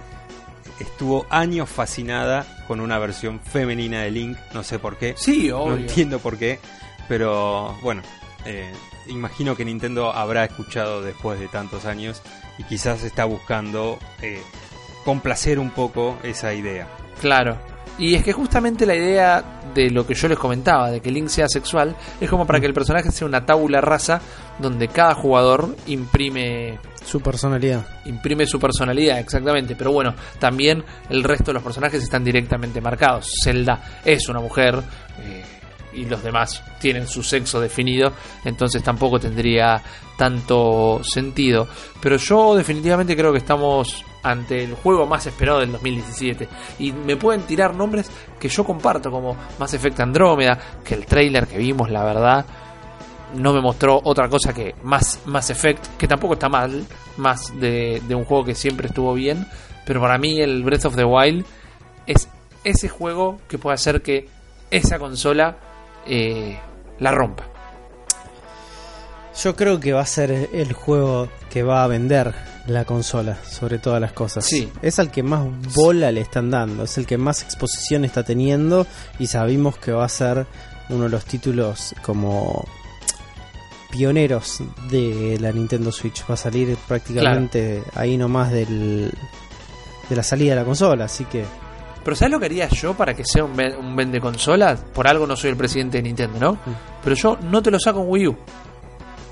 estuvo 0.78 1.26
años 1.28 1.68
fascinada 1.68 2.46
con 2.66 2.80
una 2.80 2.98
versión 2.98 3.40
femenina 3.40 4.00
de 4.00 4.10
Link, 4.10 4.38
no 4.54 4.62
sé 4.62 4.78
por 4.78 4.96
qué. 4.96 5.12
Sí, 5.18 5.48
No 5.50 5.58
obvio. 5.64 5.76
entiendo 5.76 6.18
por 6.18 6.38
qué, 6.38 6.60
pero 7.08 7.76
bueno, 7.82 8.00
eh, 8.46 8.72
imagino 9.10 9.56
que 9.56 9.64
Nintendo 9.64 10.12
habrá 10.12 10.44
escuchado 10.44 11.02
después 11.02 11.38
de 11.38 11.48
tantos 11.48 11.84
años 11.84 12.22
y 12.58 12.64
quizás 12.64 13.02
está 13.02 13.24
buscando 13.24 13.98
eh, 14.22 14.42
complacer 15.04 15.58
un 15.58 15.70
poco 15.70 16.18
esa 16.22 16.54
idea. 16.54 16.86
Claro. 17.20 17.58
Y 17.98 18.14
es 18.14 18.22
que 18.24 18.32
justamente 18.32 18.86
la 18.86 18.94
idea 18.94 19.44
de 19.74 19.90
lo 19.90 20.06
que 20.06 20.14
yo 20.14 20.26
les 20.28 20.38
comentaba, 20.38 20.90
de 20.90 21.00
que 21.00 21.10
Link 21.10 21.28
sea 21.28 21.48
sexual, 21.48 21.94
es 22.20 22.30
como 22.30 22.46
para 22.46 22.58
que 22.60 22.66
el 22.66 22.72
personaje 22.74 23.10
sea 23.12 23.26
una 23.26 23.44
tabula 23.44 23.80
rasa 23.80 24.20
donde 24.58 24.88
cada 24.88 25.14
jugador 25.14 25.76
imprime 25.86 26.78
Su 27.04 27.20
personalidad. 27.20 27.86
imprime 28.06 28.46
su 28.46 28.58
personalidad, 28.58 29.18
exactamente. 29.18 29.76
Pero 29.76 29.92
bueno, 29.92 30.14
también 30.38 30.82
el 31.10 31.22
resto 31.24 31.46
de 31.46 31.54
los 31.54 31.62
personajes 31.62 32.02
están 32.02 32.24
directamente 32.24 32.80
marcados. 32.80 33.30
Zelda 33.44 33.82
es 34.04 34.28
una 34.28 34.40
mujer 34.40 34.82
eh, 35.22 35.44
y 35.92 36.04
los 36.04 36.22
demás 36.22 36.62
tienen 36.80 37.06
su 37.06 37.22
sexo 37.22 37.60
definido, 37.60 38.12
entonces 38.44 38.82
tampoco 38.82 39.18
tendría 39.18 39.82
tanto 40.16 41.00
sentido. 41.02 41.66
Pero 42.00 42.16
yo 42.16 42.54
definitivamente 42.54 43.16
creo 43.16 43.32
que 43.32 43.38
estamos 43.38 44.04
ante 44.22 44.64
el 44.64 44.74
juego 44.74 45.06
más 45.06 45.26
esperado 45.26 45.60
del 45.60 45.72
2017. 45.72 46.48
Y 46.78 46.92
me 46.92 47.16
pueden 47.16 47.42
tirar 47.42 47.74
nombres 47.74 48.10
que 48.38 48.48
yo 48.48 48.64
comparto, 48.64 49.10
como 49.10 49.36
Mass 49.58 49.74
Effect 49.74 50.00
Andrómeda, 50.00 50.58
que 50.84 50.94
el 50.94 51.06
trailer 51.06 51.46
que 51.46 51.58
vimos, 51.58 51.90
la 51.90 52.04
verdad, 52.04 52.44
no 53.34 53.52
me 53.52 53.60
mostró 53.60 54.00
otra 54.04 54.28
cosa 54.28 54.52
que 54.52 54.74
más 54.82 55.20
Mass 55.26 55.50
Effect, 55.50 55.96
que 55.96 56.08
tampoco 56.08 56.34
está 56.34 56.48
mal, 56.48 56.84
más 57.16 57.58
de, 57.58 58.02
de 58.06 58.14
un 58.14 58.24
juego 58.24 58.44
que 58.44 58.54
siempre 58.54 58.88
estuvo 58.88 59.14
bien, 59.14 59.46
pero 59.86 60.00
para 60.00 60.18
mí 60.18 60.40
el 60.40 60.62
Breath 60.62 60.86
of 60.86 60.96
the 60.96 61.04
Wild 61.04 61.44
es 62.06 62.28
ese 62.64 62.88
juego 62.88 63.40
que 63.48 63.58
puede 63.58 63.74
hacer 63.74 64.02
que 64.02 64.28
esa 64.70 64.98
consola 64.98 65.56
eh, 66.10 66.58
la 66.98 67.12
rompa. 67.12 67.44
Yo 69.42 69.54
creo 69.56 69.78
que 69.78 69.92
va 69.92 70.02
a 70.02 70.06
ser 70.06 70.50
el 70.52 70.72
juego 70.72 71.28
que 71.50 71.62
va 71.62 71.84
a 71.84 71.86
vender 71.86 72.34
la 72.66 72.84
consola, 72.84 73.38
sobre 73.48 73.78
todas 73.78 74.00
las 74.00 74.12
cosas. 74.12 74.44
Sí. 74.44 74.70
Es 74.82 74.98
al 74.98 75.10
que 75.10 75.22
más 75.22 75.46
bola 75.74 76.12
le 76.12 76.20
están 76.20 76.50
dando, 76.50 76.84
es 76.84 76.98
el 76.98 77.06
que 77.06 77.16
más 77.16 77.42
exposición 77.42 78.04
está 78.04 78.22
teniendo 78.24 78.86
y 79.18 79.28
sabemos 79.28 79.78
que 79.78 79.92
va 79.92 80.04
a 80.04 80.08
ser 80.08 80.46
uno 80.88 81.04
de 81.04 81.10
los 81.10 81.24
títulos 81.24 81.94
como 82.02 82.66
pioneros 83.90 84.62
de 84.90 85.38
la 85.40 85.52
Nintendo 85.52 85.90
Switch. 85.92 86.24
Va 86.28 86.34
a 86.34 86.36
salir 86.36 86.76
prácticamente 86.88 87.82
ahí 87.94 88.16
nomás 88.16 88.50
del, 88.50 89.12
de 90.08 90.16
la 90.16 90.22
salida 90.22 90.50
de 90.50 90.60
la 90.60 90.64
consola, 90.66 91.04
así 91.04 91.24
que 91.24 91.44
Pero 92.04 92.16
¿sabes 92.16 92.32
lo 92.32 92.40
que 92.40 92.46
haría 92.46 92.68
yo 92.68 92.94
para 92.94 93.14
que 93.14 93.24
sea 93.24 93.44
un, 93.44 93.58
un 93.78 93.96
vende 93.96 94.20
consolas? 94.20 94.80
Por 94.94 95.06
algo 95.06 95.26
no 95.26 95.36
soy 95.36 95.50
el 95.50 95.56
presidente 95.56 95.98
de 95.98 96.02
Nintendo, 96.02 96.38
¿no? 96.38 96.58
Pero 97.02 97.14
yo 97.16 97.38
no 97.42 97.62
te 97.62 97.70
lo 97.70 97.78
saco 97.78 98.00
en 98.00 98.08
Wii 98.08 98.28
U. 98.28 98.36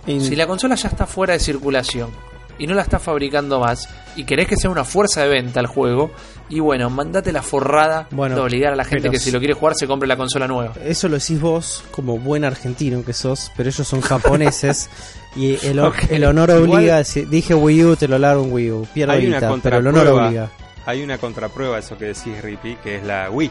Si 0.06 0.34
la 0.36 0.46
consola 0.46 0.74
ya 0.74 0.88
está 0.88 1.06
fuera 1.06 1.34
de 1.34 1.38
circulación 1.38 2.10
y 2.58 2.66
no 2.66 2.74
la 2.74 2.82
está 2.82 2.98
fabricando 2.98 3.60
más 3.60 3.88
y 4.16 4.24
querés 4.24 4.48
que 4.48 4.56
sea 4.56 4.70
una 4.70 4.84
fuerza 4.84 5.22
de 5.22 5.28
venta 5.28 5.60
el 5.60 5.66
juego, 5.66 6.10
y 6.50 6.60
bueno, 6.60 6.88
mandate 6.88 7.30
la 7.30 7.42
forrada 7.42 8.08
Bueno, 8.10 8.34
de 8.36 8.40
obligar 8.40 8.72
a 8.72 8.76
la 8.76 8.84
gente 8.84 9.10
que 9.10 9.18
si 9.18 9.30
lo 9.30 9.38
quiere 9.38 9.54
jugar 9.54 9.74
se 9.76 9.86
compre 9.86 10.08
la 10.08 10.16
consola 10.16 10.48
nueva. 10.48 10.72
Eso 10.82 11.08
lo 11.08 11.18
decís 11.18 11.40
vos 11.40 11.84
como 11.90 12.18
buen 12.18 12.44
argentino 12.44 13.04
que 13.04 13.12
sos, 13.12 13.52
pero 13.56 13.68
ellos 13.68 13.86
son 13.86 14.00
japoneses 14.00 14.88
y 15.36 15.54
el, 15.66 15.80
el 16.10 16.24
honor 16.24 16.50
obliga. 16.52 17.04
Si 17.04 17.26
dije 17.26 17.54
Wii 17.54 17.84
U, 17.84 17.96
te 17.96 18.08
lo 18.08 18.18
largo 18.18 18.44
en 18.44 18.52
Wii 18.52 18.70
U. 18.70 18.88
Pierdo 18.94 19.18
guita, 19.18 19.54
pero 19.62 19.78
el 19.78 19.86
honor 19.86 20.06
obliga. 20.08 20.50
Hay 20.88 21.02
una 21.02 21.18
contraprueba 21.18 21.76
a 21.76 21.78
eso 21.80 21.98
que 21.98 22.06
decís, 22.06 22.40
Rippy, 22.42 22.76
que 22.76 22.96
es 22.96 23.04
la 23.04 23.30
Wii. 23.30 23.50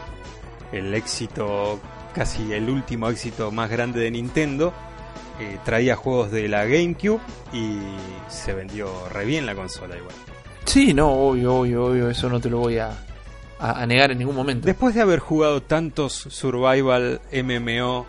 El 0.72 0.92
éxito, 0.92 1.78
casi 2.12 2.52
el 2.52 2.68
último 2.68 3.08
éxito 3.08 3.52
más 3.52 3.70
grande 3.70 4.00
de 4.00 4.10
Nintendo. 4.10 4.72
eh, 5.40 5.56
traía 5.64 5.94
juegos 5.94 6.32
de 6.32 6.48
la 6.48 6.64
GameCube 6.64 7.20
y 7.52 7.78
se 8.28 8.52
vendió 8.54 9.08
re 9.08 9.24
bien 9.24 9.46
la 9.46 9.54
consola 9.54 9.96
igual. 9.96 10.12
Sí, 10.64 10.92
no, 10.92 11.12
obvio, 11.12 11.54
obvio, 11.58 11.84
obvio, 11.84 12.10
eso 12.10 12.28
no 12.28 12.40
te 12.40 12.50
lo 12.50 12.58
voy 12.58 12.78
a, 12.78 12.88
a- 13.60 13.80
a 13.82 13.86
negar 13.86 14.10
en 14.10 14.18
ningún 14.18 14.34
momento. 14.34 14.66
Después 14.66 14.96
de 14.96 15.00
haber 15.02 15.20
jugado 15.20 15.62
tantos 15.62 16.12
Survival 16.28 17.20
MMO, 17.32 18.04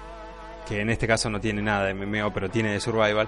que 0.67 0.81
en 0.81 0.89
este 0.89 1.05
caso 1.05 1.29
no 1.29 1.39
tiene 1.39 1.61
nada 1.61 1.85
de 1.85 1.93
MMO, 1.93 2.33
pero 2.33 2.49
tiene 2.49 2.71
de 2.73 2.79
Survival, 2.79 3.27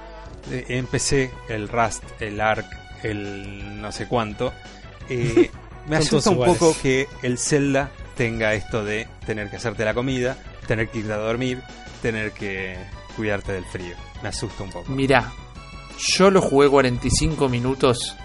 eh, 0.50 0.66
empecé 0.70 1.30
el 1.48 1.70
Rust, 1.70 2.04
el 2.20 2.42
Ark, 2.42 2.66
el 3.04 3.80
no 3.84 3.92
sé 3.92 4.08
cuánto. 4.08 4.52
eh, 5.10 5.52
me 5.88 5.98
asusta 5.98 6.30
un 6.30 6.36
iguales. 6.38 6.58
poco 6.58 6.76
que 6.82 7.08
el 7.24 7.38
Zelda 7.38 7.90
tenga 8.16 8.54
esto 8.54 8.84
de 8.84 9.08
tener 9.26 9.50
que 9.50 9.56
hacerte 9.58 9.84
la 9.86 9.94
comida, 9.94 10.38
tener 10.68 10.90
que 10.90 11.00
irte 11.00 11.14
a 11.14 11.18
dormir, 11.18 11.62
tener 12.02 12.32
que 12.32 12.78
cuidarte 13.16 13.52
del 13.54 13.66
frío. 13.66 13.96
Me 14.22 14.30
asusta 14.30 14.64
un 14.64 14.70
poco. 14.72 14.92
Mirá, 14.92 15.32
yo 15.98 16.30
lo 16.32 16.42
jugué 16.42 16.70
45 16.70 17.50
minutos 17.50 18.16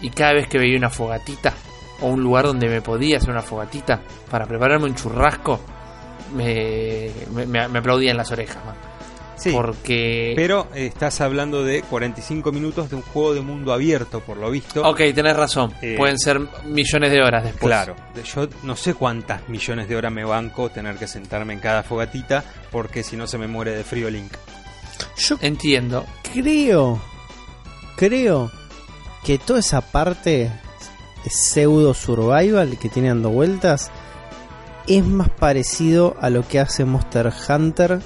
y 0.00 0.10
cada 0.10 0.32
vez 0.34 0.48
que 0.48 0.58
veía 0.58 0.76
una 0.78 0.90
fogatita 0.90 1.54
o 2.00 2.06
un 2.08 2.22
lugar 2.22 2.44
donde 2.46 2.68
me 2.68 2.80
podía 2.82 3.16
hacer 3.18 3.30
una 3.30 3.42
fogatita 3.42 4.00
para 4.30 4.46
prepararme 4.46 4.86
un 4.86 4.94
churrasco, 4.94 5.60
me, 6.34 7.10
me, 7.32 7.46
me- 7.46 7.68
me 7.68 7.78
aplaudían 7.78 8.16
las 8.16 8.30
orejas, 8.30 8.64
man. 8.64 8.76
Sí, 9.38 9.52
Porque... 9.52 10.32
pero 10.34 10.66
eh, 10.74 10.86
estás 10.86 11.20
hablando 11.20 11.64
de 11.64 11.82
45 11.82 12.50
minutos 12.50 12.90
de 12.90 12.96
un 12.96 13.02
juego 13.02 13.34
de 13.34 13.40
mundo 13.40 13.72
abierto, 13.72 14.20
por 14.20 14.36
lo 14.36 14.50
visto. 14.50 14.82
Ok, 14.82 14.98
tenés 15.14 15.36
razón. 15.36 15.72
Eh, 15.80 15.94
Pueden 15.96 16.18
ser 16.18 16.40
millones 16.66 17.12
de 17.12 17.22
horas 17.22 17.44
después. 17.44 17.62
Claro, 17.66 17.94
yo 18.34 18.48
no 18.64 18.74
sé 18.74 18.94
cuántas 18.94 19.48
millones 19.48 19.88
de 19.88 19.96
horas 19.96 20.12
me 20.12 20.24
banco 20.24 20.70
tener 20.70 20.96
que 20.96 21.06
sentarme 21.06 21.52
en 21.54 21.60
cada 21.60 21.82
fogatita 21.84 22.42
porque 22.72 23.02
si 23.04 23.16
no 23.16 23.26
se 23.28 23.38
me 23.38 23.46
muere 23.46 23.72
de 23.76 23.84
frío 23.84 24.10
Link. 24.10 24.32
Yo 25.16 25.36
Entiendo. 25.40 26.04
creo, 26.32 27.00
creo 27.96 28.50
que 29.24 29.38
toda 29.38 29.60
esa 29.60 29.80
parte 29.80 30.50
de 31.24 31.30
pseudo 31.30 31.94
survival 31.94 32.76
que 32.78 32.88
tiene 32.88 33.08
dando 33.08 33.30
vueltas 33.30 33.90
es 34.88 35.04
más 35.04 35.28
parecido 35.28 36.16
a 36.20 36.30
lo 36.30 36.46
que 36.46 36.58
hace 36.58 36.84
Monster 36.84 37.30
Hunter 37.48 38.00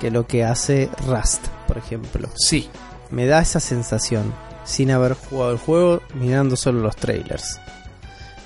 que 0.00 0.10
lo 0.10 0.26
que 0.26 0.44
hace 0.44 0.88
Rust, 1.06 1.46
por 1.66 1.78
ejemplo. 1.78 2.28
Sí. 2.36 2.68
Me 3.10 3.26
da 3.26 3.40
esa 3.40 3.58
sensación, 3.60 4.34
sin 4.64 4.90
haber 4.90 5.14
jugado 5.14 5.52
el 5.52 5.58
juego, 5.58 6.02
mirando 6.14 6.56
solo 6.56 6.80
los 6.80 6.96
trailers. 6.96 7.58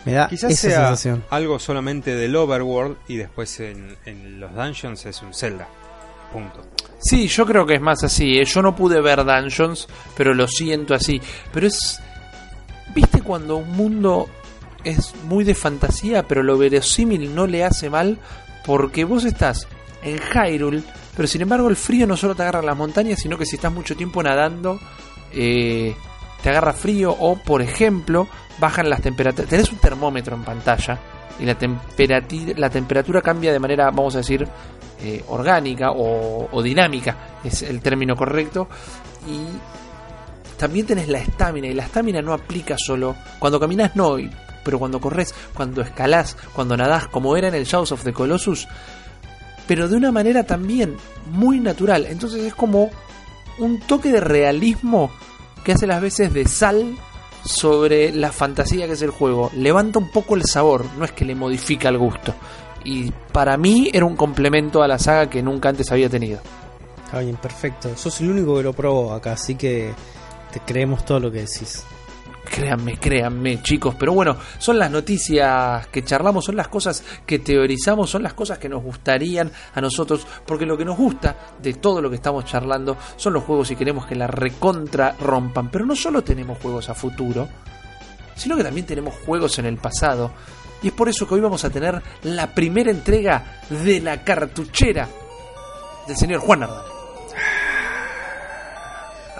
Me 0.05 0.13
da 0.13 0.29
Quizás 0.29 0.53
esa 0.53 0.61
sea 0.69 0.79
sensación. 0.87 1.25
algo 1.31 1.59
solamente 1.59 2.15
del 2.15 2.35
overworld 2.37 2.97
y 3.09 3.17
después 3.17 3.59
en, 3.61 3.97
en 4.05 4.41
los 4.41 4.55
dungeons 4.55 5.05
es 5.07 5.21
un 5.23 5.33
Zelda. 5.35 5.69
Punto. 6.33 6.61
Sí, 6.99 7.29
yo 7.29 7.45
creo 7.45 7.67
que 7.67 7.75
es 7.75 7.81
más 7.81 8.03
así. 8.05 8.39
¿eh? 8.39 8.45
Yo 8.45 8.63
no 8.63 8.75
pude 8.75 9.01
ver 9.01 9.25
Dungeons, 9.25 9.87
pero 10.17 10.33
lo 10.35 10.47
siento 10.49 10.95
así. 10.95 11.21
Pero 11.53 11.67
es... 11.67 12.01
¿Viste 12.95 13.21
cuando 13.23 13.57
un 13.57 13.71
mundo 13.73 14.29
es 14.85 15.15
muy 15.25 15.45
de 15.45 15.55
fantasía, 15.55 16.27
pero 16.27 16.43
lo 16.43 16.57
verosímil 16.57 17.35
no 17.35 17.47
le 17.47 17.65
hace 17.65 17.91
mal? 17.91 18.19
Porque 18.65 19.05
vos 19.05 19.25
estás 19.25 19.67
en 20.03 20.19
Hyrule, 20.19 20.83
pero 21.17 21.29
sin 21.29 21.43
embargo 21.43 21.69
el 21.69 21.77
frío 21.77 22.07
no 22.07 22.17
solo 22.17 22.35
te 22.35 22.43
agarra 22.43 22.63
las 22.63 22.77
montañas, 22.77 23.21
sino 23.21 23.37
que 23.37 23.47
si 23.47 23.57
estás 23.57 23.73
mucho 23.73 23.97
tiempo 23.97 24.23
nadando, 24.23 24.81
eh, 25.33 25.95
te 26.43 26.51
agarra 26.51 26.73
frío. 26.73 27.15
O, 27.19 27.37
por 27.37 27.63
ejemplo, 27.63 28.29
bajan 28.59 28.89
las 28.89 29.03
temperaturas. 29.03 29.49
Tenés 29.49 29.71
un 29.71 29.79
termómetro 29.79 30.37
en 30.37 30.45
pantalla 30.45 30.99
y 31.39 31.45
la, 31.45 31.57
la 32.57 32.71
temperatura 32.71 33.21
cambia 33.21 33.53
de 33.53 33.59
manera, 33.59 33.87
vamos 33.87 34.15
a 34.15 34.19
decir, 34.19 34.47
eh, 35.01 35.25
orgánica 35.29 35.91
o, 35.91 36.49
o 36.51 36.63
dinámica, 36.63 37.39
es 37.43 37.63
el 37.63 37.81
término 37.81 38.15
correcto. 38.15 38.69
Y 39.27 40.57
también 40.57 40.87
tenés 40.87 41.09
la 41.09 41.19
estamina, 41.19 41.67
y 41.67 41.75
la 41.75 41.85
estamina 41.85 42.23
no 42.23 42.33
aplica 42.33 42.77
solo 42.79 43.17
cuando 43.39 43.59
caminas, 43.59 43.97
no, 43.97 44.17
pero 44.65 44.79
cuando 44.79 45.01
corres, 45.01 45.35
cuando 45.55 45.83
escalás, 45.83 46.37
cuando 46.53 46.77
nadás, 46.77 47.09
como 47.09 47.37
era 47.37 47.49
en 47.49 47.55
el 47.55 47.65
Shadows 47.65 47.93
of 47.93 48.05
the 48.05 48.13
Colossus, 48.13 48.69
pero 49.73 49.89
de 49.89 49.97
una 49.97 50.13
manera 50.13 50.45
también 50.45 50.99
muy 51.31 51.59
natural. 51.59 52.05
Entonces 52.05 52.45
es 52.45 52.55
como 52.55 52.91
un 53.59 53.81
toque 53.81 54.13
de 54.13 54.21
realismo 54.21 55.11
que 55.65 55.73
hace 55.73 55.87
las 55.87 56.03
veces 56.03 56.35
de 56.35 56.47
sal 56.47 56.95
sobre 57.43 58.13
la 58.13 58.33
fantasía 58.33 58.87
que 58.87 58.93
es 58.93 59.01
el 59.01 59.09
juego. 59.09 59.51
Levanta 59.57 59.99
un 59.99 60.11
poco 60.11 60.35
el 60.35 60.45
sabor, 60.45 60.85
no 60.99 61.07
es 61.07 61.13
que 61.13 61.25
le 61.25 61.35
modifica 61.35 61.89
el 61.89 61.97
gusto. 61.97 62.35
Y 62.85 63.11
para 63.33 63.57
mí 63.57 63.89
era 63.95 64.05
un 64.05 64.15
complemento 64.15 64.83
a 64.83 64.89
la 64.89 64.99
saga 64.99 65.31
que 65.31 65.43
nunca 65.43 65.71
antes 65.71 65.91
había 65.91 66.11
tenido. 66.11 66.41
Está 67.05 67.23
perfecto. 67.41 67.97
Sos 67.97 68.21
el 68.21 68.29
único 68.29 68.59
que 68.59 68.65
lo 68.65 68.75
probó 68.75 69.15
acá, 69.15 69.33
así 69.33 69.55
que 69.55 69.95
te 70.53 70.61
creemos 70.61 71.03
todo 71.07 71.19
lo 71.19 71.33
que 71.33 71.47
decís. 71.47 71.83
Créanme, 72.53 72.99
créanme, 72.99 73.63
chicos. 73.63 73.95
Pero 73.99 74.13
bueno, 74.13 74.37
son 74.59 74.79
las 74.79 74.91
noticias 74.91 75.87
que 75.87 76.05
charlamos, 76.05 76.45
son 76.45 76.55
las 76.55 76.69
cosas 76.69 77.03
que 77.25 77.39
teorizamos, 77.39 78.11
son 78.11 78.23
las 78.23 78.35
cosas 78.35 78.59
que 78.59 78.69
nos 78.69 78.83
gustarían 78.83 79.51
a 79.75 79.81
nosotros. 79.81 80.27
Porque 80.47 80.67
lo 80.67 80.77
que 80.77 80.85
nos 80.85 80.99
gusta 80.99 81.35
de 81.63 81.73
todo 81.73 82.03
lo 82.03 82.11
que 82.11 82.17
estamos 82.17 82.45
charlando 82.45 82.99
son 83.17 83.33
los 83.33 83.45
juegos 83.45 83.71
y 83.71 83.77
queremos 83.77 84.05
que 84.05 84.17
la 84.17 84.27
recontra 84.27 85.17
rompan. 85.19 85.71
Pero 85.71 85.87
no 85.87 85.97
solo 85.97 86.23
tenemos 86.23 86.59
juegos 86.59 86.91
a 86.91 86.95
futuro, 86.95 87.49
sino 88.35 88.55
que 88.55 88.65
también 88.65 88.85
tenemos 88.85 89.15
juegos 89.25 89.59
en 89.59 89.65
el 89.65 89.79
pasado. 89.79 90.33
Y 90.83 90.89
es 90.89 90.93
por 90.93 91.09
eso 91.09 91.27
que 91.27 91.33
hoy 91.33 91.41
vamos 91.41 91.65
a 91.65 91.71
tener 91.71 92.03
la 92.25 92.55
primera 92.55 92.91
entrega 92.91 93.63
de 93.71 93.99
la 94.03 94.23
cartuchera 94.25 95.09
del 96.07 96.17
señor 96.19 96.41
Juan 96.41 96.61
Nardone. 96.61 96.92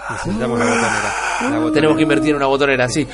Necesitamos 0.09 0.59
la 0.59 0.65
botonera. 0.65 1.13
La 1.41 1.47
botonera. 1.49 1.73
Tenemos 1.73 1.97
que 1.97 2.03
invertir 2.03 2.29
en 2.31 2.35
una 2.37 2.45
botonera, 2.47 2.89
sí. 2.89 3.07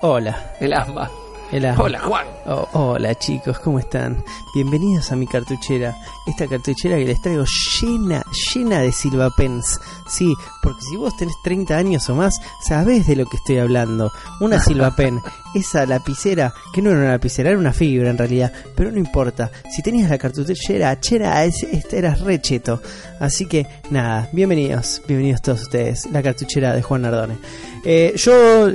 Hola. 0.00 0.54
El 0.58 0.72
asma. 0.72 1.21
Asma. 1.52 1.74
Hola, 1.78 2.00
Juan. 2.00 2.26
Oh, 2.46 2.66
hola 2.72 3.14
chicos, 3.14 3.58
¿cómo 3.58 3.78
están? 3.78 4.24
Bienvenidos 4.54 5.12
a 5.12 5.16
mi 5.16 5.26
cartuchera. 5.26 5.94
Esta 6.26 6.46
cartuchera 6.48 6.96
que 6.96 7.04
les 7.04 7.20
traigo 7.20 7.44
llena, 7.80 8.24
llena 8.54 8.80
de 8.80 8.90
silvapens. 8.90 9.78
Sí, 10.08 10.32
porque 10.62 10.80
si 10.88 10.96
vos 10.96 11.14
tenés 11.16 11.34
30 11.44 11.76
años 11.76 12.08
o 12.08 12.14
más, 12.14 12.34
sabés 12.66 13.06
de 13.06 13.16
lo 13.16 13.26
que 13.26 13.36
estoy 13.36 13.58
hablando. 13.58 14.10
Una 14.40 14.60
silvapen, 14.64 15.20
esa 15.54 15.84
lapicera, 15.86 16.54
que 16.72 16.80
no 16.80 16.90
era 16.90 16.98
una 17.00 17.10
lapicera, 17.10 17.50
era 17.50 17.58
una 17.58 17.72
fibra 17.72 18.08
en 18.10 18.18
realidad, 18.18 18.50
pero 18.74 18.90
no 18.90 18.98
importa. 18.98 19.50
Si 19.70 19.82
tenías 19.82 20.08
la 20.10 20.18
cartuchera 20.18 20.98
chera, 21.00 21.44
es- 21.44 21.62
este 21.64 21.98
eras 21.98 22.20
re 22.20 22.40
cheto. 22.40 22.80
Así 23.20 23.46
que 23.46 23.66
nada, 23.90 24.28
bienvenidos, 24.32 25.02
bienvenidos 25.06 25.42
todos 25.42 25.62
ustedes. 25.62 26.06
La 26.10 26.22
cartuchera 26.22 26.72
de 26.74 26.82
Juan 26.82 27.02
Nardone. 27.02 27.36
Eh, 27.84 28.14
yo, 28.16 28.68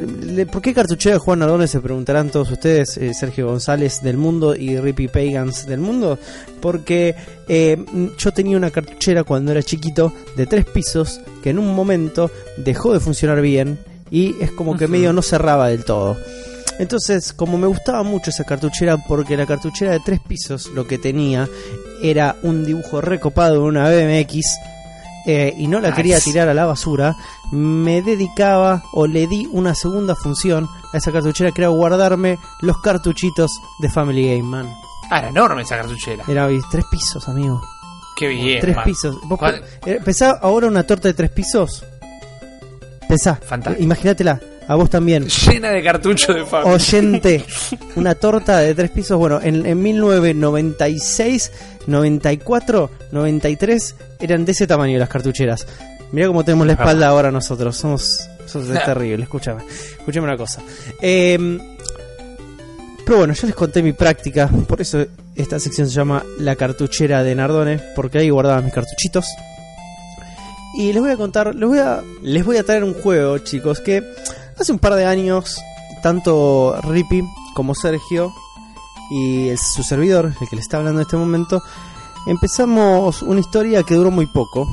¿por 0.51 0.61
qué 0.61 0.73
cartuchera 0.73 1.15
de 1.15 1.19
Juan 1.19 1.39
Nardone? 1.39 1.67
Se 1.67 1.79
preguntarán 1.81 2.29
todos 2.29 2.51
ustedes, 2.51 2.66
eh, 2.67 3.13
Sergio 3.13 3.47
González 3.47 4.01
del 4.01 4.17
mundo 4.17 4.55
y 4.55 4.77
Rippy 4.77 5.07
Pagans 5.07 5.65
del 5.65 5.79
mundo. 5.79 6.19
Porque 6.61 7.15
eh, 7.47 7.77
yo 8.17 8.31
tenía 8.31 8.57
una 8.57 8.71
cartuchera 8.71 9.23
cuando 9.23 9.51
era 9.51 9.63
chiquito 9.63 10.13
de 10.35 10.45
tres 10.45 10.65
pisos 10.65 11.21
que 11.41 11.51
en 11.51 11.59
un 11.59 11.73
momento 11.73 12.29
dejó 12.57 12.93
de 12.93 12.99
funcionar 12.99 13.41
bien 13.41 13.79
y 14.11 14.35
es 14.41 14.51
como 14.51 14.77
que 14.77 14.87
medio 14.87 15.13
no 15.13 15.21
cerraba 15.21 15.69
del 15.69 15.85
todo. 15.85 16.17
Entonces, 16.79 17.33
como 17.33 17.57
me 17.57 17.67
gustaba 17.67 18.03
mucho 18.03 18.29
esa 18.29 18.43
cartuchera, 18.43 18.97
porque 19.07 19.35
la 19.35 19.47
cartuchera 19.47 19.91
de 19.91 19.99
tres 19.99 20.19
pisos 20.19 20.67
lo 20.67 20.85
que 20.85 20.99
tenía 20.99 21.49
era 22.03 22.35
un 22.43 22.65
dibujo 22.65 23.01
recopado 23.01 23.53
de 23.55 23.59
una 23.61 23.89
BMX 23.89 24.59
eh, 25.27 25.53
y 25.57 25.67
no 25.67 25.81
la 25.81 25.93
quería 25.93 26.19
tirar 26.21 26.47
a 26.47 26.53
la 26.53 26.65
basura, 26.65 27.17
me 27.51 28.01
dedicaba 28.01 28.81
o 28.93 29.07
le 29.07 29.27
di 29.27 29.45
una 29.51 29.75
segunda 29.75 30.15
función 30.15 30.69
a 30.93 30.97
esa 30.97 31.11
cartuchera 31.11 31.51
que 31.51 31.61
era 31.61 31.67
guardarme 31.67 32.39
los 32.61 32.77
cartuchitos 32.79 33.51
de 33.79 33.89
Family 33.89 34.25
Game 34.25 34.43
Man. 34.43 34.73
Ah, 35.09 35.19
era 35.19 35.27
enorme 35.27 35.63
esa 35.63 35.75
cartuchera. 35.75 36.23
Era 36.29 36.47
tres 36.71 36.85
pisos, 36.89 37.27
amigo. 37.27 37.61
Qué 38.15 38.29
bien. 38.29 38.61
tres 38.61 38.75
man. 38.77 38.85
pisos. 38.85 39.17
¿Vos 39.25 39.39
eh, 39.85 39.99
¿Pensá 40.03 40.31
ahora 40.41 40.67
una 40.67 40.83
torta 40.83 41.09
de 41.09 41.13
tres 41.13 41.29
pisos? 41.29 41.83
Pensá. 43.07 43.35
Fantástico. 43.35 43.83
Imagínatela. 43.83 44.39
A 44.67 44.75
vos 44.75 44.89
también. 44.89 45.27
Llena 45.27 45.69
de 45.69 45.81
cartuchos 45.81 46.35
de 46.35 46.45
familia. 46.45 46.73
oyente, 46.75 47.45
una 47.95 48.15
torta 48.15 48.57
de 48.59 48.75
tres 48.75 48.91
pisos. 48.91 49.17
Bueno, 49.17 49.39
en, 49.41 49.65
en 49.65 49.81
1996, 49.81 51.51
94, 51.87 52.91
93 53.11 53.95
eran 54.19 54.43
de 54.45 54.51
ese 54.51 54.67
tamaño 54.67 54.97
las 54.99 55.09
cartucheras. 55.09 55.65
Mirá 56.11 56.27
cómo 56.27 56.43
tenemos 56.43 56.67
la 56.67 56.73
Es 56.73 56.79
espalda 56.79 57.07
ahora 57.07 57.31
nosotros. 57.31 57.77
Somos, 57.77 58.19
somos 58.45 58.67
Nah. 58.67 58.83
terrible. 58.85 59.23
Escúchame, 59.23 59.63
escúchame 59.99 60.25
una 60.27 60.37
cosa. 60.37 60.61
Eh, 61.01 61.57
pero 63.05 63.19
bueno, 63.19 63.33
ya 63.33 63.45
les 63.47 63.55
conté 63.55 63.81
mi 63.81 63.93
práctica. 63.93 64.49
Por 64.67 64.81
eso 64.81 65.05
esta 65.35 65.59
sección 65.59 65.87
se 65.87 65.93
llama 65.93 66.23
La 66.39 66.55
cartuchera 66.57 67.23
de 67.23 67.35
Nardone. 67.35 67.79
Porque 67.95 68.17
ahí 68.19 68.29
guardaba 68.29 68.61
mis 68.61 68.73
cartuchitos. 68.73 69.25
Y 70.77 70.91
les 70.93 71.01
voy 71.01 71.11
a 71.11 71.17
contar, 71.17 71.55
les 71.55 71.67
voy 71.69 71.79
a, 71.79 72.01
les 72.21 72.45
voy 72.45 72.57
a 72.57 72.63
traer 72.63 72.83
un 72.83 72.93
juego, 72.93 73.37
chicos, 73.39 73.79
que 73.79 74.03
hace 74.59 74.71
un 74.71 74.79
par 74.79 74.95
de 74.95 75.05
años, 75.05 75.61
tanto 76.03 76.75
Rippy 76.81 77.23
como 77.53 77.73
Sergio 77.75 78.33
y 79.11 79.49
el- 79.49 79.57
su 79.57 79.83
servidor, 79.83 80.33
el 80.39 80.47
que 80.49 80.55
le 80.55 80.61
está 80.61 80.77
hablando 80.77 80.99
en 81.01 81.05
este 81.05 81.17
momento, 81.17 81.61
empezamos 82.25 83.21
una 83.21 83.39
historia 83.39 83.83
que 83.83 83.95
duró 83.95 84.11
muy 84.11 84.25
poco. 84.27 84.67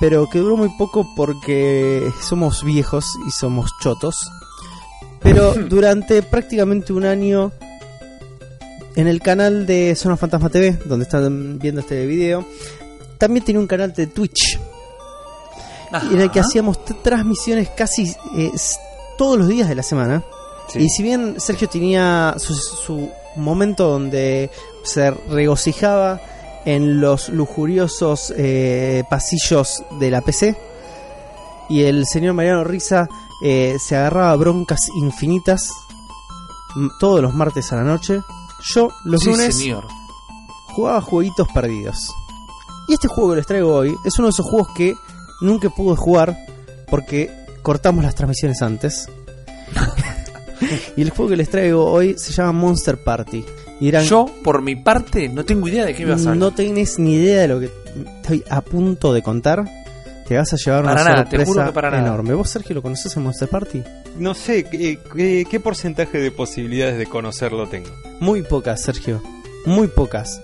Pero 0.00 0.28
que 0.28 0.40
duró 0.40 0.56
muy 0.56 0.70
poco 0.70 1.06
porque 1.14 2.10
somos 2.20 2.64
viejos 2.64 3.06
y 3.26 3.30
somos 3.30 3.70
chotos. 3.80 4.16
Pero 5.20 5.54
durante 5.68 6.20
prácticamente 6.22 6.92
un 6.92 7.04
año 7.04 7.52
en 8.96 9.06
el 9.06 9.20
canal 9.22 9.66
de 9.66 9.94
Zona 9.94 10.16
Fantasma 10.16 10.50
TV, 10.50 10.78
donde 10.84 11.04
están 11.04 11.58
viendo 11.60 11.80
este 11.80 12.06
video, 12.06 12.44
también 13.18 13.44
tenía 13.44 13.60
un 13.60 13.66
canal 13.68 13.92
de 13.92 14.06
Twitch 14.08 14.58
en 16.10 16.20
el 16.20 16.30
que 16.30 16.40
hacíamos 16.40 16.84
transmisiones 17.02 17.70
casi 17.70 18.14
eh, 18.36 18.50
todos 19.16 19.38
los 19.38 19.48
días 19.48 19.68
de 19.68 19.74
la 19.74 19.82
semana. 19.82 20.22
Sí. 20.68 20.80
Y 20.80 20.88
si 20.88 21.02
bien 21.02 21.40
Sergio 21.40 21.68
tenía 21.68 22.34
su, 22.38 22.54
su 22.54 23.10
momento 23.36 23.88
donde 23.88 24.50
se 24.82 25.10
regocijaba 25.10 26.20
en 26.64 27.00
los 27.00 27.28
lujuriosos 27.28 28.32
eh, 28.36 29.04
pasillos 29.10 29.82
de 30.00 30.10
la 30.10 30.20
PC, 30.22 30.56
y 31.68 31.82
el 31.82 32.06
señor 32.06 32.34
Mariano 32.34 32.64
Risa 32.64 33.08
eh, 33.42 33.76
se 33.78 33.96
agarraba 33.96 34.32
a 34.32 34.36
broncas 34.36 34.80
infinitas 34.96 35.70
todos 36.98 37.20
los 37.22 37.34
martes 37.34 37.72
a 37.72 37.76
la 37.76 37.84
noche, 37.84 38.20
yo 38.74 38.88
los 39.04 39.20
Sí, 39.22 39.30
lunes 39.30 39.56
señor. 39.56 39.84
jugaba 40.74 41.00
jueguitos 41.00 41.46
perdidos. 41.54 41.96
Y 42.88 42.94
este 42.94 43.08
juego 43.08 43.30
que 43.30 43.36
les 43.36 43.46
traigo 43.46 43.74
hoy 43.74 43.94
es 44.04 44.18
uno 44.18 44.28
de 44.28 44.30
esos 44.32 44.46
juegos 44.46 44.68
que 44.74 44.94
nunca 45.40 45.70
pude 45.70 45.96
jugar 45.96 46.36
porque 46.90 47.30
cortamos 47.64 48.04
las 48.04 48.14
transmisiones 48.14 48.62
antes. 48.62 49.08
y 50.96 51.02
el 51.02 51.10
juego 51.10 51.30
que 51.30 51.36
les 51.36 51.48
traigo 51.48 51.90
hoy 51.90 52.14
se 52.16 52.32
llama 52.32 52.52
Monster 52.52 52.98
Party. 52.98 53.44
Y 53.80 53.90
Yo, 53.90 54.26
por 54.44 54.62
mi 54.62 54.76
parte, 54.76 55.28
no 55.28 55.44
tengo 55.44 55.66
idea 55.66 55.84
de 55.84 55.94
qué 55.94 56.04
vas 56.04 56.20
a 56.26 56.30
hablar. 56.30 56.36
no 56.36 56.50
tenés 56.52 56.98
ni 56.98 57.14
idea 57.14 57.40
de 57.40 57.48
lo 57.48 57.58
que 57.58 57.70
estoy 58.16 58.44
a 58.48 58.60
punto 58.60 59.12
de 59.12 59.22
contar. 59.22 59.64
Te 60.28 60.36
vas 60.36 60.52
a 60.52 60.56
llevar 60.56 60.84
una 60.84 60.94
nada, 60.94 61.24
te 61.24 61.36
sorpresa 61.36 61.52
juro 61.52 61.66
que 61.66 61.72
para 61.72 61.90
nada. 61.90 62.02
enorme. 62.02 62.34
¿Vos, 62.34 62.48
Sergio, 62.48 62.74
lo 62.76 62.82
conoces 62.82 63.14
en 63.16 63.24
Monster 63.24 63.48
Party? 63.48 63.82
No 64.18 64.34
sé, 64.34 64.64
¿qué, 64.64 64.98
qué, 65.14 65.44
qué 65.50 65.60
porcentaje 65.60 66.18
de 66.18 66.30
posibilidades 66.30 66.96
de 66.98 67.06
conocerlo 67.06 67.66
tengo? 67.68 67.90
Muy 68.20 68.42
pocas, 68.42 68.80
Sergio. 68.82 69.22
Muy 69.66 69.88
pocas. 69.88 70.40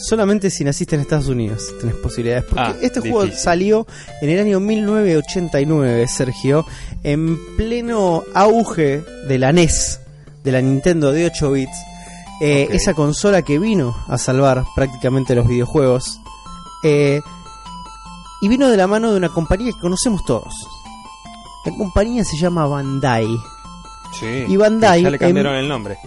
Solamente 0.00 0.48
si 0.50 0.64
naciste 0.64 0.94
en 0.94 1.02
Estados 1.02 1.26
Unidos 1.28 1.74
tenés 1.80 1.96
posibilidades. 1.96 2.44
Porque 2.44 2.60
Ah, 2.62 2.74
este 2.80 3.00
juego 3.00 3.26
salió 3.32 3.86
en 4.22 4.30
el 4.30 4.38
año 4.40 4.60
1989, 4.60 6.06
Sergio, 6.08 6.64
en 7.02 7.38
pleno 7.56 8.22
auge 8.34 9.02
de 9.26 9.38
la 9.38 9.52
NES, 9.52 10.00
de 10.44 10.52
la 10.52 10.60
Nintendo 10.60 11.10
de 11.12 11.26
8 11.26 11.50
bits. 11.52 11.76
Eh. 12.40 12.68
Esa 12.70 12.94
consola 12.94 13.42
que 13.42 13.58
vino 13.58 13.96
a 14.06 14.16
salvar 14.18 14.64
prácticamente 14.76 15.34
los 15.34 15.48
videojuegos. 15.48 16.20
Eh, 16.84 17.20
y 18.40 18.48
vino 18.48 18.68
de 18.68 18.76
la 18.76 18.86
mano 18.86 19.10
de 19.10 19.16
una 19.16 19.28
compañía 19.30 19.72
que 19.72 19.80
conocemos 19.80 20.24
todos. 20.24 20.54
La 21.66 21.74
compañía 21.74 22.22
se 22.24 22.36
llama 22.38 22.66
Bandai. 22.66 23.26
Sí. 24.18 24.44
Y 24.48 24.56
Bandai 24.56 25.02
Ya 25.02 25.10
le 25.10 25.16
en- 25.16 25.20
cambiaron 25.20 25.56
el 25.56 25.68
nombre. 25.68 25.98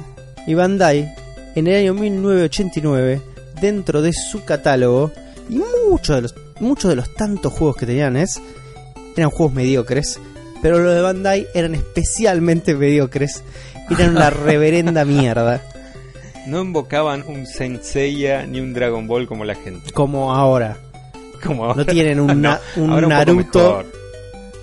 Y 0.47 0.53
Bandai, 0.53 1.13
en 1.55 1.67
el 1.67 1.75
año 1.75 1.93
1989, 1.93 3.21
dentro 3.61 4.01
de 4.01 4.11
su 4.13 4.43
catálogo, 4.43 5.11
y 5.49 5.61
muchos 5.89 6.15
de 6.17 6.21
los, 6.23 6.35
muchos 6.59 6.89
de 6.89 6.95
los 6.95 7.13
tantos 7.13 7.53
juegos 7.53 7.77
que 7.77 7.85
tenían 7.85 8.17
es, 8.17 8.41
eran 9.15 9.29
juegos 9.29 9.53
mediocres, 9.55 10.19
pero 10.61 10.79
los 10.79 10.93
de 10.93 11.01
Bandai 11.01 11.47
eran 11.53 11.75
especialmente 11.75 12.75
mediocres, 12.75 13.43
eran 13.89 14.15
una 14.15 14.29
reverenda 14.31 15.05
mierda, 15.05 15.61
No 16.47 16.61
invocaban 16.61 17.23
un 17.27 17.45
Senseiya 17.45 18.45
ni 18.47 18.59
un 18.59 18.73
Dragon 18.73 19.07
Ball 19.07 19.27
como 19.27 19.45
la 19.45 19.55
gente. 19.55 19.91
como 19.91 20.33
ahora. 20.33 20.77
Como 21.43 21.65
ahora. 21.65 21.75
No 21.77 21.85
tienen 21.85 22.19
un, 22.19 22.41
na- 22.43 22.59
un 22.77 23.07
Naruto, 23.09 23.83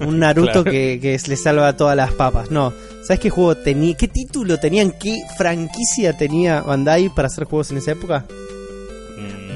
un 0.01 0.19
Naruto 0.19 0.53
Claro. 0.63 0.71
que, 0.71 0.99
que 1.01 1.19
le 1.27 1.37
salva 1.37 1.77
todas 1.77 1.97
las 1.97 2.13
papas. 2.13 2.51
No, 2.53 2.73
¿sabes 3.03 3.19
qué 3.21 3.31
juego 3.31 3.57
tenía? 3.57 3.97
¿Qué 3.97 4.07
título 4.09 4.59
tenían? 4.59 4.93
¿Qué 4.93 5.17
franquicia 5.37 6.13
tenía 6.17 6.61
Bandai 6.63 7.09
para 7.09 7.27
hacer 7.27 7.45
juegos 7.45 7.71
en 7.73 7.79
esa 7.79 7.93
época? 7.93 8.25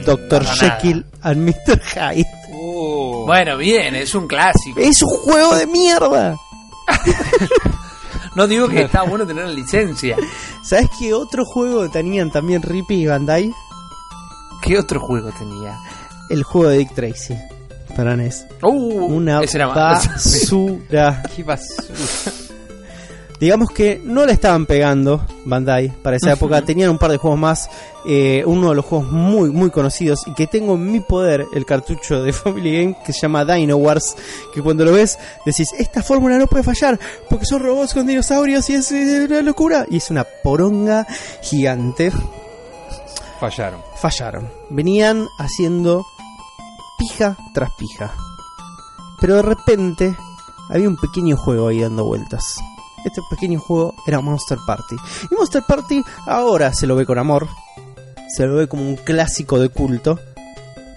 Dr. 0.05 0.45
para 0.45 0.55
Jekyll 0.55 1.05
and 1.23 1.49
Mr. 1.49 1.81
Hyde. 1.81 2.27
uh, 2.53 3.25
Bueno, 3.27 3.57
bien, 3.57 3.95
es 3.95 4.15
un 4.15 4.27
clásico. 4.27 4.79
¡Es 4.81 5.03
un 5.03 5.09
juego 5.11 5.55
de 5.57 5.67
mierda! 5.67 6.37
No 8.35 8.47
digo 8.47 8.67
que 8.67 8.81
está 8.83 9.03
bueno 9.03 9.27
tener 9.27 9.45
la 9.47 9.53
licencia. 9.53 10.17
¿Sabes 10.65 10.89
qué 10.99 11.13
otro 11.13 11.45
juego 11.45 11.91
tenían 11.91 12.31
también 12.31 12.63
Rippy 12.63 13.03
y 13.03 13.07
Bandai? 13.07 13.53
¿Qué 14.63 14.79
otro 14.79 15.01
juego 15.01 15.31
tenía? 15.39 15.79
El 16.31 16.43
juego 16.43 16.71
de 16.71 16.79
Dick 16.79 16.95
Tracy. 16.95 17.37
Para 17.95 18.17
NES. 18.17 18.47
Uh, 18.63 19.05
Una 19.05 19.41
basura. 19.41 20.01
qué 21.37 21.43
basura. 21.43 22.33
Digamos 23.43 23.73
que 23.73 24.01
no 24.05 24.25
le 24.25 24.35
estaban 24.35 24.67
pegando 24.67 25.27
Bandai 25.45 25.89
para 26.01 26.15
esa 26.17 26.35
época. 26.35 26.63
Tenían 26.63 26.91
un 26.91 26.99
par 26.99 27.11
de 27.11 27.17
juegos 27.17 27.41
más. 27.41 27.69
eh, 28.07 28.45
uno 28.47 28.69
de 28.69 28.77
los 28.77 28.85
juegos 28.85 29.11
muy, 29.11 29.51
muy 29.51 29.69
conocidos 29.69 30.29
y 30.29 30.33
que 30.33 30.47
tengo 30.47 30.75
en 30.75 30.93
mi 30.93 31.01
poder 31.01 31.47
el 31.53 31.67
cartucho 31.67 32.23
de 32.23 32.33
Family 32.33 32.73
Game 32.73 32.97
que 33.05 33.13
se 33.13 33.23
llama 33.23 33.45
Dino 33.45 33.79
Wars. 33.79 34.15
Que 34.55 34.63
cuando 34.63 34.85
lo 34.85 34.93
ves 34.93 35.19
decís, 35.45 35.73
esta 35.77 36.05
fórmula 36.05 36.39
no 36.39 36.47
puede 36.47 36.63
fallar 36.63 37.01
porque 37.29 37.45
son 37.45 37.65
robots 37.65 37.95
con 37.95 38.07
dinosaurios 38.07 38.71
y 38.71 38.75
es 38.75 38.93
eh, 38.93 39.27
una 39.29 39.43
locura. 39.43 39.87
Y 39.91 39.97
es 39.97 40.09
una 40.09 40.23
poronga 40.23 41.05
gigante. 41.43 42.13
Fallaron. 43.41 43.81
Fallaron. 43.97 44.49
Venían 44.71 45.27
haciendo 45.41 46.07
pija 46.97 47.37
tras 47.53 47.73
pija. 47.75 48.15
Pero 49.21 49.35
de 49.35 49.43
repente 49.43 50.17
había 50.71 50.89
un 50.89 50.97
pequeño 50.97 51.37
juego 51.37 51.67
ahí 51.67 51.81
dando 51.81 52.05
vueltas. 52.05 52.55
Este 53.05 53.21
pequeño 53.31 53.59
juego 53.61 53.95
era 54.07 54.21
Monster 54.21 54.59
Party. 54.67 54.97
Y 55.31 55.35
Monster 55.35 55.63
Party 55.67 56.03
ahora 56.27 56.73
se 56.73 56.87
lo 56.87 56.97
ve 56.97 57.07
con 57.07 57.19
amor, 57.19 57.49
se 58.35 58.47
lo 58.47 58.57
ve 58.57 58.69
como 58.69 58.83
un 58.89 58.97
clásico 58.97 59.59
de 59.59 59.69
culto, 59.69 60.19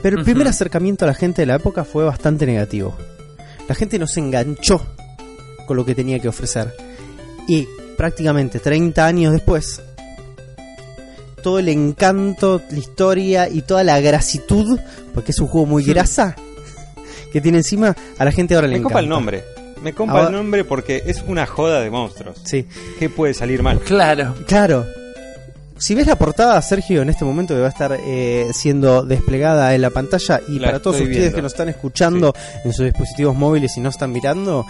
pero 0.02 0.18
el 0.20 0.24
primer 0.24 0.48
acercamiento 0.48 1.06
a 1.06 1.08
la 1.08 1.14
gente 1.16 1.42
de 1.42 1.46
la 1.48 1.56
época 1.56 1.84
fue 1.84 2.04
bastante 2.04 2.46
negativo. 2.46 2.96
La 3.68 3.76
gente 3.76 3.98
no 3.98 4.08
se 4.08 4.20
enganchó 4.20 4.82
con 5.66 5.78
lo 5.78 5.86
que 5.86 5.96
tenía 5.96 6.20
que 6.20 6.28
ofrecer. 6.28 6.76
Y 7.48 7.68
prácticamente 7.98 8.60
30 8.60 9.06
años 9.06 9.34
después, 9.34 9.82
todo 11.42 11.60
el 11.60 11.70
encanto, 11.70 12.62
la 12.70 12.78
historia 12.78 13.50
y 13.50 13.62
toda 13.62 13.84
la 13.84 14.00
grasitud, 14.00 14.80
porque 15.14 15.32
es 15.32 15.40
un 15.40 15.48
juego 15.48 15.66
muy 15.66 15.84
grasa, 15.84 16.36
que 17.32 17.42
tiene 17.42 17.60
encima, 17.60 17.96
a 18.18 18.26
la 18.26 18.32
gente 18.32 18.56
ahora 18.56 18.68
le 18.68 18.74
Me 18.74 18.80
encanta. 18.80 18.94
copa 18.94 19.00
el 19.02 19.10
nombre. 19.10 19.44
Me 19.94 19.94
Ahora- 20.12 20.28
el 20.28 20.34
nombre 20.34 20.64
porque 20.66 21.04
es 21.06 21.24
una 21.28 21.46
joda 21.46 21.80
de 21.82 21.90
monstruos. 21.92 22.38
Sí, 22.44 22.68
¿Qué 23.00 23.10
puede 23.10 23.34
salir 23.34 23.62
mal? 23.64 23.80
Claro. 23.80 24.34
claro. 24.48 24.86
Si 25.78 25.94
ves 25.94 26.08
la 26.08 26.16
portada, 26.16 26.62
Sergio, 26.62 27.02
en 27.02 27.10
este 27.10 27.26
momento 27.26 27.54
que 27.54 27.60
va 27.60 27.68
a 27.68 27.70
estar 27.70 27.98
eh, 28.00 28.48
siendo 28.54 29.04
desplegada 29.04 29.76
en 29.76 29.82
la 29.82 29.90
pantalla 29.90 30.40
y 30.48 30.58
La 30.58 30.68
para 30.70 30.82
todos 30.82 30.96
estoy 30.96 31.08
ustedes 31.12 31.22
viendo. 31.24 31.36
que 31.36 31.42
nos 31.42 31.52
están 31.52 31.68
escuchando 31.70 32.34
en 32.64 32.72
sus 32.74 32.86
dispositivos 32.86 33.36
móviles 33.36 33.76
y 33.76 33.82
no 33.82 33.90
están 33.90 34.12
mirando, 34.14 34.66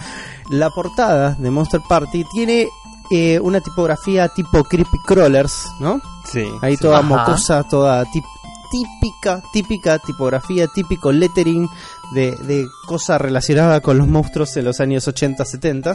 la 0.50 0.68
portada 0.70 1.36
de 1.38 1.48
Monster 1.50 1.80
Party 1.88 2.24
tiene 2.32 2.68
eh, 3.12 3.38
una 3.40 3.60
tipografía 3.60 4.26
tipo 4.28 4.64
creepy 4.64 4.98
crawlers, 5.06 5.66
¿no? 5.78 6.00
Sí. 6.30 6.44
Ahí 6.60 6.74
sí. 6.74 6.82
toda 6.82 6.98
Ajá. 6.98 7.06
mocosa, 7.06 7.62
toda 7.62 8.04
tip- 8.06 8.24
típica, 8.72 9.40
típica 9.52 10.00
tipografía, 10.00 10.66
típico 10.66 11.12
lettering 11.12 11.68
de, 12.14 12.32
de 12.46 12.66
cosa 12.86 13.18
relacionada 13.18 13.80
con 13.80 13.98
los 13.98 14.06
monstruos 14.06 14.56
en 14.56 14.64
los 14.64 14.80
años 14.80 15.06
80, 15.08 15.44
70. 15.44 15.94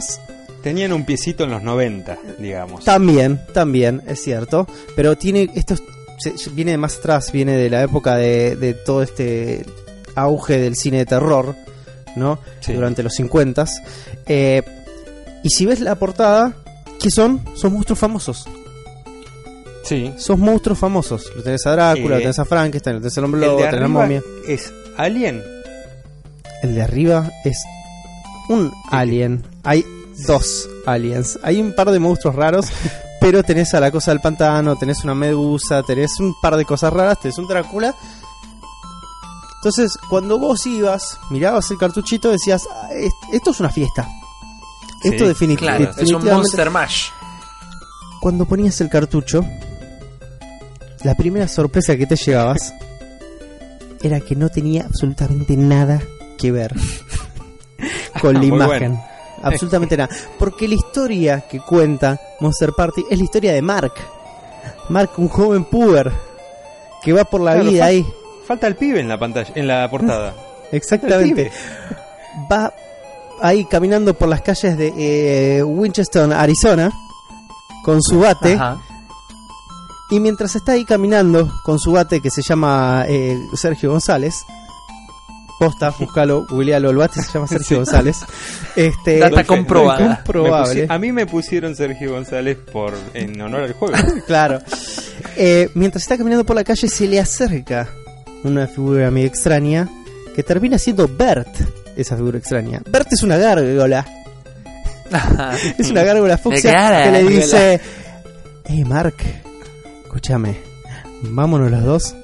Tenían 0.62 0.92
un 0.92 1.04
piecito 1.04 1.44
en 1.44 1.50
los 1.50 1.62
90, 1.62 2.18
digamos. 2.38 2.84
También, 2.84 3.40
también, 3.52 4.02
es 4.06 4.22
cierto. 4.22 4.66
Pero 4.94 5.16
tiene 5.16 5.50
esto 5.54 5.74
es- 5.74 5.82
se- 6.40 6.50
viene 6.50 6.72
de 6.72 6.76
más 6.78 6.98
atrás, 6.98 7.32
viene 7.32 7.56
de 7.56 7.68
la 7.70 7.82
época 7.82 8.16
de, 8.16 8.54
de 8.56 8.74
todo 8.74 9.02
este 9.02 9.64
auge 10.14 10.58
del 10.58 10.76
cine 10.76 10.98
de 10.98 11.06
terror, 11.06 11.56
¿no? 12.14 12.38
Sí. 12.60 12.74
Durante 12.74 13.02
los 13.02 13.14
50 13.14 13.64
eh, 14.26 14.62
y 15.42 15.48
si 15.50 15.66
ves 15.66 15.80
la 15.80 15.96
portada, 15.96 16.52
¿qué 17.00 17.10
son? 17.10 17.40
Son 17.56 17.72
monstruos 17.72 17.98
famosos. 17.98 18.44
Sí. 19.84 20.12
Son 20.16 20.38
monstruos 20.38 20.78
famosos. 20.78 21.32
Lo 21.34 21.42
tenés 21.42 21.66
a 21.66 21.72
Drácula, 21.72 22.04
Eh, 22.14 22.18
lo 22.18 22.18
tenés 22.20 22.38
a 22.38 22.44
Frankenstein, 22.44 22.96
lo 22.96 23.00
tenés 23.02 23.18
al 23.18 23.24
hombre 23.24 23.40
lobo, 23.40 23.58
tenés 23.58 23.82
a 23.82 23.88
momia. 23.88 24.22
es 24.46 24.72
Alien. 24.96 25.42
El 26.62 26.74
de 26.74 26.82
arriba 26.82 27.30
es 27.44 27.56
un 28.48 28.72
alien. 28.90 29.44
Hay 29.64 29.84
dos 30.26 30.68
aliens. 30.86 31.38
Hay 31.42 31.60
un 31.60 31.74
par 31.74 31.90
de 31.90 31.98
monstruos 31.98 32.34
raros, 32.36 32.66
pero 33.20 33.42
tenés 33.42 33.74
a 33.74 33.80
la 33.80 33.90
cosa 33.90 34.10
del 34.12 34.20
pantano, 34.20 34.76
tenés 34.76 35.02
una 35.04 35.14
medusa, 35.14 35.82
tenés 35.82 36.18
un 36.20 36.34
par 36.40 36.56
de 36.56 36.64
cosas 36.64 36.92
raras, 36.92 37.18
tenés 37.20 37.38
un 37.38 37.46
Drácula. 37.48 37.94
Entonces, 39.56 39.96
cuando 40.10 40.38
vos 40.40 40.66
ibas, 40.66 41.18
mirabas 41.30 41.70
el 41.70 41.78
cartuchito, 41.78 42.30
decías, 42.30 42.66
"Ah, 42.72 42.88
est- 42.92 43.14
esto 43.32 43.50
es 43.52 43.60
una 43.60 43.70
fiesta. 43.70 44.08
Sí, 45.02 45.08
esto 45.08 45.24
defini- 45.32 45.56
Claro, 45.56 45.84
es 45.84 45.90
un 45.90 45.94
definitivamente... 45.96 46.32
Monster 46.34 46.70
Mash. 46.70 47.04
Cuando 48.20 48.44
ponías 48.44 48.80
el 48.80 48.88
cartucho, 48.88 49.44
la 51.04 51.14
primera 51.16 51.46
sorpresa 51.48 51.96
que 51.96 52.06
te 52.06 52.16
llevabas 52.16 52.74
era 54.02 54.20
que 54.20 54.34
no 54.36 54.48
tenía 54.48 54.84
absolutamente 54.84 55.56
nada 55.56 56.00
que 56.42 56.52
ver 56.52 56.74
con 58.20 58.34
la 58.34 58.44
imagen. 58.44 58.90
bueno. 58.92 59.04
Absolutamente 59.44 59.96
nada. 59.96 60.14
Porque 60.38 60.68
la 60.68 60.74
historia 60.74 61.40
que 61.50 61.58
cuenta 61.60 62.20
Monster 62.40 62.72
Party 62.76 63.04
es 63.10 63.18
la 63.18 63.24
historia 63.24 63.52
de 63.52 63.60
Mark. 63.62 63.92
Mark, 64.88 65.10
un 65.16 65.28
joven 65.28 65.64
puber 65.64 66.12
que 67.02 67.12
va 67.12 67.24
por 67.24 67.40
la 67.40 67.54
Claro, 67.54 67.68
vida 67.70 67.84
fal- 67.84 67.88
ahí. 67.88 68.06
Falta 68.46 68.66
el 68.68 68.76
pibe 68.76 69.00
en 69.00 69.08
la 69.08 69.18
pantalla, 69.18 69.50
en 69.56 69.66
la 69.66 69.88
portada. 69.90 70.34
Exactamente. 70.72 71.50
Va 72.50 72.72
ahí 73.40 73.64
caminando 73.64 74.14
por 74.14 74.28
las 74.28 74.42
calles 74.42 74.78
de 74.78 75.58
eh, 75.58 75.62
Winchester, 75.64 76.32
Arizona, 76.32 76.92
con 77.84 78.00
su 78.00 78.20
bate. 78.20 78.54
Ajá. 78.54 78.78
Y 80.10 80.20
mientras 80.20 80.54
está 80.54 80.72
ahí 80.72 80.84
caminando 80.84 81.50
con 81.64 81.78
su 81.80 81.92
bate 81.92 82.20
que 82.20 82.30
se 82.30 82.42
llama 82.42 83.06
eh, 83.08 83.36
Sergio 83.54 83.90
González, 83.90 84.44
posta, 85.62 85.94
búscalo, 85.96 86.44
googlealo, 86.48 86.90
el 86.90 86.96
bate 86.96 87.22
se 87.22 87.32
llama 87.32 87.46
Sergio 87.48 87.68
Sí. 87.68 87.74
González. 87.76 88.16
Este, 88.74 89.18
Data 89.20 89.44
comprobada. 89.44 90.16
Comprobable. 90.16 90.86
A 90.88 90.98
mí 90.98 91.12
me 91.12 91.24
pusieron 91.26 91.76
Sergio 91.76 92.12
González 92.12 92.58
por 92.72 92.94
en 93.14 93.40
honor 93.40 93.62
al 93.62 93.72
juego. 93.74 93.94
claro. 94.26 94.58
Eh, 95.36 95.70
mientras 95.74 96.02
está 96.02 96.18
caminando 96.18 96.44
por 96.44 96.56
la 96.56 96.64
calle 96.64 96.88
se 96.88 97.06
le 97.06 97.20
acerca 97.20 97.88
una 98.42 98.66
figura 98.66 99.08
medio 99.12 99.28
extraña 99.28 99.88
que 100.34 100.42
termina 100.42 100.78
siendo 100.78 101.06
Bert, 101.06 101.48
esa 101.96 102.16
figura 102.16 102.38
extraña. 102.38 102.82
Bert 102.90 103.12
es 103.12 103.22
una 103.22 103.36
gárgola, 103.36 104.04
es 105.78 105.90
una 105.90 106.02
gárgola 106.02 106.38
fucsia 106.38 107.04
que 107.04 107.10
le 107.12 107.24
dice, 107.24 107.80
hey 108.64 108.84
Mark, 108.84 109.14
escúchame, 110.02 110.56
vámonos 111.22 111.70
los 111.70 111.84
dos 111.84 112.16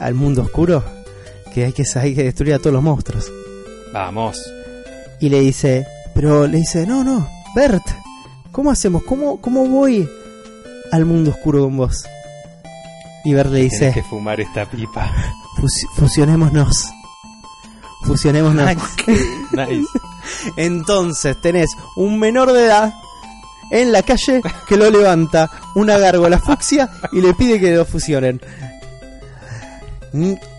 al 0.00 0.12
mundo 0.12 0.42
oscuro, 0.42 0.84
que 1.54 1.64
hay 1.66 1.72
que, 1.72 1.84
hay 1.94 2.14
que 2.14 2.24
destruir 2.24 2.54
a 2.54 2.58
todos 2.58 2.72
los 2.74 2.82
monstruos. 2.82 3.32
Vamos. 3.92 4.38
Y 5.20 5.28
le 5.28 5.40
dice, 5.40 5.86
pero 6.14 6.46
le 6.46 6.58
dice, 6.58 6.86
no, 6.86 7.04
no, 7.04 7.28
Bert, 7.54 7.84
¿cómo 8.52 8.70
hacemos? 8.70 9.04
¿Cómo, 9.04 9.40
cómo 9.40 9.66
voy 9.66 10.08
al 10.92 11.04
mundo 11.06 11.30
oscuro 11.30 11.62
con 11.64 11.76
vos? 11.76 12.04
Y 13.24 13.32
Bert 13.32 13.50
le 13.50 13.60
Tienes 13.68 13.72
dice, 13.80 13.92
que 13.92 14.02
fumar 14.02 14.40
esta 14.40 14.66
pipa. 14.66 15.10
"Fusi- 15.56 15.88
fusionémonos. 15.96 16.88
Fusionémonos. 18.04 18.68
Nice. 19.52 19.86
Entonces 20.56 21.40
tenés 21.40 21.70
un 21.96 22.18
menor 22.18 22.52
de 22.52 22.64
edad 22.66 22.92
en 23.70 23.92
la 23.92 24.02
calle 24.02 24.42
que 24.68 24.76
lo 24.76 24.90
levanta 24.90 25.50
una 25.74 25.96
gárgola 25.96 26.38
fucsia 26.38 26.90
y 27.12 27.20
le 27.20 27.32
pide 27.34 27.60
que 27.60 27.70
lo 27.76 27.84
fusionen. 27.84 28.40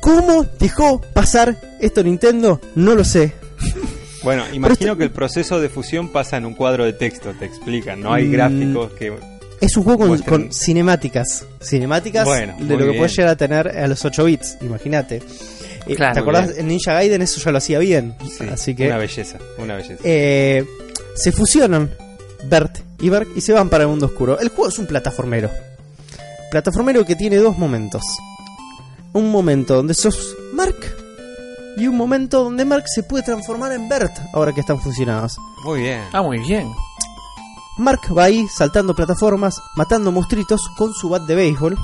¿Cómo 0.01 0.45
dejó 0.60 1.01
pasar 1.14 1.56
esto 1.80 2.03
Nintendo? 2.03 2.60
No 2.76 2.93
lo 2.95 3.03
sé. 3.03 3.34
Bueno, 4.24 4.43
imagino 4.53 4.97
que 4.97 5.03
el 5.03 5.12
proceso 5.12 5.60
de 5.62 5.70
fusión 5.70 6.10
pasa 6.10 6.38
en 6.38 6.45
un 6.45 6.56
cuadro 6.56 6.84
de 6.86 6.93
texto, 6.93 7.34
te 7.38 7.45
explican, 7.45 8.01
no 8.01 8.12
hay 8.14 8.26
Mm. 8.26 8.32
gráficos 8.32 8.91
que... 8.93 9.14
Es 9.62 9.78
un 9.78 9.84
juego 9.84 10.14
con, 10.26 10.51
cinemáticas. 10.51 11.45
Cinemáticas 11.64 12.26
Bueno, 12.26 12.56
de 12.60 12.64
lo 12.74 12.78
que 12.80 12.84
bien. 12.86 12.97
puedes 12.97 13.16
llegar 13.16 13.32
a 13.32 13.36
tener 13.38 13.68
a 13.70 13.88
los 13.88 14.03
8 14.03 14.26
bits, 14.26 14.58
imagínate. 14.62 15.22
Eh, 15.88 15.95
Claro, 15.95 16.14
¿Te 16.16 16.20
acordás? 16.20 16.47
bien. 16.47 16.60
En 16.62 16.68
Ninja 16.68 16.93
Gaiden 16.93 17.22
eso 17.22 17.39
ya 17.39 17.51
lo 17.51 17.60
hacía 17.60 17.80
bien. 17.80 18.16
Sí, 18.38 18.43
Así 18.51 18.76
que 18.76 18.88
Una 18.88 18.97
belleza, 18.97 19.38
una 19.58 19.76
belleza. 19.76 20.01
eh, 20.03 20.66
se 21.16 21.32
fusionan 21.32 21.91
Bert 22.49 22.80
y 22.99 23.10
Berg 23.10 23.28
y 23.36 23.41
se 23.41 23.53
van 23.53 23.70
para 23.70 23.84
el 23.84 23.89
mundo 23.89 24.08
oscuro. 24.08 24.39
El 24.39 24.49
juego 24.49 24.68
es 24.70 24.78
un 24.80 24.88
plataformero. 24.88 25.49
Plataformero 26.51 27.06
que 27.06 27.16
tiene 27.16 27.38
dos 27.38 27.58
momentos. 27.58 28.03
Un 29.16 29.32
momento 29.32 29.76
donde 29.76 29.93
sos 29.93 30.36
Mark 30.53 30.76
y 31.78 31.88
un 31.88 31.95
momento 31.95 32.43
donde 32.43 32.66
Mark 32.66 32.84
se 32.93 33.01
puede 33.01 33.24
transformar 33.24 33.72
en 33.72 33.88
Bert 33.88 34.11
ahora 34.34 34.51
que 34.51 34.59
están 34.59 34.78
fusionados. 34.78 35.38
Muy 35.63 35.84
bien. 35.84 36.01
Ah, 36.11 36.22
muy 36.22 36.39
bien. 36.39 36.70
Mark 37.78 38.01
va 38.16 38.26
ahí 38.26 38.45
saltando 38.49 38.93
plataformas, 38.93 39.55
matando 39.78 40.11
monstruitos 40.11 40.68
con 40.78 40.93
su 40.93 41.07
bat 41.07 41.24
de 41.24 41.36
béisbol. 41.36 41.78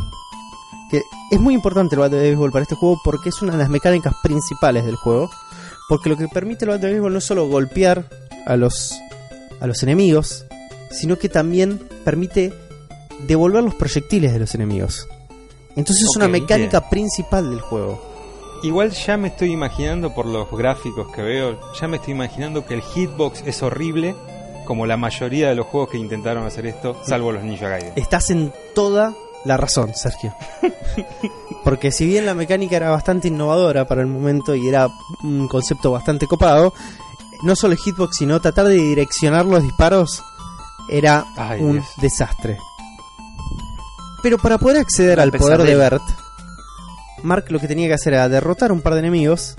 Que 0.89 1.03
es 1.31 1.39
muy 1.39 1.53
importante 1.53 1.95
el 1.95 2.01
bat 2.01 2.11
de 2.11 2.19
béisbol 2.19 2.51
para 2.51 2.63
este 2.63 2.75
juego 2.75 2.99
porque 3.01 3.29
es 3.29 3.41
una 3.41 3.53
de 3.53 3.59
las 3.59 3.69
mecánicas 3.69 4.13
principales 4.21 4.85
del 4.85 4.97
juego. 4.97 5.29
Porque 5.87 6.09
lo 6.09 6.17
que 6.17 6.27
permite 6.27 6.65
el 6.65 6.71
bat 6.71 6.81
de 6.81 6.89
béisbol 6.89 7.13
no 7.13 7.19
es 7.19 7.25
solo 7.25 7.47
golpear 7.47 8.09
a 8.45 8.57
los, 8.57 8.93
a 9.61 9.67
los 9.67 9.81
enemigos, 9.83 10.43
sino 10.89 11.17
que 11.17 11.29
también 11.29 11.79
permite 12.03 12.53
devolver 13.25 13.63
los 13.63 13.75
proyectiles 13.75 14.33
de 14.33 14.39
los 14.39 14.53
enemigos. 14.53 15.07
Entonces 15.75 16.07
es 16.09 16.15
una 16.15 16.27
mecánica 16.27 16.89
principal 16.89 17.49
del 17.49 17.61
juego. 17.61 18.01
Igual 18.63 18.91
ya 18.91 19.17
me 19.17 19.29
estoy 19.29 19.51
imaginando 19.51 20.13
por 20.13 20.25
los 20.27 20.49
gráficos 20.51 21.11
que 21.11 21.21
veo, 21.21 21.57
ya 21.79 21.87
me 21.87 21.97
estoy 21.97 22.13
imaginando 22.13 22.65
que 22.65 22.75
el 22.75 22.81
hitbox 22.81 23.43
es 23.47 23.63
horrible, 23.63 24.15
como 24.65 24.85
la 24.85 24.97
mayoría 24.97 25.49
de 25.49 25.55
los 25.55 25.65
juegos 25.65 25.89
que 25.89 25.97
intentaron 25.97 26.45
hacer 26.45 26.67
esto, 26.67 26.95
salvo 27.03 27.31
los 27.31 27.43
Ninja 27.43 27.67
Gaiden. 27.69 27.93
Estás 27.95 28.29
en 28.29 28.53
toda 28.75 29.15
la 29.45 29.57
razón, 29.57 29.93
Sergio. 29.95 30.35
Porque 31.63 31.91
si 31.91 32.05
bien 32.05 32.25
la 32.25 32.35
mecánica 32.35 32.75
era 32.77 32.91
bastante 32.91 33.29
innovadora 33.29 33.87
para 33.87 34.01
el 34.01 34.07
momento 34.07 34.53
y 34.53 34.67
era 34.67 34.89
un 35.23 35.47
concepto 35.47 35.91
bastante 35.91 36.27
copado, 36.27 36.73
no 37.43 37.55
solo 37.55 37.73
el 37.73 37.79
hitbox, 37.79 38.17
sino 38.17 38.39
tratar 38.39 38.67
de 38.67 38.75
direccionar 38.75 39.45
los 39.45 39.63
disparos 39.63 40.23
era 40.89 41.25
Ay, 41.35 41.61
un 41.61 41.73
Dios. 41.73 41.87
desastre. 41.97 42.57
Pero 44.23 44.37
para 44.37 44.57
poder 44.57 44.77
acceder 44.77 45.19
al 45.19 45.31
poder 45.31 45.63
de. 45.63 45.75
Bert, 45.75 46.01
Mark 47.23 47.45
lo 47.49 47.59
que 47.59 47.67
tenía 47.67 47.87
que 47.87 47.93
hacer 47.95 48.13
era 48.13 48.29
derrotar 48.29 48.71
un 48.71 48.81
par 48.81 48.93
de 48.93 48.99
enemigos 48.99 49.55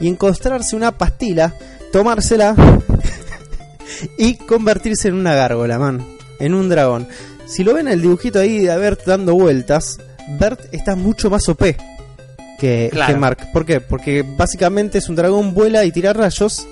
y 0.00 0.08
encontrarse 0.08 0.76
una 0.76 0.92
pastila, 0.92 1.54
tomársela 1.92 2.54
y 4.18 4.34
convertirse 4.34 5.08
en 5.08 5.14
una 5.14 5.34
gárgola, 5.34 5.78
man. 5.78 6.04
En 6.38 6.54
un 6.54 6.68
dragón. 6.68 7.06
Si 7.46 7.62
lo 7.62 7.74
ven 7.74 7.88
el 7.88 8.00
dibujito 8.02 8.40
ahí 8.40 8.60
de 8.60 8.76
Bert 8.76 9.04
dando 9.06 9.34
vueltas, 9.34 9.98
Bert 10.38 10.60
está 10.72 10.96
mucho 10.96 11.30
más 11.30 11.48
OP 11.48 11.62
que, 12.58 12.88
Claro. 12.90 13.12
que 13.12 13.18
Mark. 13.20 13.52
¿Por 13.52 13.64
qué? 13.66 13.80
Porque 13.80 14.22
básicamente 14.22 14.98
es 14.98 15.08
un 15.08 15.16
dragón, 15.16 15.54
vuela 15.54 15.84
y 15.84 15.92
tira 15.92 16.12
rayos. 16.12 16.66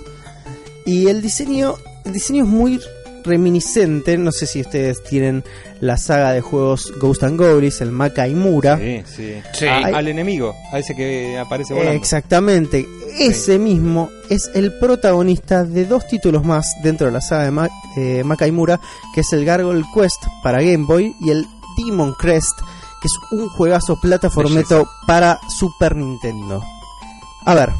Y 0.84 1.08
el 1.08 1.22
diseño, 1.22 1.74
el 2.04 2.12
diseño 2.12 2.44
es 2.44 2.50
muy 2.50 2.80
reminiscente. 3.24 4.16
No 4.18 4.32
sé 4.32 4.46
si 4.46 4.60
ustedes 4.60 5.02
tienen 5.02 5.44
la 5.80 5.96
saga 5.96 6.32
de 6.32 6.40
juegos 6.40 6.92
Ghost 7.00 7.22
and 7.22 7.38
Goblins, 7.38 7.80
el 7.80 7.90
Maka 7.92 8.26
y 8.28 8.34
Mura. 8.34 8.78
Sí, 8.78 9.02
sí. 9.06 9.34
Sí. 9.52 9.66
A- 9.66 9.78
Ay. 9.86 9.94
al 9.94 10.08
enemigo, 10.08 10.54
a 10.72 10.78
ese 10.78 10.94
que 10.94 11.38
aparece 11.38 11.74
volando. 11.74 11.92
Exactamente. 11.94 12.86
Ese 13.18 13.58
mismo 13.58 14.08
es 14.30 14.50
el 14.54 14.72
protagonista 14.78 15.64
de 15.64 15.84
dos 15.84 16.06
títulos 16.06 16.44
más 16.44 16.66
dentro 16.82 17.06
de 17.08 17.12
la 17.12 17.20
saga 17.20 17.44
de 17.44 17.50
Ma 17.50 17.68
eh, 17.96 18.22
Maka 18.24 18.46
y 18.46 18.52
Mura, 18.52 18.80
que 19.14 19.20
es 19.20 19.32
el 19.32 19.44
Gargoyle 19.44 19.84
Quest 19.94 20.22
para 20.42 20.62
Game 20.62 20.84
Boy 20.86 21.14
y 21.20 21.30
el 21.30 21.46
Demon 21.76 22.14
Crest, 22.14 22.58
que 23.00 23.08
es 23.08 23.12
un 23.32 23.48
juegazo 23.48 24.00
plataformeto 24.00 24.88
para 25.06 25.38
Super 25.48 25.94
Nintendo. 25.96 26.62
A 27.44 27.54
ver, 27.54 27.70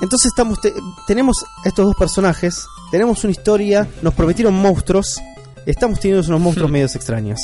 entonces 0.00 0.26
estamos 0.26 0.60
te- 0.60 0.74
tenemos 1.06 1.44
estos 1.64 1.86
dos 1.86 1.96
personajes, 1.96 2.66
tenemos 2.90 3.24
una 3.24 3.30
historia, 3.32 3.88
nos 4.02 4.14
prometieron 4.14 4.54
monstruos, 4.54 5.20
estamos 5.66 6.00
teniendo 6.00 6.26
unos 6.28 6.40
monstruos 6.40 6.70
medios 6.70 6.94
extraños. 6.96 7.40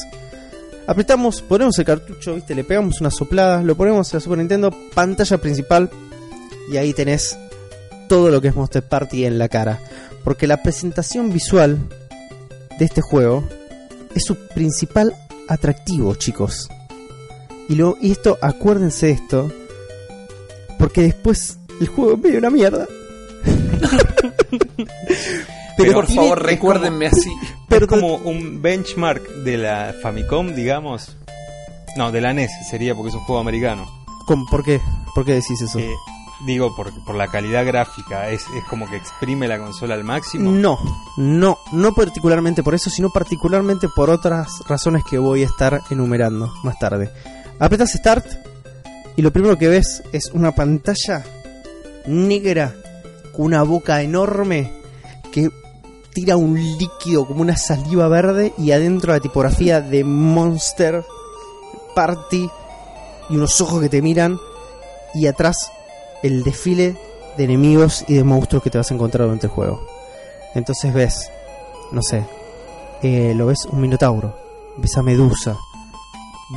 Apretamos, 0.86 1.40
ponemos 1.42 1.78
el 1.78 1.84
cartucho, 1.86 2.34
¿viste? 2.34 2.54
le 2.54 2.62
pegamos 2.64 3.00
una 3.00 3.10
soplada, 3.10 3.62
lo 3.62 3.74
ponemos 3.74 4.12
en 4.12 4.16
la 4.18 4.20
Super 4.20 4.38
Nintendo, 4.38 4.70
pantalla 4.94 5.38
principal, 5.38 5.90
y 6.70 6.76
ahí 6.76 6.92
tenés 6.92 7.38
todo 8.08 8.30
lo 8.30 8.40
que 8.40 8.48
es 8.48 8.54
Monster 8.54 8.82
Party 8.86 9.24
en 9.24 9.38
la 9.38 9.48
cara. 9.48 9.80
Porque 10.24 10.46
la 10.46 10.62
presentación 10.62 11.32
visual 11.32 11.78
de 12.78 12.84
este 12.84 13.00
juego 13.00 13.44
es 14.14 14.24
su 14.24 14.36
principal 14.48 15.14
atractivo, 15.48 16.14
chicos. 16.16 16.68
Y, 17.68 17.76
lo, 17.76 17.96
y 18.00 18.10
esto, 18.12 18.36
acuérdense 18.42 19.06
de 19.06 19.12
esto, 19.12 19.50
porque 20.78 21.00
después 21.02 21.58
el 21.80 21.86
juego 21.88 22.12
es 22.14 22.18
medio 22.18 22.38
una 22.38 22.50
mierda. 22.50 22.86
Pero 25.76 25.92
por 25.92 26.06
tiene- 26.06 26.22
favor, 26.22 26.42
recuérdenme 26.42 27.06
así. 27.06 27.32
pero 27.68 27.86
es 27.86 27.90
como 27.90 28.14
un 28.16 28.62
benchmark 28.62 29.22
de 29.44 29.56
la 29.58 29.94
Famicom, 30.00 30.54
digamos. 30.54 31.16
No, 31.96 32.12
de 32.12 32.20
la 32.20 32.32
NES 32.32 32.50
sería 32.70 32.94
porque 32.94 33.08
es 33.08 33.14
un 33.14 33.22
juego 33.22 33.40
americano. 33.40 33.86
¿Cómo? 34.26 34.46
¿Por 34.50 34.62
qué? 34.64 34.80
¿Por 35.14 35.24
qué 35.24 35.32
decís 35.32 35.60
eso? 35.60 35.78
Eh, 35.80 35.92
digo, 36.46 36.74
por, 36.76 36.92
por 37.04 37.16
la 37.16 37.26
calidad 37.28 37.66
gráfica, 37.66 38.30
es, 38.30 38.42
es 38.56 38.64
como 38.70 38.88
que 38.88 38.96
exprime 38.96 39.48
la 39.48 39.58
consola 39.58 39.94
al 39.94 40.04
máximo. 40.04 40.50
No, 40.52 40.78
no, 41.16 41.58
no 41.72 41.92
particularmente 41.94 42.62
por 42.62 42.74
eso, 42.74 42.88
sino 42.90 43.10
particularmente 43.10 43.88
por 43.88 44.10
otras 44.10 44.48
razones 44.68 45.02
que 45.08 45.18
voy 45.18 45.42
a 45.42 45.46
estar 45.46 45.82
enumerando 45.90 46.52
más 46.62 46.78
tarde. 46.78 47.10
Apretas 47.58 47.92
Start 47.92 48.26
y 49.16 49.22
lo 49.22 49.32
primero 49.32 49.58
que 49.58 49.68
ves 49.68 50.02
es 50.12 50.30
una 50.32 50.52
pantalla 50.52 51.24
negra 52.06 52.74
con 53.32 53.46
una 53.46 53.62
boca 53.62 54.02
enorme 54.02 54.70
que 55.32 55.50
tira 56.12 56.36
un 56.36 56.54
líquido 56.54 57.26
como 57.26 57.42
una 57.42 57.56
saliva 57.56 58.08
verde 58.08 58.52
y 58.56 58.70
adentro 58.70 59.12
la 59.12 59.20
tipografía 59.20 59.80
de 59.80 60.04
Monster 60.04 61.04
Party 61.94 62.48
y 63.28 63.36
unos 63.36 63.60
ojos 63.60 63.82
que 63.82 63.88
te 63.88 64.02
miran 64.02 64.38
y 65.14 65.26
atrás 65.26 65.72
el 66.22 66.42
desfile 66.44 66.96
de 67.36 67.44
enemigos 67.44 68.04
y 68.06 68.14
de 68.14 68.24
monstruos 68.24 68.62
que 68.62 68.70
te 68.70 68.78
vas 68.78 68.90
a 68.90 68.94
encontrar 68.94 69.26
durante 69.26 69.46
el 69.46 69.52
juego. 69.52 69.84
Entonces 70.54 70.94
ves, 70.94 71.30
no 71.90 72.02
sé, 72.02 72.24
eh, 73.02 73.34
lo 73.34 73.46
ves 73.46 73.66
un 73.66 73.80
minotauro, 73.80 74.36
ves 74.76 74.96
a 74.96 75.02
Medusa, 75.02 75.56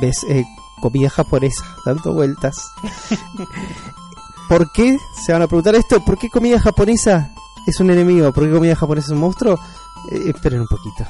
ves 0.00 0.24
eh, 0.28 0.44
comida 0.80 1.10
japonesa 1.10 1.64
dando 1.84 2.14
vueltas. 2.14 2.70
¿Por 4.48 4.72
qué? 4.72 4.96
Se 5.24 5.32
van 5.32 5.42
a 5.42 5.46
preguntar 5.46 5.74
esto, 5.74 6.02
¿por 6.04 6.18
qué 6.18 6.30
comida 6.30 6.58
japonesa 6.58 7.30
es 7.66 7.80
un 7.80 7.90
enemigo? 7.90 8.32
¿Por 8.32 8.44
qué 8.44 8.50
comida 8.50 8.74
japonesa 8.74 9.08
es 9.08 9.12
un 9.12 9.18
monstruo? 9.18 9.60
Eh, 10.10 10.30
esperen 10.34 10.60
un 10.62 10.66
poquito. 10.66 11.04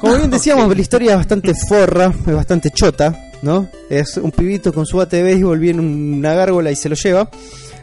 Como 0.00 0.16
bien 0.16 0.30
decíamos, 0.30 0.74
la 0.74 0.82
historia 0.82 1.12
es 1.12 1.16
bastante 1.18 1.54
forra, 1.68 2.12
es 2.26 2.34
bastante 2.34 2.70
chota, 2.70 3.16
¿no? 3.42 3.68
Es 3.88 4.16
un 4.16 4.32
pibito 4.32 4.72
con 4.72 4.86
su 4.86 4.96
bate 4.96 5.18
de 5.18 5.22
béisbol, 5.22 5.58
viene 5.58 5.80
una 5.80 6.34
gárgola 6.34 6.70
y 6.72 6.76
se 6.76 6.88
lo 6.88 6.96
lleva 6.96 7.30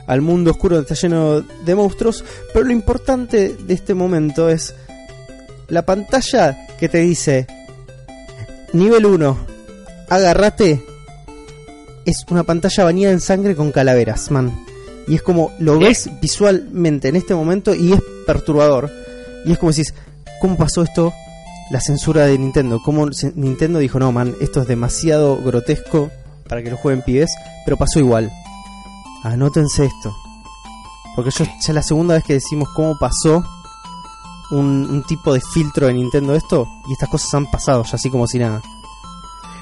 al 0.08 0.22
mundo 0.22 0.52
oscuro 0.52 0.76
donde 0.76 0.94
está 0.94 1.08
lleno 1.08 1.42
de 1.42 1.76
monstruos. 1.76 2.26
Pero 2.52 2.66
lo 2.66 2.74
importante 2.74 3.56
de 3.58 3.74
este 3.74 3.94
momento 3.94 4.50
es 4.50 4.76
la 5.70 5.86
pantalla 5.86 6.68
que 6.78 6.90
te 6.90 7.00
dice 7.00 7.48
nivel 8.74 9.06
1, 9.06 9.38
agárrate. 10.10 10.93
Es 12.06 12.26
una 12.30 12.44
pantalla 12.44 12.84
bañada 12.84 13.14
en 13.14 13.22
sangre 13.22 13.56
con 13.56 13.72
calaveras, 13.72 14.30
man. 14.30 14.52
Y 15.08 15.16
es 15.16 15.22
como 15.22 15.52
lo 15.60 15.80
ves 15.80 16.10
visualmente 16.22 17.08
en 17.08 17.16
este 17.16 17.36
momento 17.36 17.74
y 17.74 17.94
es 17.94 18.02
perturbador. 18.26 18.90
Y 19.46 19.52
es 19.54 19.60
como 19.60 19.72
decís, 19.72 19.94
¿cómo 20.42 20.58
pasó 20.58 20.82
esto? 20.84 21.14
La 21.72 21.80
censura 21.80 22.26
de 22.26 22.38
Nintendo. 22.38 22.82
¿Cómo 22.84 23.08
Nintendo 23.36 23.80
dijo, 23.80 24.00
no, 24.00 24.12
man, 24.12 24.36
esto 24.42 24.62
es 24.62 24.68
demasiado 24.68 25.42
grotesco 25.42 26.12
para 26.48 26.62
que 26.62 26.72
lo 26.72 26.78
jueguen 26.78 27.04
pibes? 27.04 27.32
Pero 27.66 27.78
pasó 27.78 28.00
igual. 28.00 28.32
Anótense 29.24 29.86
esto. 29.86 30.14
Porque 31.16 31.32
yo 31.32 31.46
ya 31.46 31.52
es 31.60 31.70
la 31.70 31.84
segunda 31.84 32.16
vez 32.16 32.24
que 32.24 32.34
decimos 32.34 32.70
cómo 32.76 32.98
pasó 33.00 33.44
un, 34.52 34.90
un 34.90 35.04
tipo 35.04 35.34
de 35.34 35.42
filtro 35.42 35.88
de 35.88 35.94
Nintendo 35.94 36.36
esto. 36.36 36.68
Y 36.90 36.94
estas 36.94 37.10
cosas 37.10 37.34
han 37.34 37.50
pasado, 37.50 37.84
ya 37.84 37.96
así 37.96 38.10
como 38.10 38.28
si 38.28 38.40
nada. 38.40 38.62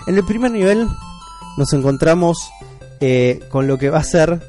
En 0.08 0.16
el 0.16 0.24
primer 0.24 0.52
nivel 0.52 0.88
nos 1.62 1.74
encontramos 1.74 2.52
eh, 3.00 3.40
con 3.50 3.68
lo 3.68 3.78
que 3.78 3.90
va 3.90 4.00
a 4.00 4.04
ser 4.04 4.40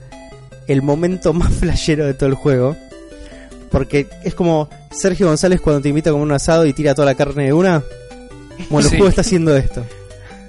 el 0.66 0.82
momento 0.82 1.32
más 1.34 1.52
flashero 1.52 2.06
de 2.06 2.14
todo 2.14 2.28
el 2.28 2.34
juego. 2.34 2.76
Porque 3.70 4.08
es 4.22 4.34
como 4.34 4.68
Sergio 4.90 5.26
González 5.28 5.60
cuando 5.60 5.80
te 5.82 5.88
invita 5.88 6.10
a 6.10 6.12
comer 6.12 6.26
un 6.26 6.32
asado 6.32 6.66
y 6.66 6.72
tira 6.72 6.94
toda 6.94 7.06
la 7.06 7.14
carne 7.14 7.44
de 7.44 7.52
una. 7.52 7.82
Bueno, 8.68 8.88
Sí. 8.88 8.94
el 8.94 8.98
juego 9.00 9.08
está 9.08 9.20
haciendo 9.22 9.56
esto. 9.56 9.84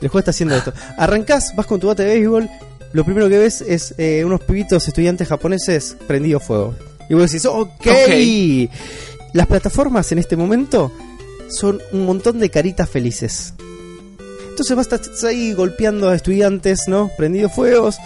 El 0.02 0.08
juego 0.10 0.20
está 0.20 0.32
haciendo 0.32 0.56
esto. 0.56 0.74
Arrancás, 0.98 1.54
vas 1.56 1.66
con 1.66 1.80
tu 1.80 1.88
bate 1.88 2.04
de 2.04 2.16
béisbol. 2.16 2.50
Lo 2.92 3.06
primero 3.06 3.30
que 3.30 3.38
ves 3.38 3.62
es 3.62 3.96
eh, 3.98 4.24
unos 4.26 4.42
pibitos 4.42 4.88
estudiantes 4.88 5.28
japoneses 5.28 5.96
prendido 6.08 6.40
fuego. 6.40 6.76
Y 7.10 7.14
vos 7.14 7.32
decís, 7.32 7.46
ok. 7.46 7.70
Ok. 7.88 8.70
Las 9.34 9.48
plataformas 9.48 10.12
en 10.12 10.20
este 10.20 10.36
momento 10.36 10.92
son 11.50 11.82
un 11.92 12.06
montón 12.06 12.40
de 12.40 12.50
caritas 12.50 12.90
felices. 12.90 13.54
Entonces 14.54 14.78
vas 14.78 14.86
estás 14.86 15.24
ahí 15.24 15.52
golpeando 15.54 16.10
a 16.10 16.16
estudiantes, 16.16 16.82
¿no? 16.86 17.10
Prendido 17.18 17.50
fuegos, 17.50 17.98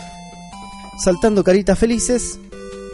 saltando 1.04 1.44
caritas 1.44 1.78
felices 1.78 2.40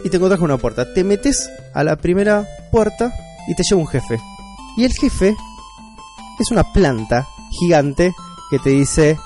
y 0.02 0.10
te 0.10 0.16
encontrás 0.16 0.40
con 0.40 0.50
una 0.50 0.58
puerta. 0.58 0.92
Te 0.92 1.04
metes 1.04 1.48
a 1.72 1.84
la 1.84 1.94
primera 1.94 2.48
puerta 2.72 3.14
y 3.46 3.54
te 3.54 3.62
lleva 3.62 3.80
un 3.80 3.86
jefe. 3.86 4.18
Y 4.76 4.82
el 4.82 4.92
jefe 4.92 5.36
es 6.40 6.50
una 6.50 6.64
planta 6.72 7.28
gigante 7.60 8.12
que 8.50 8.58
te 8.58 8.70
dice, 8.70 9.16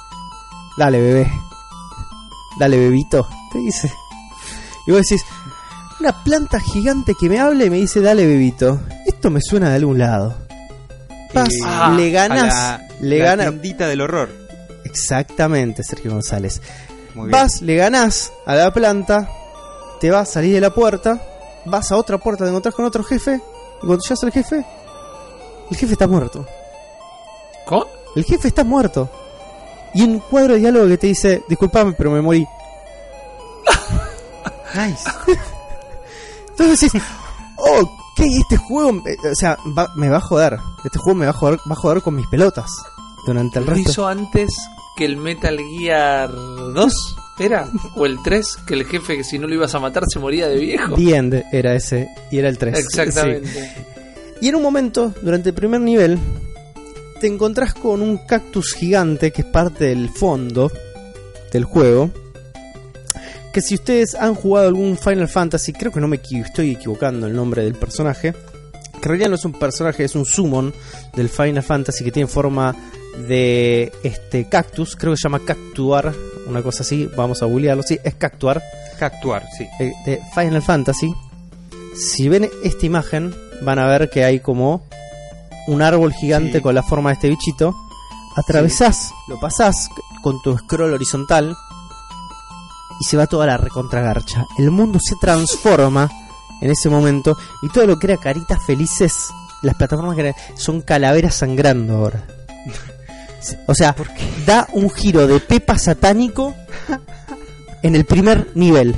dale 0.76 1.00
bebé, 1.00 1.32
dale 2.60 2.76
bebito, 2.76 3.26
te 3.50 3.60
dice. 3.60 3.90
Y 4.86 4.90
vos 4.90 5.00
decís, 5.08 5.24
una 6.00 6.22
planta 6.22 6.60
gigante 6.60 7.14
que 7.18 7.30
me 7.30 7.40
hable 7.40 7.64
y 7.64 7.70
me 7.70 7.78
dice, 7.78 8.02
dale 8.02 8.26
bebito. 8.26 8.78
Esto 9.06 9.30
me 9.30 9.40
suena 9.40 9.70
de 9.70 9.76
algún 9.76 9.96
lado. 9.96 10.36
Vas, 11.32 11.48
Eh, 11.48 11.96
le 11.96 12.08
a 12.08 12.28
ganas, 12.28 12.80
le 13.00 13.18
la 13.18 13.36
tiendita 13.36 13.86
del 13.86 14.00
horror. 14.00 14.30
Exactamente, 14.84 15.82
Sergio 15.82 16.12
González. 16.12 16.60
Muy 17.14 17.28
bien. 17.28 17.32
Vas, 17.32 17.62
le 17.62 17.76
ganás 17.76 18.32
a 18.46 18.54
la 18.54 18.72
planta, 18.72 19.28
te 20.00 20.10
vas, 20.10 20.30
salís 20.30 20.52
de 20.52 20.60
la 20.60 20.70
puerta, 20.70 21.20
vas 21.64 21.90
a 21.92 21.96
otra 21.96 22.18
puerta, 22.18 22.44
te 22.44 22.50
encontrás 22.50 22.74
con 22.74 22.84
otro 22.84 23.02
jefe, 23.04 23.40
y 23.82 23.86
cuando 23.86 24.02
llegas 24.02 24.24
al 24.24 24.32
jefe, 24.32 24.64
el 25.70 25.76
jefe 25.76 25.92
está 25.92 26.06
muerto. 26.06 26.46
¿Con? 27.66 27.84
El 28.16 28.24
jefe 28.24 28.48
está 28.48 28.64
muerto. 28.64 29.10
Y 29.94 30.02
un 30.02 30.20
cuadro 30.20 30.54
de 30.54 30.60
diálogo 30.60 30.86
que 30.88 30.98
te 30.98 31.06
dice, 31.08 31.42
disculpame, 31.48 31.92
pero 31.92 32.10
me 32.10 32.20
morí. 32.20 32.46
Nice. 34.74 35.08
Entonces 36.50 36.92
decís, 36.92 37.02
ok, 38.18 38.26
este 38.40 38.56
juego, 38.56 39.02
eh, 39.06 39.16
o 39.30 39.34
sea, 39.34 39.58
va- 39.76 39.92
me 39.96 40.08
va 40.08 40.18
a 40.18 40.20
joder. 40.20 40.58
Este 40.84 40.98
juego 40.98 41.18
me 41.18 41.24
va 41.26 41.30
a 41.30 41.34
joder, 41.34 41.58
va 41.68 41.72
a 41.72 41.76
joder 41.76 42.02
con 42.02 42.14
mis 42.16 42.26
pelotas. 42.26 42.70
Durante 43.26 43.58
el 43.58 43.66
¿Lo 43.66 43.72
resto. 43.74 43.90
hizo 43.90 44.06
antes 44.08 44.50
que 44.96 45.04
el 45.04 45.16
Metal 45.16 45.58
Gear 45.58 46.30
2? 46.30 47.16
¿Era? 47.38 47.68
¿O 47.94 48.06
el 48.06 48.18
3? 48.22 48.56
Que 48.66 48.74
el 48.74 48.84
jefe 48.86 49.16
que 49.18 49.24
si 49.24 49.38
no 49.38 49.46
lo 49.46 49.54
ibas 49.54 49.74
a 49.74 49.80
matar 49.80 50.04
se 50.08 50.18
moría 50.18 50.48
de 50.48 50.56
viejo. 50.58 50.94
The 50.96 51.14
End 51.16 51.44
era 51.52 51.74
ese, 51.74 52.08
y 52.30 52.38
era 52.38 52.48
el 52.48 52.58
3. 52.58 52.78
Exactamente. 52.78 53.86
Y 54.40 54.48
en 54.48 54.54
un 54.56 54.62
momento, 54.62 55.12
durante 55.22 55.50
el 55.50 55.54
primer 55.54 55.80
nivel, 55.80 56.18
te 57.20 57.26
encontrás 57.26 57.74
con 57.74 58.00
un 58.02 58.18
cactus 58.18 58.72
gigante 58.74 59.30
que 59.32 59.42
es 59.42 59.48
parte 59.48 59.84
del 59.86 60.08
fondo 60.10 60.70
del 61.52 61.64
juego. 61.64 62.10
Que 63.52 63.60
si 63.62 63.74
ustedes 63.74 64.14
han 64.14 64.34
jugado 64.34 64.68
algún 64.68 64.96
Final 64.96 65.28
Fantasy, 65.28 65.72
creo 65.72 65.90
que 65.92 66.00
no 66.00 66.08
me 66.08 66.20
estoy 66.22 66.72
equivocando 66.72 67.26
el 67.26 67.34
nombre 67.34 67.64
del 67.64 67.74
personaje. 67.74 68.28
en 68.94 69.02
realidad 69.02 69.28
no 69.30 69.36
es 69.36 69.44
un 69.44 69.52
personaje, 69.52 70.04
es 70.04 70.14
un 70.14 70.24
summon 70.24 70.72
del 71.14 71.28
Final 71.28 71.62
Fantasy 71.62 72.04
que 72.04 72.12
tiene 72.12 72.26
forma 72.28 72.74
de 73.28 73.92
este 74.02 74.48
cactus, 74.48 74.94
creo 74.96 75.12
que 75.12 75.16
se 75.16 75.24
llama 75.24 75.40
Cactuar, 75.44 76.12
una 76.46 76.62
cosa 76.62 76.82
así, 76.82 77.08
vamos 77.16 77.42
a 77.42 77.46
googlearlo, 77.46 77.82
sí, 77.82 77.98
es 78.04 78.14
Cactuar, 78.14 78.62
Cactuar, 78.98 79.44
sí. 79.56 79.66
eh, 79.80 79.92
de 80.04 80.20
Final 80.34 80.62
Fantasy. 80.62 81.12
Si 81.96 82.28
ven 82.28 82.48
esta 82.62 82.86
imagen, 82.86 83.34
van 83.62 83.78
a 83.78 83.86
ver 83.86 84.08
que 84.10 84.24
hay 84.24 84.40
como 84.40 84.84
un 85.68 85.82
árbol 85.82 86.12
gigante 86.12 86.58
Sí. 86.58 86.60
con 86.62 86.74
la 86.74 86.82
forma 86.82 87.10
de 87.10 87.14
este 87.14 87.28
bichito. 87.28 87.74
Atravesás, 88.36 89.10
lo 89.28 89.38
pasás 89.40 89.88
con 90.22 90.40
tu 90.42 90.56
scroll 90.58 90.92
horizontal 90.94 91.56
y 93.00 93.04
se 93.04 93.16
va 93.16 93.26
toda 93.26 93.46
la 93.46 93.56
recontragarcha. 93.56 94.46
El 94.58 94.70
mundo 94.70 94.98
se 95.02 95.14
transforma 95.20 96.08
en 96.60 96.70
ese 96.70 96.88
momento 96.88 97.36
y 97.62 97.68
todo 97.68 97.86
lo 97.86 97.98
que 97.98 98.08
era 98.08 98.16
caritas 98.16 98.58
felices, 98.66 99.28
las 99.62 99.74
plataformas 99.76 100.14
que 100.16 100.22
eran- 100.22 100.34
son 100.56 100.80
calaveras 100.82 101.34
sangrando 101.34 101.96
ahora. 101.96 102.24
O 103.66 103.74
sea, 103.74 103.94
da 104.44 104.66
un 104.72 104.90
giro 104.90 105.26
de 105.26 105.38
pepa 105.40 105.78
satánico 105.78 106.54
en 107.82 107.94
el 107.94 108.04
primer 108.04 108.48
nivel. 108.56 108.96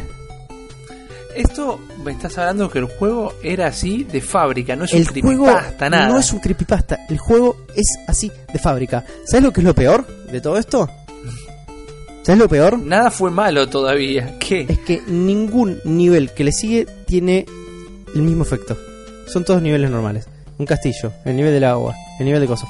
Esto 1.37 1.79
me 2.03 2.13
estás 2.13 2.37
hablando 2.39 2.69
que 2.71 2.81
el 2.81 2.87
juego 2.87 3.35
era 3.43 3.69
así 3.69 4.03
de 4.05 4.21
fábrica, 4.21 4.75
no 4.75 4.85
es 4.85 4.93
el 4.93 5.03
un 5.03 5.21
juego 5.23 5.45
creepypasta, 5.45 5.91
nada. 5.91 6.09
no 6.09 6.19
es 6.19 6.33
un 6.33 6.41
creepypasta, 6.41 7.07
el 7.09 7.19
juego 7.19 7.57
es 7.77 7.87
así 8.09 8.33
de 8.53 8.59
fábrica. 8.59 9.05
¿Sabes 9.27 9.45
lo 9.45 9.53
que 9.53 9.61
es 9.61 9.65
lo 9.65 9.75
peor 9.75 10.07
de 10.31 10.41
todo 10.41 10.59
esto? 10.59 10.91
¿Sabes 12.23 12.39
lo 12.39 12.49
peor? 12.49 12.79
Nada 12.79 13.11
fue 13.11 13.31
malo 13.31 13.69
todavía. 13.69 14.39
¿Qué? 14.39 14.67
Es 14.69 14.79
que 14.81 15.03
ningún 15.07 15.79
nivel 15.85 16.33
que 16.35 16.45
le 16.45 16.53
sigue 16.53 16.87
tiene 17.07 17.47
el 18.15 18.23
mismo 18.23 18.43
efecto. 18.43 18.77
Son 19.27 19.45
todos 19.45 19.63
niveles 19.63 19.91
normales. 19.91 20.27
Un 20.59 20.67
castillo, 20.67 21.13
el 21.25 21.37
nivel 21.37 21.53
del 21.53 21.65
agua, 21.65 21.95
el 22.19 22.27
nivel 22.27 22.41
de 22.43 22.47
cosas. 22.47 22.69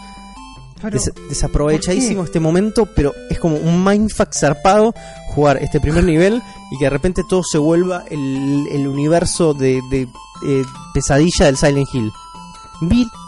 Des- 0.90 1.12
desaprovechadísimo 1.28 2.22
este 2.24 2.40
momento, 2.40 2.86
pero 2.86 3.12
es 3.28 3.38
como 3.38 3.56
un 3.56 3.84
mindfuck 3.84 4.32
zarpado 4.32 4.94
jugar 5.34 5.58
este 5.58 5.78
primer 5.80 6.04
nivel 6.04 6.40
y 6.70 6.78
que 6.78 6.84
de 6.84 6.90
repente 6.90 7.22
todo 7.28 7.42
se 7.42 7.58
vuelva 7.58 8.04
el, 8.10 8.66
el 8.70 8.86
universo 8.88 9.52
de, 9.52 9.80
de, 9.90 10.08
eh, 10.46 10.62
pesadilla 10.94 11.46
del 11.46 11.56
Silent 11.56 11.88
Hill. 11.92 12.10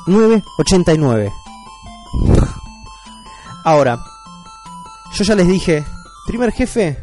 1989. 0.06 1.32
Ahora, 3.64 4.02
yo 5.12 5.24
ya 5.24 5.34
les 5.34 5.46
dije, 5.48 5.84
primer 6.26 6.52
jefe 6.52 6.96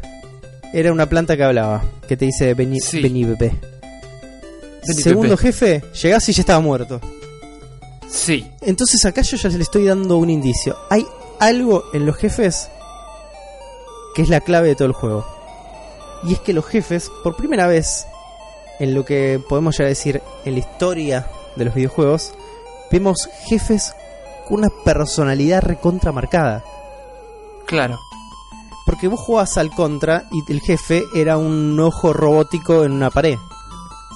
era 0.72 0.92
una 0.92 1.06
planta 1.08 1.36
que 1.36 1.44
hablaba, 1.44 1.82
que 2.08 2.16
te 2.16 2.24
dice 2.26 2.54
vení, 2.54 2.80
Sí. 2.80 3.00
vení 3.02 3.24
Segundo 4.82 5.36
Pepe. 5.36 5.52
jefe, 5.52 5.82
llegás 6.02 6.28
y 6.28 6.32
ya 6.32 6.40
estaba 6.42 6.60
muerto. 6.60 7.00
Sí. 8.08 8.50
Entonces 8.62 9.04
acá 9.04 9.22
yo 9.22 9.36
ya 9.36 9.48
le 9.50 9.62
estoy 9.62 9.84
dando 9.84 10.16
un 10.16 10.30
indicio. 10.30 10.76
Hay 10.88 11.06
algo 11.38 11.84
en 11.92 12.06
los 12.06 12.16
jefes 12.16 12.68
que 14.14 14.22
es 14.22 14.28
la 14.28 14.40
clave 14.40 14.68
de 14.68 14.74
todo 14.74 14.88
el 14.88 14.94
juego. 14.94 15.26
Y 16.24 16.32
es 16.34 16.40
que 16.40 16.52
los 16.52 16.66
jefes, 16.66 17.10
por 17.22 17.36
primera 17.36 17.66
vez, 17.66 18.06
en 18.78 18.94
lo 18.94 19.04
que 19.04 19.40
podemos 19.48 19.76
ya 19.78 19.84
decir 19.84 20.20
en 20.44 20.54
la 20.54 20.58
historia 20.60 21.26
de 21.56 21.64
los 21.64 21.74
videojuegos, 21.74 22.32
vemos 22.90 23.28
jefes 23.46 23.92
con 24.48 24.58
una 24.60 24.70
personalidad 24.84 25.62
recontra 25.62 26.10
marcada. 26.12 26.64
Claro. 27.66 27.98
Porque 28.90 29.06
vos 29.06 29.20
jugabas 29.20 29.56
al 29.56 29.70
contra 29.70 30.24
y 30.32 30.50
el 30.52 30.60
jefe 30.60 31.04
era 31.14 31.36
un 31.38 31.78
ojo 31.78 32.12
robótico 32.12 32.82
en 32.84 32.90
una 32.90 33.08
pared. 33.08 33.36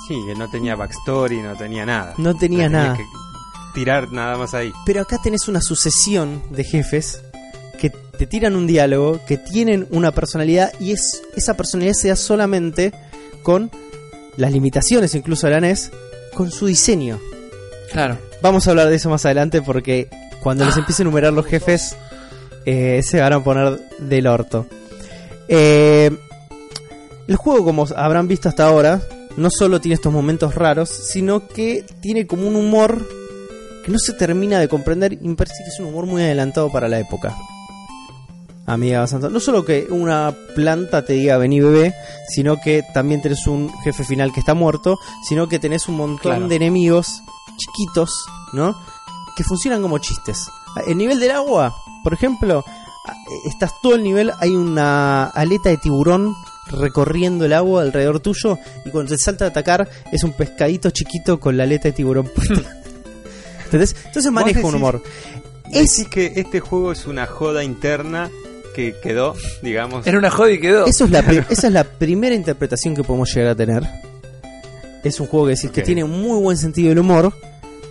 Sí, 0.08 0.20
que 0.26 0.34
no 0.34 0.50
tenía 0.50 0.74
backstory, 0.74 1.40
no 1.42 1.54
tenía 1.54 1.86
nada. 1.86 2.14
No 2.18 2.34
tenía 2.34 2.64
Tenías 2.64 2.72
nada. 2.72 2.96
que 2.96 3.04
tirar 3.72 4.10
nada 4.10 4.36
más 4.36 4.52
ahí. 4.52 4.72
Pero 4.84 5.02
acá 5.02 5.18
tenés 5.22 5.46
una 5.46 5.60
sucesión 5.60 6.42
de 6.50 6.64
jefes 6.64 7.22
que 7.78 7.90
te 7.90 8.26
tiran 8.26 8.56
un 8.56 8.66
diálogo, 8.66 9.20
que 9.28 9.38
tienen 9.38 9.86
una 9.92 10.10
personalidad 10.10 10.72
y 10.80 10.90
es 10.90 11.22
esa 11.36 11.54
personalidad 11.54 11.94
se 11.94 12.08
da 12.08 12.16
solamente 12.16 12.92
con 13.44 13.70
las 14.36 14.50
limitaciones 14.50 15.14
incluso 15.14 15.46
de 15.46 15.52
la 15.52 15.60
NES, 15.60 15.92
con 16.34 16.50
su 16.50 16.66
diseño. 16.66 17.20
Claro. 17.92 18.18
Vamos 18.42 18.66
a 18.66 18.70
hablar 18.70 18.88
de 18.88 18.96
eso 18.96 19.08
más 19.08 19.24
adelante 19.24 19.62
porque 19.62 20.08
cuando 20.42 20.64
les 20.64 20.76
empiece 20.76 21.02
a 21.02 21.04
enumerar 21.04 21.32
los 21.32 21.46
jefes 21.46 21.96
eh, 22.66 23.00
se 23.02 23.20
van 23.20 23.32
a 23.32 23.42
poner 23.44 23.80
del 23.98 24.26
orto. 24.26 24.66
Eh, 25.48 26.10
el 27.26 27.36
juego, 27.36 27.64
como 27.64 27.86
habrán 27.96 28.28
visto 28.28 28.48
hasta 28.48 28.66
ahora, 28.66 29.00
no 29.36 29.50
solo 29.50 29.80
tiene 29.80 29.94
estos 29.94 30.12
momentos 30.12 30.54
raros, 30.54 30.88
sino 30.88 31.46
que 31.48 31.84
tiene 32.00 32.26
como 32.26 32.46
un 32.46 32.56
humor 32.56 33.08
que 33.84 33.92
no 33.92 33.98
se 33.98 34.12
termina 34.14 34.58
de 34.58 34.68
comprender 34.68 35.12
y 35.14 35.28
me 35.28 35.34
parece 35.34 35.56
que 35.64 35.70
es 35.70 35.80
un 35.80 35.86
humor 35.86 36.06
muy 36.06 36.22
adelantado 36.22 36.70
para 36.70 36.88
la 36.88 36.98
época. 37.00 37.34
Amiga 38.66 39.06
Santa. 39.06 39.28
No 39.28 39.40
solo 39.40 39.64
que 39.64 39.86
una 39.90 40.34
planta 40.54 41.04
te 41.04 41.12
diga 41.12 41.36
vení 41.36 41.60
bebé, 41.60 41.94
sino 42.30 42.58
que 42.62 42.82
también 42.94 43.20
tenés 43.20 43.46
un 43.46 43.70
jefe 43.82 44.04
final 44.04 44.32
que 44.32 44.40
está 44.40 44.54
muerto, 44.54 44.98
sino 45.28 45.48
que 45.48 45.58
tenés 45.58 45.86
un 45.86 45.96
montón 45.96 46.18
Claro. 46.32 46.48
de 46.48 46.56
enemigos 46.56 47.20
chiquitos, 47.58 48.10
¿no? 48.54 48.74
Que 49.36 49.44
funcionan 49.44 49.82
como 49.82 49.98
chistes. 49.98 50.38
El 50.86 50.96
nivel 50.98 51.18
del 51.20 51.30
agua, 51.32 51.74
por 52.02 52.12
ejemplo, 52.14 52.64
a- 53.06 53.14
estás 53.48 53.72
todo 53.82 53.94
el 53.96 54.02
nivel, 54.02 54.32
hay 54.40 54.50
una 54.50 55.24
aleta 55.24 55.68
de 55.70 55.76
tiburón 55.76 56.34
recorriendo 56.70 57.44
el 57.44 57.52
agua 57.52 57.82
alrededor 57.82 58.20
tuyo 58.20 58.58
y 58.86 58.90
cuando 58.90 59.10
te 59.12 59.18
salta 59.18 59.44
a 59.44 59.48
atacar 59.48 59.88
es 60.10 60.24
un 60.24 60.32
pescadito 60.32 60.90
chiquito 60.90 61.38
con 61.38 61.56
la 61.56 61.64
aleta 61.64 61.88
de 61.88 61.92
tiburón. 61.92 62.30
¿Entendés? 63.66 63.96
Entonces 64.06 64.30
maneja 64.32 64.60
un 64.60 64.66
decís- 64.66 64.74
humor. 64.76 65.02
Es 65.72 65.98
Es, 65.98 66.08
que 66.08 66.32
este 66.36 66.60
juego 66.60 66.92
es 66.92 67.06
una 67.06 67.26
joda 67.26 67.64
interna 67.64 68.30
que 68.74 68.94
quedó, 69.02 69.34
digamos. 69.62 70.06
Era 70.06 70.18
una 70.18 70.30
joda 70.30 70.50
y 70.52 70.60
quedó. 70.60 70.84
eso 70.86 71.04
es 71.06 71.10
la 71.10 71.20
esa 71.20 71.66
es 71.68 71.72
la 71.72 71.84
primera 71.84 72.34
interpretación 72.34 72.94
que 72.94 73.02
podemos 73.02 73.32
llegar 73.34 73.50
a 73.52 73.54
tener. 73.54 73.82
Es 75.02 75.20
un 75.20 75.26
juego 75.26 75.46
que 75.46 75.50
decir 75.50 75.70
que 75.70 75.82
tiene 75.82 76.04
muy 76.04 76.38
buen 76.40 76.56
sentido 76.56 76.88
del 76.90 76.98
humor 76.98 77.32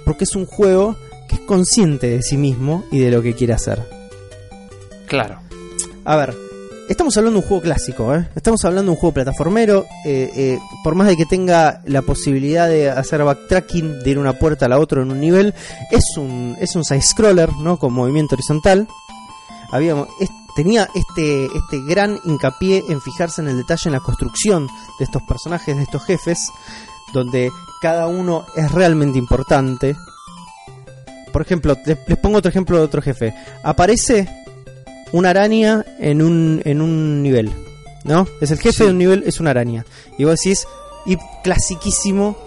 porque 0.05 0.23
es 0.23 0.35
un 0.35 0.45
juego 0.45 0.95
que 1.36 1.41
es 1.41 1.47
consciente 1.47 2.09
de 2.09 2.21
sí 2.21 2.38
mismo 2.38 2.84
y 2.91 2.99
de 2.99 3.11
lo 3.11 3.21
que 3.21 3.34
quiere 3.36 3.53
hacer. 3.53 3.81
Claro. 5.07 5.39
A 6.05 6.15
ver, 6.15 6.36
estamos 6.89 7.15
hablando 7.17 7.39
de 7.39 7.43
un 7.43 7.47
juego 7.47 7.63
clásico, 7.63 8.13
¿eh? 8.15 8.27
Estamos 8.36 8.63
hablando 8.65 8.91
de 8.91 8.95
un 8.95 8.99
juego 8.99 9.13
plataformero. 9.13 9.86
eh, 10.05 10.29
eh, 10.36 10.59
por 10.84 10.95
más 10.95 11.07
de 11.07 11.15
que 11.17 11.25
tenga 11.25 11.81
la 11.86 12.01
posibilidad 12.01 12.67
de 12.67 12.89
hacer 12.89 13.23
backtracking, 13.23 13.99
de 14.03 14.09
ir 14.09 14.19
una 14.19 14.34
puerta 14.34 14.65
a 14.65 14.69
la 14.69 14.79
otra 14.79 15.01
en 15.01 15.11
un 15.11 15.19
nivel, 15.19 15.53
es 15.91 16.17
un, 16.17 16.57
es 16.59 16.75
un 16.75 16.84
side-scroller, 16.84 17.53
¿no? 17.57 17.77
Con 17.77 17.93
movimiento 17.93 18.36
horizontal. 18.36 18.88
Habíamos, 19.71 20.07
es- 20.19 20.29
tenía 20.55 20.88
este, 20.93 21.45
este 21.45 21.81
gran 21.88 22.19
hincapié 22.25 22.84
en 22.89 23.01
fijarse 23.01 23.41
en 23.41 23.47
el 23.47 23.57
detalle, 23.57 23.84
en 23.88 23.93
la 23.93 23.99
construcción 24.01 24.67
de 24.99 25.05
estos 25.05 25.23
personajes, 25.23 25.75
de 25.75 25.84
estos 25.84 26.03
jefes, 26.05 26.49
donde 27.13 27.49
cada 27.81 28.07
uno 28.07 28.45
es 28.55 28.71
realmente 28.71 29.17
importante. 29.17 29.95
Por 31.34 31.41
ejemplo, 31.41 31.75
les, 31.86 31.97
les 32.07 32.17
pongo 32.17 32.38
otro 32.38 32.49
ejemplo 32.49 32.77
de 32.77 32.84
otro 32.84 33.01
jefe. 33.01 33.34
Aparece 33.63 34.29
una 35.11 35.31
araña 35.31 35.84
en 35.99 36.21
un, 36.21 36.61
en 36.63 36.81
un 36.81 37.21
nivel. 37.21 37.51
¿No? 38.05 38.25
Es 38.41 38.51
el 38.51 38.57
jefe 38.59 38.77
Sí. 38.77 38.84
de 38.86 38.89
un 38.91 38.97
nivel, 38.97 39.23
es 39.25 39.39
una 39.41 39.49
araña. 39.51 39.86
Y 40.17 40.23
vos 40.25 40.39
decís, 40.39 40.65
y 41.05 41.17
clasiquísimo, 41.43 42.38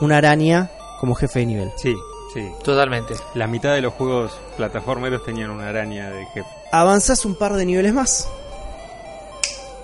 una 0.00 0.18
araña 0.18 0.70
como 1.00 1.14
jefe 1.14 1.40
de 1.40 1.46
nivel. 1.46 1.70
Sí, 1.76 1.94
sí. 2.34 2.46
Totalmente. 2.64 3.14
La 3.34 3.46
mitad 3.46 3.74
de 3.74 3.80
los 3.80 3.94
juegos 3.94 4.32
plataformeros 4.56 5.24
tenían 5.24 5.50
una 5.50 5.68
araña 5.68 6.10
de 6.10 6.26
jefe. 6.26 6.48
Avanzás 6.72 7.24
un 7.24 7.34
par 7.36 7.54
de 7.54 7.64
niveles 7.64 7.94
más. 7.94 8.28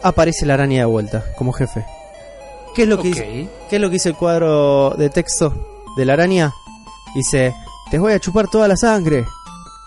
Aparece 0.03 0.45
la 0.45 0.55
araña 0.55 0.80
de 0.80 0.84
vuelta, 0.86 1.24
como 1.36 1.53
jefe. 1.53 1.84
¿Qué 2.74 2.82
es 2.82 2.88
lo 2.88 2.97
que 2.97 3.09
Ok. 3.09 3.14
dice? 3.14 3.49
¿Qué 3.70 3.76
es 3.76 3.80
lo 3.82 3.88
que 3.88 3.95
dice 3.95 4.09
el 4.11 4.16
cuadro 4.16 4.90
de 4.99 5.09
texto 5.11 5.55
de 5.97 6.05
la 6.05 6.12
araña? 6.14 6.53
Dice, 7.14 7.55
te 7.91 7.99
voy 7.99 8.12
a 8.12 8.20
chupar 8.20 8.49
toda 8.49 8.68
la 8.68 8.76
sangre. 8.76 9.26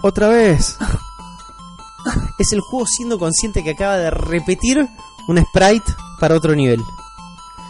Otra 0.01 0.27
vez. 0.29 0.77
es 2.39 2.53
el 2.53 2.61
juego 2.61 2.85
siendo 2.85 3.19
consciente 3.19 3.63
que 3.63 3.71
acaba 3.71 3.97
de 3.97 4.09
repetir 4.11 4.87
un 5.27 5.37
sprite 5.37 5.91
para 6.19 6.35
otro 6.35 6.55
nivel. 6.55 6.81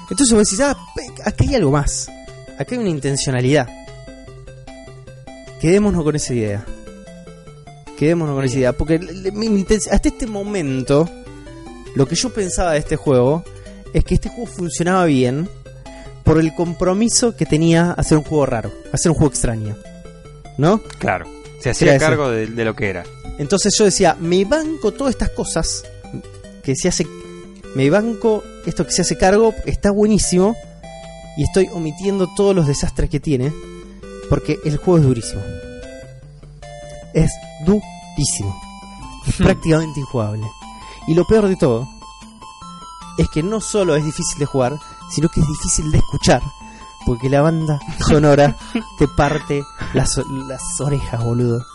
Entonces 0.09 0.33
vos 0.33 0.49
decís, 0.49 0.61
ah, 0.61 0.77
acá 1.25 1.43
hay 1.47 1.55
algo 1.55 1.71
más. 1.71 2.09
Acá 2.57 2.75
hay 2.75 2.77
una 2.77 2.89
intencionalidad. 2.89 3.67
Quedémonos 5.59 6.03
con 6.03 6.15
esa 6.15 6.33
idea. 6.33 6.65
Quedémonos 7.97 8.35
con 8.35 8.45
esa 8.45 8.57
idea. 8.57 8.73
Porque 8.73 8.99
hasta 9.91 10.09
este 10.09 10.27
momento, 10.27 11.09
lo 11.95 12.07
que 12.07 12.15
yo 12.15 12.31
pensaba 12.31 12.73
de 12.73 12.79
este 12.79 12.95
juego 12.95 13.43
es 13.93 14.03
que 14.03 14.15
este 14.15 14.29
juego 14.29 14.45
funcionaba 14.45 15.05
bien 15.05 15.49
por 16.23 16.39
el 16.39 16.53
compromiso 16.53 17.35
que 17.35 17.45
tenía 17.45 17.91
hacer 17.91 18.17
un 18.17 18.23
juego 18.23 18.45
raro, 18.45 18.71
hacer 18.91 19.11
un 19.11 19.17
juego 19.17 19.31
extraño. 19.31 19.75
¿No? 20.57 20.79
Claro. 20.99 21.27
Se 21.59 21.69
hacía 21.71 21.97
cargo 21.97 22.29
de, 22.29 22.47
de 22.47 22.65
lo 22.65 22.75
que 22.75 22.89
era. 22.89 23.03
Entonces 23.37 23.75
yo 23.77 23.85
decía, 23.85 24.15
me 24.19 24.45
banco 24.45 24.91
todas 24.91 25.11
estas 25.11 25.29
cosas 25.29 25.83
que 26.63 26.75
se 26.75 26.87
hace, 26.87 27.07
me 27.75 27.89
banco 27.89 28.43
esto 28.65 28.85
que 28.85 28.91
se 28.91 29.01
hace 29.03 29.17
cargo, 29.17 29.53
está 29.65 29.91
buenísimo 29.91 30.55
y 31.37 31.43
estoy 31.43 31.69
omitiendo 31.71 32.27
todos 32.35 32.55
los 32.55 32.67
desastres 32.67 33.09
que 33.09 33.19
tiene. 33.19 33.53
Porque 34.29 34.59
el 34.65 34.77
juego 34.77 34.97
es 34.97 35.03
durísimo. 35.03 35.41
Es 37.13 37.31
durísimo. 37.65 38.61
Es 39.25 39.35
prácticamente 39.35 39.99
injugable. 39.99 40.45
Y 41.07 41.13
lo 41.13 41.25
peor 41.25 41.47
de 41.47 41.55
todo 41.55 41.87
es 43.17 43.29
que 43.29 43.41
no 43.41 43.61
solo 43.61 43.95
es 43.95 44.03
difícil 44.03 44.39
de 44.39 44.45
jugar, 44.45 44.77
sino 45.11 45.29
que 45.29 45.39
es 45.39 45.47
difícil 45.47 45.91
de 45.91 45.99
escuchar. 45.99 46.41
Porque 47.07 47.29
la 47.29 47.39
banda 47.39 47.79
sonora 48.05 48.53
te 48.99 49.07
parte 49.07 49.63
las, 49.93 50.19
las 50.49 50.61
orejas, 50.81 51.23
boludo. 51.23 51.65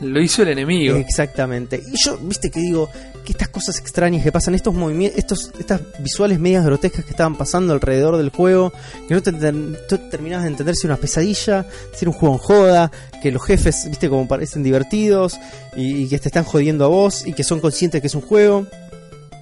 Lo 0.00 0.20
hizo 0.20 0.42
el 0.42 0.48
enemigo. 0.48 0.96
Exactamente. 0.96 1.80
Y 1.86 1.96
yo, 2.04 2.18
viste 2.18 2.50
que 2.50 2.58
digo 2.58 2.90
que 3.24 3.30
estas 3.30 3.50
cosas 3.50 3.78
extrañas 3.78 4.24
que 4.24 4.32
pasan, 4.32 4.56
estos 4.56 4.74
movimientos, 4.74 5.16
estos, 5.16 5.52
estas 5.56 5.80
visuales 6.00 6.40
medias 6.40 6.64
grotescas 6.64 7.04
que 7.04 7.12
estaban 7.12 7.36
pasando 7.36 7.72
alrededor 7.72 8.16
del 8.16 8.30
juego, 8.30 8.72
que 9.06 9.14
no 9.14 9.22
te, 9.22 9.30
tú 9.32 9.98
terminabas 10.10 10.42
de 10.42 10.50
entender 10.50 10.74
si 10.74 10.88
era 10.88 10.94
una 10.94 11.00
pesadilla, 11.00 11.64
si 11.94 12.04
era 12.04 12.10
un 12.10 12.16
juego 12.16 12.34
en 12.34 12.40
joda, 12.40 12.92
que 13.22 13.30
los 13.30 13.44
jefes, 13.44 13.86
viste, 13.88 14.08
como 14.08 14.26
parecen 14.26 14.64
divertidos 14.64 15.38
y, 15.76 16.02
y 16.02 16.08
que 16.08 16.18
te 16.18 16.26
están 16.26 16.42
jodiendo 16.42 16.86
a 16.86 16.88
vos 16.88 17.24
y 17.24 17.34
que 17.34 17.44
son 17.44 17.60
conscientes 17.60 18.00
que 18.00 18.08
es 18.08 18.14
un 18.16 18.22
juego. 18.22 18.66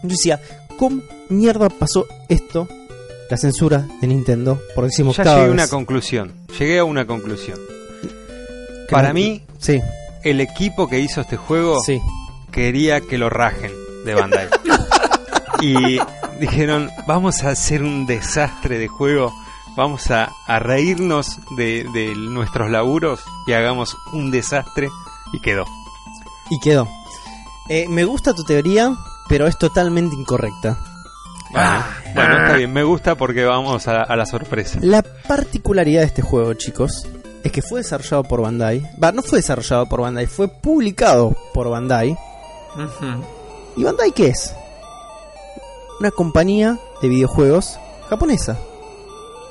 Yo 0.02 0.10
decía, 0.10 0.38
¿cómo 0.76 1.00
mierda 1.30 1.70
pasó 1.70 2.06
esto? 2.28 2.68
La 3.30 3.36
censura 3.36 3.86
de 4.00 4.08
Nintendo, 4.08 4.60
por 4.74 4.84
decimos 4.86 5.16
Ya 5.16 5.22
llegué 5.22 5.46
a 5.46 5.52
una 5.52 5.68
conclusión. 5.68 6.34
Llegué 6.58 6.80
a 6.80 6.84
una 6.84 7.06
conclusión. 7.06 7.58
Para 8.90 9.12
mí, 9.12 9.44
Sí, 9.58 9.80
el 10.24 10.40
equipo 10.40 10.88
que 10.88 10.98
hizo 10.98 11.20
este 11.20 11.36
juego 11.36 11.80
sí. 11.80 12.00
quería 12.50 13.00
que 13.00 13.18
lo 13.18 13.30
rajen 13.30 13.70
de 14.04 14.14
Bandai. 14.14 14.48
y 15.60 16.00
dijeron, 16.40 16.90
vamos 17.06 17.44
a 17.44 17.50
hacer 17.50 17.84
un 17.84 18.04
desastre 18.04 18.78
de 18.78 18.88
juego, 18.88 19.32
vamos 19.76 20.10
a, 20.10 20.32
a 20.48 20.58
reírnos 20.58 21.38
de, 21.56 21.86
de 21.94 22.16
nuestros 22.16 22.68
laburos 22.68 23.20
y 23.46 23.52
hagamos 23.52 23.96
un 24.12 24.32
desastre 24.32 24.88
y 25.32 25.40
quedó. 25.40 25.66
Y 26.50 26.58
quedó. 26.58 26.88
Eh, 27.68 27.86
me 27.88 28.04
gusta 28.04 28.34
tu 28.34 28.42
teoría, 28.42 28.96
pero 29.28 29.46
es 29.46 29.56
totalmente 29.56 30.16
incorrecta. 30.16 30.89
Bueno, 31.52 31.84
bueno, 32.14 32.38
está 32.44 32.56
bien, 32.56 32.72
me 32.72 32.82
gusta 32.84 33.14
porque 33.16 33.44
vamos 33.44 33.88
a, 33.88 34.02
a 34.02 34.16
la 34.16 34.26
sorpresa. 34.26 34.78
La 34.82 35.02
particularidad 35.02 36.00
de 36.00 36.06
este 36.06 36.22
juego, 36.22 36.54
chicos, 36.54 37.06
es 37.42 37.50
que 37.52 37.60
fue 37.62 37.80
desarrollado 37.80 38.24
por 38.24 38.40
Bandai. 38.42 38.88
Va, 39.02 39.10
no 39.12 39.22
fue 39.22 39.38
desarrollado 39.38 39.86
por 39.88 40.00
Bandai, 40.02 40.26
fue 40.26 40.48
publicado 40.48 41.34
por 41.52 41.68
Bandai. 41.68 42.16
¿Y 43.76 43.82
Bandai 43.84 44.12
qué 44.12 44.28
es? 44.28 44.54
Una 45.98 46.10
compañía 46.10 46.78
de 47.02 47.08
videojuegos 47.08 47.78
japonesa. 48.08 48.56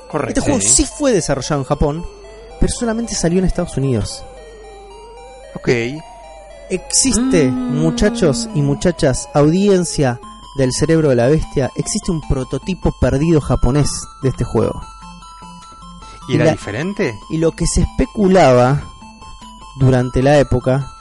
Correcto. 0.10 0.40
Este 0.40 0.42
juego 0.42 0.62
Sí. 0.62 0.68
sí 0.70 0.86
fue 0.86 1.12
desarrollado 1.12 1.62
en 1.62 1.68
Japón, 1.68 2.06
pero 2.60 2.72
solamente 2.72 3.14
salió 3.14 3.40
en 3.40 3.46
Estados 3.46 3.78
Unidos. 3.78 4.24
Ok, 5.56 5.70
Existe, 6.72 7.48
Mm. 7.50 7.80
muchachos 7.80 8.48
y 8.54 8.62
muchachas, 8.62 9.28
audiencia 9.34 10.20
del 10.58 10.72
cerebro 10.74 11.10
de 11.10 11.16
la 11.16 11.28
bestia, 11.28 11.72
existe 11.76 12.12
un 12.12 12.22
prototipo 12.28 12.94
perdido 13.00 13.40
japonés 13.42 13.90
de 14.24 14.30
este 14.30 14.44
juego. 14.44 14.82
¿y 16.28 16.34
Y 16.34 16.36
era 16.36 16.46
la- 16.46 16.52
diferente? 16.52 17.16
Y 17.30 17.38
lo 17.38 17.52
que 17.54 17.66
se 17.66 17.82
especulaba 17.82 18.82
durante 19.80 20.22
la 20.22 20.38
época 20.40 20.92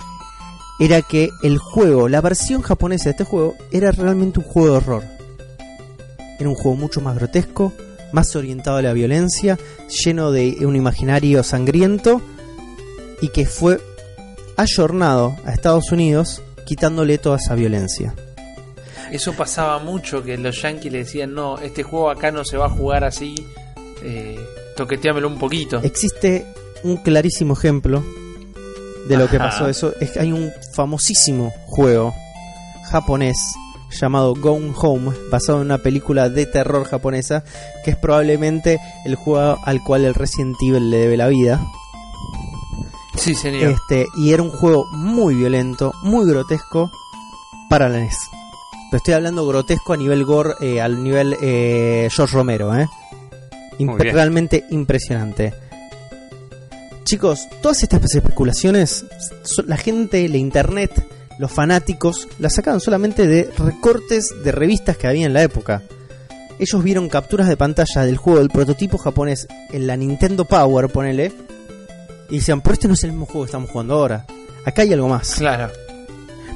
era 0.81 1.03
que 1.03 1.31
el 1.43 1.59
juego, 1.59 2.09
la 2.09 2.21
versión 2.21 2.63
japonesa 2.63 3.05
de 3.05 3.11
este 3.11 3.25
juego, 3.25 3.55
era 3.73 3.91
realmente 3.91 4.39
un 4.39 4.45
juego 4.47 4.69
de 4.71 4.77
horror. 4.77 5.05
Era 6.39 6.49
un 6.49 6.55
juego 6.55 6.77
mucho 6.77 7.01
más 7.01 7.17
grotesco, 7.17 7.73
más 8.13 8.35
orientado 8.37 8.77
a 8.77 8.83
la 8.83 8.93
violencia, 8.93 9.59
lleno 10.05 10.31
de 10.31 10.57
un 10.65 10.77
imaginario 10.77 11.43
sangriento 11.43 12.21
y 13.21 13.29
que 13.31 13.45
fue 13.45 13.81
ayornado 14.57 15.37
a 15.45 15.51
Estados 15.53 15.91
Unidos 15.91 16.43
quitándole 16.65 17.19
toda 17.19 17.39
esa 17.39 17.55
violencia. 17.55 18.15
Eso 19.11 19.33
pasaba 19.33 19.79
mucho, 19.79 20.23
que 20.23 20.37
los 20.37 20.61
yankees 20.63 20.93
le 20.93 20.99
decían, 20.99 21.35
no, 21.35 21.59
este 21.59 21.83
juego 21.83 22.11
acá 22.11 22.31
no 22.31 22.45
se 22.45 22.57
va 22.57 22.67
a 22.67 22.71
jugar 22.71 23.05
así, 23.05 23.35
eh, 24.03 24.39
toqueteámelo 24.77 25.29
un 25.29 25.39
poquito. 25.39 25.81
Existe 25.83 26.47
un 26.83 26.99
clarísimo 26.99 27.55
ejemplo 27.55 28.05
de 29.09 29.17
lo 29.17 29.29
que 29.29 29.39
pasó 29.39 29.69
eso. 29.69 29.93
Es 30.01 30.13
que 30.13 30.21
hay 30.21 30.33
un 30.33 30.53
famosísimo 30.75 31.53
juego 31.67 32.15
japonés 32.91 33.39
llamado 33.91 34.35
Gone 34.35 34.73
Home, 34.77 35.13
basado 35.31 35.59
en 35.59 35.67
una 35.67 35.79
película 35.79 36.29
de 36.29 36.47
terror 36.47 36.85
japonesa, 36.85 37.43
que 37.85 37.93
es 37.93 37.97
probablemente 37.97 38.81
el 39.05 39.15
juego 39.15 39.59
al 39.65 39.83
cual 39.83 40.05
el 40.05 40.15
Resident 40.15 40.57
Evil 40.63 40.91
le 40.91 40.99
debe 40.99 41.17
la 41.17 41.29
vida. 41.29 41.61
Sí, 43.17 43.35
señor. 43.35 43.71
Este, 43.71 44.07
y 44.17 44.33
era 44.33 44.43
un 44.43 44.51
juego 44.51 44.87
muy 44.93 45.35
violento, 45.35 45.93
muy 46.03 46.29
grotesco 46.29 46.91
para 47.69 47.89
la 47.89 47.99
NES. 47.99 48.17
Pero 48.91 48.99
estoy 48.99 49.15
hablando 49.15 49.47
grotesco 49.47 49.93
a 49.93 49.97
nivel 49.97 50.25
gore, 50.25 50.55
eh, 50.61 50.81
al 50.81 51.03
nivel 51.03 51.37
eh, 51.43 52.09
George 52.11 52.35
Romero, 52.35 52.75
¿eh? 52.77 52.87
Imp- 53.79 53.99
realmente 53.99 54.65
impresionante. 54.71 55.53
Chicos, 57.05 57.49
todas 57.63 57.83
estas 57.83 58.15
especulaciones, 58.15 59.05
la 59.67 59.77
gente, 59.77 60.29
la 60.29 60.37
internet, 60.37 60.91
los 61.39 61.51
fanáticos, 61.51 62.29
las 62.39 62.55
sacaban 62.55 62.81
solamente 62.81 63.27
de 63.27 63.51
recortes 63.57 64.35
de 64.45 64.53
revistas 64.53 64.97
que 64.97 65.07
había 65.07 65.27
en 65.27 65.33
la 65.33 65.43
época. 65.43 65.83
Ellos 66.59 66.83
vieron 66.83 67.09
capturas 67.09 67.49
de 67.49 67.57
pantalla 67.57 68.03
del 68.05 68.17
juego 68.17 68.41
del 68.41 68.51
prototipo 68.51 68.99
japonés 68.99 69.47
en 69.71 69.87
la 69.87 69.97
Nintendo 69.97 70.45
Power, 70.45 70.89
ponele, 70.91 71.33
y 72.31 72.37
decían, 72.39 72.61
pero 72.61 72.75
este 72.75 72.89
no 72.89 72.95
es 72.95 73.05
el 73.05 73.13
mismo 73.13 73.27
juego 73.27 73.43
que 73.43 73.47
estamos 73.51 73.71
jugando 73.71 73.95
ahora. 73.95 74.27
Acá 74.67 74.83
hay 74.83 74.93
algo 74.93 75.09
más. 75.09 75.37
Claro. 75.37 75.71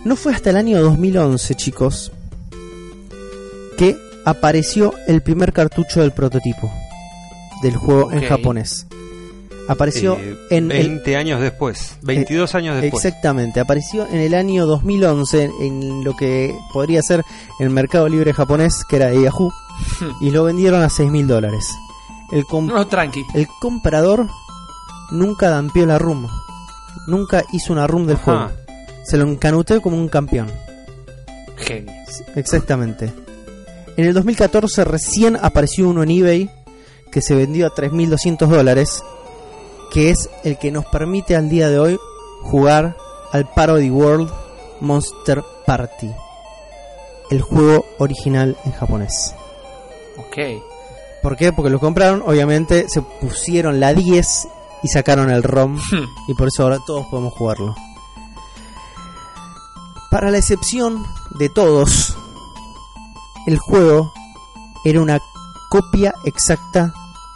No 0.04 0.16
fue 0.16 0.34
hasta 0.34 0.50
el 0.50 0.56
año 0.56 0.82
2011, 0.82 1.54
chicos, 1.54 2.12
que 3.82 3.96
apareció 4.24 4.94
el 5.08 5.22
primer 5.22 5.52
cartucho 5.52 6.02
del 6.02 6.12
prototipo 6.12 6.70
del 7.62 7.74
juego 7.74 8.12
en 8.12 8.22
japonés. 8.28 8.86
Apareció 9.68 10.14
Eh, 10.20 10.36
en 10.50 10.70
el- 10.70 10.88
20 11.00 11.16
años 11.16 11.40
después, 11.40 11.96
22 12.02 12.54
años 12.54 12.80
después. 12.80 13.04
Exactamente, 13.04 13.58
apareció 13.58 14.06
en 14.06 14.20
el 14.20 14.34
año 14.34 14.66
2011 14.66 15.50
en 15.60 16.04
lo 16.04 16.14
que 16.16 16.54
podría 16.72 17.02
ser 17.02 17.24
el 17.58 17.70
mercado 17.70 18.08
libre 18.08 18.32
japonés, 18.32 18.84
que 18.88 18.96
era 18.96 19.12
Yahoo, 19.12 19.52
y 20.20 20.30
lo 20.30 20.44
vendieron 20.44 20.82
a 20.82 20.88
6 20.88 21.10
mil 21.10 21.26
dólares. 21.26 21.66
El, 22.30 22.44
com- 22.46 22.68
No, 22.68 22.86
tranqui. 22.86 23.24
el 23.34 23.48
comprador 23.60 24.28
nunca 25.10 25.48
dampió 25.50 25.86
la 25.86 25.98
room, 25.98 26.28
nunca 27.08 27.42
hizo 27.52 27.72
una 27.72 27.88
room 27.88 28.06
del 28.06 28.16
Ajá. 28.16 28.24
juego. 28.24 28.50
Se 29.04 29.16
lo 29.16 29.24
encanuteó 29.28 29.82
como 29.82 29.96
un 29.96 30.08
campeón. 30.08 30.48
Genio. 31.56 31.92
Exactamente. 32.36 33.12
En 33.96 34.06
el 34.06 34.14
2014 34.14 34.84
recién 34.84 35.36
apareció 35.40 35.88
uno 35.88 36.02
en 36.02 36.10
eBay 36.10 36.50
que 37.10 37.20
se 37.20 37.34
vendió 37.34 37.66
a 37.66 37.74
3.200 37.74 38.46
dólares, 38.46 39.04
que 39.92 40.10
es 40.10 40.30
el 40.44 40.58
que 40.58 40.70
nos 40.70 40.86
permite 40.86 41.36
al 41.36 41.50
día 41.50 41.68
de 41.68 41.78
hoy 41.78 41.98
jugar 42.42 42.96
al 43.32 43.48
Parody 43.52 43.90
World 43.90 44.30
Monster 44.80 45.42
Party, 45.66 46.10
el 47.30 47.42
juego 47.42 47.84
original 47.98 48.56
en 48.64 48.72
japonés. 48.72 49.34
Ok. 50.18 50.38
¿Por 51.22 51.36
qué? 51.36 51.52
Porque 51.52 51.70
lo 51.70 51.78
compraron, 51.78 52.22
obviamente 52.26 52.88
se 52.88 53.02
pusieron 53.02 53.78
la 53.78 53.94
10 53.94 54.48
y 54.82 54.88
sacaron 54.88 55.30
el 55.30 55.42
ROM 55.42 55.78
y 56.28 56.34
por 56.34 56.48
eso 56.48 56.64
ahora 56.64 56.78
todos 56.86 57.06
podemos 57.06 57.34
jugarlo. 57.34 57.76
Para 60.10 60.30
la 60.30 60.38
excepción 60.38 61.06
de 61.38 61.48
todos, 61.48 62.16
el 63.46 63.58
juego 63.58 64.12
era 64.84 65.00
una 65.00 65.18
copia 65.70 66.14
exacta 66.24 66.92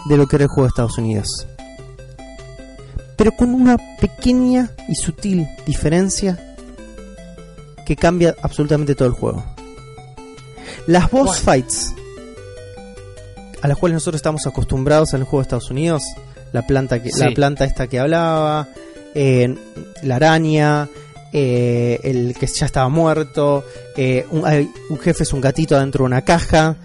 de 0.07 0.17
lo 0.17 0.27
que 0.27 0.37
era 0.37 0.45
el 0.45 0.49
juego 0.49 0.65
de 0.65 0.69
Estados 0.69 0.99
Unidos. 0.99 1.47
Pero 3.17 3.33
con 3.33 3.55
una 3.55 3.77
pequeña 4.01 4.71
y 4.89 4.95
sutil 4.95 5.47
diferencia 5.65 6.55
que 7.85 7.97
cambia 7.97 8.35
absolutamente 8.43 8.95
todo 8.95 9.09
el 9.09 9.15
juego. 9.15 9.45
Las 10.87 11.11
boss 11.11 11.41
fights 11.41 11.95
a 13.63 13.69
las 13.69 13.79
cuales 13.79 13.95
nosotros 13.95 14.19
estamos 14.19 14.47
acostumbrados 14.47 15.15
en 15.15 15.21
el 15.21 15.25
juego 15.25 15.39
de 15.39 15.43
Estados 15.43 15.71
Unidos, 15.71 16.03
la 16.53 16.67
planta 16.67 17.03
que, 17.03 17.11
la 17.19 17.31
planta 17.31 17.65
esta 17.65 17.87
que 17.87 17.99
hablaba, 17.99 18.69
eh, 19.15 19.57
la 20.03 20.17
araña, 20.17 20.89
eh, 21.39 22.01
el 22.03 22.35
que 22.35 22.47
ya 22.47 22.65
estaba 22.65 22.89
muerto, 22.89 23.63
eh, 23.95 24.25
un, 24.31 24.47
hay- 24.47 24.71
un 24.89 24.99
jefe 24.99 25.25
es 25.25 25.35
un 25.35 25.43
gatito 25.43 25.79
dentro 25.79 26.05
de 26.05 26.07
una 26.07 26.23
caja, 26.23 26.77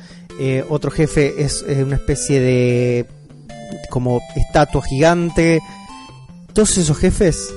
eh, 0.41 0.65
otro 0.67 0.91
jefe 0.91 1.41
es 1.41 1.61
una 1.63 1.95
especie 1.95 2.41
de 2.41 3.07
como 3.89 4.19
estatua 4.35 4.81
gigante. 4.83 5.61
Todos 6.53 6.77
esos 6.77 6.97
jefes, 6.97 7.49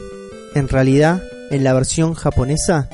en 0.55 0.69
realidad, 0.69 1.21
en 1.51 1.65
la 1.65 1.73
versión 1.73 2.15
japonesa, 2.15 2.89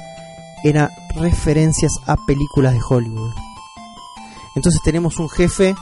eran 0.64 0.88
referencias 1.16 1.92
a 2.06 2.16
películas 2.26 2.72
de 2.72 2.80
Hollywood. 2.88 3.32
Entonces 4.56 4.80
tenemos 4.82 5.18
un 5.18 5.28
jefe 5.28 5.74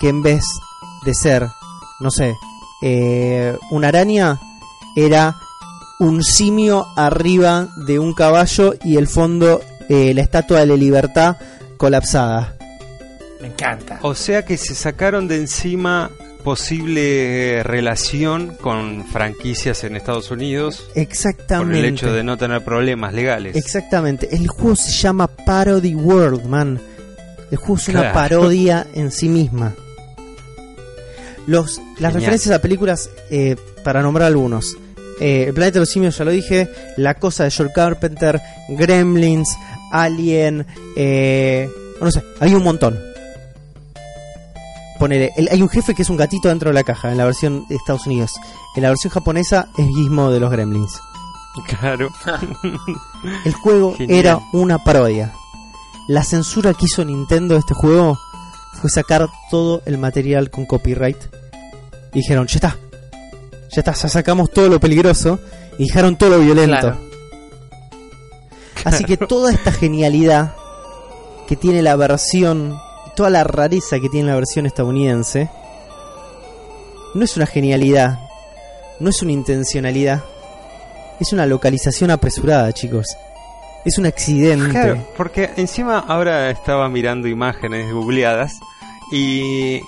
que 0.00 0.08
en 0.08 0.22
vez 0.22 0.42
de 1.04 1.14
ser, 1.14 1.46
no 2.00 2.10
sé, 2.10 2.34
una 3.70 3.88
araña 3.88 4.40
era 4.96 5.36
un 5.98 6.22
simio 6.22 6.86
arriba 6.96 7.68
de 7.86 7.98
un 7.98 8.12
caballo 8.14 8.74
y 8.84 8.96
el 8.96 9.06
fondo 9.06 9.60
eh, 9.88 10.12
la 10.14 10.22
estatua 10.22 10.60
de 10.60 10.66
la 10.66 10.76
libertad 10.76 11.36
colapsada. 11.76 12.54
Me 13.40 13.48
encanta. 13.48 13.98
O 14.02 14.14
sea 14.14 14.44
que 14.44 14.56
se 14.56 14.74
sacaron 14.74 15.28
de 15.28 15.36
encima 15.36 16.10
posible 16.42 17.62
relación 17.64 18.56
con 18.60 19.04
franquicias 19.04 19.82
en 19.82 19.96
Estados 19.96 20.30
Unidos 20.30 20.86
por 20.92 21.02
Exactamente. 21.02 21.78
el 21.80 21.84
hecho 21.86 22.12
de 22.12 22.22
no 22.22 22.36
tener 22.36 22.62
problemas 22.64 23.12
legales. 23.14 23.56
Exactamente. 23.56 24.28
El 24.34 24.46
juego 24.46 24.76
se 24.76 24.92
llama 24.92 25.26
Parody 25.26 25.94
World, 25.94 26.44
man. 26.46 26.80
El 27.50 27.56
juego 27.58 27.76
es 27.76 27.88
una 27.88 28.12
parodia 28.12 28.86
en 28.94 29.10
sí 29.10 29.28
misma. 29.28 29.74
Los, 31.46 31.78
las 31.78 32.12
Genial. 32.12 32.14
referencias 32.14 32.54
a 32.54 32.62
películas, 32.62 33.10
eh, 33.30 33.56
para 33.84 34.02
nombrar 34.02 34.26
algunos. 34.28 34.76
Eh, 35.20 35.44
el 35.48 35.54
planeta 35.54 35.74
de 35.74 35.80
los 35.80 35.90
simios, 35.90 36.16
ya 36.18 36.24
lo 36.24 36.30
dije. 36.30 36.68
La 36.96 37.14
cosa 37.14 37.44
de 37.44 37.50
Joel 37.50 37.72
Carpenter. 37.74 38.40
Gremlins. 38.68 39.48
Alien. 39.92 40.66
Eh, 40.96 41.68
no 42.00 42.10
sé, 42.10 42.22
hay 42.40 42.54
un 42.54 42.62
montón. 42.62 42.98
Ponele, 44.98 45.30
el- 45.36 45.48
hay 45.50 45.60
un 45.60 45.68
jefe 45.68 45.94
que 45.94 46.02
es 46.02 46.10
un 46.10 46.16
gatito 46.16 46.48
dentro 46.48 46.70
de 46.70 46.74
la 46.74 46.82
caja 46.82 47.10
en 47.12 47.18
la 47.18 47.24
versión 47.26 47.66
de 47.68 47.76
Estados 47.76 48.06
Unidos. 48.06 48.32
En 48.76 48.82
la 48.82 48.88
versión 48.88 49.12
japonesa 49.12 49.68
es 49.76 49.86
Gizmo 49.88 50.30
de 50.30 50.40
los 50.40 50.50
Gremlins. 50.50 50.98
Claro. 51.66 52.10
El 53.44 53.52
juego 53.54 53.94
Genial. 53.98 54.18
era 54.18 54.40
una 54.52 54.78
parodia. 54.82 55.32
La 56.08 56.22
censura 56.24 56.72
que 56.74 56.86
hizo 56.86 57.04
Nintendo 57.04 57.54
de 57.54 57.60
este 57.60 57.74
juego 57.74 58.18
fue 58.80 58.88
sacar 58.90 59.28
todo 59.50 59.82
el 59.86 59.98
material 59.98 60.50
con 60.50 60.64
copyright. 60.66 61.16
Y 62.14 62.20
dijeron, 62.20 62.46
ya 62.46 62.54
está. 62.56 62.76
Ya 63.76 63.80
está, 63.80 63.92
ya 63.92 64.08
sacamos 64.08 64.50
todo 64.50 64.70
lo 64.70 64.80
peligroso. 64.80 65.38
Y 65.76 65.88
dejaron 65.88 66.16
todo 66.16 66.30
lo 66.30 66.38
violento. 66.38 66.78
Claro. 66.78 66.98
Así 68.86 69.04
que 69.04 69.18
toda 69.18 69.52
esta 69.52 69.70
genialidad 69.70 70.54
que 71.46 71.56
tiene 71.56 71.82
la 71.82 71.94
versión, 71.94 72.80
toda 73.14 73.28
la 73.28 73.44
rareza 73.44 74.00
que 74.00 74.08
tiene 74.08 74.30
la 74.30 74.34
versión 74.36 74.64
estadounidense, 74.64 75.50
no 77.14 77.22
es 77.22 77.36
una 77.36 77.44
genialidad, 77.44 78.18
no 78.98 79.10
es 79.10 79.20
una 79.20 79.32
intencionalidad, 79.32 80.24
es 81.20 81.34
una 81.34 81.44
localización 81.44 82.10
apresurada, 82.10 82.72
chicos. 82.72 83.14
Es 83.84 83.98
un 83.98 84.06
accidente. 84.06 84.70
Claro, 84.70 85.06
porque 85.18 85.50
encima 85.56 85.98
ahora 85.98 86.48
estaba 86.48 86.88
mirando 86.88 87.28
imágenes 87.28 87.92
googleadas 87.92 88.58
y 89.12 89.82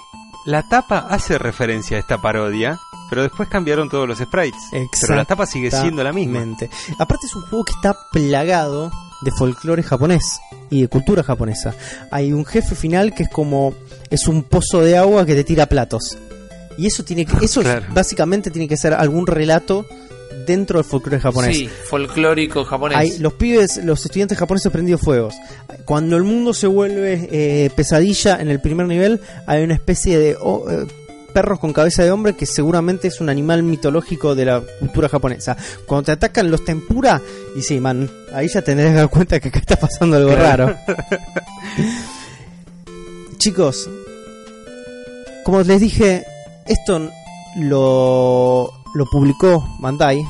la 0.45 0.69
tapa 0.69 1.07
hace 1.09 1.39
referencia 1.39 1.97
a 1.97 2.01
esta 2.01 2.19
parodia, 2.21 2.79
pero 3.09 3.23
después 3.23 3.49
cambiaron 3.49 3.89
todos 3.89 4.07
los 4.09 4.19
sprites. 4.19 4.61
Pero 5.01 5.17
la 5.17 5.25
tapa 5.25 5.47
sigue 5.47 5.71
siendo 5.71 6.03
la 6.05 6.13
misma. 6.13 6.41
Exactamente. 6.41 6.71
Aparte 6.99 7.27
es 7.27 7.35
un 7.35 7.43
juego 7.43 7.65
que 7.65 7.73
está 7.73 7.97
plagado 8.13 8.91
de 9.23 9.31
folclore 9.33 9.83
japonés 9.83 10.39
y 10.71 10.83
de 10.83 10.89
cultura 10.89 11.23
japonesa. 11.23 11.75
Hay 12.11 12.33
un 12.33 12.45
jefe 12.45 12.75
final 12.75 13.15
que 13.15 13.25
es 13.25 13.29
como 13.29 13.75
es 14.11 14.29
un 14.29 14.43
pozo 14.45 14.81
de 14.81 14.97
agua 14.97 15.27
que 15.27 15.35
te 15.35 15.45
tira 15.45 15.67
platos. 15.67 16.17
Y 16.77 16.87
eso 16.87 17.03
tiene 17.05 17.25
que 17.27 17.37
eso 17.45 17.61
Claro. 17.63 17.87
básicamente 17.93 18.51
tiene 18.51 18.69
que 18.69 18.77
ser 18.77 18.95
algún 18.95 19.27
relato 19.27 19.85
dentro 20.47 20.79
del 20.79 20.85
folclore 20.85 21.21
japonés. 21.21 21.57
Sí, 21.57 21.69
folclórico 21.89 22.65
japonés. 22.65 22.97
Hay 22.97 23.19
los 23.19 23.35
pibes, 23.35 23.85
los 23.85 24.05
estudiantes 24.05 24.39
japoneses 24.39 24.71
prendidos 24.71 25.01
fuegos. 25.01 25.35
Cuando 25.85 26.17
el 26.17 26.23
mundo 26.23 26.55
se 26.55 26.67
vuelve 26.67 27.29
eh, 27.31 27.71
pesadilla 27.75 28.41
en 28.41 28.49
el 28.49 28.61
primer 28.61 28.87
nivel, 28.87 29.21
hay 29.47 29.65
una 29.65 29.75
especie 29.75 30.19
de 30.19 30.37
oh, 30.41 30.65
eh, 30.71 30.87
perros 31.39 31.61
con 31.61 31.73
cabeza 31.73 32.03
de 32.03 32.11
hombre 32.11 32.35
que 32.35 32.47
seguramente 32.47 33.07
es 33.07 33.21
un 33.21 33.29
animal 33.29 33.63
mitológico 33.63 34.35
de 34.35 34.45
la 34.45 34.61
cultura 34.81 35.09
japonesa. 35.09 35.57
Cuando 35.87 36.07
te 36.07 36.11
atacan 36.11 36.51
los 36.51 36.65
tempura, 36.65 37.23
y 37.55 37.63
sí, 37.63 37.79
man, 37.79 38.11
ahí 38.35 38.49
ya 38.49 38.61
tendrás 38.61 38.91
que 38.91 38.97
dar 38.97 39.09
cuenta 39.09 39.39
que 39.39 39.47
acá 39.47 39.61
está 39.61 39.77
pasando 39.77 40.17
algo 40.17 40.35
raro. 40.35 40.75
Chicos, 43.39 43.89
como 45.45 45.61
les 45.61 45.81
dije, 45.81 46.25
esto 46.67 47.09
lo, 47.55 48.73
lo 48.95 49.07
publicó 49.07 49.65
Bandai, 49.79 50.21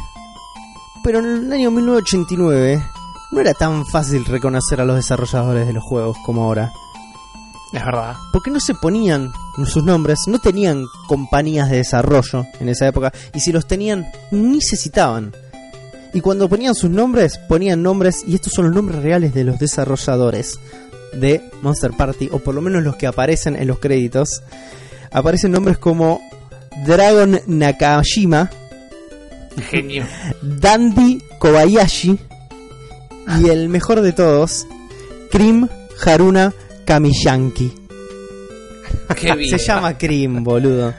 pero 1.03 1.21
en 1.21 1.47
el 1.47 1.53
año 1.55 1.71
1989 1.71 2.85
no 3.33 3.41
era 3.41 3.55
tan 3.55 3.87
fácil 3.87 4.27
reconocer 4.27 4.83
a 4.83 4.85
los 4.85 4.97
desarrolladores 4.97 5.67
de 5.67 5.73
los 5.73 5.85
juegos 5.85 6.19
como 6.27 6.45
ahora. 6.45 6.71
Es 7.73 7.83
verdad. 7.83 8.15
Porque 8.31 8.51
no 8.51 8.61
se 8.61 8.75
ponían 8.75 9.33
sus 9.67 9.85
nombres, 9.85 10.21
no 10.27 10.39
tenían 10.39 10.87
compañías 11.07 11.71
de 11.71 11.79
desarrollo 11.79 12.47
en 12.61 12.69
esa 12.69 12.87
época, 12.87 13.13
y 13.35 13.41
si 13.41 13.53
los 13.53 13.67
tenían, 13.67 14.11
ni 14.31 14.61
se 14.61 14.77
citaban. 14.77 15.33
Y 16.15 16.21
cuando 16.21 16.49
ponían 16.49 16.75
sus 16.75 16.91
nombres, 16.91 17.39
ponían 17.49 17.83
nombres, 17.83 18.25
y 18.27 18.35
estos 18.35 18.53
son 18.53 18.67
los 18.67 18.75
nombres 18.75 19.03
reales 19.03 19.35
de 19.35 19.45
los 19.45 19.59
desarrolladores 19.59 20.59
de 21.13 21.43
Monster 21.63 21.93
Party, 21.93 22.29
o 22.33 22.39
por 22.39 22.55
lo 22.55 22.61
menos 22.61 22.83
los 22.83 22.97
que 22.97 23.07
aparecen 23.07 23.57
en 23.57 23.67
los 23.67 23.79
créditos. 23.79 24.43
Aparecen 25.11 25.53
nombres 25.53 25.79
como 25.79 26.21
Dragon 26.87 27.41
Nakashima, 27.47 28.51
Genio. 29.61 30.07
Dandy 30.41 31.23
Kobayashi 31.39 32.19
y 33.41 33.49
el 33.49 33.69
mejor 33.69 34.01
de 34.01 34.13
todos, 34.13 34.67
Krim 35.31 35.69
Haruna 36.05 36.55
Kamiyanki. 36.85 37.88
Qué. 39.17 39.49
Se 39.49 39.59
llama 39.59 39.97
Krim, 39.97 40.43
boludo. 40.45 40.95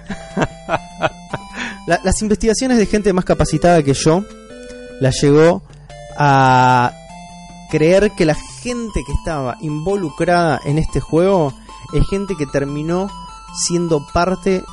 La- 1.87 1.99
las 2.03 2.21
investigaciones 2.21 2.77
de 2.77 2.85
gente 2.85 3.13
más 3.13 3.25
capacitada 3.25 3.81
que 3.83 3.93
yo 3.93 4.23
las 4.99 5.19
llegó 5.21 5.63
a 6.17 6.91
creer 7.71 8.11
que 8.11 8.25
la 8.25 8.35
gente 8.35 9.01
que 9.05 9.13
estaba 9.13 9.57
involucrada 9.61 10.59
en 10.65 10.77
este 10.77 10.99
juego 10.99 11.53
es 11.93 12.03
gente 12.09 12.35
que 12.37 12.45
terminó 12.45 13.09
siendo 13.65 14.05
parte 14.13 14.63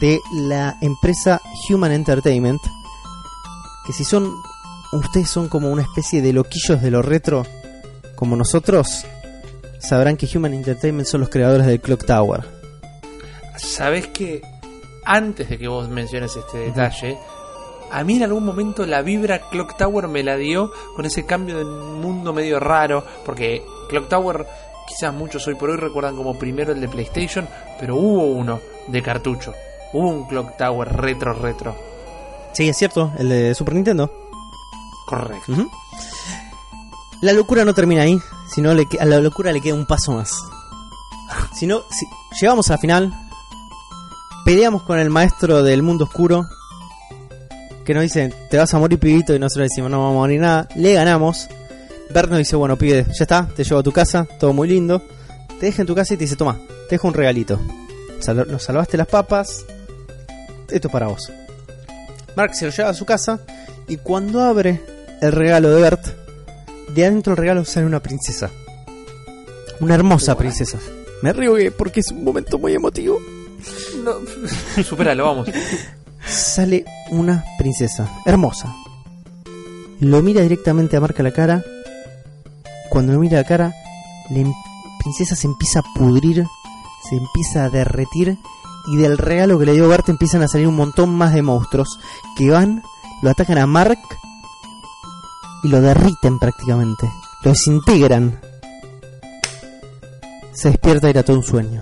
de 0.00 0.20
la 0.32 0.76
empresa 0.80 1.40
Human 1.68 1.92
Entertainment. 1.92 2.60
Que 3.86 3.92
si 3.92 4.04
son. 4.04 4.32
Ustedes 4.92 5.28
son 5.28 5.48
como 5.48 5.70
una 5.70 5.82
especie 5.82 6.22
de 6.22 6.32
loquillos 6.32 6.80
de 6.80 6.90
lo 6.92 7.02
retro, 7.02 7.44
como 8.14 8.36
nosotros, 8.36 9.04
sabrán 9.80 10.16
que 10.16 10.28
Human 10.34 10.54
Entertainment 10.54 11.06
son 11.08 11.20
los 11.20 11.28
creadores 11.28 11.66
del 11.66 11.80
Clock 11.80 12.04
Tower. 12.06 12.44
¿Sabes 13.56 14.08
que 14.08 14.42
antes 15.04 15.48
de 15.48 15.58
que 15.58 15.68
vos 15.68 15.88
menciones 15.88 16.36
este 16.36 16.58
detalle, 16.58 17.18
a 17.90 18.04
mí 18.04 18.16
en 18.16 18.24
algún 18.24 18.44
momento 18.44 18.84
la 18.86 19.02
vibra 19.02 19.48
Clock 19.50 19.76
Tower 19.76 20.08
me 20.08 20.22
la 20.22 20.36
dio 20.36 20.72
con 20.94 21.04
ese 21.04 21.24
cambio 21.24 21.58
de 21.58 21.64
mundo 21.64 22.32
medio 22.32 22.60
raro, 22.60 23.04
porque 23.24 23.62
Clock 23.88 24.08
Tower 24.08 24.46
quizás 24.86 25.12
muchos 25.12 25.46
hoy 25.46 25.54
por 25.54 25.70
hoy 25.70 25.76
recuerdan 25.76 26.16
como 26.16 26.38
primero 26.38 26.72
el 26.72 26.80
de 26.80 26.88
PlayStation, 26.88 27.48
pero 27.78 27.96
hubo 27.96 28.24
uno 28.24 28.60
de 28.88 29.02
cartucho, 29.02 29.54
hubo 29.92 30.08
un 30.08 30.26
Clock 30.26 30.56
Tower 30.56 30.96
retro 30.96 31.32
retro. 31.32 31.76
Sí, 32.52 32.68
es 32.68 32.76
cierto, 32.76 33.12
el 33.18 33.28
de 33.28 33.54
Super 33.54 33.74
Nintendo. 33.74 34.10
Correcto. 35.06 35.52
La 37.20 37.32
locura 37.32 37.64
no 37.64 37.74
termina 37.74 38.02
ahí, 38.02 38.18
sino 38.52 38.74
le 38.74 38.86
a 38.98 39.04
la 39.04 39.20
locura 39.20 39.52
le 39.52 39.60
queda 39.60 39.74
un 39.74 39.86
paso 39.86 40.12
más. 40.12 40.36
Si 41.54 41.66
no, 41.66 41.82
si 41.90 42.06
llegamos 42.40 42.68
a 42.70 42.74
la 42.74 42.78
final, 42.78 43.25
peleamos 44.46 44.82
con 44.84 44.98
el 44.98 45.10
maestro 45.10 45.62
del 45.62 45.82
mundo 45.82 46.04
oscuro, 46.04 46.46
que 47.84 47.92
nos 47.94 48.02
dice, 48.04 48.32
te 48.48 48.56
vas 48.56 48.72
a 48.72 48.78
morir 48.78 48.98
pibito, 48.98 49.34
y 49.34 49.38
nosotros 49.38 49.68
decimos, 49.68 49.90
no 49.90 49.98
vamos 49.98 50.12
a 50.14 50.18
morir 50.20 50.40
nada, 50.40 50.68
le 50.76 50.94
ganamos. 50.94 51.48
Bert 52.14 52.30
nos 52.30 52.38
dice, 52.38 52.56
bueno, 52.56 52.78
pibe, 52.78 53.04
ya 53.12 53.24
está, 53.24 53.48
te 53.54 53.64
llevo 53.64 53.80
a 53.80 53.82
tu 53.82 53.92
casa, 53.92 54.26
todo 54.40 54.52
muy 54.52 54.68
lindo. 54.68 55.02
Te 55.60 55.66
deja 55.66 55.82
en 55.82 55.86
tu 55.88 55.94
casa 55.94 56.14
y 56.14 56.16
te 56.16 56.24
dice, 56.24 56.36
toma, 56.36 56.56
te 56.88 56.94
dejo 56.94 57.08
un 57.08 57.14
regalito. 57.14 57.60
Sal- 58.20 58.46
nos 58.48 58.62
salvaste 58.62 58.96
las 58.96 59.08
papas, 59.08 59.64
esto 60.70 60.88
es 60.88 60.92
para 60.92 61.08
vos. 61.08 61.30
Mark 62.36 62.54
se 62.54 62.66
lo 62.66 62.70
lleva 62.70 62.90
a 62.90 62.94
su 62.94 63.04
casa 63.04 63.40
y 63.88 63.96
cuando 63.96 64.42
abre 64.42 64.80
el 65.20 65.32
regalo 65.32 65.70
de 65.70 65.80
Bert, 65.80 66.06
de 66.94 67.04
adentro 67.06 67.32
del 67.34 67.38
regalo 67.42 67.64
sale 67.64 67.84
una 67.86 68.00
princesa. 68.00 68.50
Una 69.80 69.94
hermosa 69.96 70.36
princesa. 70.36 70.78
Me 71.22 71.32
río 71.32 71.54
que- 71.56 71.72
porque 71.72 72.00
es 72.00 72.10
un 72.12 72.22
momento 72.24 72.58
muy 72.58 72.72
emotivo. 72.74 73.18
No, 74.04 74.82
superalo, 74.84 75.24
vamos. 75.24 75.48
Sale 76.26 76.84
una 77.10 77.44
princesa, 77.58 78.08
hermosa. 78.24 78.74
Lo 80.00 80.22
mira 80.22 80.42
directamente 80.42 80.96
a 80.96 81.00
Mark 81.00 81.14
a 81.18 81.22
la 81.22 81.32
cara. 81.32 81.62
Cuando 82.90 83.12
lo 83.12 83.20
mira 83.20 83.38
a 83.38 83.42
la 83.42 83.48
cara, 83.48 83.74
la 84.30 84.38
em- 84.38 84.52
princesa 85.00 85.34
se 85.36 85.46
empieza 85.46 85.80
a 85.80 85.84
pudrir, 85.94 86.44
se 87.08 87.16
empieza 87.16 87.64
a 87.64 87.70
derretir. 87.70 88.36
Y 88.88 88.96
del 88.98 89.18
regalo 89.18 89.58
que 89.58 89.66
le 89.66 89.72
dio 89.72 89.88
Bert 89.88 90.08
empiezan 90.08 90.42
a 90.42 90.48
salir 90.48 90.68
un 90.68 90.76
montón 90.76 91.10
más 91.12 91.34
de 91.34 91.42
monstruos 91.42 91.98
que 92.36 92.50
van, 92.50 92.82
lo 93.22 93.30
atacan 93.30 93.58
a 93.58 93.66
Mark 93.66 93.98
y 95.64 95.68
lo 95.68 95.80
derriten 95.80 96.38
prácticamente. 96.38 97.10
Lo 97.42 97.50
desintegran. 97.50 98.38
Se 100.52 100.70
despierta 100.70 101.08
y 101.08 101.10
era 101.10 101.24
todo 101.24 101.36
un 101.38 101.42
sueño. 101.42 101.80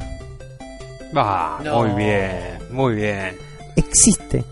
Ah, 1.16 1.60
No. 1.64 1.84
muy 1.84 2.04
bien, 2.04 2.58
muy 2.70 2.94
bien. 2.94 3.36
existe 3.76 4.44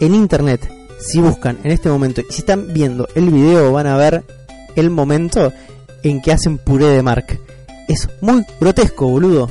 en 0.00 0.14
internet. 0.14 0.70
Si 1.00 1.20
buscan 1.20 1.58
en 1.64 1.70
este 1.70 1.88
momento 1.88 2.22
y 2.22 2.32
si 2.32 2.40
están 2.40 2.72
viendo 2.72 3.06
el 3.14 3.30
video, 3.30 3.72
van 3.72 3.86
a 3.86 3.96
ver 3.96 4.24
el 4.76 4.90
momento 4.90 5.52
en 6.02 6.22
que 6.22 6.32
hacen 6.32 6.56
puré 6.58 6.86
de 6.86 7.02
Mark. 7.02 7.38
Es 7.88 8.08
muy 8.22 8.44
grotesco, 8.60 9.06
boludo. 9.08 9.50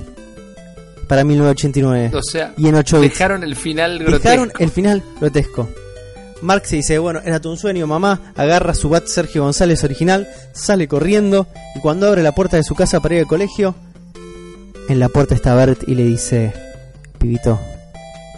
Para 1.07 1.23
1989. 1.23 2.11
O 2.15 2.23
sea, 2.23 2.53
y 2.57 2.67
en 2.67 2.75
8 2.75 2.99
bits. 3.01 3.13
dejaron 3.13 3.43
el 3.43 3.55
final 3.55 3.99
grotesco. 3.99 4.23
Dejaron 4.29 4.51
el 4.57 4.69
final 4.71 5.03
grotesco. 5.19 5.69
Mark 6.41 6.65
se 6.65 6.77
dice, 6.77 6.97
bueno, 6.97 7.21
era 7.23 7.39
tu 7.39 7.51
un 7.51 7.57
sueño, 7.57 7.85
mamá. 7.87 8.33
Agarra 8.35 8.73
su 8.73 8.89
bat 8.89 9.05
Sergio 9.05 9.43
González 9.43 9.83
original, 9.83 10.27
sale 10.53 10.87
corriendo 10.87 11.47
y 11.75 11.79
cuando 11.79 12.07
abre 12.07 12.23
la 12.23 12.33
puerta 12.33 12.57
de 12.57 12.63
su 12.63 12.73
casa 12.73 12.99
para 12.99 13.15
ir 13.15 13.21
al 13.21 13.27
colegio, 13.27 13.75
en 14.89 14.99
la 14.99 15.07
puerta 15.09 15.35
está 15.35 15.53
Bert 15.55 15.83
y 15.87 15.95
le 15.95 16.03
dice, 16.03 16.53
pibito, 17.17 17.59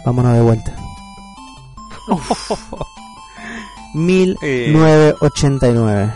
vámonos 0.04 0.34
de 0.34 0.40
vuelta. 0.40 0.74
1989. 3.94 6.12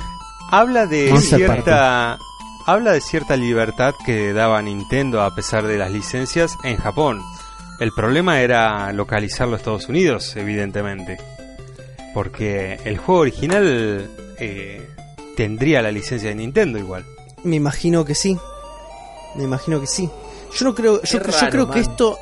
Habla 0.51 0.87
de 0.87 1.11
Monster 1.11 1.39
cierta 1.39 2.19
habla 2.67 2.93
de 2.93 3.01
cierta 3.01 3.37
libertad 3.37 3.95
que 4.05 4.33
daba 4.33 4.63
Nintendo 4.63 5.23
a 5.23 5.35
pesar 5.35 5.67
de 5.67 5.77
las 5.79 5.91
licencias 5.91 6.57
en 6.63 6.77
Japón. 6.77 7.21
El 7.81 7.91
problema 7.93 8.43
era 8.43 8.93
localizarlo 8.93 9.55
a 9.55 9.57
Estados 9.57 9.89
Unidos, 9.89 10.37
evidentemente. 10.37 11.17
Porque 12.13 12.79
el 12.85 12.99
juego 12.99 13.23
original 13.23 14.11
eh, 14.39 14.87
tendría 15.37 15.81
la 15.81 15.91
licencia 15.91 16.29
de 16.29 16.35
Nintendo 16.35 16.79
igual. 16.79 17.07
Me 17.43 17.57
imagino 17.57 18.05
que 18.05 18.15
sí. 18.15 18.39
Me 19.35 19.45
imagino 19.45 19.81
que 19.81 19.87
sí. 19.87 20.09
Yo 20.57 20.65
no 20.65 20.75
creo, 20.75 20.95
yo, 20.97 21.01
Qué 21.03 21.09
yo 21.31 21.39
raro, 21.41 21.51
creo 21.51 21.71
que 21.71 21.81
esto 21.81 22.19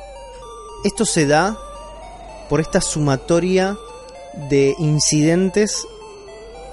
esto 0.83 1.05
se 1.05 1.25
da 1.27 1.57
por 2.47 2.61
esta 2.61 2.79
sumatoria 2.81 3.77
de 4.49 4.75
incidentes 4.79 5.85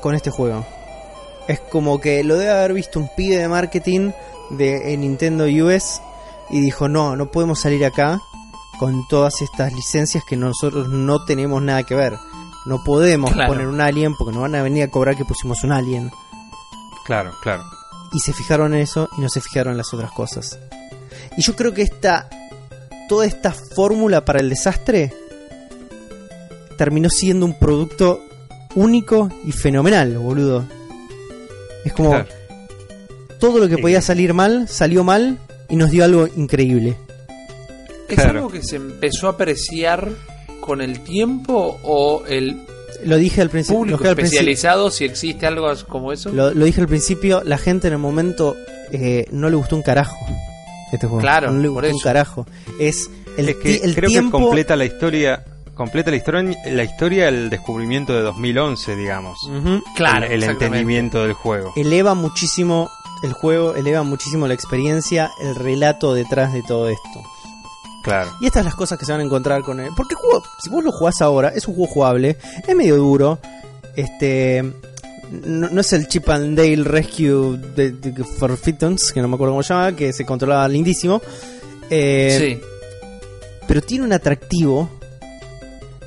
con 0.00 0.14
este 0.14 0.30
juego. 0.30 0.64
Es 1.48 1.60
como 1.60 2.00
que 2.00 2.22
lo 2.24 2.36
debe 2.36 2.50
haber 2.52 2.72
visto 2.74 2.98
un 2.98 3.08
pibe 3.16 3.36
de 3.38 3.48
marketing 3.48 4.10
de 4.50 4.96
Nintendo 4.96 5.44
US 5.44 6.00
y 6.50 6.60
dijo, 6.60 6.88
"No, 6.88 7.16
no 7.16 7.30
podemos 7.30 7.60
salir 7.60 7.84
acá 7.84 8.20
con 8.78 9.06
todas 9.08 9.40
estas 9.42 9.72
licencias 9.72 10.22
que 10.28 10.36
nosotros 10.36 10.88
no 10.88 11.24
tenemos 11.24 11.62
nada 11.62 11.82
que 11.82 11.94
ver. 11.94 12.14
No 12.66 12.84
podemos 12.84 13.32
Claro. 13.32 13.52
poner 13.52 13.66
un 13.68 13.80
alien 13.80 14.14
porque 14.16 14.32
nos 14.34 14.42
van 14.42 14.54
a 14.56 14.62
venir 14.62 14.84
a 14.84 14.90
cobrar 14.90 15.16
que 15.16 15.24
pusimos 15.24 15.64
un 15.64 15.72
alien." 15.72 16.10
Claro, 17.04 17.32
claro. 17.42 17.64
Y 18.16 18.20
se 18.20 18.32
fijaron 18.32 18.74
en 18.74 18.80
eso 18.80 19.08
y 19.18 19.20
no 19.20 19.28
se 19.28 19.40
fijaron 19.42 19.72
en 19.72 19.78
las 19.78 19.92
otras 19.92 20.10
cosas. 20.12 20.58
Y 21.36 21.42
yo 21.42 21.54
creo 21.54 21.74
que 21.74 21.82
esta 21.82 22.28
toda 23.08 23.26
esta 23.26 23.52
fórmula 23.52 24.24
para 24.24 24.40
el 24.40 24.48
desastre 24.48 25.12
terminó 26.76 27.08
siendo 27.10 27.46
un 27.46 27.58
producto 27.58 28.22
único 28.74 29.30
y 29.44 29.52
fenomenal, 29.52 30.18
boludo. 30.18 30.64
Es 31.84 31.92
como 31.92 32.10
Claro. 32.10 32.26
todo 33.38 33.58
lo 33.60 33.68
que 33.68 33.76
Sí. 33.76 33.82
podía 33.82 34.00
salir 34.00 34.34
mal, 34.34 34.66
salió 34.68 35.04
mal 35.04 35.38
y 35.68 35.76
nos 35.76 35.90
dio 35.90 36.04
algo 36.04 36.26
increíble. 36.36 36.96
¿Es 38.08 38.14
Claro. 38.16 38.38
algo 38.38 38.50
que 38.50 38.62
se 38.62 38.76
empezó 38.76 39.28
a 39.28 39.32
apreciar 39.32 40.10
con 40.60 40.80
el 40.80 41.00
tiempo 41.00 41.78
o 41.82 42.24
el 42.26 42.60
Lo 43.04 43.16
dije 43.16 43.40
al 43.42 43.50
principio, 43.50 43.78
público 43.78 43.96
lo 43.98 44.02
dije 44.02 44.08
al 44.10 44.16
principio, 44.16 44.38
especializado, 44.40 44.90
si 44.90 45.04
existe 45.04 45.46
algo 45.46 45.68
como 45.88 46.12
eso? 46.12 46.30
lo, 46.30 46.52
lo 46.54 46.64
dije 46.64 46.80
al 46.80 46.88
principio, 46.88 47.42
la 47.44 47.58
gente 47.58 47.86
en 47.88 47.94
el 47.94 47.98
momento 47.98 48.56
eh, 48.92 49.26
no 49.30 49.48
le 49.50 49.56
gustó 49.56 49.76
un 49.76 49.82
carajo 49.82 50.16
este 50.92 51.06
juego. 51.06 51.20
Claro, 51.20 51.50
no 51.50 51.60
le 51.60 51.68
por 51.68 51.82
gustó 51.82 51.96
un 51.96 52.02
carajo. 52.02 52.46
Es 52.78 53.10
el, 53.36 53.48
es 53.50 53.56
que 53.56 53.78
ti- 53.78 53.80
el 53.82 53.94
creo 53.94 54.08
tiempo 54.08 54.38
que 54.38 54.42
completa 54.44 54.76
la 54.76 54.84
historia 54.84 55.44
completa 55.74 56.10
la 56.10 56.16
historia 56.16 56.56
la 56.72 56.84
historia 56.84 57.28
el 57.28 57.50
descubrimiento 57.50 58.14
de 58.14 58.22
2011 58.22 58.96
digamos 58.96 59.38
Ujú. 59.42 59.82
Claro, 59.94 60.24
el, 60.24 60.42
entendimiento 60.42 61.22
del 61.22 61.34
juego 61.34 61.74
eleva 61.76 62.14
muchísimo 62.14 62.88
el 63.22 63.32
juego, 63.34 63.74
eleva 63.74 64.02
muchísimo 64.02 64.46
la 64.46 64.52
experiencia, 64.54 65.30
el 65.40 65.54
relato 65.54 66.12
detrás 66.14 66.52
de 66.52 66.62
todo 66.62 66.88
esto. 66.90 67.22
Claro 68.06 68.30
Y 68.40 68.46
estas 68.46 68.60
son 68.60 68.64
las 68.66 68.74
cosas 68.74 68.98
que 68.98 69.04
se 69.04 69.12
van 69.12 69.20
a 69.20 69.24
encontrar 69.24 69.60
con 69.62 69.78
él. 69.80 69.90
Porque 69.96 70.14
el 70.14 70.18
juego, 70.20 70.42
si 70.62 70.70
vos 70.70 70.82
lo 70.82 70.92
jugás 70.92 71.20
ahora, 71.20 71.48
es 71.50 71.68
un 71.68 71.74
juego 71.74 71.92
jugable, 71.92 72.38
es 72.66 72.74
medio 72.74 72.96
duro. 72.96 73.38
Este. 73.94 74.62
No, 75.30 75.68
no 75.70 75.80
es 75.80 75.92
el 75.92 76.06
Chip 76.06 76.28
and 76.30 76.56
Dale 76.56 76.84
Rescue 76.84 77.58
de, 77.74 77.90
de- 77.92 78.24
for 78.24 78.56
Fittons, 78.56 79.12
que 79.12 79.20
no 79.20 79.26
me 79.28 79.34
acuerdo 79.34 79.52
cómo 79.54 79.62
se 79.62 79.74
llama, 79.74 79.94
que 79.96 80.12
se 80.12 80.24
controlaba 80.24 80.66
lindísimo. 80.68 81.20
Eh, 81.90 82.36
sí. 82.40 82.60
Pero 83.66 83.82
tiene 83.82 84.04
un 84.04 84.12
atractivo 84.12 84.88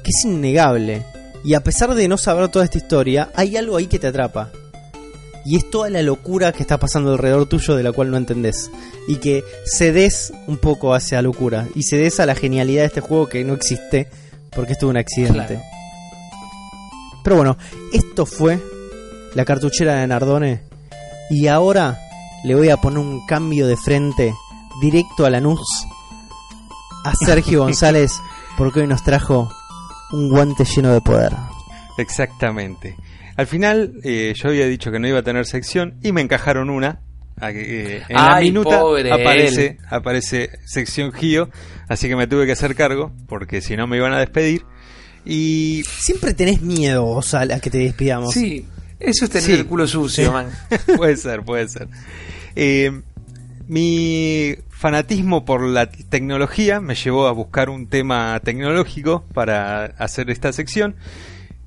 que 0.02 0.10
es 0.10 0.24
innegable. 0.26 1.04
Y 1.44 1.54
a 1.54 1.62
pesar 1.62 1.94
de 1.96 2.08
no 2.08 2.18
saber 2.18 2.48
toda 2.50 2.66
esta 2.66 2.78
historia, 2.78 3.30
hay 3.36 3.58
algo 3.58 3.76
ahí 3.78 3.88
que 3.88 4.00
te 4.00 4.08
atrapa. 4.08 4.52
Y 5.46 5.56
es 5.56 5.70
toda 5.70 5.90
la 5.90 6.02
locura 6.02 6.52
que 6.52 6.62
está 6.62 6.78
pasando 6.78 7.12
alrededor 7.12 7.48
tuyo 7.48 7.76
de 7.76 7.84
la 7.84 7.92
cual 7.92 8.12
no 8.12 8.18
entendés. 8.18 8.70
Y 9.08 9.18
que 9.18 9.44
cedes 9.66 10.34
un 10.48 10.58
poco 10.58 10.94
hacia 10.94 11.18
la 11.20 11.24
locura. 11.24 11.68
Y 11.76 11.84
cedes 11.84 12.20
a 12.20 12.26
la 12.26 12.36
genialidad 12.36 12.82
de 12.82 12.88
este 12.88 13.02
juego 13.02 13.28
que 13.28 13.44
no 13.44 13.54
existe 13.54 14.10
porque 14.52 14.74
estuvo 14.74 14.90
un 14.90 14.98
accidente. 14.98 15.34
Claro. 15.34 15.62
Pero 17.24 17.36
bueno, 17.36 17.58
esto 17.94 18.26
fue 18.26 18.60
la 19.34 19.46
cartuchera 19.46 19.96
de 19.96 20.08
Nardone. 20.08 20.62
Y 21.30 21.48
ahora 21.48 22.00
le 22.44 22.56
voy 22.56 22.70
a 22.70 22.78
poner 22.78 23.00
un 23.00 23.26
cambio 23.26 23.68
de 23.68 23.78
frente 23.78 24.34
directo 24.82 25.26
a 25.26 25.30
Lanús 25.30 25.88
a 27.04 27.14
Sergio 27.26 27.60
González 27.64 28.14
porque 28.58 28.82
hoy 28.82 28.88
nos 28.88 29.04
trajo 29.04 29.52
un 30.12 30.30
guante 30.30 30.66
lleno 30.66 30.92
de 30.92 31.02
poder. 31.02 31.36
Exactamente. 31.98 32.96
Al 33.40 33.48
final 33.48 33.94
eh, 34.04 34.34
yo 34.36 34.50
había 34.50 34.68
dicho 34.68 34.92
que 34.92 35.00
no 35.00 35.08
iba 35.08 35.20
a 35.20 35.24
tener 35.24 35.46
sección 35.46 35.96
y 36.04 36.12
me 36.12 36.20
encajaron 36.20 36.70
una. 36.70 37.00
eh, 37.42 38.04
en 38.10 38.16
la 38.18 38.42
minuta 38.42 38.82
pobre 38.82 39.14
aparece, 39.14 39.78
aparece 39.90 40.50
sección 40.66 41.14
Gio, 41.14 41.50
así 41.88 42.10
que 42.10 42.18
me 42.18 42.28
tuve 42.28 42.46
que 42.46 42.52
hacer 42.52 42.76
cargo 42.76 43.14
porque 43.30 43.62
si 43.62 43.78
no 43.78 43.88
me 43.88 43.96
iban 43.96 44.12
a 44.12 44.20
despedir. 44.20 44.64
Y 45.24 45.84
Siempre 45.88 46.34
tenés 46.34 46.62
miedo, 46.62 47.06
vos, 47.06 47.34
a, 47.34 47.44
a 47.44 47.60
que 47.62 47.70
te 47.70 47.78
despidamos. 47.78 48.34
Sí, 48.34 48.66
eso 49.00 49.24
es 49.24 49.32
tener 49.32 49.46
Sí. 49.46 49.54
el 49.54 49.66
culo 49.68 49.88
sucio, 49.88 50.26
Sí. 50.26 50.30
man. 50.32 50.48
puede 50.98 51.16
ser, 51.16 51.44
puede 51.44 51.70
ser. 51.70 51.88
Eh, 52.58 52.92
mi 53.70 54.56
fanatismo 54.70 55.46
por 55.46 55.62
la 55.66 55.90
tecnología 55.90 56.82
me 56.82 56.96
llevó 56.96 57.28
a 57.28 57.32
buscar 57.32 57.70
un 57.70 57.88
tema 57.88 58.38
tecnológico 58.44 59.24
para 59.34 59.86
hacer 59.86 60.30
esta 60.30 60.52
sección 60.52 60.96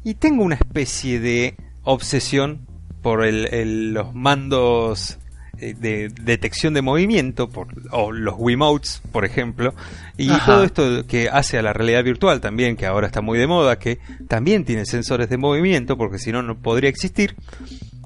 y 0.05 0.15
tengo 0.15 0.43
una 0.43 0.57
especie 0.57 1.21
de 1.21 1.55
obsesión 1.85 2.67
por 3.03 3.25
el- 3.25 3.47
el- 3.53 3.93
los 3.95 4.15
mandos 4.15 5.19
eh, 5.59 5.75
de 5.79 6.09
detección 6.09 6.75
de 6.75 6.83
movimiento 6.83 7.49
por, 7.49 7.69
o 7.93 8.11
los 8.11 8.35
Wiimotes, 8.39 9.01
por 9.13 9.25
ejemplo, 9.25 9.75
y 10.17 10.31
Ajá. 10.31 10.47
todo 10.47 10.65
esto 10.65 11.07
que 11.07 11.29
hace 11.29 11.57
a 11.59 11.63
la 11.63 11.73
realidad 11.73 12.03
virtual 12.03 12.41
también, 12.41 12.75
que 12.77 12.87
ahora 12.87 13.07
está 13.07 13.21
muy 13.21 13.39
de 13.39 13.47
moda, 13.47 13.79
que 13.79 13.99
también 14.29 14.65
tiene 14.65 14.87
sensores 14.87 15.29
de 15.29 15.37
movimiento, 15.37 15.97
porque 15.97 16.19
si 16.19 16.33
no, 16.33 16.43
no 16.43 16.59
podría 16.59 16.91
existir. 16.91 17.37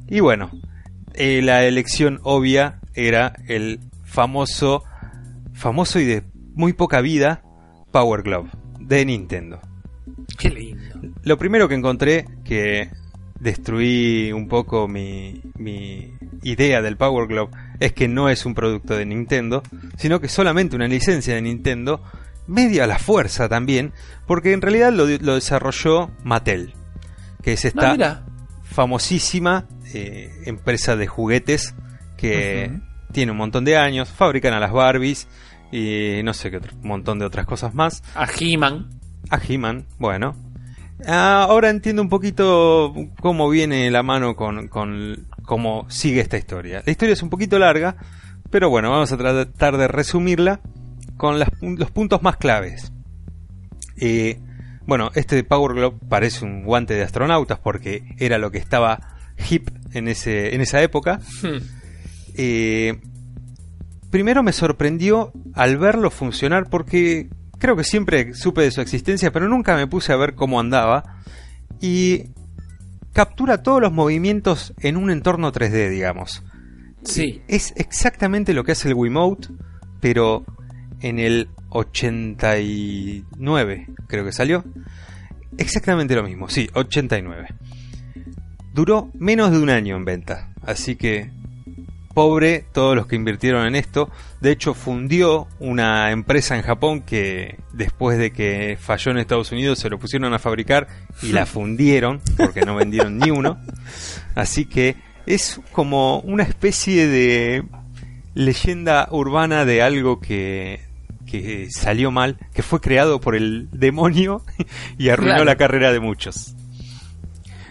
Y 0.09 0.21
bueno, 0.21 0.51
eh, 1.15 1.41
la 1.43 1.65
elección 1.65 2.21
obvia 2.25 2.81
era 2.95 3.35
el 3.47 3.81
famoso, 4.05 4.83
famoso 5.55 5.99
y 6.01 6.05
de 6.05 6.25
muy 6.55 6.73
poca 6.75 7.01
vida 7.01 7.43
Power 7.91 8.23
Glove 8.23 8.51
de 8.81 9.05
Nintendo. 9.07 9.61
Qué 10.37 10.51
lindo. 10.51 10.83
Lo 11.23 11.39
primero 11.39 11.69
que 11.69 11.75
encontré 11.77 12.27
que 12.45 12.91
destruí 13.41 14.33
un 14.33 14.49
poco 14.49 14.89
mi, 14.89 15.43
mi 15.59 16.13
idea 16.43 16.83
del 16.83 16.97
Power 16.97 17.27
Glove 17.27 17.51
es 17.81 17.93
que 17.93 18.09
no 18.09 18.29
es 18.29 18.47
un 18.47 18.55
producto 18.55 18.97
de 18.97 19.07
Nintendo, 19.07 19.63
sino 19.97 20.21
que 20.21 20.27
es 20.27 20.33
solamente 20.33 20.77
una 20.77 20.89
licencia 20.89 21.35
de 21.35 21.43
Nintendo, 21.43 22.03
medio 22.47 22.85
a 22.85 22.87
la 22.87 22.99
fuerza 22.99 23.49
también, 23.49 23.93
porque 24.27 24.53
en 24.53 24.63
realidad 24.63 24.93
lo, 24.93 25.07
lo 25.07 25.35
desarrolló 25.35 26.11
Mattel, 26.25 26.75
que 27.43 27.53
es 27.53 27.65
Ah, 27.65 27.69
esta 27.69 28.27
famosísima 28.63 29.67
eh, 29.95 30.31
empresa 30.45 30.97
de 30.97 31.07
juguetes 31.07 31.75
que 32.17 32.71
tiene 33.13 33.33
un 33.33 33.39
montón 33.39 33.65
de 33.65 33.77
años, 33.77 34.09
fabrican 34.09 34.55
a 34.55 34.61
las 34.61 34.73
Barbies 34.73 35.29
y 35.73 36.21
no 36.25 36.33
sé 36.33 36.51
qué 36.51 36.59
otro, 36.59 36.73
un 36.83 36.89
montón 36.89 37.19
de 37.19 37.27
otras 37.27 37.47
cosas 37.47 37.75
más. 37.75 38.03
A 38.15 38.27
He-Man. 38.27 38.91
A 39.31 39.39
He-Man, 39.39 39.87
bueno. 39.99 40.46
Ah, 41.07 41.43
ahora 41.49 41.69
entiendo 41.71 42.01
un 42.03 42.09
poquito 42.09 42.95
cómo 43.21 43.49
viene 43.51 43.91
la 43.91 44.03
mano 44.03 44.35
con, 44.35 44.69
con 44.69 45.27
cómo 45.43 45.85
sigue 45.91 46.21
esta 46.21 46.39
historia. 46.39 46.83
La 46.87 46.91
historia 46.93 47.13
es 47.13 47.23
un 47.23 47.29
poquito 47.31 47.59
larga, 47.59 47.97
pero 48.51 48.71
bueno, 48.71 48.91
vamos 48.91 49.13
a 49.13 49.17
tratar 49.19 49.77
de 49.77 49.89
resumirla 49.89 50.61
con 51.17 51.39
las- 51.39 51.51
los 51.61 51.91
puntos 51.91 52.23
más 52.23 52.37
claves. 52.39 52.93
Eh, 54.01 54.39
bueno, 54.87 55.11
este 55.15 55.43
Power 55.45 55.75
Glove 55.75 55.97
parece 56.09 56.45
un 56.45 56.65
guante 56.65 56.95
de 56.95 57.03
astronautas 57.03 57.59
porque 57.59 58.03
era 58.19 58.39
lo 58.39 58.51
que 58.51 58.59
estaba 58.59 59.01
hip 59.51 59.69
en, 59.93 60.09
ese, 60.09 60.55
en 60.55 60.61
esa 60.63 60.81
época. 60.83 61.21
Hmm. 61.43 61.59
Eh, 62.39 62.99
primero 64.11 64.43
me 64.43 64.53
sorprendió 64.53 65.33
al 65.55 65.77
verlo 65.79 66.11
funcionar 66.11 66.69
porque 66.71 67.29
creo 67.67 67.75
que 67.75 67.83
siempre 67.83 68.33
supe 68.33 68.63
de 68.63 68.71
su 68.71 68.81
existencia, 68.81 69.33
pero 69.33 69.49
nunca 69.49 69.75
me 69.75 69.89
puse 69.89 70.13
a 70.13 70.17
ver 70.17 70.37
cómo 70.37 70.61
andaba. 70.61 71.17
Y 71.81 72.27
captura 73.13 73.65
todos 73.65 73.81
los 73.81 73.91
movimientos 73.91 74.73
en 74.79 74.97
un 74.97 75.11
entorno 75.11 75.53
3D, 75.53 75.91
digamos. 75.91 76.45
Sí. 77.03 77.43
Es 77.49 77.73
exactamente 77.75 78.55
lo 78.55 78.63
que 78.63 78.71
hace 78.71 78.87
el 78.87 78.95
Wiimote, 78.95 79.49
pero 80.01 80.45
en 81.01 81.19
el 81.19 81.49
89, 81.71 83.89
creo 84.07 84.25
que 84.25 84.31
salió. 84.31 84.65
Exactamente 85.59 86.15
lo 86.15 86.23
mismo, 86.23 86.49
sí, 86.49 86.71
89. 86.73 87.49
Duró 88.75 89.11
menos 89.15 89.51
de 89.51 89.59
un 89.59 89.71
año 89.71 89.97
en 89.97 90.05
venta, 90.05 90.53
así 90.63 90.95
que 90.95 91.33
pobre 92.17 92.65
todos 92.73 92.97
los 92.97 93.07
que 93.07 93.15
invirtieron 93.15 93.67
en 93.67 93.75
esto. 93.75 94.11
De 94.41 94.51
hecho, 94.51 94.73
fundió 94.73 95.49
una 95.59 96.11
empresa 96.13 96.57
en 96.57 96.63
Japón 96.63 97.03
que 97.03 97.59
después 97.75 98.17
de 98.17 98.31
que 98.33 98.79
falló 98.81 99.11
en 99.11 99.19
Estados 99.19 99.53
Unidos 99.53 99.79
se 99.81 99.91
lo 99.91 99.99
pusieron 99.99 100.33
a 100.33 100.39
fabricar 100.39 100.89
y 101.23 101.33
la 101.33 101.45
fundieron 101.47 102.23
porque 102.39 102.63
no 102.63 102.75
vendieron 102.75 103.19
ni 103.19 103.29
uno. 103.31 103.59
Así 104.35 104.65
que 104.65 104.97
es 105.27 105.61
como 105.73 106.21
una 106.21 106.45
especie 106.45 107.07
de 107.07 107.65
leyenda 108.33 109.09
urbana 109.11 109.67
de 109.67 109.83
algo 109.83 110.19
que, 110.19 110.81
que 111.27 111.69
salió 111.71 112.11
mal, 112.11 112.39
que 112.55 112.63
fue 112.63 112.81
creado 112.81 113.21
por 113.21 113.37
el 113.37 113.69
demonio 113.73 114.41
y 114.97 115.11
arruinó 115.11 115.33
Claro. 115.35 115.45
la 115.45 115.57
carrera 115.57 115.93
de 115.93 116.01
muchos. 116.01 116.55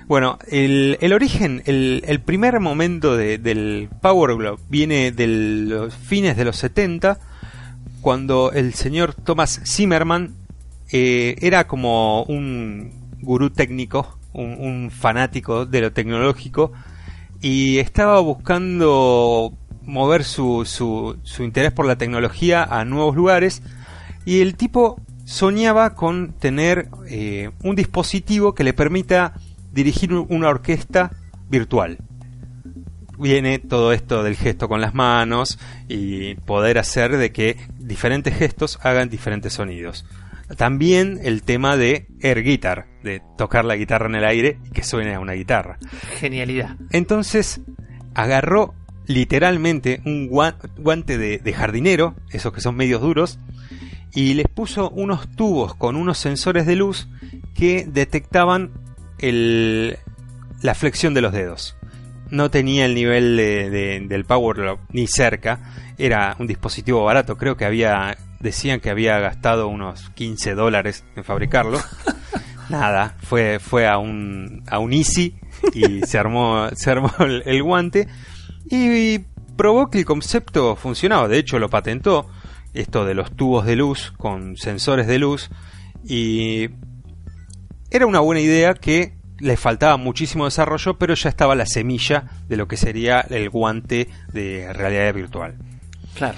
Bueno, 0.08 0.38
el, 0.48 0.98
origen, 1.14 1.64
el, 1.66 2.04
el 2.06 2.20
primer 2.22 2.60
momento 2.60 3.18
de- 3.18 3.40
del 3.40 3.90
Power 4.02 4.36
Glove 4.36 4.62
viene 4.70 5.12
de 5.12 5.26
los 5.28 5.96
fines 5.96 6.38
de 6.38 6.46
los 6.46 6.58
70, 6.58 7.18
cuando 8.02 8.52
el 8.52 8.76
señor 8.76 9.16
Thomas 9.16 9.62
Zimmerman 9.66 10.36
eh, 10.92 11.36
era 11.42 11.66
como 11.66 12.22
un 12.24 12.92
gurú 13.20 13.50
técnico, 13.50 14.20
un, 14.34 14.52
un 14.60 14.92
fanático 14.92 15.66
de 15.66 15.82
lo 15.82 15.92
tecnológico, 15.92 16.72
y 17.42 17.80
estaba 17.80 18.20
buscando 18.20 19.54
mover 19.84 20.24
su, 20.24 20.66
su, 20.66 21.18
su 21.24 21.44
interés 21.44 21.72
por 21.72 21.88
la 21.88 21.96
tecnología 21.98 22.64
a 22.64 22.86
nuevos 22.86 23.16
lugares, 23.16 23.64
y 24.24 24.42
el 24.42 24.56
tipo 24.56 25.02
soñaba 25.26 25.96
con 25.96 26.34
tener 26.34 26.90
eh, 27.10 27.50
un 27.64 27.76
dispositivo 27.76 28.54
que 28.54 28.64
le 28.64 28.74
permita 28.74 29.34
dirigir 29.76 30.14
una 30.14 30.48
orquesta 30.50 31.12
virtual. 31.50 32.00
Viene 33.20 33.60
todo 33.60 33.94
esto 33.94 34.24
del 34.24 34.36
gesto 34.36 34.68
con 34.68 34.82
las 34.82 34.94
manos 34.96 35.60
y 35.88 36.36
poder 36.36 36.80
hacer 36.80 37.16
de 37.18 37.32
que 37.32 37.58
diferentes 37.78 38.36
gestos 38.36 38.80
hagan 38.82 39.10
diferentes 39.10 39.54
sonidos. 39.54 40.06
También 40.58 41.20
el 41.24 41.44
tema 41.44 41.78
de 41.78 42.08
air 42.22 42.44
guitar, 42.44 42.88
de 43.04 43.22
tocar 43.38 43.66
la 43.66 43.76
guitarra 43.76 44.08
en 44.08 44.16
el 44.16 44.26
aire 44.26 44.60
y 44.66 44.72
que 44.72 44.84
suene 44.84 45.16
a 45.16 45.20
una 45.20 45.34
guitarra. 45.34 45.78
Genialidad. 46.20 46.76
Entonces 46.92 47.62
agarró 48.14 48.74
literalmente 49.08 50.02
un 50.06 50.30
guan- 50.30 50.56
guante 50.78 51.18
de, 51.18 51.38
de 51.40 51.54
jardinero, 51.54 52.16
esos 52.32 52.52
que 52.54 52.62
son 52.62 52.76
medios 52.76 53.02
duros, 53.02 53.40
y 54.14 54.34
les 54.34 54.48
puso 54.48 54.90
unos 54.90 55.30
tubos 55.30 55.76
con 55.76 55.96
unos 55.96 56.18
sensores 56.18 56.66
de 56.66 56.76
luz 56.76 57.08
que 57.54 57.86
detectaban 57.88 58.72
el- 59.20 59.98
la 60.62 60.76
flexión 60.76 61.14
de 61.14 61.22
los 61.22 61.32
dedos. 61.34 61.76
No 62.30 62.50
tenía 62.50 62.86
el 62.86 62.96
nivel 62.96 63.38
de- 63.38 63.70
de- 63.70 64.00
del 64.08 64.26
Power 64.26 64.78
ni 64.90 65.08
cerca. 65.08 65.60
Era 65.98 66.36
un 66.40 66.48
dispositivo 66.48 67.04
barato. 67.04 67.38
Creo 67.38 67.56
que 67.58 67.66
había. 67.66 68.18
Decían 68.40 68.80
que 68.80 68.90
había 68.90 69.18
gastado 69.20 69.68
unos 69.68 70.10
15 70.12 70.54
dólares 70.56 71.04
en 71.16 71.24
fabricarlo. 71.24 71.80
Nada, 72.70 73.16
fue, 73.22 73.60
fue 73.60 73.88
a 73.88 73.98
un, 73.98 74.64
a 74.70 74.80
un 74.80 74.92
Easy 74.94 75.36
y 75.74 76.02
se 76.06 76.18
armó, 76.18 76.68
se 76.76 76.92
armó 76.92 77.12
el, 77.20 77.44
el 77.46 77.62
guante 77.64 78.08
y 78.70 79.20
probó 79.56 79.90
que 79.90 80.00
el 80.00 80.06
concepto 80.06 80.76
funcionaba. 80.76 81.28
De 81.28 81.38
hecho, 81.38 81.60
lo 81.60 81.70
patentó 81.70 82.28
esto 82.74 83.06
de 83.06 83.14
los 83.14 83.32
tubos 83.36 83.66
de 83.66 83.76
luz 83.76 84.14
con 84.18 84.58
sensores 84.58 85.08
de 85.08 85.20
luz 85.20 85.50
y 86.04 86.70
era 87.96 88.06
una 88.06 88.20
buena 88.20 88.42
idea 88.42 88.74
que 88.74 89.14
le 89.40 89.56
faltaba 89.58 89.96
muchísimo 89.98 90.46
desarrollo, 90.46 90.98
pero 90.98 91.14
ya 91.14 91.30
estaba 91.30 91.56
la 91.56 91.66
semilla 91.66 92.26
de 92.48 92.58
lo 92.58 92.68
que 92.68 92.78
sería 92.78 93.22
el 93.22 93.50
guante 93.50 94.10
de 94.34 94.72
realidad 94.74 95.14
virtual. 95.14 95.56
Claro. 96.16 96.38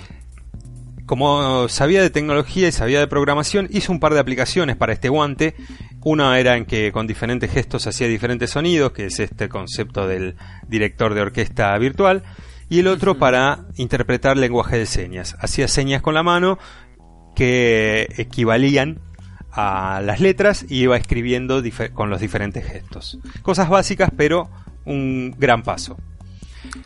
Como 1.08 1.68
sabía 1.70 2.02
de 2.02 2.10
tecnología 2.10 2.68
y 2.68 2.72
sabía 2.72 3.00
de 3.00 3.08
programación, 3.08 3.68
hizo 3.72 3.92
un 3.92 4.00
par 4.00 4.14
de 4.14 4.20
aplicaciones 4.20 4.76
para 4.76 4.94
este 4.94 5.10
guante. 5.10 5.56
Una 6.04 6.38
era 6.40 6.58
en 6.58 6.66
que 6.66 6.92
con 6.92 7.08
diferentes 7.08 7.52
gestos 7.52 7.88
hacía 7.88 8.08
diferentes 8.08 8.52
sonidos, 8.52 8.92
que 8.92 9.06
es 9.06 9.20
este 9.20 9.50
concepto 9.50 10.08
del 10.08 10.36
director 10.68 11.14
de 11.14 11.22
orquesta 11.22 11.78
virtual. 11.78 12.24
Y 12.70 12.80
el 12.80 12.88
otro 12.88 13.18
para 13.18 13.66
interpretar 13.78 14.38
lenguaje 14.38 14.78
de 14.78 14.86
señas. 14.86 15.38
Hacía 15.40 15.68
señas 15.68 16.02
con 16.02 16.14
la 16.14 16.24
mano 16.24 16.60
que 17.36 18.08
equivalían 18.18 19.00
a 19.58 20.02
las 20.02 20.20
letras 20.22 20.66
y 20.70 20.84
iba 20.84 20.96
escribiendo 20.96 21.62
con 21.94 22.10
los 22.10 22.22
diferentes 22.22 22.66
gestos. 22.66 23.18
Cosas 23.42 23.70
básicas, 23.70 24.12
pero 24.16 24.50
un 24.86 25.36
gran 25.38 25.64
paso. 25.64 25.98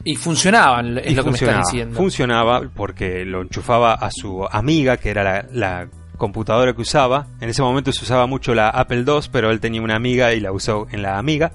Y 0.04 0.16
funcionaban, 0.16 0.98
es 0.98 1.12
Y 1.12 1.16
lo 1.16 1.24
que 1.24 1.32
me 1.32 1.38
funcionaba, 1.38 1.60
estás 1.60 1.72
diciendo. 1.72 1.98
Funcionaba 1.98 2.62
porque 2.74 3.26
lo 3.26 3.42
enchufaba 3.42 3.94
a 3.94 4.10
su 4.10 4.46
amiga, 4.50 4.98
que 4.98 5.10
era 5.10 5.24
la, 5.24 5.46
la 5.52 5.88
computadora 6.18 6.74
que 6.74 6.82
usaba. 6.82 7.28
En 7.42 7.50
ese 7.50 7.62
momento 7.62 7.92
se 7.92 8.04
usaba 8.04 8.26
mucho 8.26 8.56
la 8.56 8.70
Apple 8.70 9.04
II, 9.06 9.30
pero 9.32 9.52
él 9.52 9.60
tenía 9.60 9.82
una 9.82 9.96
amiga 9.96 10.34
y 10.34 10.40
la 10.40 10.52
usó 10.52 10.88
en 10.92 11.02
la 11.02 11.18
amiga. 11.18 11.54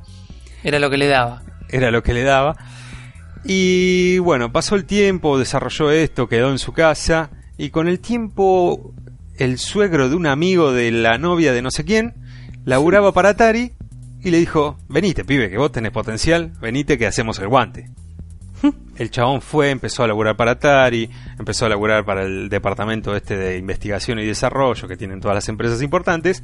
Era 0.62 0.78
lo 0.78 0.90
que 0.90 0.98
le 0.98 1.06
daba. 1.06 1.43
Era 1.70 1.90
lo 1.90 2.02
que 2.02 2.12
le 2.12 2.22
daba. 2.22 2.56
Y 3.44 4.18
bueno, 4.18 4.52
pasó 4.52 4.74
el 4.74 4.84
tiempo, 4.84 5.38
desarrolló 5.38 5.90
esto, 5.90 6.28
quedó 6.28 6.51
en 6.51 6.59
su 6.59 6.72
casa. 6.72 7.30
Y 7.56 7.70
con 7.70 7.88
el 7.88 8.01
tiempo, 8.01 8.93
el 9.38 9.58
suegro 9.58 10.08
de 10.08 10.16
un 10.16 10.26
amigo 10.26 10.72
de 10.72 10.90
la 10.90 11.18
novia 11.18 11.52
de 11.52 11.62
no 11.62 11.70
sé 11.70 11.84
quién, 11.84 12.14
laburaba 12.64 13.12
para 13.12 13.30
Atari 13.30 13.72
y 14.22 14.30
le 14.30 14.38
dijo, 14.38 14.78
venite 14.88 15.24
pibe, 15.24 15.50
que 15.50 15.58
vos 15.58 15.72
tenés 15.72 15.92
potencial, 15.92 16.52
venite 16.60 16.98
que 16.98 17.06
hacemos 17.06 17.38
el 17.38 17.48
guante. 17.48 17.90
El 18.96 19.10
chabón 19.10 19.42
fue, 19.42 19.70
empezó 19.70 20.02
a 20.04 20.08
laburar 20.08 20.36
para 20.36 20.52
Atari, 20.52 21.10
empezó 21.38 21.66
a 21.66 21.68
laburar 21.68 22.06
para 22.06 22.22
el 22.22 22.48
departamento 22.48 23.14
este 23.14 23.36
de 23.36 23.58
investigación 23.58 24.18
y 24.18 24.24
desarrollo 24.24 24.88
que 24.88 24.96
tienen 24.96 25.20
todas 25.20 25.34
las 25.34 25.48
empresas 25.50 25.82
importantes. 25.82 26.42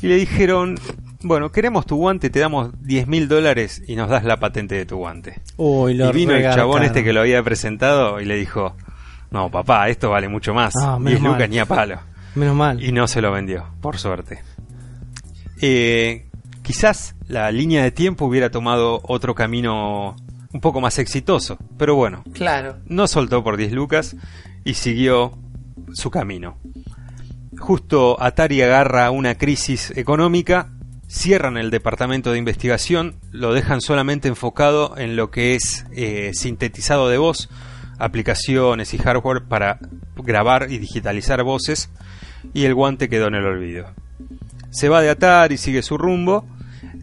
Y 0.00 0.06
le 0.06 0.14
dijeron, 0.14 0.76
bueno, 1.22 1.50
queremos 1.50 1.86
tu 1.86 1.96
guante, 1.96 2.30
te 2.30 2.38
damos 2.38 2.70
10 2.82 3.08
mil 3.08 3.28
dólares 3.28 3.82
y 3.86 3.96
nos 3.96 4.08
das 4.08 4.24
la 4.24 4.38
patente 4.38 4.76
de 4.76 4.86
tu 4.86 4.96
guante. 4.98 5.40
Uy, 5.56 6.00
y 6.00 6.12
vino 6.12 6.34
el 6.34 6.44
chabón 6.54 6.84
este 6.84 7.02
que 7.02 7.12
lo 7.12 7.20
había 7.20 7.42
presentado 7.42 8.20
y 8.20 8.26
le 8.26 8.36
dijo, 8.36 8.76
no 9.30 9.50
papá, 9.50 9.88
esto 9.88 10.10
vale 10.10 10.28
mucho 10.28 10.54
más. 10.54 10.74
Ah, 10.76 10.96
10 10.98 11.00
menos 11.00 11.20
mal. 11.22 11.32
lucas 11.32 11.48
ni 11.50 11.58
a 11.58 11.66
palo. 11.66 11.98
Menos 12.34 12.54
mal. 12.56 12.82
Y 12.82 12.92
no 12.92 13.06
se 13.08 13.20
lo 13.22 13.32
vendió, 13.32 13.66
por 13.80 13.98
suerte. 13.98 14.42
Eh, 15.60 16.26
quizás 16.62 17.14
la 17.28 17.50
línea 17.50 17.82
de 17.82 17.90
tiempo 17.90 18.26
hubiera 18.26 18.50
tomado 18.50 19.00
otro 19.04 19.34
camino 19.34 20.16
un 20.52 20.60
poco 20.60 20.80
más 20.80 20.98
exitoso, 20.98 21.58
pero 21.78 21.94
bueno, 21.96 22.24
Claro. 22.32 22.76
no 22.86 23.06
soltó 23.06 23.42
por 23.42 23.56
10 23.56 23.72
lucas 23.72 24.16
y 24.64 24.74
siguió 24.74 25.38
su 25.92 26.10
camino. 26.10 26.58
Justo 27.58 28.20
Atari 28.22 28.60
agarra 28.62 29.10
una 29.10 29.36
crisis 29.36 29.92
económica, 29.96 30.70
cierran 31.08 31.56
el 31.56 31.70
departamento 31.70 32.32
de 32.32 32.38
investigación, 32.38 33.16
lo 33.32 33.54
dejan 33.54 33.80
solamente 33.80 34.28
enfocado 34.28 34.96
en 34.98 35.16
lo 35.16 35.30
que 35.30 35.54
es 35.54 35.86
eh, 35.92 36.32
sintetizado 36.34 37.08
de 37.08 37.18
voz, 37.18 37.48
aplicaciones 37.98 38.92
y 38.94 38.98
hardware 38.98 39.44
para 39.44 39.78
grabar 40.16 40.66
y 40.70 40.78
digitalizar 40.78 41.42
voces, 41.42 41.90
y 42.54 42.64
el 42.64 42.74
guante 42.74 43.08
quedó 43.08 43.28
en 43.28 43.34
el 43.34 43.44
olvido. 43.44 43.86
Se 44.70 44.88
va 44.88 45.00
de 45.02 45.10
Atari, 45.10 45.56
sigue 45.56 45.82
su 45.82 45.96
rumbo, 45.98 46.46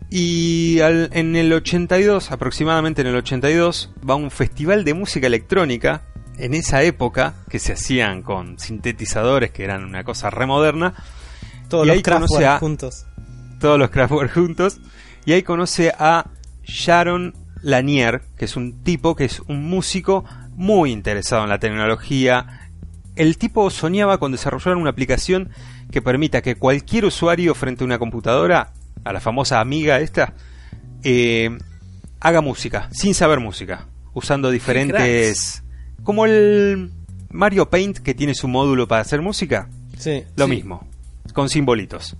y 0.09 0.79
al- 0.81 1.09
en 1.13 1.35
el 1.35 1.51
82, 1.53 2.31
aproximadamente 2.31 3.01
en 3.01 3.07
el 3.07 3.15
82, 3.15 3.91
va 4.07 4.13
a 4.13 4.17
un 4.17 4.29
festival 4.31 4.83
de 4.83 4.93
música 4.93 5.27
electrónica. 5.27 6.03
En 6.37 6.53
esa 6.55 6.81
época, 6.83 7.35
que 7.49 7.59
se 7.59 7.73
hacían 7.73 8.21
con 8.23 8.57
sintetizadores, 8.59 9.51
que 9.51 9.63
eran 9.63 9.83
una 9.83 10.03
cosa 10.03 10.29
remoderna, 10.31 10.93
Todos 11.69 11.85
y 11.85 11.89
los 11.89 12.01
Kraftwerk 12.01 12.45
a- 12.45 12.59
juntos. 12.59 13.05
todos 13.59 13.77
los 13.79 13.89
Kraftwerk 13.91 14.33
juntos, 14.33 14.79
y 15.25 15.33
ahí 15.33 15.43
conoce 15.43 15.93
a 15.97 16.25
Sharon 16.63 17.35
Lanier, 17.61 18.21
que 18.37 18.45
es 18.45 18.55
un 18.55 18.83
tipo 18.83 19.15
que 19.15 19.25
es 19.25 19.39
un 19.47 19.63
músico 19.69 20.25
muy 20.55 20.91
interesado 20.91 21.43
en 21.43 21.49
la 21.49 21.59
tecnología. 21.59 22.69
El 23.15 23.37
tipo 23.37 23.69
soñaba 23.69 24.17
con 24.17 24.31
desarrollar 24.31 24.75
una 24.75 24.89
aplicación 24.89 25.49
que 25.91 26.01
permita 26.01 26.41
que 26.41 26.55
cualquier 26.55 27.05
usuario 27.05 27.53
frente 27.55 27.83
a 27.83 27.85
una 27.85 27.99
computadora, 27.99 28.73
a 29.03 29.13
la 29.13 29.19
famosa 29.19 29.59
amiga 29.59 29.99
esta, 29.99 30.33
eh, 31.03 31.55
haga 32.19 32.41
música, 32.41 32.89
sin 32.91 33.13
saber 33.13 33.39
música, 33.39 33.87
usando 34.13 34.49
diferentes... 34.49 35.63
Como 36.03 36.25
el 36.25 36.91
Mario 37.29 37.69
Paint 37.69 37.99
que 37.99 38.13
tiene 38.13 38.35
su 38.35 38.47
módulo 38.47 38.87
para 38.87 39.01
hacer 39.01 39.21
música. 39.21 39.69
Sí. 39.97 40.23
Lo 40.35 40.45
Sí. 40.45 40.51
mismo, 40.51 40.85
con 41.33 41.47
simbolitos. 41.49 42.17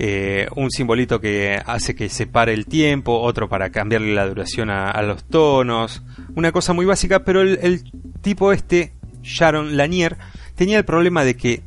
Eh, 0.00 0.46
un 0.54 0.70
simbolito 0.70 1.20
que 1.20 1.60
hace 1.66 1.94
que 1.94 2.08
se 2.08 2.26
pare 2.26 2.54
el 2.54 2.66
tiempo, 2.66 3.18
otro 3.20 3.48
para 3.48 3.70
cambiarle 3.70 4.14
la 4.14 4.28
duración 4.28 4.70
a, 4.70 5.00
los 5.02 5.24
tonos. 5.24 6.02
Una 6.36 6.52
cosa 6.52 6.72
muy 6.72 6.86
básica, 6.86 7.24
pero 7.24 7.42
el, 7.42 7.58
el 7.62 7.82
tipo 8.20 8.52
este, 8.52 8.92
Sharon 9.22 9.76
Lanier, 9.76 10.16
tenía 10.54 10.78
el 10.78 10.84
problema 10.84 11.24
de 11.24 11.36
que 11.36 11.62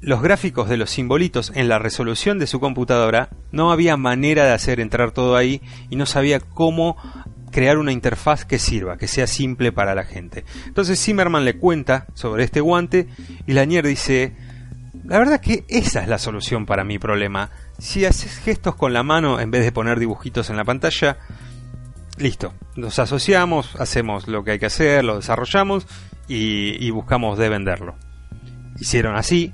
los 0.00 0.22
gráficos 0.22 0.68
de 0.68 0.76
los 0.76 0.90
simbolitos 0.90 1.52
en 1.54 1.68
la 1.68 1.78
resolución 1.78 2.38
de 2.38 2.46
su 2.46 2.60
computadora 2.60 3.30
no 3.50 3.72
había 3.72 3.96
manera 3.96 4.44
de 4.44 4.52
hacer 4.52 4.80
entrar 4.80 5.10
todo 5.10 5.36
ahí 5.36 5.60
y 5.90 5.96
no 5.96 6.06
sabía 6.06 6.40
cómo 6.40 6.96
crear 7.50 7.78
una 7.78 7.92
interfaz 7.92 8.44
que 8.44 8.58
sirva, 8.58 8.96
que 8.96 9.08
sea 9.08 9.26
simple 9.26 9.72
para 9.72 9.94
la 9.94 10.04
gente. 10.04 10.44
Entonces 10.66 11.02
Zimmerman 11.02 11.44
le 11.44 11.56
cuenta 11.56 12.06
sobre 12.14 12.44
este 12.44 12.60
guante 12.60 13.08
y 13.46 13.52
Lanier 13.52 13.86
dice, 13.86 14.34
la 15.08 15.18
verdad 15.18 15.40
que 15.40 15.64
esa 15.68 16.02
es 16.02 16.08
la 16.08 16.18
solución 16.18 16.66
para 16.66 16.84
mi 16.84 16.98
problema. 16.98 17.50
Si 17.78 18.04
haces 18.04 18.38
gestos 18.38 18.74
con 18.76 18.92
la 18.92 19.02
mano 19.02 19.40
en 19.40 19.50
vez 19.50 19.64
de 19.64 19.72
poner 19.72 19.98
dibujitos 19.98 20.50
en 20.50 20.56
la 20.56 20.64
pantalla, 20.64 21.16
listo. 22.18 22.52
Nos 22.76 22.98
asociamos, 22.98 23.74
hacemos 23.76 24.28
lo 24.28 24.44
que 24.44 24.52
hay 24.52 24.58
que 24.58 24.66
hacer, 24.66 25.04
lo 25.04 25.16
desarrollamos 25.16 25.86
y, 26.28 26.90
buscamos 26.90 27.38
de 27.38 27.48
venderlo. 27.48 27.96
Hicieron 28.78 29.16
así, 29.16 29.52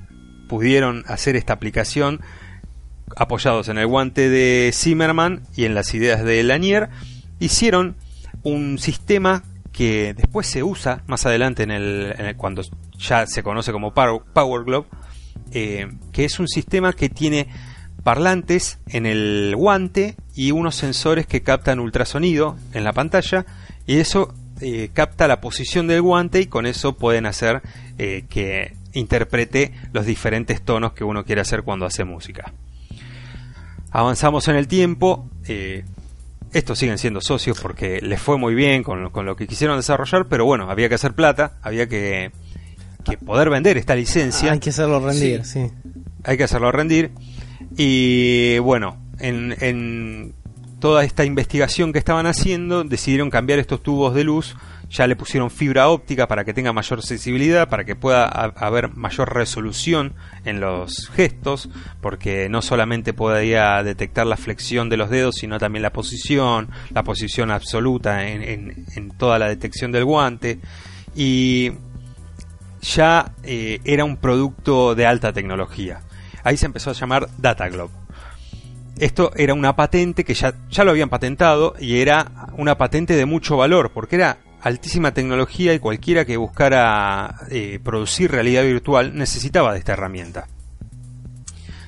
pudieron 0.48 1.04
hacer 1.06 1.36
esta 1.36 1.52
aplicación 1.52 2.20
apoyados 3.16 3.68
en 3.68 3.78
el 3.78 3.86
guante 3.86 4.28
de 4.28 4.70
Zimmerman 4.74 5.42
y 5.56 5.66
en 5.66 5.74
las 5.74 5.94
ideas 5.94 6.24
de 6.24 6.42
Lanier, 6.42 6.88
hicieron 7.38 7.96
un 8.42 8.78
sistema 8.78 9.44
que 9.72 10.14
después 10.14 10.46
se 10.46 10.62
usa 10.62 11.02
más 11.06 11.26
adelante 11.26 11.62
en 11.62 11.70
el, 11.70 12.14
en 12.18 12.26
el- 12.26 12.36
cuando 12.36 12.62
ya 12.98 13.26
se 13.26 13.42
conoce 13.42 13.72
como 13.72 13.92
Power, 13.94 14.64
Glove, 14.64 14.86
eh, 15.52 15.88
que 16.12 16.24
es 16.24 16.38
un 16.38 16.48
sistema 16.48 16.92
que 16.92 17.08
tiene 17.08 17.48
parlantes 18.02 18.78
en 18.88 19.06
el 19.06 19.54
guante 19.56 20.16
y 20.34 20.50
unos 20.50 20.74
sensores 20.74 21.26
que 21.26 21.42
captan 21.42 21.80
ultrasonido 21.80 22.56
en 22.72 22.84
la 22.84 22.92
pantalla 22.92 23.46
y 23.86 23.98
eso 23.98 24.34
eh, 24.60 24.90
capta 24.92 25.28
la 25.28 25.40
posición 25.40 25.86
del 25.86 26.02
guante 26.02 26.40
y 26.40 26.46
con 26.46 26.66
eso 26.66 26.94
pueden 26.96 27.26
hacer 27.26 27.62
eh, 27.98 28.24
que 28.28 28.74
interprete 28.92 29.72
los 29.92 30.06
diferentes 30.06 30.62
tonos 30.62 30.92
que 30.92 31.04
uno 31.04 31.24
quiere 31.24 31.40
hacer 31.40 31.62
cuando 31.62 31.86
hace 31.86 32.04
música. 32.04 32.52
Avanzamos 33.90 34.48
en 34.48 34.56
el 34.56 34.68
tiempo. 34.68 35.28
estos 36.52 36.78
siguen 36.78 36.98
siendo 36.98 37.20
socios 37.20 37.60
porque 37.60 38.00
les 38.00 38.20
fue 38.20 38.38
muy 38.38 38.54
bien 38.54 38.82
con 38.82 39.26
lo 39.26 39.36
que 39.36 39.46
quisieron 39.46 39.76
desarrollar, 39.76 40.26
pero 40.26 40.44
bueno, 40.44 40.70
había 40.70 40.88
que 40.88 40.96
hacer 40.96 41.14
plata, 41.14 41.58
había 41.62 41.88
que, 41.88 42.32
que 43.04 43.16
poder 43.18 43.50
vender 43.50 43.76
esta 43.76 43.94
licencia 43.94 44.50
Hay 44.52 44.58
que 44.58 44.70
hacerlo 44.70 44.98
rendir, 45.00 45.44
sí. 45.44 45.70
hay 46.24 46.36
que 46.36 46.44
hacerlo 46.44 46.72
rendir. 46.72 47.12
Y 47.76 48.58
bueno, 48.58 48.96
en, 49.18 49.54
en 49.60 50.34
toda 50.80 51.04
esta 51.04 51.24
investigación 51.24 51.92
que 51.92 51.98
estaban 51.98 52.26
haciendo, 52.26 52.84
decidieron 52.84 53.30
cambiar 53.30 53.58
estos 53.58 53.82
tubos 53.82 54.14
de 54.14 54.24
luz. 54.24 54.56
Ya 54.90 55.06
le 55.08 55.16
pusieron 55.16 55.50
fibra 55.50 55.88
óptica 55.88 56.28
para 56.28 56.44
que 56.44 56.52
tenga 56.54 56.72
mayor 56.72 57.02
sensibilidad, 57.02 57.68
para 57.68 57.84
que 57.84 57.96
pueda 57.96 58.26
ha- 58.26 58.52
haber 58.64 58.94
mayor 58.94 59.34
resolución 59.34 60.12
en 60.44 60.60
los 60.60 61.08
gestos, 61.08 61.68
porque 62.00 62.48
no 62.48 62.62
solamente 62.62 63.12
podía 63.12 63.82
detectar 63.82 64.26
la 64.26 64.36
flexión 64.36 64.88
de 64.90 64.98
los 64.98 65.10
dedos, 65.10 65.36
sino 65.36 65.58
también 65.58 65.82
la 65.82 65.92
posición, 65.92 66.68
la 66.90 67.02
posición 67.02 67.50
absoluta 67.50 68.28
en, 68.28 68.42
en- 68.42 68.84
en 68.94 69.08
toda 69.10 69.38
la 69.38 69.48
detección 69.48 69.90
del 69.90 70.04
guante. 70.04 70.60
Y 71.16 71.72
ya 72.84 73.32
eh, 73.42 73.80
era 73.84 74.04
un 74.04 74.16
producto 74.16 74.94
de 74.94 75.06
alta 75.06 75.32
tecnología. 75.32 76.02
Ahí 76.44 76.56
se 76.56 76.66
empezó 76.66 76.90
a 76.90 76.94
llamar 76.94 77.28
Data 77.38 77.68
Globe. 77.68 77.92
Esto 78.98 79.32
era 79.34 79.54
una 79.54 79.74
patente 79.74 80.24
que 80.24 80.34
ya, 80.34 80.54
ya 80.70 80.84
lo 80.84 80.92
habían 80.92 81.08
patentado 81.08 81.74
y 81.80 81.98
era 81.98 82.50
una 82.56 82.78
patente 82.78 83.16
de 83.16 83.26
mucho 83.26 83.56
valor 83.56 83.90
porque 83.92 84.16
era 84.16 84.38
altísima 84.60 85.12
tecnología 85.12 85.74
y 85.74 85.78
cualquiera 85.78 86.24
que 86.24 86.36
buscara 86.36 87.34
eh, 87.50 87.80
producir 87.82 88.30
realidad 88.30 88.62
virtual 88.62 89.16
necesitaba 89.16 89.72
de 89.72 89.78
esta 89.80 89.94
herramienta. 89.94 90.46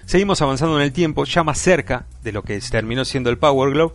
Seguimos 0.05 0.41
avanzando 0.43 0.77
en 0.77 0.83
el 0.83 0.93
tiempo, 0.93 1.25
ya 1.25 1.43
más 1.43 1.59
cerca 1.59 2.07
de 2.23 2.33
lo 2.33 2.43
que 2.43 2.61
terminó 2.61 3.05
siendo 3.05 3.31
el 3.31 3.39
Power 3.39 3.73
Glove, 3.73 3.95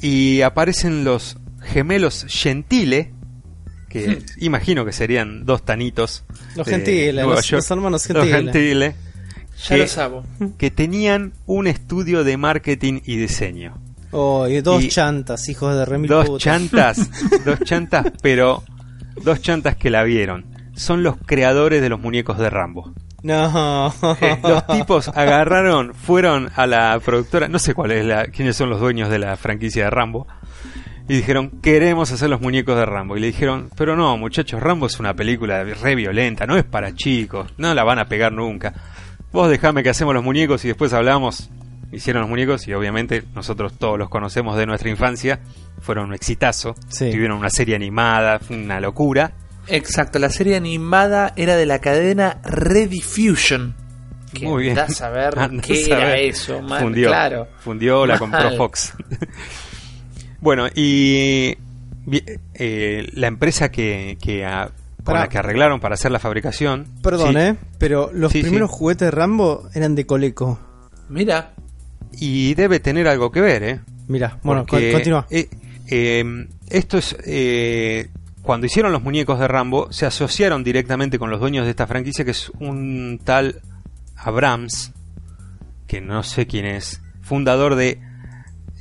y 0.00 0.42
aparecen 0.42 1.04
los 1.04 1.38
gemelos 1.62 2.26
Gentile, 2.28 3.12
que 3.94 4.22
imagino 4.38 4.84
que 4.84 4.92
serían 4.92 5.46
dos 5.46 5.64
tanitos. 5.64 6.24
Los 6.56 6.66
de 6.66 6.72
Gentile, 6.72 7.12
Nueva 7.22 7.36
los- 7.36 7.50
los 7.50 7.70
hermanos 7.70 8.08
Los 8.10 8.26
Gentile. 8.26 8.52
Gentile, 8.52 8.96
Ya 9.62 9.68
que- 9.68 9.78
lo 9.78 9.88
sabo. 9.88 10.24
que 10.58 10.70
tenían 10.70 11.32
un 11.46 11.66
estudio 11.66 12.24
de 12.24 12.36
marketing 12.36 13.00
y 13.06 13.16
diseño. 13.16 13.78
Oh, 14.10 14.46
y 14.46 14.60
dos 14.60 14.84
Y- 14.84 14.88
chantas, 14.88 15.48
hijos 15.48 15.74
de 15.74 15.84
remil 15.84 16.08
Dos 16.10 16.26
putas. 16.26 16.42
chantas, 16.42 16.98
dos 17.44 17.60
chantas, 17.60 18.06
pero 18.22 18.62
dos 19.22 19.40
chantas 19.40 19.76
que 19.76 19.90
la 19.90 20.02
vieron. 20.04 20.44
Son 20.74 21.02
los 21.02 21.16
creadores 21.24 21.80
de 21.80 21.88
los 21.88 22.00
muñecos 22.00 22.36
de 22.38 22.50
Rambo. 22.50 22.92
No. 23.22 23.94
Los 24.42 24.66
tipos 24.66 25.08
agarraron, 25.08 25.94
fueron 25.94 26.50
a 26.56 26.66
la 26.66 27.00
productora, 27.02 27.48
no 27.48 27.58
sé 27.58 27.72
cuál 27.72 27.92
es 27.92 28.04
la, 28.04 28.26
quiénes 28.26 28.54
son 28.56 28.68
los 28.70 28.80
dueños 28.80 29.08
de 29.08 29.18
la 29.18 29.36
franquicia 29.38 29.84
de 29.84 29.90
Rambo, 29.90 30.26
y 31.08 31.16
dijeron, 31.16 31.50
queremos 31.62 32.10
hacer 32.12 32.30
los 32.30 32.40
muñecos 32.40 32.76
de 32.76 32.86
Rambo. 32.86 33.16
Y 33.16 33.20
le 33.20 33.26
dijeron, 33.28 33.68
pero 33.76 33.94
no, 33.96 34.16
muchachos, 34.16 34.62
Rambo 34.62 34.86
es 34.86 34.98
una 35.00 35.14
película 35.14 35.62
re 35.64 35.94
violenta, 35.94 36.46
no 36.46 36.56
es 36.56 36.64
para 36.64 36.94
chicos, 36.94 37.52
no 37.58 37.74
la 37.74 37.84
van 37.84 37.98
a 37.98 38.06
pegar 38.06 38.32
nunca. 38.32 38.72
Vos 39.32 39.50
dejame 39.50 39.82
que 39.82 39.90
hacemos 39.90 40.14
los 40.14 40.22
muñecos 40.24 40.64
y 40.64 40.68
después 40.68 40.92
hablamos. 40.92 41.50
Hicieron 41.92 42.22
los 42.22 42.30
muñecos 42.30 42.66
y 42.66 42.72
obviamente 42.74 43.22
nosotros 43.34 43.74
todos 43.78 43.98
los 43.98 44.08
conocemos 44.08 44.56
de 44.56 44.66
nuestra 44.66 44.90
infancia. 44.90 45.40
Fueron 45.80 46.06
un 46.06 46.14
exitazo. 46.14 46.74
Sí. 46.88 47.10
Tuvieron 47.10 47.38
una 47.38 47.50
serie 47.50 47.76
animada, 47.76 48.38
fue 48.40 48.56
una 48.56 48.80
locura. 48.80 49.32
Exacto, 49.68 50.18
la 50.18 50.28
serie 50.30 50.56
animada 50.56 51.32
era 51.36 51.56
de 51.56 51.66
la 51.66 51.78
cadena 51.80 52.38
Rediffusion. 52.44 53.74
Que 54.32 54.46
Muy 54.46 54.64
bien. 54.64 54.78
andás 54.78 55.00
a 55.02 55.10
ver 55.10 55.38
Andás 55.38 55.66
qué 55.66 55.92
a 55.92 55.96
era 55.98 56.16
eso, 56.18 56.60
man. 56.62 56.82
Fundió, 56.82 57.08
Claro. 57.08 57.48
fundió, 57.60 58.06
la 58.06 58.14
Mal. 58.14 58.18
compró 58.18 58.56
Fox. 58.56 58.94
bueno, 60.44 60.66
y 60.74 61.56
eh, 62.54 63.08
la 63.14 63.26
empresa 63.26 63.70
que, 63.70 64.16
que 64.22 64.44
a- 64.44 64.70
con 64.98 65.04
Pará. 65.06 65.20
la 65.20 65.28
que 65.28 65.38
arreglaron 65.38 65.80
para 65.80 65.94
hacer 65.94 66.10
la 66.12 66.18
fabricación. 66.18 66.86
Perdón, 67.02 67.32
sí, 67.32 67.38
¿eh? 67.38 67.56
Pero 67.78 68.10
los 68.14 68.32
Sí, 68.32 68.40
primeros 68.42 68.70
sí. 68.70 68.76
juguetes 68.78 69.06
de 69.06 69.10
Rambo 69.10 69.68
eran 69.74 69.94
de 69.94 70.06
Coleco. 70.06 70.58
Mira, 71.08 71.52
Y 72.12 72.54
debe 72.54 72.78
tener 72.80 73.08
algo 73.08 73.30
que 73.32 73.40
ver, 73.40 73.62
¿eh? 73.64 73.80
Mira, 74.06 74.38
bueno, 74.42 74.64
Porque, 74.66 74.92
continúa. 74.92 75.26
eh, 75.30 75.48
eh, 75.88 76.46
esto 76.70 76.96
es. 76.98 77.16
eh, 77.26 78.08
cuando 78.42 78.66
hicieron 78.66 78.92
los 78.92 79.02
muñecos 79.02 79.40
de 79.40 79.48
Rambo, 79.48 79.90
se 79.92 80.06
asociaron 80.06 80.62
directamente 80.62 81.18
con 81.18 81.30
los 81.30 81.40
dueños 81.40 81.64
de 81.64 81.70
esta 81.70 81.86
franquicia, 81.86 82.24
que 82.24 82.30
es 82.32 82.50
un 82.60 83.18
tal 83.24 83.60
Abrams, 84.16 84.92
que 85.86 86.00
no 86.00 86.22
sé 86.22 86.46
quién 86.46 86.66
es, 86.66 87.00
fundador 87.22 87.74
de. 87.74 87.98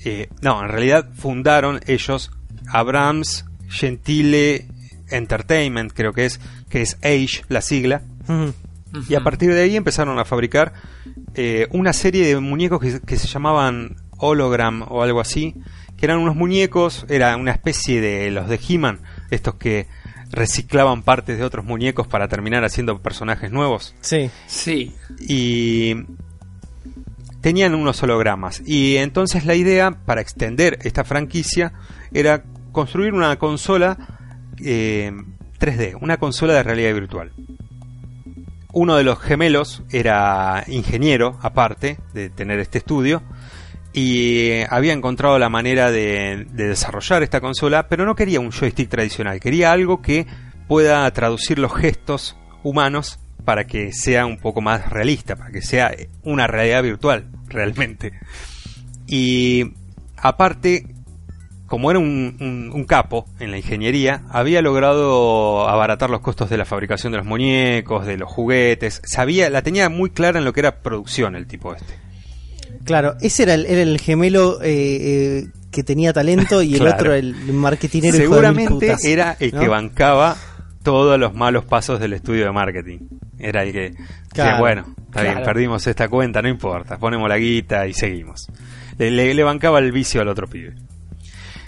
Eh, 0.05 0.29
no, 0.41 0.61
en 0.63 0.69
realidad 0.69 1.09
fundaron 1.13 1.79
ellos 1.87 2.31
Abrams 2.71 3.45
Gentile 3.69 4.67
Entertainment, 5.09 5.93
creo 5.93 6.13
que 6.13 6.25
es, 6.25 6.39
que 6.69 6.81
es 6.81 6.97
Age, 7.03 7.43
la 7.49 7.61
sigla. 7.61 8.01
Y 9.09 9.15
a 9.15 9.23
partir 9.23 9.53
de 9.53 9.61
ahí 9.61 9.75
empezaron 9.75 10.19
a 10.19 10.25
fabricar 10.25 10.73
eh, 11.33 11.67
una 11.71 11.93
serie 11.93 12.27
de 12.27 12.39
muñecos 12.39 12.79
que, 12.79 12.99
que 13.01 13.17
se 13.17 13.27
llamaban 13.27 13.95
Hologram 14.17 14.83
o 14.87 15.01
algo 15.01 15.19
así, 15.19 15.55
que 15.97 16.05
eran 16.05 16.19
unos 16.19 16.35
muñecos, 16.35 17.05
era 17.09 17.35
una 17.37 17.51
especie 17.51 18.01
de 18.01 18.29
los 18.29 18.47
de 18.47 18.59
He-Man, 18.67 18.99
estos 19.31 19.55
que 19.55 19.87
reciclaban 20.31 21.03
partes 21.03 21.37
de 21.37 21.43
otros 21.43 21.63
muñecos 21.63 22.07
para 22.07 22.27
terminar 22.27 22.63
haciendo 22.65 23.01
personajes 23.01 23.51
nuevos. 23.51 23.95
Sí. 24.01 24.29
sí. 24.47 24.93
Y 25.19 25.95
tenían 27.43 27.75
unos 27.75 28.01
hologramas. 28.01 28.63
Y 28.65 28.95
entonces 28.95 29.45
la 29.45 29.53
idea 29.53 29.91
para 29.91 30.21
extender 30.21 30.79
esta 30.83 31.03
franquicia 31.03 31.73
era 32.13 32.45
construir 32.71 33.13
una 33.13 33.37
consola 33.37 33.97
eh, 34.63 35.11
3D, 35.59 35.97
una 35.99 36.15
consola 36.17 36.53
de 36.53 36.63
realidad 36.63 36.93
virtual. 36.93 37.33
Uno 38.71 38.95
de 38.95 39.03
los 39.03 39.19
gemelos 39.19 39.83
era 39.91 40.63
ingeniero, 40.67 41.37
aparte 41.41 41.97
de 42.13 42.29
tener 42.29 42.59
este 42.59 42.77
estudio, 42.77 43.21
y 43.91 44.61
había 44.69 44.93
encontrado 44.93 45.37
la 45.37 45.49
manera 45.49 45.91
de, 45.91 46.47
de 46.49 46.69
desarrollar 46.69 47.23
esta 47.23 47.41
consola, 47.41 47.89
pero 47.89 48.05
no 48.05 48.15
quería 48.15 48.39
un 48.39 48.51
joystick 48.51 48.89
tradicional, 48.89 49.41
quería 49.41 49.73
algo 49.73 50.01
que 50.01 50.25
pueda 50.69 51.11
traducir 51.11 51.59
los 51.59 51.75
gestos 51.75 52.37
humanos 52.63 53.19
para 53.45 53.65
que 53.65 53.91
sea 53.93 54.25
un 54.25 54.37
poco 54.37 54.61
más 54.61 54.89
realista, 54.89 55.35
para 55.35 55.51
que 55.51 55.61
sea 55.61 55.93
una 56.23 56.47
realidad 56.47 56.83
virtual, 56.83 57.25
realmente. 57.47 58.13
Y 59.07 59.73
aparte, 60.17 60.85
como 61.67 61.89
era 61.91 61.99
un, 61.99 62.37
un- 62.39 62.71
un 62.73 62.83
capo 62.85 63.25
en 63.39 63.51
la 63.51 63.57
ingeniería, 63.57 64.21
había 64.29 64.61
logrado 64.61 65.67
abaratar 65.67 66.09
los 66.09 66.21
costos 66.21 66.49
de 66.49 66.57
la 66.57 66.65
fabricación 66.65 67.11
de 67.11 67.17
los 67.17 67.27
muñecos, 67.27 68.05
de 68.05 68.17
los 68.17 68.31
juguetes. 68.31 69.01
Sabía, 69.05 69.49
la 69.49 69.61
tenía 69.61 69.89
muy 69.89 70.09
clara 70.11 70.39
en 70.39 70.45
lo 70.45 70.53
que 70.53 70.61
era 70.61 70.81
producción 70.81 71.35
el 71.35 71.47
tipo 71.47 71.73
este. 71.75 71.93
Claro, 72.85 73.15
ese 73.21 73.43
era 73.43 73.53
el, 73.53 73.65
era 73.65 73.81
el 73.81 73.99
gemelo 73.99 74.61
eh, 74.61 74.67
eh, 75.45 75.47
que 75.71 75.83
tenía 75.83 76.11
talento 76.11 76.61
y 76.61 76.73
el 76.73 76.79
Claro. 76.81 76.95
otro 76.95 77.13
el 77.13 77.33
marketinero. 77.53 78.17
hijo 78.17 78.23
de 78.23 78.27
mil 78.27 78.35
Seguramente 78.35 78.87
putas, 78.87 79.05
era 79.05 79.37
el 79.39 79.51
¿no? 79.53 79.59
que 79.61 79.67
bancaba 79.69 80.35
todos 80.83 81.19
los 81.19 81.33
malos 81.33 81.65
pasos 81.65 81.99
del 81.99 82.13
estudio 82.13 82.45
de 82.45 82.51
marketing. 82.51 82.99
Era 83.39 83.63
el 83.63 83.71
que 83.71 83.93
decía, 84.29 84.59
bueno, 84.59 84.85
está 85.05 85.21
bien, 85.23 85.33
perdimos 85.45 85.87
esta 85.87 86.07
cuenta, 86.09 86.41
no 86.41 86.49
importa, 86.49 86.97
ponemos 86.97 87.27
la 87.29 87.37
guita 87.37 87.87
y 87.87 87.93
seguimos. 87.93 88.47
Le, 88.97 89.09
le- 89.11 89.33
le 89.33 89.43
bancaba 89.43 89.79
el 89.79 89.91
vicio 89.91 90.21
al 90.21 90.27
otro 90.27 90.47
pibe. 90.47 90.75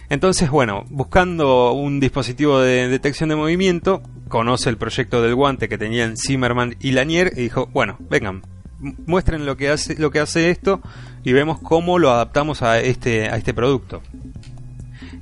Entonces, 0.09 0.49
bueno, 0.51 0.85
buscando 0.89 1.71
un 1.71 1.99
dispositivo 1.99 2.59
de 2.59 2.87
detección 2.87 3.29
de 3.29 3.35
movimiento, 3.35 4.03
conoce 4.27 4.69
el 4.69 4.77
proyecto 4.77 5.21
del 5.23 5.33
guante 5.33 5.67
que 5.67 5.77
tenían 5.79 6.15
Zimmerman 6.17 6.75
y 6.79 6.91
Lanier 6.91 7.31
y 7.35 7.41
dijo, 7.41 7.67
bueno, 7.73 7.97
vengan, 8.09 8.43
mu- 8.79 8.93
muestren 9.07 9.45
lo 9.47 9.57
que 9.57 9.69
hace, 9.69 9.95
lo 9.97 10.11
que 10.11 10.19
hace 10.19 10.51
esto 10.51 10.81
y 11.23 11.33
vemos 11.33 11.59
cómo 11.59 11.97
lo 11.97 12.11
adaptamos 12.11 12.61
a 12.61 12.79
este, 12.79 13.29
a 13.29 13.35
este 13.37 13.53
producto. 13.55 14.03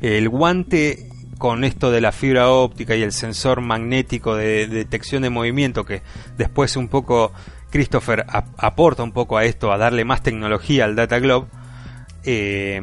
El 0.01 0.27
guante 0.27 1.09
con 1.37 1.63
esto 1.63 1.91
de 1.91 2.01
la 2.01 2.11
fibra 2.11 2.49
óptica 2.49 2.95
y 2.95 3.01
el 3.01 3.11
sensor 3.11 3.61
magnético 3.61 4.35
de, 4.35 4.67
de 4.67 4.75
detección 4.75 5.23
de 5.23 5.29
movimiento 5.29 5.83
que 5.85 6.01
después 6.37 6.75
un 6.77 6.87
poco 6.87 7.31
Christopher 7.71 8.25
ap- 8.27 8.47
aporta 8.57 9.03
un 9.03 9.11
poco 9.11 9.37
a 9.37 9.45
esto, 9.45 9.71
a 9.71 9.77
darle 9.77 10.05
más 10.05 10.21
tecnología 10.23 10.85
al 10.85 10.95
Data 10.95 11.19
Globe, 11.19 11.47
eh, 12.23 12.81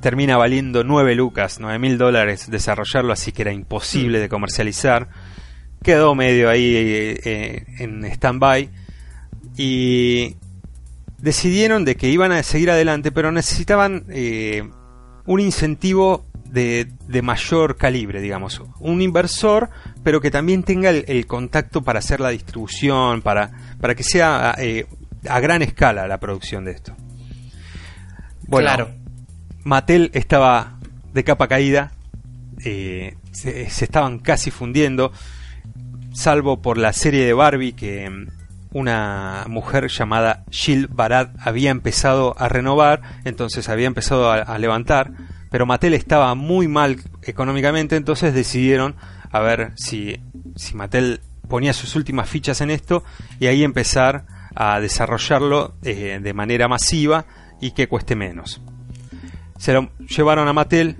termina 0.00 0.36
valiendo 0.36 0.82
9 0.84 1.14
lucas, 1.14 1.58
9 1.60 1.78
mil 1.78 1.98
dólares 1.98 2.50
desarrollarlo, 2.50 3.12
así 3.12 3.30
que 3.32 3.42
era 3.42 3.52
imposible 3.52 4.18
de 4.18 4.28
comercializar. 4.28 5.08
Quedó 5.82 6.14
medio 6.14 6.48
ahí 6.48 6.74
eh, 6.76 7.64
en 7.78 8.04
stand-by 8.04 8.68
y 9.56 10.36
decidieron 11.18 11.84
de 11.84 11.96
que 11.96 12.08
iban 12.08 12.32
a 12.32 12.42
seguir 12.42 12.70
adelante, 12.70 13.12
pero 13.12 13.30
necesitaban 13.32 14.04
eh, 14.08 14.68
un 15.26 15.40
incentivo 15.40 16.24
de, 16.52 16.88
de 17.08 17.22
mayor 17.22 17.76
calibre, 17.76 18.20
digamos. 18.20 18.62
Un 18.78 19.00
inversor, 19.00 19.70
pero 20.04 20.20
que 20.20 20.30
también 20.30 20.62
tenga 20.62 20.90
el, 20.90 21.04
el 21.08 21.26
contacto 21.26 21.82
para 21.82 21.98
hacer 22.00 22.20
la 22.20 22.28
distribución, 22.28 23.22
para, 23.22 23.50
para 23.80 23.94
que 23.94 24.02
sea 24.02 24.54
eh, 24.58 24.86
a 25.28 25.40
gran 25.40 25.62
escala 25.62 26.06
la 26.06 26.18
producción 26.20 26.64
de 26.64 26.72
esto. 26.72 26.94
Bueno, 28.46 28.68
Claro. 28.68 28.90
Mattel 29.64 30.10
estaba 30.12 30.78
de 31.14 31.24
capa 31.24 31.48
caída, 31.48 31.92
eh, 32.64 33.16
se, 33.30 33.70
se 33.70 33.84
estaban 33.84 34.18
casi 34.18 34.50
fundiendo, 34.50 35.12
salvo 36.12 36.60
por 36.60 36.76
la 36.76 36.92
serie 36.92 37.24
de 37.24 37.32
Barbie 37.32 37.72
que 37.72 38.10
mm, 38.10 38.26
una 38.72 39.44
mujer 39.48 39.88
llamada 39.88 40.44
Jill 40.50 40.88
Barad 40.88 41.30
había 41.38 41.70
empezado 41.70 42.34
a 42.38 42.48
renovar, 42.48 43.00
entonces 43.24 43.68
había 43.68 43.86
empezado 43.86 44.30
a, 44.30 44.36
a 44.36 44.58
levantar, 44.58 45.12
pero 45.52 45.66
Mattel 45.66 45.92
estaba 45.92 46.34
muy 46.34 46.66
mal 46.66 46.96
económicamente, 47.22 47.94
entonces 47.94 48.32
decidieron 48.32 48.96
a 49.30 49.40
ver 49.40 49.72
si, 49.76 50.18
si 50.56 50.74
Mattel 50.74 51.20
ponía 51.46 51.74
sus 51.74 51.94
últimas 51.94 52.26
fichas 52.28 52.62
en 52.62 52.70
esto 52.70 53.04
y 53.38 53.46
ahí 53.46 53.62
empezar 53.62 54.24
a 54.54 54.80
desarrollarlo 54.80 55.74
eh, 55.82 56.18
de 56.22 56.32
manera 56.32 56.68
masiva 56.68 57.26
y 57.60 57.72
que 57.72 57.86
cueste 57.86 58.16
menos. 58.16 58.62
Se 59.58 59.74
lo 59.74 59.90
llevaron 60.08 60.48
a 60.48 60.54
Mattel, 60.54 60.96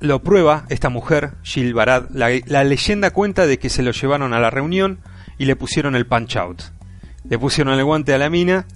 lo 0.00 0.22
prueba 0.22 0.64
esta 0.70 0.88
mujer, 0.88 1.32
Jill 1.42 1.74
Barad. 1.74 2.08
La, 2.10 2.30
la 2.46 2.64
leyenda 2.64 3.10
cuenta 3.10 3.46
de 3.46 3.58
que 3.58 3.68
se 3.68 3.82
lo 3.82 3.90
llevaron 3.90 4.32
a 4.32 4.40
la 4.40 4.48
reunión 4.48 5.00
y 5.36 5.44
le 5.44 5.56
pusieron 5.56 5.94
el 5.94 6.06
punch 6.06 6.36
out. 6.36 6.62
Le 7.24 7.38
pusieron 7.38 7.74
el 7.78 7.84
guante 7.84 8.14
a 8.14 8.18
la 8.18 8.30
mina. 8.30 8.66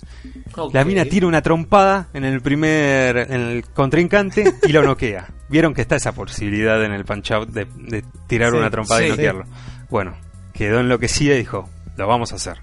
La 0.72 0.84
mina 0.84 1.04
tira 1.04 1.26
una 1.26 1.42
trompada 1.42 2.08
en 2.12 2.24
el 2.24 2.40
primer 2.40 3.16
en 3.16 3.40
el 3.40 3.64
contrincante 3.64 4.54
y 4.62 4.72
lo 4.72 4.82
noquea. 4.82 5.28
Vieron 5.48 5.74
que 5.74 5.80
está 5.82 5.96
esa 5.96 6.12
posibilidad 6.12 6.82
en 6.84 6.92
el 6.92 7.04
punch 7.04 7.32
out 7.32 7.48
de, 7.50 7.66
de 7.76 8.04
tirar 8.26 8.52
Sí, 8.52 8.56
una 8.58 8.70
trompada 8.70 9.02
y 9.02 9.04
sí. 9.06 9.10
noquearlo. 9.10 9.44
Bueno, 9.90 10.14
quedó 10.52 10.80
enloquecida 10.80 11.34
y 11.34 11.38
dijo, 11.38 11.68
lo 11.96 12.06
vamos 12.06 12.32
a 12.32 12.36
hacer. 12.36 12.58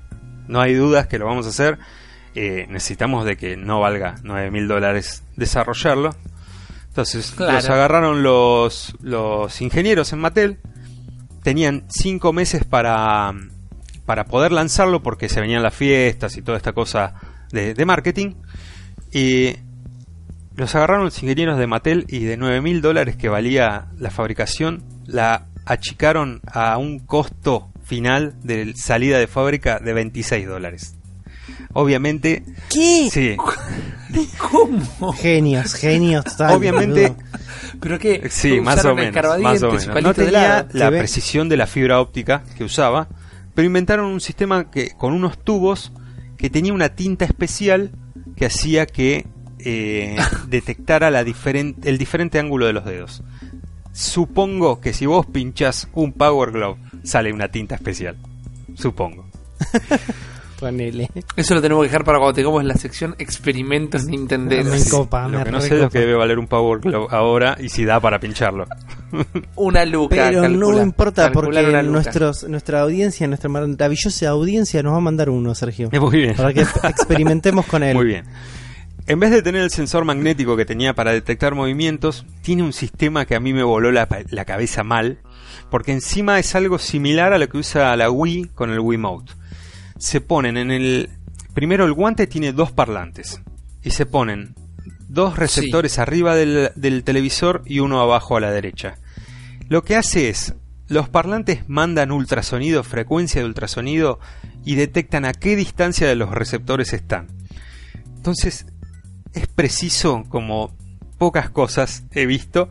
No 0.47 0.61
hay 0.61 0.73
dudas 0.73 1.07
que 1.07 1.17
lo 1.19 1.25
vamos 1.25 1.45
a 1.45 1.49
hacer. 1.49 1.77
Eh, 2.35 2.65
necesitamos 2.69 3.25
de 3.25 3.35
que 3.35 3.57
no 3.57 3.79
valga 3.81 4.15
9 4.23 4.51
mil 4.51 4.67
dólares 4.67 5.23
desarrollarlo. 5.35 6.15
Entonces 6.87 7.31
Claro. 7.35 7.53
los 7.53 7.69
agarraron 7.69 8.23
los, 8.23 8.95
los 9.01 9.61
ingenieros 9.61 10.11
en 10.13 10.19
Mattel. 10.19 10.59
Tenían 11.43 11.85
5 11.89 12.33
meses 12.33 12.63
para, 12.65 13.33
para 14.05 14.25
poder 14.25 14.51
lanzarlo 14.51 15.01
porque 15.03 15.29
se 15.29 15.41
venían 15.41 15.63
las 15.63 15.73
fiestas 15.73 16.37
y 16.37 16.41
toda 16.41 16.57
esta 16.57 16.73
cosa 16.73 17.13
de, 17.51 17.73
de 17.73 17.85
marketing. 17.85 18.33
Y 19.13 19.55
los 20.55 20.73
agarraron 20.75 21.05
los 21.05 21.21
ingenieros 21.23 21.57
de 21.57 21.67
Mattel 21.67 22.05
y 22.07 22.23
de 22.25 22.37
9 22.37 22.61
mil 22.61 22.81
dólares 22.81 23.15
que 23.15 23.29
valía 23.29 23.87
la 23.97 24.09
fabricación, 24.11 24.83
la 25.05 25.45
achicaron 25.65 26.41
a 26.51 26.77
un 26.77 26.99
costo 26.99 27.69
final 27.83 28.35
de 28.43 28.73
salida 28.75 29.19
de 29.19 29.27
fábrica 29.27 29.79
de 29.79 29.93
26 29.93 30.47
dólares. 30.47 30.95
Obviamente, 31.73 32.43
¿Qué? 32.69 33.09
sí, 33.11 33.37
¿Cómo? 34.37 35.13
Genios, 35.13 35.73
genios. 35.73 36.25
total, 36.25 36.55
obviamente, 36.55 37.09
boludo. 37.09 37.23
¿Pero 37.79 37.99
qué? 37.99 38.27
sí, 38.29 38.59
más 38.59 38.77
o 38.77 38.79
¿Usaron 38.93 38.95
menos, 38.97 39.39
más 39.41 39.63
o 39.63 39.71
menos. 39.71 40.03
No 40.03 40.13
tenía 40.13 40.67
la 40.73 40.89
ve- 40.89 40.99
precisión 40.99 41.49
de 41.49 41.57
la 41.57 41.67
fibra 41.67 41.99
óptica 41.99 42.43
que 42.57 42.63
usaba, 42.63 43.07
pero 43.55 43.65
inventaron 43.65 44.05
un 44.05 44.21
sistema 44.21 44.69
que 44.71 44.91
con 44.97 45.13
unos 45.13 45.37
tubos 45.43 45.91
que 46.37 46.49
tenía 46.49 46.73
una 46.73 46.89
tinta 46.89 47.25
especial 47.25 47.91
que 48.35 48.45
hacía 48.45 48.85
que 48.85 49.27
eh, 49.59 50.17
detectara 50.47 51.11
la 51.11 51.23
diferen- 51.23 51.75
el 51.83 51.97
diferente 51.97 52.39
ángulo 52.39 52.65
de 52.67 52.73
los 52.73 52.85
dedos. 52.85 53.23
Supongo 53.93 54.79
que 54.79 54.93
si 54.93 55.05
vos 55.05 55.25
pinchás 55.25 55.87
un 55.93 56.13
Power 56.13 56.51
Glove 56.51 56.79
sale 57.03 57.33
una 57.33 57.49
tinta 57.49 57.75
especial. 57.75 58.17
Supongo. 58.75 59.25
Ponele. 60.61 61.09
Eso 61.35 61.55
lo 61.55 61.61
tenemos 61.61 61.81
que 61.81 61.87
dejar 61.87 62.03
para 62.05 62.19
cuando 62.19 62.35
tengamos 62.35 62.63
la 62.63 62.75
sección 62.75 63.15
experimentos 63.17 64.05
Nintendo. 64.05 64.55
Me 64.63 64.85
copa, 64.87 65.27
Lo 65.27 65.39
me 65.39 65.43
que 65.43 65.51
no 65.51 65.59
sé 65.59 65.73
es 65.73 65.81
lo 65.81 65.89
que 65.89 65.99
debe 65.99 66.13
valer 66.13 66.37
un 66.37 66.45
Power 66.45 66.79
Glove 66.79 67.07
ahora 67.09 67.57
y 67.59 67.69
si 67.69 67.83
da 67.83 67.99
para 67.99 68.19
pincharlo. 68.19 68.67
Una 69.55 69.85
luca. 69.85 70.15
Pero 70.15 70.43
calcula. 70.43 70.75
no 70.75 70.83
importa 70.83 71.31
porque 71.31 71.81
nuestros, 71.81 72.43
nuestra 72.43 72.81
audiencia, 72.81 73.27
nuestra 73.27 73.49
maravillosa 73.49 74.29
audiencia 74.29 74.83
nos 74.83 74.93
va 74.93 74.97
a 74.97 75.01
mandar 75.01 75.31
uno, 75.31 75.55
Sergio. 75.55 75.89
Muy 75.99 76.17
bien. 76.17 76.35
Para 76.35 76.53
que 76.53 76.61
experimentemos 76.61 77.65
con 77.65 77.81
él. 77.81 77.95
Muy 77.95 78.05
bien. 78.05 78.25
En 79.07 79.19
vez 79.19 79.31
de 79.31 79.41
tener 79.41 79.63
el 79.63 79.71
sensor 79.71 80.05
magnético 80.05 80.55
que 80.55 80.63
tenía 80.63 80.93
para 80.93 81.11
detectar 81.11 81.55
movimientos, 81.55 82.23
tiene 82.43 82.61
un 82.61 82.71
sistema 82.71 83.25
que 83.25 83.33
a 83.33 83.39
mí 83.39 83.51
me 83.51 83.63
voló 83.63 83.91
la, 83.91 84.07
la 84.29 84.45
cabeza 84.45 84.83
mal, 84.83 85.17
porque 85.71 85.91
encima 85.91 86.37
es 86.37 86.53
algo 86.53 86.77
similar 86.77 87.33
a 87.33 87.39
lo 87.39 87.49
que 87.49 87.57
usa 87.57 87.95
la 87.95 88.11
Wii 88.11 88.51
con 88.53 88.69
el 88.69 88.79
Wiimote. 88.79 89.40
Se 90.01 90.19
ponen 90.19 90.57
en 90.57 90.71
el... 90.71 91.09
Primero 91.53 91.85
el 91.85 91.93
guante 91.93 92.25
tiene 92.25 92.53
dos 92.53 92.71
parlantes, 92.71 93.39
y 93.83 93.91
se 93.91 94.07
ponen 94.07 94.55
dos 95.07 95.37
receptores 95.37 95.99
arriba 95.99 96.35
del, 96.35 96.71
del 96.75 97.03
televisor 97.03 97.61
y 97.67 97.79
uno 97.79 98.01
abajo 98.01 98.35
a 98.35 98.39
la 98.39 98.49
derecha. 98.49 98.97
Lo 99.69 99.83
que 99.83 99.95
hace 99.95 100.29
es, 100.29 100.55
los 100.87 101.07
parlantes 101.07 101.69
mandan 101.69 102.11
ultrasonido, 102.11 102.83
frecuencia 102.83 103.41
de 103.41 103.47
ultrasonido, 103.47 104.19
y 104.65 104.73
detectan 104.73 105.23
a 105.23 105.33
qué 105.33 105.55
distancia 105.55 106.07
de 106.07 106.15
los 106.15 106.31
receptores 106.31 106.93
están. 106.93 107.27
Entonces, 108.15 108.65
es 109.35 109.45
preciso 109.45 110.23
como 110.29 110.75
pocas 111.19 111.51
cosas 111.51 112.05
he 112.11 112.25
visto. 112.25 112.69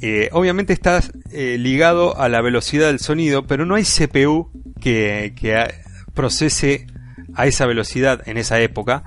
Eh, 0.00 0.28
obviamente 0.30 0.74
está 0.74 1.02
eh, 1.32 1.56
ligado 1.58 2.16
a 2.16 2.28
la 2.28 2.40
velocidad 2.40 2.86
del 2.86 3.00
sonido, 3.00 3.48
pero 3.48 3.66
no 3.66 3.74
hay 3.74 3.82
CPU 3.82 4.52
que, 4.80 5.34
que 5.34 5.56
procese 6.14 6.86
a 7.34 7.46
esa 7.46 7.66
velocidad 7.66 8.22
en 8.26 8.36
esa 8.38 8.60
época. 8.60 9.04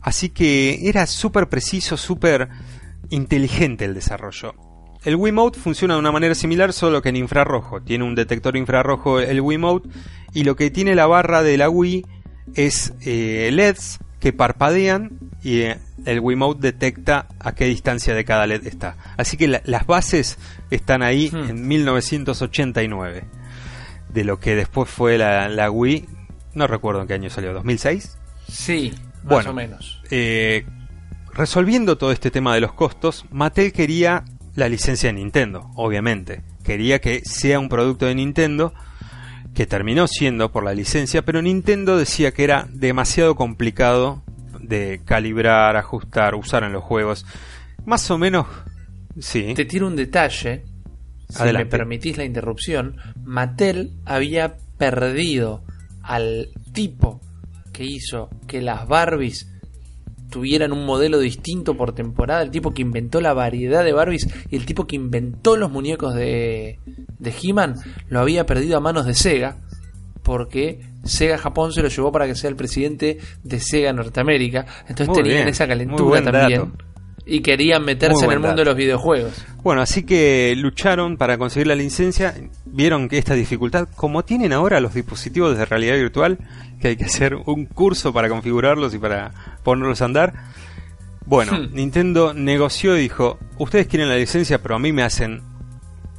Así 0.00 0.28
que 0.30 0.88
era 0.88 1.06
súper 1.06 1.48
preciso, 1.48 1.96
súper 1.96 2.48
inteligente 3.10 3.84
el 3.84 3.94
desarrollo. 3.94 4.54
El 5.04 5.16
Wiimote 5.16 5.58
funciona 5.58 5.94
de 5.94 6.00
una 6.00 6.12
manera 6.12 6.34
similar, 6.34 6.72
solo 6.72 7.00
que 7.02 7.08
en 7.10 7.16
infrarrojo. 7.16 7.80
Tiene 7.82 8.04
un 8.04 8.14
detector 8.14 8.56
infrarrojo 8.56 9.20
el 9.20 9.40
Wiimote 9.40 9.88
y 10.34 10.44
lo 10.44 10.56
que 10.56 10.70
tiene 10.70 10.94
la 10.94 11.06
barra 11.06 11.42
de 11.42 11.56
la 11.56 11.70
Wii 11.70 12.04
es 12.54 12.92
eh, 13.02 13.50
LEDs 13.52 13.98
que 14.20 14.32
parpadean 14.32 15.18
y 15.42 15.60
eh, 15.60 15.78
el 16.04 16.18
Wiimote 16.20 16.60
detecta 16.72 17.28
a 17.38 17.54
qué 17.54 17.66
distancia 17.66 18.14
de 18.14 18.24
cada 18.24 18.46
LED 18.46 18.66
está. 18.66 18.96
Así 19.16 19.36
que 19.36 19.46
la- 19.46 19.62
las 19.64 19.86
bases 19.86 20.38
están 20.70 21.02
ahí 21.02 21.30
Hmm. 21.32 21.50
en 21.50 21.68
1989. 21.68 23.24
De 24.12 24.24
lo 24.24 24.40
que 24.40 24.56
después 24.56 24.88
fue 24.90 25.18
la, 25.18 25.48
la 25.48 25.70
Wii, 25.70 26.06
no 26.54 26.66
recuerdo 26.66 27.02
en 27.02 27.08
qué 27.08 27.14
año 27.14 27.30
salió, 27.30 27.52
¿2006? 27.62 28.16
Sí, 28.48 28.92
más 29.16 29.24
Bueno. 29.24 29.50
o 29.50 29.54
menos. 29.54 30.02
Eh, 30.10 30.64
resolviendo 31.34 31.98
todo 31.98 32.12
este 32.12 32.30
tema 32.30 32.54
de 32.54 32.60
los 32.60 32.72
costos, 32.72 33.24
Mattel 33.30 33.72
quería 33.72 34.24
la 34.54 34.68
licencia 34.68 35.08
de 35.08 35.14
Nintendo, 35.14 35.70
obviamente. 35.76 36.42
Quería 36.64 37.00
que 37.00 37.20
sea 37.24 37.58
un 37.60 37.68
producto 37.68 38.06
de 38.06 38.14
Nintendo, 38.14 38.74
que 39.54 39.66
terminó 39.66 40.06
siendo 40.06 40.50
por 40.52 40.64
la 40.64 40.74
licencia, 40.74 41.22
pero 41.22 41.40
Nintendo 41.42 41.96
decía 41.96 42.32
que 42.32 42.44
era 42.44 42.66
demasiado 42.70 43.34
complicado 43.34 44.22
de 44.60 45.00
calibrar, 45.04 45.76
ajustar, 45.76 46.34
usar 46.34 46.64
en 46.64 46.72
los 46.72 46.84
juegos. 46.84 47.24
Más 47.86 48.10
o 48.10 48.18
menos, 48.18 48.46
sí. 49.18 49.54
Te 49.54 49.64
tiro 49.64 49.86
un 49.86 49.96
detalle, 49.96 50.64
si 51.28 51.42
me 51.52 51.66
permitís 51.66 52.16
la 52.18 52.24
interrupción. 52.24 52.96
Mattel 53.24 53.92
había 54.04 54.56
perdido 54.76 55.62
al 56.08 56.48
tipo 56.72 57.20
que 57.72 57.84
hizo 57.84 58.30
que 58.46 58.62
las 58.62 58.88
Barbies 58.88 59.46
tuvieran 60.30 60.72
un 60.72 60.84
modelo 60.84 61.18
distinto 61.18 61.76
por 61.76 61.94
temporada, 61.94 62.42
el 62.42 62.50
tipo 62.50 62.72
que 62.72 62.82
inventó 62.82 63.20
la 63.20 63.34
variedad 63.34 63.84
de 63.84 63.92
Barbies 63.92 64.26
y 64.50 64.56
el 64.56 64.64
tipo 64.66 64.86
que 64.86 64.96
inventó 64.96 65.56
los 65.56 65.70
muñecos 65.70 66.14
de, 66.14 66.78
de 67.18 67.34
He-Man, 67.42 67.76
lo 68.08 68.20
había 68.20 68.46
perdido 68.46 68.76
a 68.78 68.80
manos 68.80 69.06
de 69.06 69.14
Sega, 69.14 69.58
porque 70.22 70.80
Sega 71.04 71.38
Japón 71.38 71.72
se 71.72 71.82
lo 71.82 71.88
llevó 71.88 72.10
para 72.10 72.26
que 72.26 72.34
sea 72.34 72.50
el 72.50 72.56
presidente 72.56 73.18
de 73.42 73.60
Sega 73.60 73.92
Norteamérica, 73.92 74.66
entonces 74.82 75.08
Muy 75.08 75.16
tenían 75.16 75.36
bien, 75.36 75.48
esa 75.48 75.68
calentura 75.68 76.22
también. 76.22 76.60
dato. 76.60 76.84
Y 77.30 77.42
querían 77.42 77.84
meterse 77.84 78.24
en 78.24 78.32
el 78.32 78.40
mundo 78.40 78.56
de 78.56 78.64
los 78.64 78.74
videojuegos. 78.74 79.44
Bueno, 79.62 79.82
así 79.82 80.02
que 80.02 80.54
lucharon 80.56 81.18
para 81.18 81.36
conseguir 81.36 81.66
la 81.66 81.74
licencia, 81.74 82.34
vieron 82.64 83.08
que 83.08 83.18
esta 83.18 83.34
dificultad, 83.34 83.86
como 83.94 84.24
tienen 84.24 84.54
ahora 84.54 84.80
los 84.80 84.94
dispositivos 84.94 85.58
de 85.58 85.64
realidad 85.66 85.96
virtual, 85.96 86.38
que 86.80 86.88
hay 86.88 86.96
que 86.96 87.04
hacer 87.04 87.34
un 87.34 87.66
curso 87.66 88.12
para 88.14 88.30
configurarlos 88.30 88.94
y 88.94 88.98
para 88.98 89.32
ponerlos 89.62 90.00
a 90.00 90.06
andar. 90.06 90.32
Bueno, 91.26 91.52
Hmm. 91.52 91.74
Nintendo 91.74 92.32
negoció 92.32 92.96
y 92.96 93.02
dijo, 93.02 93.38
ustedes 93.58 93.86
quieren 93.86 94.08
la 94.08 94.16
licencia, 94.16 94.62
pero 94.62 94.76
a 94.76 94.78
mí 94.78 94.92
me 94.92 95.02
hacen 95.02 95.42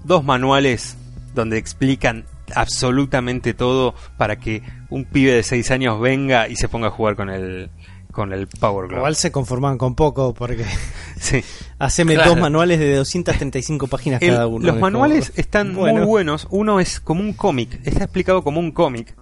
dos 0.04 0.24
manuales 0.24 0.98
donde 1.34 1.58
explican 1.58 2.26
absolutamente 2.56 3.54
todo 3.54 3.96
para 4.18 4.38
que 4.38 4.62
un 4.90 5.06
pibe 5.06 5.34
de 5.34 5.44
6 5.44 5.72
años 5.72 6.00
venga 6.00 6.48
y 6.48 6.56
se 6.56 6.68
ponga 6.68 6.88
a 6.88 6.92
jugar 6.92 7.16
con 7.16 7.30
el 7.30 7.70
con 8.12 8.34
el 8.34 8.48
Power 8.48 8.88
Glove. 8.88 9.00
Igual 9.00 9.16
se 9.16 9.32
conforman 9.32 9.78
con 9.78 9.96
poco 9.96 10.34
porque 10.34 10.66
Sí. 11.20 11.44
haceme 11.80 12.16
Claro. 12.16 12.32
dos 12.32 12.40
manuales 12.40 12.80
de 12.80 12.96
235 12.96 13.88
páginas 13.88 14.22
El- 14.22 14.32
cada 14.32 14.48
uno. 14.48 14.66
los 14.66 14.76
Es 14.76 14.82
manuales 14.82 15.30
como- 15.30 15.40
están 15.42 15.76
Bueno. 15.76 15.98
muy 16.00 16.08
buenos. 16.08 16.48
Uno 16.50 16.80
es 16.80 17.00
como 17.00 17.22
un 17.22 17.34
cómic, 17.34 17.80
está 17.86 18.04
explicado 18.06 18.44
como 18.44 18.60
un 18.60 18.72
cómic, 18.72 19.16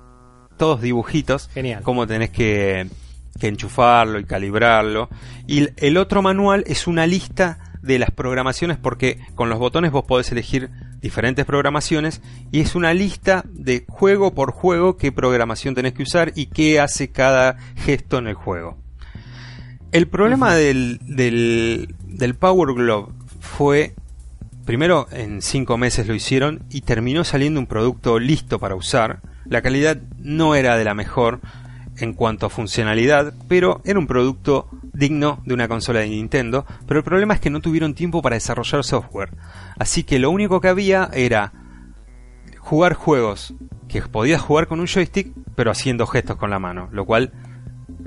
todos 0.58 0.82
dibujitos, 0.82 1.50
Genial. 1.54 1.84
cómo 1.84 2.08
tenés 2.08 2.30
que, 2.32 2.88
que 3.40 3.48
enchufarlo 3.48 4.20
y 4.20 4.26
calibrarlo. 4.26 5.10
Y 5.48 5.68
el 5.78 5.98
otro 5.98 6.22
manual 6.22 6.64
es 6.68 6.88
una 6.88 7.06
lista 7.06 7.60
de 7.88 7.98
las 7.98 8.12
programaciones 8.12 8.78
porque 8.78 9.18
con 9.34 9.50
los 9.50 9.58
botones 9.58 9.92
vos 9.92 10.04
podés 10.06 10.32
elegir 10.32 10.70
diferentes 11.02 11.46
programaciones 11.46 12.22
y 12.52 12.60
es 12.60 12.76
una 12.76 12.94
lista 12.94 13.44
de 13.48 13.86
juego 13.88 14.34
por 14.34 14.52
juego 14.52 14.98
qué 14.98 15.12
programación 15.12 15.74
tenés 15.74 15.94
que 15.94 16.04
usar 16.04 16.34
y 16.36 16.48
qué 16.48 16.80
hace 16.80 17.10
cada 17.10 17.58
gesto 17.76 18.18
en 18.18 18.28
el 18.28 18.36
juego. 18.36 18.78
El 19.92 20.08
problema 20.08 20.54
del, 20.54 21.00
del, 21.04 21.96
del 22.04 22.36
Power 22.36 22.76
Glove 22.76 23.14
fue, 23.40 23.96
primero 24.66 25.08
en 25.12 25.42
cinco 25.42 25.78
meses 25.78 26.08
lo 26.08 26.14
hicieron 26.14 26.64
y 26.70 26.82
terminó 26.82 27.24
saliendo 27.24 27.60
un 27.60 27.68
producto 27.68 28.20
listo 28.20 28.60
para 28.60 28.76
usar. 28.76 29.22
La 29.46 29.62
calidad 29.62 29.98
no 30.20 30.56
era 30.56 30.78
de 30.78 30.84
la 30.84 30.94
mejor 30.94 31.40
en 32.00 32.14
cuanto 32.14 32.46
a 32.46 32.50
funcionalidad, 32.50 33.34
pero 33.48 33.82
era 33.86 33.98
un 34.00 34.08
producto 34.08 34.70
digno 34.94 35.42
de 35.46 35.54
una 35.54 35.68
consola 35.68 36.00
de 36.02 36.10
Nintendo. 36.10 36.66
Pero 36.88 37.00
el 37.00 37.04
problema 37.04 37.34
es 37.34 37.40
que 37.40 37.50
no 37.50 37.60
tuvieron 37.62 37.94
tiempo 37.96 38.22
para 38.22 38.36
desarrollar 38.36 38.84
software. 38.84 39.32
Así 39.78 40.04
que 40.04 40.20
lo 40.20 40.30
único 40.32 40.62
que 40.62 40.68
había 40.68 41.10
era 41.14 41.54
jugar 42.60 42.94
juegos 42.94 43.54
que 43.88 44.02
podías 44.02 44.42
jugar 44.42 44.68
con 44.68 44.80
un 44.80 44.88
joystick, 44.88 45.32
pero 45.56 45.72
haciendo 45.72 46.06
gestos 46.06 46.36
con 46.38 46.50
la 46.50 46.60
mano, 46.60 46.90
lo 46.92 47.06
cual 47.06 47.32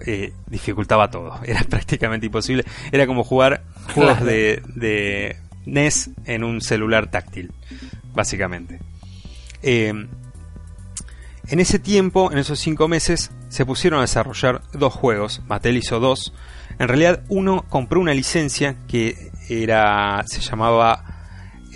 eh, 0.07 0.33
dificultaba 0.47 1.11
todo. 1.11 1.41
Era 1.45 1.63
prácticamente 1.63 2.27
imposible. 2.27 2.65
Era 2.93 3.07
como 3.07 3.25
jugar 3.25 3.65
juegos 3.95 4.19
Claro. 4.19 4.27
de, 4.27 4.63
de 4.75 5.37
NES 5.67 6.11
en 6.27 6.45
un 6.45 6.61
celular 6.61 7.11
táctil, 7.11 7.53
básicamente. 8.15 8.79
Eh, 9.63 9.89
en 11.49 11.59
ese 11.61 11.79
tiempo, 11.79 12.31
en 12.31 12.39
esos 12.39 12.59
cinco 12.61 12.87
meses, 12.89 13.31
se 13.51 13.67
pusieron 13.67 13.99
a 13.99 14.03
desarrollar 14.03 14.63
dos 14.73 14.95
juegos. 14.95 15.43
Mattel 15.47 15.77
hizo 15.77 16.01
dos. 16.01 16.33
En 16.79 16.89
realidad, 16.89 17.25
uno 17.29 17.67
compró 17.69 18.01
una 18.01 18.15
licencia 18.15 18.77
que 18.89 19.31
era 19.49 20.23
se 20.27 20.41
llamaba 20.41 21.05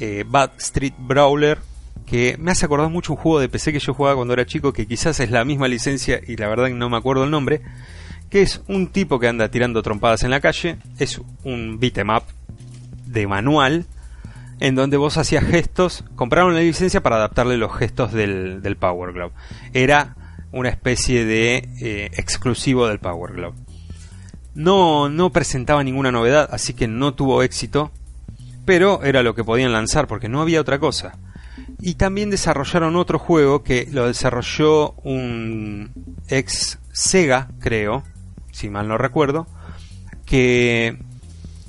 eh, 0.01 0.25
Bad 0.27 0.53
Street 0.59 0.95
Brawler, 0.97 1.59
que 2.07 2.37
me 2.39 2.53
hace 2.53 2.65
acordar 2.65 2.91
mucho 2.91 3.13
un 3.13 3.19
juego 3.19 3.41
de 3.41 3.49
PC 3.49 3.73
que 3.73 3.81
yo 3.81 3.93
jugaba 3.93 4.15
cuando 4.17 4.35
era 4.35 4.47
chico, 4.47 4.73
que 4.73 4.87
quizás 4.87 5.19
es 5.19 5.31
la 5.31 5.45
misma 5.45 5.67
licencia 5.67 6.21
y 6.25 6.37
la 6.37 6.49
verdad 6.49 6.69
no 6.71 6.89
me 6.89 6.97
acuerdo 6.97 7.25
el 7.25 7.31
nombre, 7.31 7.61
que 8.31 8.43
es 8.43 8.63
un 8.69 8.87
tipo 8.87 9.19
que 9.19 9.27
anda 9.27 9.51
tirando 9.51 9.83
trompadas 9.83 10.23
en 10.23 10.31
la 10.31 10.41
calle, 10.41 10.79
es 10.99 11.21
un 11.43 11.81
beat'em 11.81 12.11
up 12.11 12.23
de 13.07 13.27
manual, 13.27 13.87
en 14.61 14.77
donde 14.77 14.97
vos 14.97 15.17
hacías 15.17 15.45
gestos, 15.45 16.05
compraron 16.15 16.55
la 16.55 16.61
licencia 16.61 17.03
para 17.03 17.17
adaptarle 17.17 17.57
los 17.57 17.77
gestos 17.77 18.13
del, 18.13 18.63
del 18.63 18.77
Power 18.77 19.13
Glove. 19.13 19.33
Era 19.73 20.17
una 20.55 20.69
especie 20.71 21.25
de 21.25 21.69
eh, 21.81 22.11
exclusivo 22.17 22.87
del 22.89 22.99
Power 23.01 23.33
Glove. 23.35 23.57
No, 24.55 25.09
no 25.09 25.31
presentaba 25.31 25.83
ninguna 25.83 26.13
novedad, 26.13 26.49
así 26.53 26.75
que 26.75 26.87
no 26.89 27.15
tuvo 27.15 27.43
éxito, 27.43 27.91
pero 28.65 29.03
era 29.03 29.23
lo 29.23 29.35
que 29.35 29.45
podían 29.45 29.73
lanzar 29.73 30.07
porque 30.07 30.29
no 30.29 30.41
había 30.41 30.61
otra 30.61 30.79
cosa. 30.79 31.19
Y 31.81 31.95
también 31.95 32.31
desarrollaron 32.31 32.97
otro 32.97 33.19
juego 33.19 33.63
que 33.63 33.89
lo 33.91 34.07
desarrolló 34.07 34.93
un 35.03 35.91
ex 36.29 36.79
Sega, 36.93 37.49
creo, 37.59 38.05
si 38.53 38.71
mal 38.71 38.87
no 38.87 38.97
recuerdo, 38.97 39.47
que 40.25 40.99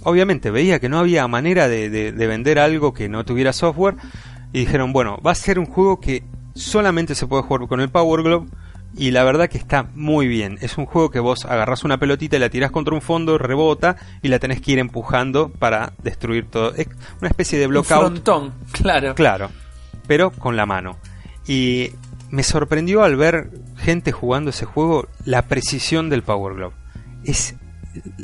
obviamente 0.03 0.52
veía 0.52 0.80
que 0.80 0.90
no 0.90 0.99
había 0.99 1.28
manera 1.28 1.68
de, 1.68 1.90
de- 1.90 2.12
de 2.12 2.28
vender 2.28 2.60
algo 2.60 2.94
que 2.94 3.10
no 3.10 3.26
tuviera 3.26 3.52
software 3.53 3.95
y 4.53 4.60
dijeron, 4.60 4.94
bueno, 4.94 5.18
va 5.26 5.32
a 5.32 5.36
ser 5.36 5.57
un 5.57 5.66
juego 5.66 5.99
que 5.99 6.24
solamente 6.53 7.16
se 7.16 7.26
puede 7.28 7.44
jugar 7.44 7.68
con 7.68 7.82
el 7.82 7.90
Power 7.90 8.22
Glove 8.24 8.48
y 8.98 9.12
la 9.12 9.24
verdad 9.24 9.50
que 9.50 9.58
está 9.58 9.90
muy 9.96 10.28
bien. 10.28 10.58
Es 10.62 10.78
un 10.78 10.86
juego 10.86 11.12
que 11.12 11.20
vos 11.20 11.46
agarrás 11.46 11.84
una 11.84 11.98
pelotita 11.98 12.38
y 12.38 12.40
la 12.40 12.50
tirás 12.50 12.72
contra 12.72 12.94
un 12.96 13.02
fondo, 13.02 13.38
rebota 13.38 13.98
y 14.22 14.28
la 14.30 14.40
tenés 14.40 14.62
que 14.62 14.72
ir 14.74 14.80
empujando 14.80 15.50
para 15.50 15.94
destruir 16.04 16.46
todo. 16.50 16.74
Es 16.76 16.88
una 17.20 17.30
especie 17.30 17.60
de 17.60 17.66
Un 17.66 17.72
blockout. 17.72 18.00
frontón, 18.00 18.54
claro. 18.72 19.16
Claro, 19.16 19.50
pero 20.08 20.32
con 20.32 20.56
la 20.56 20.66
mano. 20.66 20.98
Y 21.48 21.92
me 22.32 22.44
sorprendió 22.44 23.04
al 23.04 23.16
ver 23.16 23.50
gente 23.78 24.12
jugando 24.12 24.50
ese 24.50 24.66
juego 24.66 25.08
la 25.26 25.44
precisión 25.44 26.10
del 26.10 26.24
Power 26.24 26.56
Glove. 26.56 26.74
Es 27.24 27.56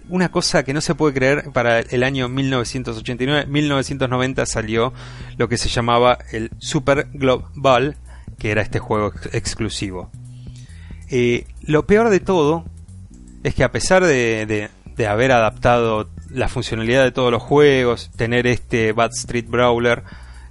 una 0.10 0.30
cosa 0.32 0.64
que 0.64 0.74
no 0.74 0.82
se 0.82 0.96
puede 0.96 1.14
creer. 1.14 1.52
Para 1.54 1.80
el 1.80 2.04
año 2.04 2.28
1989, 2.30 3.46
1990 3.48 4.46
salió 4.46 4.94
lo 5.38 5.48
que 5.48 5.58
se 5.58 5.70
llamaba 5.70 6.18
el 6.32 6.52
Super 6.60 7.08
Glove 7.14 7.46
Ball, 7.56 7.96
que 8.38 8.52
era 8.52 8.62
este 8.62 8.80
juego 8.80 9.08
ex- 9.16 9.34
exclusivo. 9.34 10.12
Eh, 11.12 11.46
lo 11.64 11.86
peor 11.86 12.10
de 12.10 12.20
todo 12.22 12.64
es 13.44 13.54
que 13.54 13.64
a 13.64 13.72
pesar 13.72 14.04
de, 14.06 14.46
de- 14.46 14.70
de 14.96 15.08
haber 15.08 15.32
adaptado 15.32 16.10
la 16.30 16.48
funcionalidad 16.48 17.04
de 17.04 17.12
todos 17.12 17.32
los 17.32 17.42
juegos, 17.42 18.12
tener 18.16 18.48
este 18.48 18.92
Bad 18.94 19.12
Street 19.14 19.46
Brawler 19.48 20.04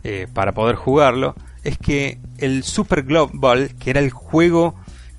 eh, 0.05 0.27
para 0.33 0.53
poder 0.53 0.77
jugarlo, 0.77 1.35
es 1.65 1.79
que 1.79 2.19
el 2.39 2.63
Super 2.65 3.03
Glove 3.03 3.31
Ball, 3.35 3.75
que 3.79 3.91
era 3.91 4.01
el 4.01 4.11
juego 4.11 4.75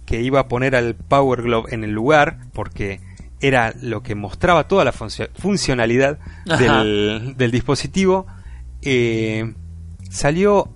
que 0.06 0.22
iba 0.22 0.40
a 0.42 0.48
poner 0.48 0.76
al 0.76 0.96
Power 0.96 1.42
Glove 1.44 1.74
en 1.74 1.84
el 1.84 1.92
lugar, 1.92 2.38
porque 2.54 3.00
era 3.40 3.74
lo 3.82 4.04
que 4.04 4.14
mostraba 4.16 4.68
toda 4.68 4.84
la 4.84 4.92
funcio- 4.92 5.30
funcionalidad 5.38 6.18
del, 6.46 7.36
del 7.38 7.52
dispositivo, 7.52 8.26
eh, 8.82 9.54
salió 10.10 10.68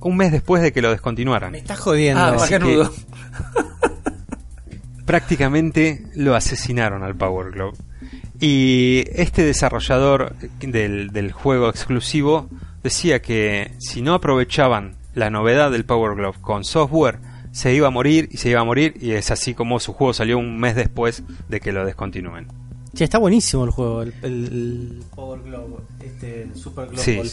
un 0.00 0.16
mes 0.16 0.30
después 0.32 0.60
de 0.62 0.72
que 0.72 0.82
lo 0.82 0.90
descontinuaran 0.90 1.52
Me 1.52 1.58
estás 1.58 1.78
jodiendo. 1.80 2.20
Ah. 2.22 2.36
prácticamente 5.04 6.04
lo 6.14 6.34
asesinaron 6.34 7.02
al 7.02 7.14
Power 7.16 7.50
Glove. 7.52 7.76
Y 8.40 9.04
este 9.14 9.44
desarrollador 9.44 10.34
del, 10.60 11.10
del 11.10 11.32
juego 11.32 11.68
exclusivo 11.68 12.48
decía 12.82 13.22
que 13.22 13.72
si 13.78 14.02
no 14.02 14.14
aprovechaban 14.14 14.96
la 15.14 15.30
novedad 15.30 15.70
del 15.70 15.84
Power 15.84 16.16
Glove 16.16 16.38
con 16.40 16.64
software, 16.64 17.18
se 17.52 17.74
iba 17.74 17.86
a 17.88 17.90
morir 17.90 18.28
y 18.32 18.38
se 18.38 18.48
iba 18.50 18.60
a 18.60 18.64
morir. 18.64 18.94
Y 19.00 19.12
es 19.12 19.30
así 19.30 19.54
como 19.54 19.78
su 19.78 19.92
juego 19.92 20.12
salió 20.12 20.38
un 20.38 20.58
mes 20.58 20.74
después 20.74 21.22
de 21.48 21.60
que 21.60 21.70
lo 21.72 21.84
descontinúen. 21.84 22.48
Che, 22.94 23.04
está 23.04 23.18
buenísimo 23.18 23.64
el 23.64 23.70
juego, 23.70 24.02
el, 24.02 24.14
el- 24.22 24.32
el 24.44 25.02
Power 25.14 25.40
Glove, 25.42 25.76
este 26.00 26.42
el 26.42 26.54
Super 26.56 26.88
Glove 26.88 27.02
Sí, 27.02 27.16
Ball. 27.16 27.30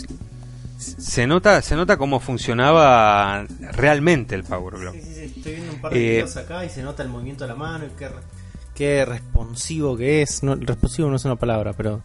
Se 0.80 1.28
nota, 1.28 1.62
se 1.62 1.76
nota 1.76 1.98
cómo 1.98 2.20
funcionaba 2.20 3.46
realmente 3.74 4.36
el 4.36 4.44
Power 4.44 4.76
Glove. 4.80 5.02
Sí, 5.02 5.08
sí, 5.08 5.14
sí, 5.14 5.34
estoy 5.38 5.52
viendo 5.54 5.74
un 5.74 5.82
par 5.82 5.92
de 5.94 6.00
Eh, 6.00 6.12
videos 6.12 6.38
acá 6.38 6.66
y 6.66 6.70
se 6.70 6.82
nota 6.84 7.04
el 7.04 7.10
movimiento 7.10 7.44
de 7.44 7.50
la 7.50 7.56
mano 7.56 7.86
y 7.86 7.90
qué, 7.98 8.08
qué 8.76 9.06
responsivo 9.06 9.98
que 9.98 10.22
es. 10.22 10.42
No, 10.44 10.56
responsivo 10.56 11.10
no 11.10 11.16
es 11.18 11.26
una 11.26 11.36
palabra, 11.36 11.74
pero 11.74 12.02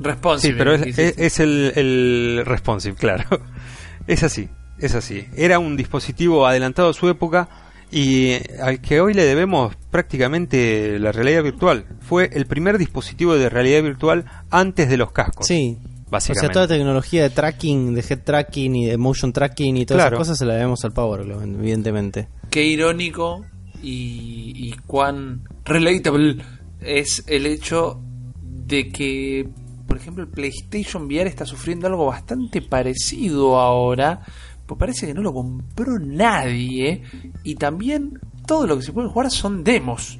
Responsive. 0.00 0.52
Sí, 0.54 0.58
pero 0.58 0.74
es, 0.74 0.98
es- 0.98 1.18
es 1.18 1.40
el, 1.40 1.72
el 1.76 2.42
responsive, 2.46 2.96
claro. 2.96 3.24
Es 4.08 4.24
así, 4.24 4.48
es 4.78 4.96
así. 4.96 5.28
Era 5.36 5.60
un 5.60 5.76
dispositivo 5.76 6.44
adelantado 6.46 6.88
a 6.88 6.92
su 6.92 7.08
época 7.08 7.48
y 7.92 8.32
al 8.60 8.80
que 8.80 9.00
hoy 9.00 9.14
le 9.14 9.24
debemos 9.24 9.76
prácticamente 9.92 10.98
la 10.98 11.12
realidad 11.12 11.44
virtual. 11.44 11.84
Fue 12.00 12.28
el 12.32 12.46
primer 12.46 12.78
dispositivo 12.78 13.36
de 13.36 13.48
realidad 13.48 13.80
virtual 13.84 14.24
antes 14.50 14.88
de 14.88 14.96
los 14.96 15.12
cascos. 15.12 15.46
Sí. 15.46 15.78
O 16.12 16.34
sea, 16.34 16.48
toda 16.50 16.64
la 16.66 16.74
tecnología 16.76 17.22
de 17.22 17.30
tracking, 17.30 17.94
de 17.94 18.04
head 18.08 18.20
tracking 18.22 18.76
y 18.76 18.86
de 18.86 18.96
motion 18.98 19.32
tracking 19.32 19.76
y 19.76 19.86
todas 19.86 20.02
Claro. 20.02 20.16
esas 20.16 20.26
cosas 20.26 20.38
se 20.38 20.44
la 20.46 20.54
debemos 20.54 20.84
al 20.84 20.92
Power 20.92 21.24
Glove, 21.24 21.44
evidentemente. 21.44 22.28
Qué 22.50 22.64
irónico 22.64 23.44
y, 23.82 24.52
y 24.56 24.72
cuán 24.86 25.42
relatable 25.64 26.36
es 26.80 27.24
el 27.26 27.46
hecho 27.46 28.00
de 28.42 28.90
que, 28.90 29.48
por 29.86 29.96
ejemplo, 29.96 30.22
el 30.24 30.30
PlayStation 30.30 31.04
VR 31.04 31.28
está 31.28 31.46
sufriendo 31.46 31.86
algo 31.86 32.06
bastante 32.06 32.62
parecido 32.62 33.58
ahora. 33.58 34.20
Pues 34.66 34.78
parece 34.78 35.06
que 35.06 35.14
no 35.14 35.22
lo 35.22 35.32
compró 35.32 35.98
nadie. 35.98 37.02
Y 37.42 37.56
también 37.56 38.18
todo 38.46 38.66
lo 38.66 38.76
que 38.76 38.82
se 38.84 38.92
puede 38.92 39.08
jugar 39.08 39.30
son 39.30 39.64
demos. 39.64 40.18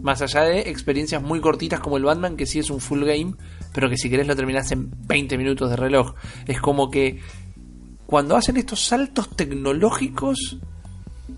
Más 0.00 0.20
allá 0.22 0.42
de 0.42 0.60
experiencias 0.70 1.22
muy 1.22 1.40
cortitas 1.40 1.80
como 1.80 1.96
el 1.96 2.04
Batman, 2.04 2.36
que 2.36 2.46
sí 2.46 2.58
es 2.58 2.70
un 2.70 2.80
full 2.80 3.04
game, 3.04 3.34
pero 3.76 3.90
que 3.90 3.98
si 3.98 4.08
querés 4.08 4.26
lo 4.26 4.34
terminás 4.34 4.72
en 4.72 4.88
20 5.06 5.36
minutos 5.36 5.68
de 5.68 5.76
reloj. 5.76 6.14
Es 6.46 6.58
como 6.62 6.90
que 6.90 7.20
cuando 8.06 8.34
hacen 8.36 8.56
estos 8.56 8.80
saltos 8.86 9.28
tecnológicos, 9.36 10.58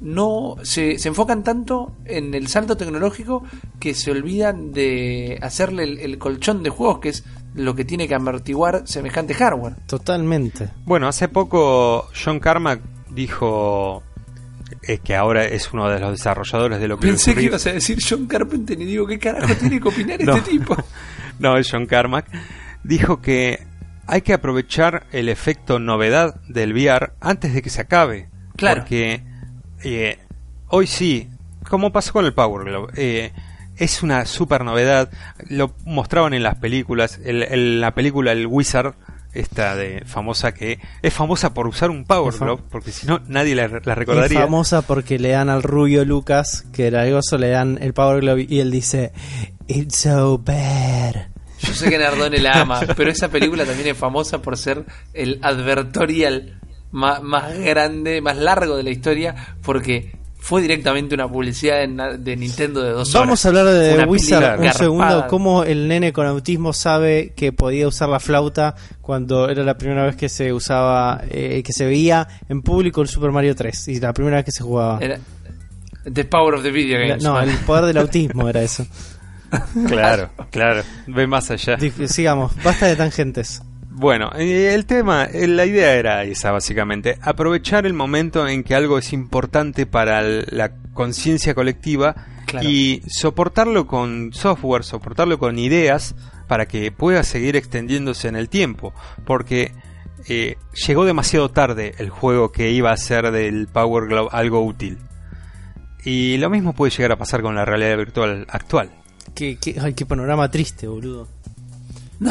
no 0.01 0.55
se, 0.63 0.99
se 0.99 1.09
enfocan 1.09 1.43
tanto 1.43 1.97
en 2.05 2.33
el 2.35 2.47
salto 2.47 2.77
tecnológico 2.77 3.43
que 3.81 3.95
se 3.95 4.13
olvidan 4.13 4.73
de 4.73 5.39
hacerle 5.43 5.83
el, 5.83 5.99
el 5.99 6.19
colchón 6.19 6.63
de 6.63 6.71
juegos, 6.71 7.01
que 7.01 7.09
es 7.09 7.25
lo 7.55 7.75
que 7.75 7.85
tiene 7.85 8.07
que 8.07 8.15
amortiguar 8.15 8.83
semejante 8.87 9.35
hardware. 9.35 9.75
Totalmente. 9.87 10.71
Bueno, 10.85 11.09
hace 11.09 11.27
poco 11.29 12.07
John 12.15 12.39
Carmack 12.39 12.81
dijo 13.11 14.05
eh, 14.83 14.99
que 14.99 15.17
ahora 15.17 15.47
es 15.47 15.73
uno 15.73 15.89
de 15.89 15.99
los 15.99 16.11
desarrolladores 16.13 16.79
de 16.81 16.87
lo 16.87 16.99
que 16.99 17.09
Pensé 17.09 17.35
que 17.35 17.43
ibas 17.43 17.67
a 17.67 17.73
decir 17.73 17.99
John 18.07 18.27
Carpenter 18.27 18.81
y 18.81 18.85
digo, 18.85 19.07
¿qué 19.07 19.19
carajo 19.19 19.53
tiene 19.55 19.81
que 19.81 19.89
opinar 19.89 20.21
No. 20.25 20.37
este 20.37 20.51
tipo? 20.51 20.77
No, 21.41 21.57
es 21.57 21.71
John 21.71 21.87
Carmack. 21.87 22.27
Dijo 22.85 23.21
que 23.21 23.67
hay 24.07 24.23
que 24.23 24.33
aprovechar 24.33 25.07
el 25.13 25.29
efecto 25.29 25.79
novedad 25.79 26.41
del 26.49 26.73
VR 26.73 27.13
antes 27.21 27.53
de 27.55 27.63
que 27.63 27.71
se 27.71 27.81
acabe. 27.83 28.29
Claro. 28.57 28.81
Porque 28.83 29.23
eh, 29.85 30.19
hoy 30.69 30.87
sí, 30.87 31.29
como 31.69 31.93
pasó 31.93 32.13
con 32.13 32.25
el 32.25 32.33
Power 32.35 32.65
Glove, 32.65 32.93
eh, 32.97 33.33
es 33.77 34.03
una 34.03 34.25
super 34.27 34.65
novedad. 34.65 35.11
Lo 35.49 35.75
mostraban 35.85 36.35
en 36.35 36.43
las 36.43 36.57
películas. 36.57 37.21
El- 37.25 37.43
el- 37.45 37.81
la 37.81 37.95
película 37.95 38.33
El 38.33 38.47
Wizard, 38.47 38.95
esta 39.35 39.77
de 39.77 40.03
famosa 40.07 40.53
que 40.55 40.81
es 41.03 41.13
famosa 41.13 41.53
por 41.53 41.67
usar 41.69 41.91
un 41.91 42.05
Power 42.05 42.35
Glove, 42.35 42.63
porque 42.71 42.91
si 42.91 43.07
no 43.07 43.21
nadie 43.29 43.55
la, 43.55 43.69
la 43.69 43.77
Es 43.79 43.85
recordaría. 43.99 44.41
famosa 44.41 44.83
porque 44.83 45.19
le 45.19 45.29
dan 45.31 45.51
al 45.51 45.63
rubio 45.63 46.05
Lucas, 46.07 46.65
que 46.73 46.87
era 46.87 47.07
el 47.07 47.13
gozo, 47.13 47.37
le 47.39 47.51
dan 47.51 47.79
el 47.83 47.93
Power 47.93 48.21
Glove 48.23 48.47
y 48.49 48.61
él 48.61 48.71
dice, 48.71 49.13
It's 49.69 49.99
so 49.99 50.39
bad. 50.39 51.15
Yo 51.61 51.75
sé 51.75 51.91
que 51.91 51.99
Nardone 51.99 52.39
la 52.39 52.61
ama, 52.63 52.81
pero 52.97 53.11
esa 53.11 53.29
película 53.29 53.65
también 53.65 53.89
es 53.89 53.97
famosa 53.97 54.41
por 54.41 54.57
ser 54.57 54.85
el 55.13 55.39
advertorial 55.43 56.59
más, 56.93 57.23
más 57.23 57.57
grande, 57.59 58.21
más 58.21 58.37
largo 58.37 58.77
de 58.77 58.83
la 58.85 58.91
historia, 58.91 59.35
porque 59.63 60.17
fue 60.39 60.63
directamente 60.63 61.15
una 61.17 61.29
publicidad 61.29 61.79
de, 61.87 62.19
de 62.19 62.37
Nintendo 62.37 62.81
de 62.83 62.91
dos 62.93 63.13
Vamos 63.13 63.45
horas. 63.45 63.45
a 63.45 63.49
hablar 63.49 63.65
de 63.75 63.95
Una 63.95 64.07
Wizard 64.07 64.61
un 64.61 64.73
segundo. 64.73 65.27
¿Cómo 65.29 65.65
el 65.65 65.89
nene 65.89 66.13
con 66.13 66.27
autismo 66.29 66.73
sabe 66.73 67.33
que 67.37 67.53
podía 67.53 67.89
usar 67.89 68.09
la 68.09 68.21
flauta 68.21 68.77
cuando 69.03 69.49
era 69.51 69.65
la 69.65 69.77
primera 69.77 70.05
vez 70.05 70.15
que 70.17 70.29
se 70.29 70.53
usaba, 70.53 71.23
eh, 71.29 71.61
que 71.65 71.73
se 71.73 71.85
veía 71.85 72.27
en 72.49 72.63
público 72.63 73.03
el 73.03 73.09
Super 73.09 73.33
Mario 73.33 73.55
3 73.57 73.89
y 73.89 74.01
la 74.01 74.13
primera 74.13 74.37
vez 74.37 74.45
que 74.45 74.53
se 74.53 74.63
jugaba? 74.63 74.99
Era- 75.01 75.19
The 76.11 76.25
Power 76.25 76.55
of 76.55 76.63
the 76.63 76.71
Video 76.71 77.01
Games. 77.01 77.23
no, 77.23 77.35
man. 77.35 77.49
el 77.51 77.57
poder 77.59 77.85
del 77.87 77.99
autismo 77.99 78.49
era 78.49 78.63
eso. 78.63 78.87
Claro, 79.87 80.31
claro. 80.51 80.83
Ve 81.07 81.27
más 81.27 81.51
allá. 81.51 81.77
Dif- 81.79 82.07
Sigamos, 82.09 82.53
basta 82.63 82.87
de 82.87 82.97
tangentes. 82.97 83.63
Bueno, 83.91 84.31
eh, 84.37 84.75
el 84.75 84.87
tema, 84.87 85.25
eh, 85.25 85.47
la 85.49 85.65
idea 85.67 85.95
era 85.95 86.23
esa 86.25 86.53
básicamente, 86.53 87.19
aprovechar 87.21 87.85
el 87.87 87.95
momento 87.95 88.47
en 88.47 88.63
que 88.63 88.75
algo 88.77 88.99
es 88.99 89.13
importante 89.13 89.87
para 89.87 90.23
la 90.23 90.71
conciencia 90.93 91.55
colectiva 91.55 92.15
Claro. 92.47 92.69
y 92.69 93.03
soportarlo 93.09 93.87
con 93.87 94.33
software, 94.33 94.85
soportarlo 94.85 95.39
con 95.39 95.59
ideas 95.59 96.15
para 96.47 96.67
que 96.67 96.93
pueda 96.93 97.23
seguir 97.25 97.57
extendiéndose 97.57 98.29
en 98.29 98.37
el 98.37 98.49
tiempo, 98.49 98.95
porque 99.27 99.73
eh, 100.29 100.57
llegó 100.87 101.05
demasiado 101.05 101.51
tarde 101.51 101.95
el 101.99 102.09
juego 102.11 102.53
que 102.53 102.71
iba 102.71 102.93
a 102.93 102.97
ser 102.97 103.31
del 103.33 103.67
Power 103.67 104.07
Glove 104.09 104.29
algo 104.33 104.65
útil. 104.65 104.99
Y 106.05 106.39
lo 106.39 106.49
mismo 106.51 106.73
puede 106.73 106.91
llegar 106.93 107.13
a 107.13 107.17
pasar 107.17 107.43
con 107.43 107.55
la 107.57 107.65
realidad 107.65 107.97
virtual 107.99 108.47
actual. 108.49 108.91
Qué, 109.35 109.57
qué- 109.61 109.77
ay, 109.81 109.95
qué 109.95 110.07
panorama 110.07 110.51
triste, 110.51 110.87
boludo. 110.89 111.29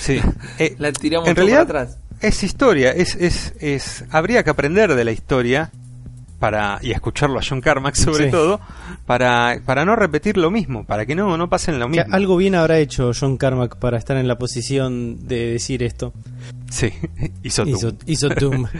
Sí. 0.00 0.20
Eh, 0.58 0.74
La 0.78 0.92
tiramos 0.92 1.28
en 1.28 1.36
realidad 1.36 1.66
para 1.66 1.82
atrás. 1.82 1.98
es 2.20 2.42
historia, 2.42 2.90
es, 2.92 3.14
es, 3.16 3.54
es, 3.60 4.04
habría 4.10 4.42
que 4.44 4.50
aprender 4.50 4.94
de 4.94 5.04
la 5.04 5.12
historia 5.12 5.70
para 6.38 6.80
y 6.82 6.90
escucharlo 6.90 7.38
a 7.38 7.42
John 7.48 7.60
Carmack 7.60 7.94
sobre 7.94 8.24
Sí. 8.26 8.30
todo 8.30 8.60
para, 9.06 9.60
para 9.64 9.84
no 9.84 9.94
repetir 9.96 10.36
lo 10.36 10.50
mismo, 10.50 10.84
para 10.84 11.06
que 11.06 11.14
no, 11.14 11.36
no 11.36 11.48
pasen 11.48 11.78
lo 11.78 11.86
Que 11.86 11.98
mismo. 12.00 12.14
algo 12.14 12.36
bien 12.36 12.54
habrá 12.56 12.78
hecho 12.80 13.12
John 13.18 13.36
Carmack 13.36 13.76
para 13.76 13.96
estar 13.96 14.16
en 14.16 14.26
la 14.28 14.36
posición 14.38 15.26
de 15.28 15.52
decir 15.52 15.82
esto. 15.84 16.12
Sí, 16.70 16.92
hizo 17.42 17.64
tú. 17.64 17.70
Hizo, 17.70 17.92
hizo 18.06 18.28
Doom. 18.28 18.66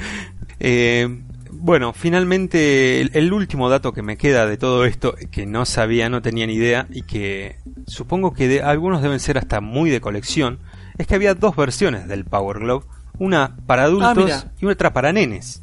Eh, 0.64 1.08
bueno, 1.52 1.92
finalmente 1.92 3.00
el, 3.00 3.10
el 3.14 3.32
último 3.32 3.68
dato 3.68 3.92
que 3.92 4.02
me 4.02 4.16
queda 4.16 4.46
de 4.46 4.56
todo 4.56 4.84
esto, 4.84 5.14
que 5.30 5.46
no 5.46 5.64
sabía, 5.64 6.08
no 6.08 6.22
tenía 6.22 6.46
ni 6.46 6.54
idea, 6.54 6.86
y 6.90 7.02
que 7.02 7.56
supongo 7.86 8.32
que 8.32 8.48
de- 8.48 8.62
algunos 8.62 9.02
deben 9.02 9.20
ser 9.20 9.38
hasta 9.38 9.60
muy 9.60 9.90
de 9.90 10.00
colección, 10.00 10.58
es 10.98 11.06
que 11.06 11.14
había 11.14 11.34
dos 11.34 11.54
versiones 11.56 12.08
del 12.08 12.24
Power 12.24 12.58
Glove, 12.60 12.86
una 13.18 13.56
para 13.66 13.84
adultos 13.84 14.16
mira. 14.24 14.52
y 14.60 14.66
otra 14.66 14.92
para 14.92 15.12
nenes. 15.12 15.62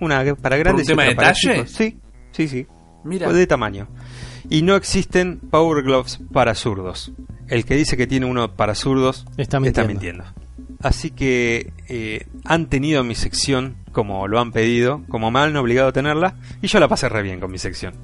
Una 0.00 0.22
para 0.34 0.56
grandes 0.56 0.86
tema 0.86 1.06
y 1.06 1.10
otra 1.10 1.10
de 1.10 1.16
para 1.16 1.32
chicos. 1.34 1.70
Sí, 1.70 1.98
sí, 2.32 2.48
sí. 2.48 2.66
Mira. 3.04 3.32
de 3.32 3.46
tamaño. 3.46 3.88
Y 4.50 4.62
no 4.62 4.74
existen 4.76 5.38
Power 5.38 5.82
Gloves 5.84 6.18
para 6.32 6.54
zurdos. 6.54 7.12
El 7.48 7.64
que 7.64 7.76
dice 7.76 7.96
que 7.96 8.06
tiene 8.06 8.26
uno 8.26 8.54
para 8.56 8.74
zurdos 8.74 9.26
Está 9.36 9.60
mintiendo. 9.60 10.24
Así 10.80 11.10
que 11.10 11.72
eh, 11.88 12.26
han 12.44 12.66
tenido 12.68 13.04
mi 13.04 13.14
sección 13.14 13.76
como 13.94 14.28
lo 14.28 14.38
han 14.40 14.52
pedido, 14.52 15.00
como 15.08 15.30
me 15.30 15.40
han 15.40 15.56
obligado 15.56 15.88
a 15.88 15.92
tenerla, 15.92 16.34
y 16.60 16.66
yo 16.66 16.78
la 16.80 16.88
pasé 16.88 17.08
re 17.08 17.22
bien 17.22 17.40
con 17.40 17.50
mi 17.50 17.56
sección. 17.58 17.94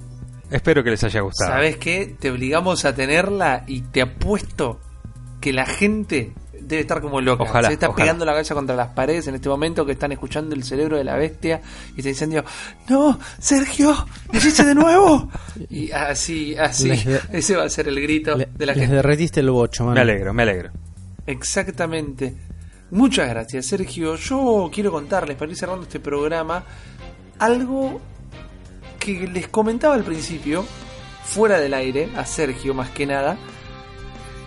Espero 0.51 0.83
que 0.83 0.91
les 0.91 1.05
haya 1.05 1.21
gustado. 1.21 1.51
¿Sabes 1.53 1.77
qué? 1.77 2.17
Te 2.19 2.31
obligamos 2.31 2.85
a 2.87 2.95
tenerla 2.95 3.65
y 3.67 3.83
te 3.83 4.01
apuesto 4.03 4.81
que 5.41 5.53
la 5.53 5.65
gente 5.67 6.33
debe 6.61 6.83
estar 6.83 7.01
como 7.01 7.21
loca. 7.21 7.43
Ojalá, 7.45 7.69
Se 7.69 7.75
está 7.75 7.89
ojalá. 7.89 8.05
pegando 8.05 8.25
la 8.25 8.33
cabeza 8.33 8.55
contra 8.55 8.75
las 8.77 8.89
paredes 8.89 9.27
en 9.29 9.35
este 9.35 9.49
momento 9.49 9.85
que 9.87 9.93
están 9.93 10.13
escuchando 10.13 10.55
el 10.55 10.63
cerebro 10.65 10.97
de 10.97 11.05
la 11.05 11.17
bestia 11.17 11.61
y 11.97 11.99
está 12.01 12.09
diciendo, 12.11 12.45
no, 12.89 13.19
Sergio, 13.39 13.95
¿lo 14.33 14.39
hiciste 14.39 14.65
de 14.65 14.75
nuevo? 14.75 15.29
Y 15.71 15.91
así, 15.93 16.57
así, 16.57 16.89
Les 16.89 17.07
ese 17.33 17.57
va 17.57 17.65
a 17.65 17.69
ser 17.69 17.89
el 17.89 18.01
grito 18.01 18.37
Le- 18.37 18.49
de 18.55 18.67
la 18.67 18.73
les 18.73 18.83
gente. 18.83 18.97
derretiste 18.97 19.41
el 19.41 19.51
bocho, 19.51 19.85
man. 19.85 19.95
Me 19.95 20.01
alegro, 20.01 20.33
me 20.35 20.43
alegro. 20.43 20.71
Exactamente. 21.27 22.35
Muchas 22.91 23.29
gracias, 23.29 23.67
Sergio. 23.67 24.17
Yo 24.17 24.69
quiero 24.73 24.91
contarles, 24.91 25.37
para 25.37 25.51
ir 25.51 25.57
cerrando 25.57 25.85
este 25.85 26.01
programa, 26.01 26.65
algo 27.39 28.01
que 28.99 29.29
les 29.29 29.47
comentaba 29.47 29.95
al 29.95 30.03
principio, 30.03 30.65
fuera 31.25 31.61
del 31.61 31.75
aire, 31.75 32.11
a 32.17 32.27
Sergio 32.27 32.75
más 32.75 32.91
que 32.91 33.07
nada, 33.07 33.39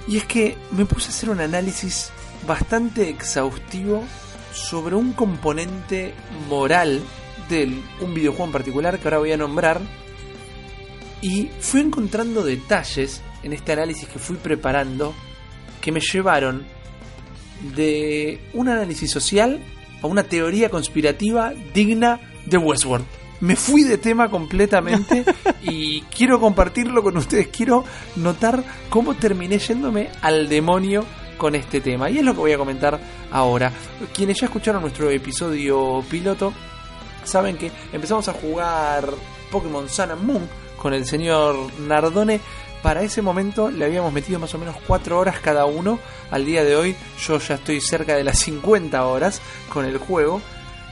y 0.10 0.18
es 0.18 0.26
que 0.26 0.58
me 0.72 0.86
puse 0.86 1.08
a 1.08 1.10
hacer 1.12 1.30
un 1.30 1.40
análisis 1.40 2.12
bastante 2.46 3.08
exhaustivo 3.08 4.04
sobre 4.52 4.96
un 4.96 5.14
componente 5.14 6.14
moral 6.50 7.02
de 7.48 7.82
un 8.02 8.14
videojuego 8.14 8.46
en 8.46 8.52
particular 8.52 9.00
que 9.00 9.08
ahora 9.08 9.20
voy 9.20 9.32
a 9.32 9.38
nombrar, 9.38 9.80
y 11.22 11.50
fui 11.62 11.80
encontrando 11.80 12.44
detalles 12.44 13.22
en 13.42 13.54
este 13.54 13.72
análisis 13.72 14.10
que 14.10 14.20
fui 14.20 14.36
preparando 14.36 15.14
que 15.80 15.94
me 15.94 16.02
llevaron 16.02 16.66
de 17.76 18.40
un 18.54 18.70
análisis 18.70 19.10
social 19.10 19.60
a 20.02 20.08
una 20.08 20.24
teoría 20.24 20.70
conspirativa 20.70 21.54
digna 21.74 22.20
de 22.46 22.58
Westworld. 22.58 23.06
Me 23.40 23.56
fui 23.56 23.84
de 23.84 23.98
tema 23.98 24.30
completamente 24.30 25.26
y 25.64 26.02
quiero 26.04 26.40
compartirlo 26.40 27.04
con 27.04 27.18
ustedes. 27.18 27.48
Quiero 27.48 27.84
notar 28.16 28.64
cómo 28.90 29.16
terminé 29.16 29.60
yéndome 29.60 30.10
al 30.22 30.48
demonio 30.48 31.04
con 31.38 31.56
este 31.56 31.82
tema. 31.82 32.10
Y 32.10 32.20
es 32.20 32.24
lo 32.24 32.34
que 32.34 32.40
voy 32.40 32.54
a 32.54 32.58
comentar 32.58 33.00
ahora. 33.32 33.72
Quienes 34.14 34.40
ya 34.40 34.46
escucharon 34.46 34.82
nuestro 34.82 35.10
episodio 35.10 36.04
piloto 36.10 36.54
saben 37.24 37.58
que 37.58 37.72
empezamos 37.92 38.28
a 38.30 38.34
jugar 38.34 39.10
Pokémon 39.52 39.90
Sun 39.90 40.12
and 40.12 40.24
Moon 40.24 40.50
con 40.78 40.94
el 40.94 41.06
señor 41.06 41.56
Nardone 41.80 42.40
Para 42.84 43.02
ese 43.02 43.22
momento 43.22 43.72
le 43.72 43.86
habíamos 43.86 44.12
metido 44.12 44.40
más 44.40 44.54
o 44.54 44.58
menos 44.58 44.76
4 44.86 45.18
horas 45.18 45.40
cada 45.40 45.66
uno. 45.66 46.00
Al 46.32 46.46
día 46.46 46.66
de 46.66 46.76
hoy 46.76 46.98
yo 47.26 47.40
ya 47.40 47.56
estoy 47.56 47.80
cerca 47.80 48.18
de 48.18 48.26
las 48.26 48.40
50 48.40 49.06
horas 49.06 49.42
con 49.70 49.86
el 49.86 49.98
juego. 49.98 50.42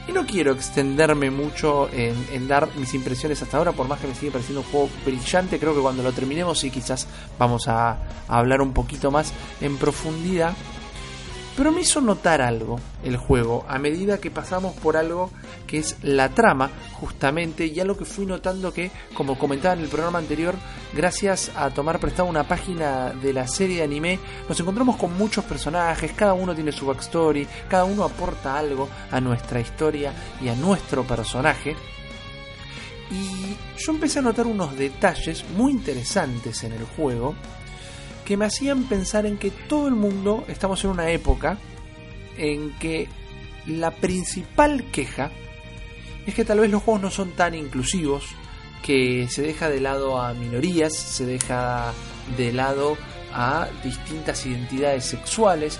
Y 0.08 0.12
no 0.12 0.26
quiero 0.26 0.52
extenderme 0.52 1.30
mucho 1.30 1.88
en, 1.92 2.48
dar 2.48 2.68
mis 2.76 2.92
impresiones 2.94 3.40
hasta 3.42 3.58
ahora, 3.58 3.70
por 3.70 3.86
más 3.86 4.00
que 4.00 4.08
me 4.08 4.14
sigue 4.14 4.32
pareciendo 4.32 4.62
un 4.62 4.66
juego 4.66 4.88
brillante. 5.04 5.60
Creo 5.60 5.74
que 5.74 5.80
cuando 5.80 6.02
lo 6.02 6.12
terminemos, 6.12 6.58
sí, 6.58 6.70
quizás 6.70 7.06
vamos 7.38 7.68
a 7.68 7.98
hablar 8.26 8.62
un 8.62 8.72
poquito 8.72 9.10
más 9.10 9.32
en 9.60 9.76
profundidad. 9.76 10.54
Pero 11.56 11.70
me 11.70 11.82
hizo 11.82 12.00
notar 12.00 12.40
algo 12.40 12.80
el 13.04 13.18
juego 13.18 13.66
a 13.68 13.78
medida 13.78 14.18
que 14.18 14.30
pasamos 14.30 14.74
por 14.74 14.96
algo 14.96 15.30
que 15.66 15.78
es 15.78 15.96
la 16.02 16.30
trama, 16.30 16.70
justamente, 16.94 17.66
y 17.66 17.78
algo 17.78 17.96
que 17.96 18.06
fui 18.06 18.24
notando 18.24 18.72
que, 18.72 18.90
como 19.14 19.38
comentaba 19.38 19.74
en 19.74 19.80
el 19.80 19.88
programa 19.88 20.18
anterior, 20.18 20.54
gracias 20.94 21.50
a 21.54 21.68
tomar 21.70 21.98
prestado 21.98 22.28
una 22.28 22.48
página 22.48 23.10
de 23.10 23.34
la 23.34 23.46
serie 23.46 23.78
de 23.78 23.82
anime, 23.82 24.18
nos 24.48 24.58
encontramos 24.60 24.96
con 24.96 25.16
muchos 25.16 25.44
personajes, 25.44 26.12
cada 26.12 26.32
uno 26.32 26.54
tiene 26.54 26.72
su 26.72 26.86
backstory, 26.86 27.46
cada 27.68 27.84
uno 27.84 28.04
aporta 28.04 28.58
algo 28.58 28.88
a 29.10 29.20
nuestra 29.20 29.60
historia 29.60 30.12
y 30.40 30.48
a 30.48 30.54
nuestro 30.54 31.04
personaje. 31.04 31.76
Y 33.10 33.56
yo 33.78 33.92
empecé 33.92 34.20
a 34.20 34.22
notar 34.22 34.46
unos 34.46 34.76
detalles 34.76 35.44
muy 35.54 35.72
interesantes 35.72 36.64
en 36.64 36.72
el 36.72 36.84
juego 36.84 37.34
que 38.24 38.36
me 38.36 38.44
hacían 38.44 38.84
pensar 38.84 39.26
en 39.26 39.38
que 39.38 39.50
todo 39.50 39.88
el 39.88 39.94
mundo 39.94 40.44
estamos 40.48 40.84
en 40.84 40.90
una 40.90 41.10
época 41.10 41.58
en 42.36 42.70
que 42.78 43.08
la 43.66 43.90
principal 43.90 44.84
queja 44.90 45.30
es 46.26 46.34
que 46.34 46.44
tal 46.44 46.60
vez 46.60 46.70
los 46.70 46.82
juegos 46.82 47.02
no 47.02 47.10
son 47.10 47.32
tan 47.32 47.54
inclusivos, 47.54 48.24
que 48.82 49.26
se 49.28 49.42
deja 49.42 49.68
de 49.68 49.80
lado 49.80 50.20
a 50.20 50.34
minorías, 50.34 50.94
se 50.94 51.24
deja 51.24 51.92
de 52.36 52.52
lado 52.52 52.96
a 53.32 53.68
distintas 53.82 54.44
identidades 54.46 55.04
sexuales 55.04 55.78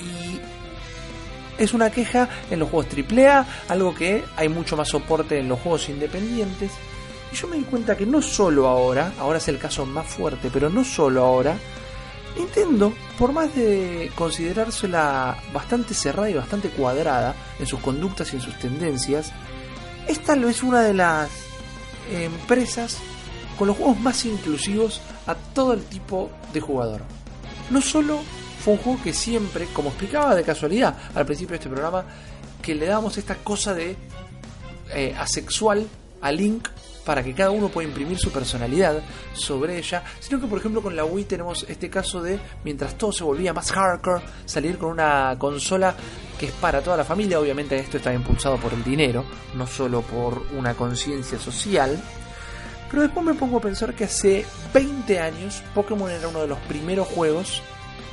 y 0.00 0.40
es 1.62 1.74
una 1.74 1.90
queja 1.90 2.28
en 2.50 2.60
los 2.60 2.70
juegos 2.70 2.94
AAA, 2.94 3.46
algo 3.68 3.94
que 3.94 4.24
hay 4.36 4.48
mucho 4.48 4.76
más 4.76 4.88
soporte 4.88 5.38
en 5.38 5.48
los 5.48 5.60
juegos 5.60 5.88
independientes. 5.88 6.72
Y 7.32 7.36
yo 7.36 7.48
me 7.48 7.56
di 7.56 7.64
cuenta 7.64 7.96
que 7.96 8.06
no 8.06 8.22
solo 8.22 8.68
ahora, 8.68 9.12
ahora 9.18 9.38
es 9.38 9.48
el 9.48 9.58
caso 9.58 9.84
más 9.84 10.06
fuerte, 10.06 10.50
pero 10.52 10.70
no 10.70 10.84
solo 10.84 11.24
ahora, 11.24 11.58
Nintendo, 12.38 12.92
por 13.18 13.32
más 13.32 13.54
de 13.54 14.10
considerársela 14.14 15.36
bastante 15.52 15.92
cerrada 15.94 16.30
y 16.30 16.34
bastante 16.34 16.70
cuadrada 16.70 17.34
en 17.58 17.66
sus 17.66 17.80
conductas 17.80 18.32
y 18.32 18.36
en 18.36 18.42
sus 18.42 18.58
tendencias, 18.58 19.32
es 20.06 20.24
vez 20.26 20.62
una 20.62 20.82
de 20.82 20.94
las 20.94 21.28
empresas 22.10 22.98
con 23.58 23.68
los 23.68 23.76
juegos 23.76 24.00
más 24.00 24.24
inclusivos 24.24 25.00
a 25.26 25.34
todo 25.34 25.72
el 25.72 25.82
tipo 25.82 26.30
de 26.52 26.60
jugador. 26.60 27.02
No 27.70 27.82
solo 27.82 28.20
fue 28.64 28.74
un 28.74 28.78
juego 28.78 29.02
que 29.02 29.12
siempre, 29.12 29.66
como 29.72 29.90
explicaba 29.90 30.34
de 30.34 30.44
casualidad 30.44 30.96
al 31.14 31.26
principio 31.26 31.52
de 31.52 31.56
este 31.56 31.68
programa, 31.68 32.04
que 32.62 32.74
le 32.74 32.86
damos 32.86 33.18
esta 33.18 33.34
cosa 33.36 33.74
de 33.74 33.96
eh, 34.94 35.14
asexual 35.18 35.86
a 36.20 36.32
Link 36.32 36.68
para 37.08 37.24
que 37.24 37.32
cada 37.32 37.50
uno 37.52 37.70
pueda 37.70 37.88
imprimir 37.88 38.18
su 38.18 38.30
personalidad 38.30 39.00
sobre 39.32 39.78
ella, 39.78 40.04
sino 40.20 40.38
que 40.38 40.46
por 40.46 40.58
ejemplo 40.58 40.82
con 40.82 40.94
la 40.94 41.06
Wii 41.06 41.24
tenemos 41.24 41.64
este 41.66 41.88
caso 41.88 42.20
de 42.20 42.38
mientras 42.64 42.98
todo 42.98 43.12
se 43.12 43.24
volvía 43.24 43.54
más 43.54 43.72
hardcore, 43.72 44.22
salir 44.44 44.76
con 44.76 44.90
una 44.90 45.34
consola 45.38 45.94
que 46.38 46.44
es 46.48 46.52
para 46.52 46.82
toda 46.82 46.98
la 46.98 47.04
familia, 47.04 47.40
obviamente 47.40 47.78
esto 47.78 47.96
está 47.96 48.12
impulsado 48.12 48.58
por 48.58 48.74
el 48.74 48.84
dinero, 48.84 49.24
no 49.54 49.66
solo 49.66 50.02
por 50.02 50.42
una 50.54 50.74
conciencia 50.74 51.38
social. 51.38 51.98
Pero 52.90 53.00
después 53.00 53.24
me 53.24 53.32
pongo 53.32 53.56
a 53.56 53.62
pensar 53.62 53.94
que 53.94 54.04
hace 54.04 54.44
20 54.74 55.18
años 55.18 55.62
Pokémon 55.74 56.10
era 56.10 56.28
uno 56.28 56.42
de 56.42 56.48
los 56.48 56.58
primeros 56.58 57.08
juegos 57.08 57.62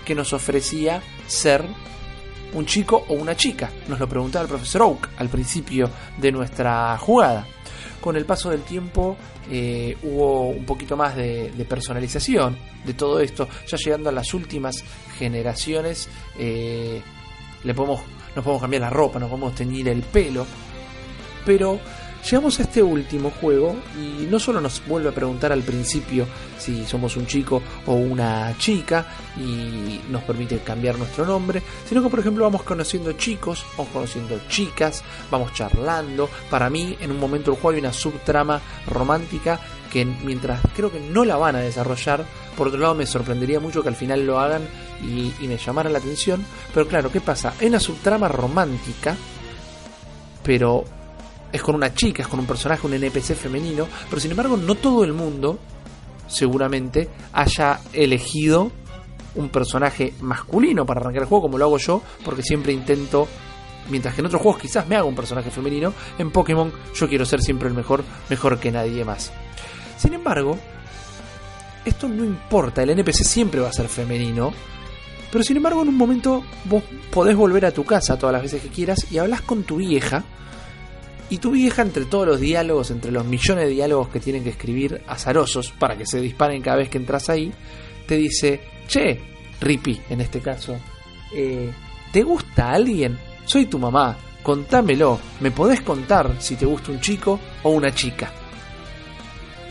que 0.06 0.16
nos 0.16 0.32
ofrecía 0.32 1.02
ser 1.28 1.66
un 2.54 2.66
chico 2.66 3.04
o 3.10 3.16
una 3.16 3.36
chica. 3.36 3.70
Nos 3.90 4.00
lo 4.00 4.08
preguntaba 4.08 4.44
el 4.44 4.50
profesor 4.50 4.84
Oak 4.84 5.10
al 5.18 5.28
principio 5.28 5.90
de 6.18 6.32
nuestra 6.32 6.98
jugada 6.98 7.46
con 8.06 8.16
el 8.16 8.26
paso 8.26 8.52
del 8.52 8.62
tiempo 8.62 9.18
eh, 9.50 9.98
hubo 10.04 10.50
un 10.50 10.64
poquito 10.64 10.96
más 10.96 11.16
de, 11.16 11.52
personalización 11.68 12.56
de 12.86 12.94
todo 12.94 13.20
esto. 13.20 13.50
Ya 13.66 13.78
llegando 13.78 14.10
a 14.10 14.12
las 14.12 14.32
últimas 14.36 14.84
generaciones, 15.18 16.08
eh, 16.38 17.02
le 17.64 17.74
podemos, 17.74 18.02
nos 18.36 18.46
podemos 18.46 18.62
cambiar 18.62 18.82
la 18.84 18.92
ropa, 18.92 19.18
nos 19.18 19.28
podemos 19.28 19.56
teñir 19.56 19.90
el 19.90 20.04
pelo. 20.04 20.46
Pero 21.48 21.80
llegamos 22.26 22.60
a 22.60 22.64
este 22.64 22.82
último 22.82 23.32
juego 23.40 23.76
y 23.96 24.26
no 24.26 24.40
solo 24.40 24.60
nos 24.60 24.86
vuelve 24.88 25.10
a 25.10 25.12
preguntar 25.12 25.52
al 25.52 25.62
principio 25.62 26.26
si 26.58 26.86
somos 26.86 27.16
un 27.18 27.28
chico 27.28 27.62
o 27.86 27.94
una 27.94 28.56
chica 28.58 29.06
y 29.38 30.02
nos 30.10 30.24
permite 30.24 30.60
cambiar 30.60 30.98
nuestro 30.98 31.26
nombre, 31.26 31.62
sino 31.88 32.02
que 32.02 32.10
por 32.10 32.20
ejemplo 32.20 32.44
vamos 32.44 32.64
conociendo 32.64 33.14
chicos, 33.14 33.66
vamos 33.78 33.94
conociendo 33.94 34.40
chicas, 34.50 35.04
vamos 35.30 35.54
charlando. 35.54 36.30
Para 36.50 36.70
mí 36.70 36.98
en 37.00 37.12
un 37.12 37.20
momento 37.20 37.52
del 37.52 37.60
juego 37.60 37.76
hay 37.76 37.82
una 37.82 37.94
subtrama 37.94 38.60
romántica 38.88 39.60
que 39.92 40.04
mientras 40.04 40.62
creo 40.76 40.92
que 40.92 41.00
no 41.00 41.26
la 41.26 41.38
van 41.38 41.56
a 41.56 41.60
desarrollar, 41.60 42.26
por 42.58 42.68
otro 42.68 42.80
lado 42.80 42.96
me 42.96 43.06
sorprendería 43.06 43.60
mucho 43.60 43.84
que 43.84 43.90
al 43.90 43.96
final 43.96 44.26
lo 44.26 44.40
hagan 44.40 44.64
y, 45.02 45.32
me 45.48 45.58
llamara 45.58 45.90
la 45.90 46.00
atención. 46.00 46.44
Pero 46.74 46.88
claro, 46.88 47.12
¿qué 47.12 47.22
pasa? 47.22 47.54
Hay 47.60 47.68
una 47.68 47.80
subtrama 47.80 48.28
romántica, 48.28 49.16
pero 50.44 50.86
es 51.52 51.62
con 51.62 51.76
una 51.76 51.94
chica, 51.94 52.24
es 52.24 52.28
con 52.28 52.40
un 52.40 52.46
personaje, 52.46 52.86
un 52.86 52.94
NPC 52.94 53.36
femenino, 53.36 53.88
pero 54.10 54.20
sin 54.20 54.32
embargo 54.32 54.58
no 54.58 54.76
todo 54.76 55.04
el 55.04 55.14
mundo 55.14 55.60
seguramente 56.28 57.10
haya 57.34 57.80
elegido 57.94 58.72
un 59.36 59.50
personaje 59.50 60.14
masculino 60.22 60.86
para 60.86 61.02
arrancar 61.02 61.24
el 61.24 61.28
juego 61.28 61.44
como 61.44 61.58
lo 61.58 61.66
hago 61.66 61.78
yo, 61.78 62.02
porque 62.24 62.42
siempre 62.42 62.74
intento, 62.74 63.28
mientras 63.90 64.16
que 64.16 64.22
en 64.22 64.28
otros 64.28 64.42
juegos 64.42 64.62
quizás 64.62 64.88
me 64.88 64.96
haga 64.96 65.06
un 65.06 65.16
personaje 65.16 65.52
femenino, 65.52 65.94
en 66.18 66.32
Pokémon 66.32 66.72
yo 66.94 67.08
quiero 67.08 67.26
ser 67.26 67.42
siempre 67.42 67.68
el 67.68 67.74
mejor, 67.74 68.04
mejor 68.30 68.60
que 68.60 68.72
nadie 68.72 69.04
más. 69.04 69.32
Sin 69.98 70.14
embargo, 70.14 70.58
esto 71.84 72.08
no 72.08 72.24
importa, 72.24 72.84
el 72.84 72.90
NPC 72.92 73.24
siempre 73.24 73.62
va 73.62 73.70
a 73.70 73.74
ser 73.74 73.88
femenino, 73.88 74.52
pero 75.32 75.44
sin 75.44 75.58
embargo 75.58 75.82
en 75.82 75.90
un 75.90 75.98
momento 75.98 76.44
vos 76.66 76.84
podés 77.12 77.36
volver 77.36 77.66
a 77.66 77.72
tu 77.72 77.84
casa 77.84 78.18
todas 78.18 78.34
las 78.34 78.42
veces 78.42 78.62
que 78.62 78.70
quieras 78.70 79.12
y 79.12 79.18
hablas 79.18 79.42
con 79.42 79.64
tu 79.64 79.78
vieja, 79.78 80.24
y 81.30 81.40
tu 81.40 81.52
vieja, 81.52 81.82
entre 81.82 82.06
todos 82.06 82.28
los 82.28 82.40
diálogos, 82.40 82.92
entre 82.92 83.12
los 83.12 83.26
millones 83.26 83.66
de 83.66 83.72
diálogos 83.72 84.10
que 84.10 84.20
tienen 84.20 84.44
que 84.44 84.52
escribir 84.52 85.02
azarosos 85.08 85.72
para 85.72 85.98
que 85.98 86.06
se 86.06 86.22
disparen 86.22 86.62
cada 86.62 86.78
vez 86.78 86.90
que 86.90 86.98
entras 86.98 87.30
ahí, 87.30 87.52
te 88.06 88.16
dice, 88.16 88.62
che, 88.88 89.20
Rippy 89.60 90.02
en 90.10 90.22
este 90.22 90.40
caso, 90.40 90.78
eh, 91.34 91.72
¿te 92.12 92.22
gusta 92.24 92.72
alguien? 92.72 93.18
Soy 93.46 93.66
tu 93.66 93.80
mamá, 93.80 94.18
contámelo, 94.44 95.20
me 95.40 95.52
podés 95.52 95.82
contar 95.82 96.36
si 96.40 96.56
te 96.56 96.66
gusta 96.66 96.92
un 96.92 97.02
chico 97.02 97.40
o 97.64 97.72
una 97.72 97.94
chica. 97.94 98.32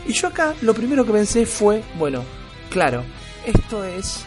Y 0.07 0.11
yo 0.11 0.27
acá 0.27 0.53
lo 0.61 0.73
primero 0.73 1.05
que 1.05 1.13
pensé 1.13 1.45
fue, 1.45 1.81
bueno, 1.97 2.23
claro, 2.69 3.03
esto 3.45 3.83
es 3.83 4.25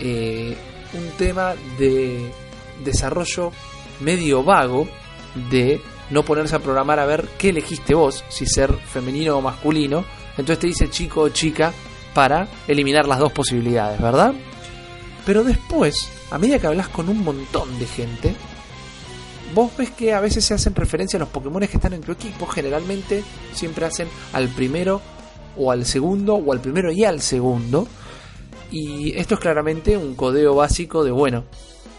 eh, 0.00 0.56
un 0.92 1.08
tema 1.16 1.54
de 1.78 2.30
desarrollo 2.84 3.52
medio 4.00 4.42
vago 4.42 4.88
de 5.50 5.80
no 6.10 6.22
ponerse 6.22 6.56
a 6.56 6.60
programar 6.60 6.98
a 6.98 7.06
ver 7.06 7.28
qué 7.38 7.50
elegiste 7.50 7.94
vos, 7.94 8.24
si 8.28 8.46
ser 8.46 8.72
femenino 8.72 9.36
o 9.36 9.40
masculino. 9.40 10.04
Entonces 10.30 10.58
te 10.58 10.66
dice 10.66 10.90
chico 10.90 11.22
o 11.22 11.28
chica 11.28 11.72
para 12.14 12.48
eliminar 12.66 13.06
las 13.06 13.18
dos 13.18 13.32
posibilidades, 13.32 14.00
¿verdad? 14.00 14.34
Pero 15.26 15.44
después, 15.44 16.08
a 16.30 16.38
medida 16.38 16.58
que 16.58 16.66
hablas 16.66 16.88
con 16.88 17.08
un 17.08 17.22
montón 17.22 17.78
de 17.78 17.86
gente, 17.86 18.34
vos 19.54 19.70
ves 19.76 19.90
que 19.90 20.14
a 20.14 20.20
veces 20.20 20.44
se 20.44 20.54
hacen 20.54 20.74
referencia 20.74 21.16
a 21.16 21.20
los 21.20 21.28
Pokémon 21.28 21.60
que 21.66 21.76
están 21.76 21.92
en 21.92 22.00
tu 22.00 22.12
equipo. 22.12 22.46
Generalmente 22.46 23.22
siempre 23.52 23.84
hacen 23.84 24.08
al 24.32 24.48
primero 24.48 25.00
o 25.56 25.70
al 25.70 25.84
segundo, 25.84 26.34
o 26.36 26.52
al 26.52 26.60
primero 26.60 26.92
y 26.92 27.04
al 27.04 27.20
segundo. 27.20 27.86
Y 28.70 29.16
esto 29.16 29.34
es 29.34 29.40
claramente 29.40 29.96
un 29.96 30.14
codeo 30.14 30.54
básico 30.54 31.04
de, 31.04 31.10
bueno, 31.10 31.44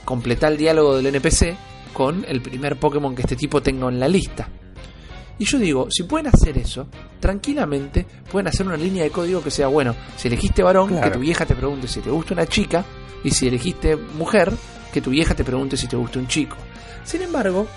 completar 0.06 0.52
el 0.53 0.57
diálogo 0.57 0.95
del 0.95 1.07
NPC 1.07 1.56
con 1.99 2.23
el 2.26 2.41
primer 2.41 2.77
Pokémon 2.80 3.13
que 3.13 3.23
este 3.23 3.35
tipo 3.35 3.61
tenga 3.61 3.89
en 3.89 3.99
la 3.99 4.07
lista. 4.07 4.47
Y 5.38 5.43
yo 5.43 5.59
digo, 5.59 5.88
si 5.91 6.03
pueden 6.03 6.27
hacer 6.27 6.57
eso, 6.57 6.88
tranquilamente 7.19 8.05
pueden 8.31 8.47
hacer 8.47 8.65
una 8.65 8.77
línea 8.77 9.03
de 9.03 9.09
código 9.09 9.43
que 9.43 9.51
sea, 9.51 9.67
bueno, 9.67 9.93
si 10.15 10.30
elegiste 10.30 10.63
varón, 10.63 10.88
Claro. 10.88 11.03
que 11.03 11.11
tu 11.11 11.19
vieja 11.19 11.45
te 11.45 11.55
pregunte 11.55 11.89
si 11.89 11.99
te 11.99 12.09
gusta 12.09 12.34
una 12.35 12.45
chica, 12.45 12.85
y 13.21 13.31
si 13.31 13.49
elegiste 13.49 13.97
mujer, 13.97 14.49
que 14.93 15.01
tu 15.01 15.09
vieja 15.09 15.35
te 15.35 15.43
pregunte 15.43 15.76
si 15.76 15.88
te 15.88 15.97
gusta 15.97 16.19
un 16.19 16.27
chico. 16.30 16.55
Sin 17.03 17.21
embargo, 17.21 17.67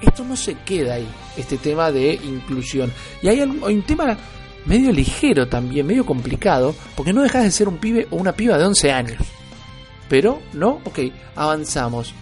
esto 0.00 0.22
no 0.24 0.36
se 0.36 0.54
queda 0.58 0.94
ahí, 0.94 1.08
este 1.36 1.58
tema 1.58 1.90
de 1.90 2.14
inclusión. 2.14 2.92
Y 3.22 3.26
hay 3.28 3.40
un 3.40 3.82
tema 3.82 4.16
medio 4.66 4.92
ligero 4.92 5.48
también, 5.48 5.84
medio 5.84 6.06
complicado, 6.06 6.76
porque 6.94 7.12
no 7.12 7.22
dejas 7.22 7.42
de 7.42 7.50
ser 7.50 7.66
un 7.66 7.78
pibe 7.78 8.06
o 8.12 8.16
una 8.18 8.34
piba 8.34 8.56
de 8.56 8.66
11 8.66 8.92
años. 8.92 9.18
Pero, 10.08 10.40
¿no? 10.52 10.80
Ok, 10.84 11.00
avanzamos. 11.34 12.14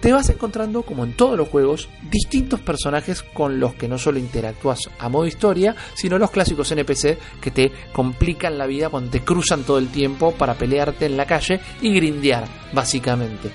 Te 0.00 0.12
vas 0.12 0.28
encontrando, 0.28 0.82
como 0.82 1.04
en 1.04 1.14
todos 1.14 1.36
los 1.36 1.48
juegos, 1.48 1.88
distintos 2.10 2.60
personajes 2.60 3.22
con 3.22 3.58
los 3.58 3.74
que 3.74 3.88
no 3.88 3.98
solo 3.98 4.18
interactúas 4.18 4.90
a 4.98 5.08
modo 5.08 5.26
historia, 5.26 5.74
sino 5.94 6.18
los 6.18 6.30
clásicos 6.30 6.70
NPC 6.70 7.18
que 7.40 7.50
te 7.50 7.72
complican 7.92 8.58
la 8.58 8.66
vida 8.66 8.88
cuando 8.88 9.10
te 9.10 9.22
cruzan 9.22 9.64
todo 9.64 9.78
el 9.78 9.88
tiempo 9.88 10.32
para 10.32 10.54
pelearte 10.54 11.06
en 11.06 11.16
la 11.16 11.26
calle 11.26 11.60
y 11.80 11.94
grindear, 11.94 12.46
básicamente. 12.72 13.50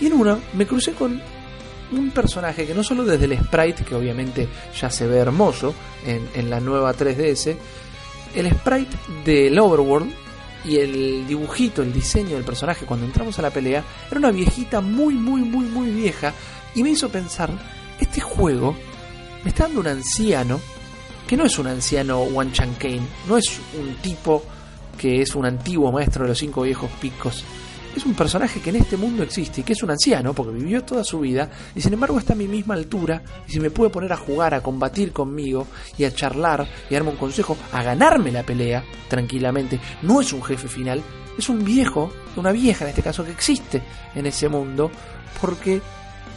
Y 0.00 0.06
en 0.06 0.14
uno 0.14 0.38
me 0.54 0.66
crucé 0.66 0.92
con 0.92 1.20
un 1.92 2.10
personaje 2.10 2.66
que 2.66 2.74
no 2.74 2.82
solo 2.82 3.04
desde 3.04 3.24
el 3.24 3.36
sprite, 3.38 3.84
que 3.84 3.94
obviamente 3.94 4.48
ya 4.80 4.90
se 4.90 5.06
ve 5.06 5.18
hermoso 5.18 5.74
en, 6.06 6.28
en 6.34 6.48
la 6.48 6.60
nueva 6.60 6.94
3DS, 6.94 7.56
el 8.34 8.50
sprite 8.50 8.96
del 9.24 9.58
Overworld 9.58 10.29
y 10.64 10.76
el 10.76 11.26
dibujito, 11.26 11.82
el 11.82 11.92
diseño 11.92 12.36
del 12.36 12.44
personaje 12.44 12.86
cuando 12.86 13.06
entramos 13.06 13.38
a 13.38 13.42
la 13.42 13.50
pelea 13.50 13.82
era 14.10 14.18
una 14.18 14.30
viejita 14.30 14.80
muy, 14.80 15.14
muy, 15.14 15.42
muy, 15.42 15.66
muy 15.66 15.90
vieja 15.90 16.32
y 16.74 16.82
me 16.82 16.90
hizo 16.90 17.08
pensar, 17.08 17.50
este 17.98 18.20
juego 18.20 18.76
me 19.42 19.50
está 19.50 19.64
dando 19.64 19.80
un 19.80 19.88
anciano 19.88 20.60
que 21.26 21.36
no 21.36 21.44
es 21.44 21.58
un 21.58 21.68
anciano 21.68 22.22
Wan 22.22 22.52
Chan 22.52 22.74
Kane, 22.74 23.02
no 23.28 23.36
es 23.36 23.60
un 23.78 23.94
tipo 23.96 24.42
que 24.98 25.22
es 25.22 25.34
un 25.34 25.46
antiguo 25.46 25.90
maestro 25.92 26.24
de 26.24 26.30
los 26.30 26.38
cinco 26.38 26.62
viejos 26.62 26.90
picos. 27.00 27.44
Es 27.96 28.06
un 28.06 28.14
personaje 28.14 28.60
que 28.60 28.70
en 28.70 28.76
este 28.76 28.96
mundo 28.96 29.22
existe 29.22 29.60
y 29.60 29.64
que 29.64 29.72
es 29.72 29.82
un 29.82 29.90
anciano 29.90 30.32
porque 30.32 30.52
vivió 30.52 30.84
toda 30.84 31.02
su 31.02 31.20
vida 31.20 31.50
y 31.74 31.80
sin 31.80 31.92
embargo 31.92 32.18
está 32.18 32.34
a 32.34 32.36
mi 32.36 32.46
misma 32.46 32.74
altura 32.74 33.22
y 33.48 33.52
se 33.52 33.60
me 33.60 33.70
puede 33.70 33.90
poner 33.90 34.12
a 34.12 34.16
jugar, 34.16 34.54
a 34.54 34.62
combatir 34.62 35.12
conmigo 35.12 35.66
y 35.98 36.04
a 36.04 36.14
charlar 36.14 36.66
y 36.88 36.94
darme 36.94 37.10
un 37.10 37.16
consejo, 37.16 37.56
a 37.72 37.82
ganarme 37.82 38.30
la 38.30 38.44
pelea 38.44 38.84
tranquilamente. 39.08 39.80
No 40.02 40.20
es 40.20 40.32
un 40.32 40.42
jefe 40.42 40.68
final, 40.68 41.02
es 41.36 41.48
un 41.48 41.64
viejo, 41.64 42.12
una 42.36 42.52
vieja 42.52 42.84
en 42.84 42.90
este 42.90 43.02
caso 43.02 43.24
que 43.24 43.32
existe 43.32 43.82
en 44.14 44.26
ese 44.26 44.48
mundo 44.48 44.90
porque 45.40 45.82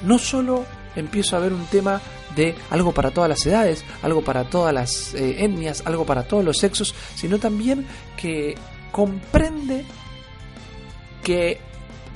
no 0.03 0.17
solo 0.17 0.65
empiezo 0.95 1.35
a 1.35 1.39
ver 1.39 1.53
un 1.53 1.65
tema 1.65 2.01
de 2.35 2.55
algo 2.71 2.93
para 2.93 3.11
todas 3.11 3.29
las 3.29 3.45
edades, 3.45 3.83
algo 4.01 4.23
para 4.23 4.45
todas 4.45 4.73
las 4.73 5.13
eh, 5.13 5.43
etnias, 5.43 5.83
algo 5.85 6.05
para 6.05 6.23
todos 6.23 6.43
los 6.43 6.57
sexos, 6.57 6.95
sino 7.15 7.37
también 7.37 7.85
que 8.17 8.55
comprende 8.91 9.85
que 11.23 11.57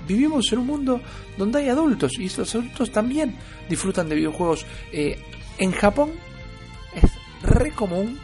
vivimos 0.07 0.51
en 0.53 0.59
un 0.59 0.67
mundo 0.67 1.01
donde 1.37 1.59
hay 1.59 1.69
adultos 1.69 2.13
y 2.19 2.25
esos 2.25 2.53
adultos 2.55 2.91
también 2.91 3.35
disfrutan 3.69 4.07
de 4.09 4.15
videojuegos. 4.15 4.65
Eh, 4.91 5.19
en 5.57 5.71
Japón 5.71 6.11
es 6.95 7.11
re 7.43 7.71
común 7.71 8.19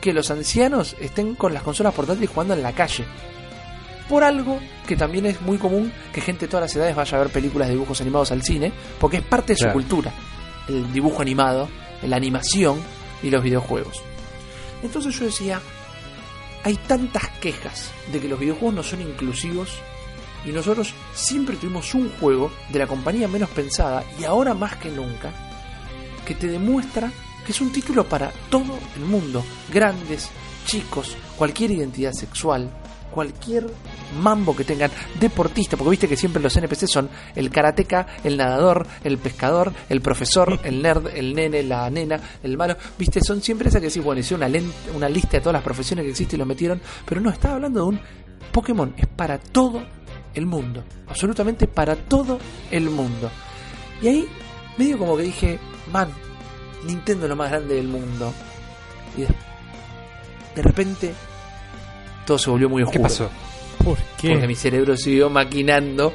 que 0.00 0.12
los 0.12 0.30
ancianos 0.30 0.94
estén 1.00 1.34
con 1.34 1.52
las 1.54 1.62
consolas 1.62 1.94
portátiles 1.94 2.30
jugando 2.30 2.54
en 2.54 2.62
la 2.62 2.72
calle. 2.72 3.04
Por 4.08 4.24
algo 4.24 4.58
que 4.86 4.96
también 4.96 5.26
es 5.26 5.40
muy 5.42 5.58
común 5.58 5.92
que 6.12 6.20
gente 6.20 6.46
de 6.46 6.50
todas 6.50 6.64
las 6.70 6.76
edades 6.76 6.96
vaya 6.96 7.16
a 7.18 7.20
ver 7.20 7.30
películas 7.30 7.68
de 7.68 7.74
dibujos 7.74 8.00
animados 8.00 8.30
al 8.32 8.42
cine, 8.42 8.72
porque 9.00 9.18
es 9.18 9.22
parte 9.22 9.52
de 9.52 9.56
su 9.56 9.64
Claro. 9.64 9.74
cultura. 9.74 10.12
El 10.68 10.92
dibujo 10.92 11.20
animado, 11.20 11.68
la 12.02 12.16
animación 12.16 12.80
y 13.22 13.30
los 13.30 13.42
videojuegos. 13.42 14.00
Entonces 14.82 15.18
yo 15.18 15.26
decía, 15.26 15.60
hay 16.64 16.76
tantas 16.86 17.28
quejas 17.40 17.90
de 18.12 18.20
que 18.20 18.28
los 18.28 18.38
videojuegos 18.38 18.74
no 18.76 18.82
son 18.82 19.02
inclusivos 19.02 19.70
y 20.44 20.50
nosotros 20.50 20.94
siempre 21.14 21.56
tuvimos 21.56 21.94
un 21.94 22.10
juego 22.20 22.50
de 22.70 22.78
la 22.78 22.86
compañía 22.86 23.28
menos 23.28 23.50
pensada 23.50 24.04
y 24.20 24.24
ahora 24.24 24.54
más 24.54 24.76
que 24.76 24.90
nunca 24.90 25.32
que 26.24 26.34
te 26.34 26.48
demuestra 26.48 27.10
que 27.44 27.52
es 27.52 27.60
un 27.62 27.72
título 27.72 28.04
para 28.04 28.30
todo 28.50 28.78
el 28.96 29.06
mundo, 29.06 29.42
grandes, 29.72 30.28
chicos, 30.66 31.16
cualquier 31.38 31.70
identidad 31.70 32.12
sexual, 32.12 32.70
cualquier 33.10 33.66
mambo 34.20 34.54
que 34.54 34.64
tengan, 34.64 34.90
deportista, 35.18 35.76
porque 35.76 35.90
viste 35.92 36.08
que 36.08 36.16
siempre 36.16 36.42
los 36.42 36.54
NPC 36.54 36.86
son 36.86 37.08
el 37.34 37.48
karateca, 37.48 38.06
el 38.22 38.36
nadador, 38.36 38.86
el 39.02 39.16
pescador, 39.16 39.72
el 39.88 40.02
profesor, 40.02 40.60
el 40.64 40.82
nerd, 40.82 41.06
el 41.16 41.34
nene, 41.34 41.62
la 41.62 41.88
nena, 41.88 42.20
el 42.42 42.58
malo, 42.58 42.76
viste, 42.98 43.22
son 43.22 43.40
siempre 43.40 43.70
esas 43.70 43.80
que 43.80 43.88
decís, 43.88 44.04
bueno, 44.04 44.20
hicieron 44.20 44.46
una, 44.46 44.62
una 44.94 45.08
lista 45.08 45.38
de 45.38 45.40
todas 45.40 45.54
las 45.54 45.62
profesiones 45.62 46.04
que 46.04 46.10
existen 46.10 46.36
y 46.36 46.40
lo 46.40 46.46
metieron, 46.46 46.80
pero 47.06 47.20
no, 47.20 47.30
estaba 47.30 47.54
hablando 47.54 47.80
de 47.80 47.86
un 47.86 48.00
Pokémon, 48.52 48.94
es 48.96 49.06
para 49.06 49.38
todo 49.38 49.82
el 50.38 50.46
mundo, 50.46 50.82
absolutamente 51.06 51.66
para 51.66 51.96
todo 51.96 52.38
el 52.70 52.90
mundo. 52.90 53.30
Y 54.00 54.08
ahí, 54.08 54.28
medio 54.76 54.98
como 54.98 55.16
que 55.16 55.24
dije, 55.24 55.58
man, 55.92 56.08
Nintendo 56.84 57.24
es 57.26 57.30
lo 57.30 57.36
más 57.36 57.50
grande 57.50 57.74
del 57.74 57.88
mundo. 57.88 58.32
Y 59.16 59.22
de, 59.22 59.28
de 60.54 60.62
repente, 60.62 61.14
todo 62.26 62.38
se 62.38 62.50
volvió 62.50 62.68
muy 62.68 62.82
¿Qué 62.82 62.86
oscuro. 62.88 63.02
pasó? 63.02 63.30
¿Por 63.84 63.98
qué? 64.20 64.30
Porque 64.30 64.46
mi 64.46 64.54
cerebro 64.54 64.96
siguió 64.96 65.30
maquinando 65.30 66.12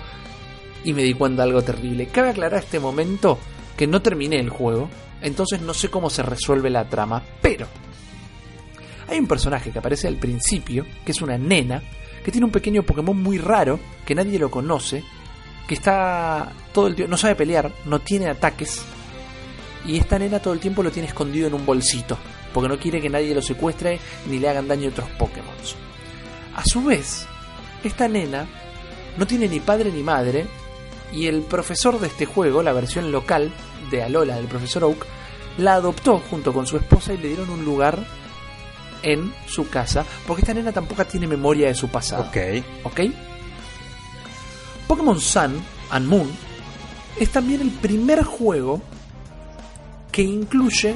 y 0.83 0.93
me 0.93 1.03
di 1.03 1.13
cuenta 1.13 1.43
de 1.43 1.49
algo 1.49 1.61
terrible. 1.61 2.07
Cabe 2.07 2.29
aclarar 2.29 2.63
este 2.63 2.79
momento 2.79 3.37
que 3.77 3.87
no 3.87 4.01
terminé 4.01 4.39
el 4.39 4.49
juego, 4.49 4.89
entonces 5.21 5.61
no 5.61 5.73
sé 5.73 5.89
cómo 5.89 6.09
se 6.09 6.23
resuelve 6.23 6.69
la 6.69 6.87
trama, 6.87 7.23
pero 7.41 7.67
hay 9.07 9.19
un 9.19 9.27
personaje 9.27 9.71
que 9.71 9.79
aparece 9.79 10.07
al 10.07 10.17
principio, 10.17 10.85
que 11.05 11.11
es 11.11 11.21
una 11.21 11.37
nena, 11.37 11.81
que 12.23 12.31
tiene 12.31 12.45
un 12.45 12.51
pequeño 12.51 12.83
Pokémon 12.83 13.21
muy 13.21 13.37
raro, 13.37 13.79
que 14.05 14.15
nadie 14.15 14.39
lo 14.39 14.49
conoce, 14.49 15.03
que 15.67 15.75
está 15.75 16.51
todo 16.71 16.87
el 16.87 16.95
tiempo, 16.95 17.11
no 17.11 17.17
sabe 17.17 17.35
pelear, 17.35 17.71
no 17.85 17.99
tiene 17.99 18.29
ataques, 18.29 18.83
y 19.85 19.97
esta 19.97 20.17
nena 20.17 20.39
todo 20.39 20.53
el 20.53 20.59
tiempo 20.59 20.83
lo 20.83 20.91
tiene 20.91 21.09
escondido 21.09 21.47
en 21.47 21.53
un 21.53 21.65
bolsito, 21.65 22.17
porque 22.53 22.69
no 22.69 22.79
quiere 22.79 23.01
que 23.01 23.09
nadie 23.09 23.35
lo 23.35 23.41
secuestre 23.41 23.99
ni 24.29 24.39
le 24.39 24.49
hagan 24.49 24.67
daño 24.67 24.87
a 24.87 24.91
otros 24.91 25.09
Pokémon. 25.17 25.53
A 26.55 26.63
su 26.65 26.83
vez, 26.83 27.25
esta 27.83 28.07
nena 28.07 28.47
no 29.17 29.27
tiene 29.27 29.47
ni 29.47 29.59
padre 29.59 29.91
ni 29.91 30.03
madre, 30.03 30.45
y 31.11 31.27
el 31.27 31.41
profesor 31.41 31.99
de 31.99 32.07
este 32.07 32.25
juego, 32.25 32.63
la 32.63 32.73
versión 32.73 33.11
local 33.11 33.51
de 33.91 34.03
Alola 34.03 34.35
del 34.35 34.47
profesor 34.47 34.85
Oak, 34.85 35.05
la 35.57 35.75
adoptó 35.75 36.19
junto 36.29 36.53
con 36.53 36.65
su 36.65 36.77
esposa 36.77 37.13
y 37.13 37.17
le 37.17 37.27
dieron 37.27 37.49
un 37.49 37.63
lugar 37.63 38.03
en 39.03 39.33
su 39.47 39.69
casa, 39.69 40.05
porque 40.25 40.41
esta 40.41 40.53
nena 40.53 40.71
tampoco 40.71 41.05
tiene 41.05 41.27
memoria 41.27 41.67
de 41.67 41.75
su 41.75 41.89
pasado. 41.89 42.23
Ok. 42.23 42.37
¿Ok? 42.83 43.01
Pokémon 44.87 45.19
Sun 45.19 45.61
and 45.91 46.07
Moon 46.07 46.29
es 47.19 47.29
también 47.29 47.61
el 47.61 47.71
primer 47.71 48.23
juego 48.23 48.81
que 50.11 50.23
incluye 50.23 50.95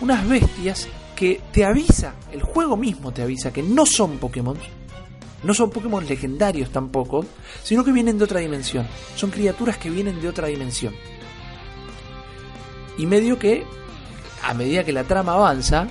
unas 0.00 0.28
bestias 0.28 0.88
que 1.14 1.40
te 1.52 1.64
avisa, 1.64 2.14
el 2.30 2.42
juego 2.42 2.76
mismo 2.76 3.12
te 3.12 3.22
avisa 3.22 3.52
que 3.52 3.62
no 3.62 3.86
son 3.86 4.18
Pokémon, 4.18 4.56
no 5.42 5.54
son 5.54 5.70
Pokémon 5.70 6.06
legendarios 6.06 6.70
tampoco, 6.70 7.24
sino 7.62 7.84
que 7.84 7.92
vienen 7.92 8.18
de 8.18 8.24
otra 8.24 8.40
dimensión. 8.40 8.86
Son 9.14 9.30
criaturas 9.30 9.78
que 9.78 9.90
vienen 9.90 10.20
de 10.20 10.28
otra 10.28 10.48
dimensión. 10.48 10.94
Y 12.98 13.06
medio 13.06 13.38
que, 13.38 13.64
a 14.42 14.54
medida 14.54 14.84
que 14.84 14.92
la 14.92 15.04
trama 15.04 15.34
avanza, 15.34 15.88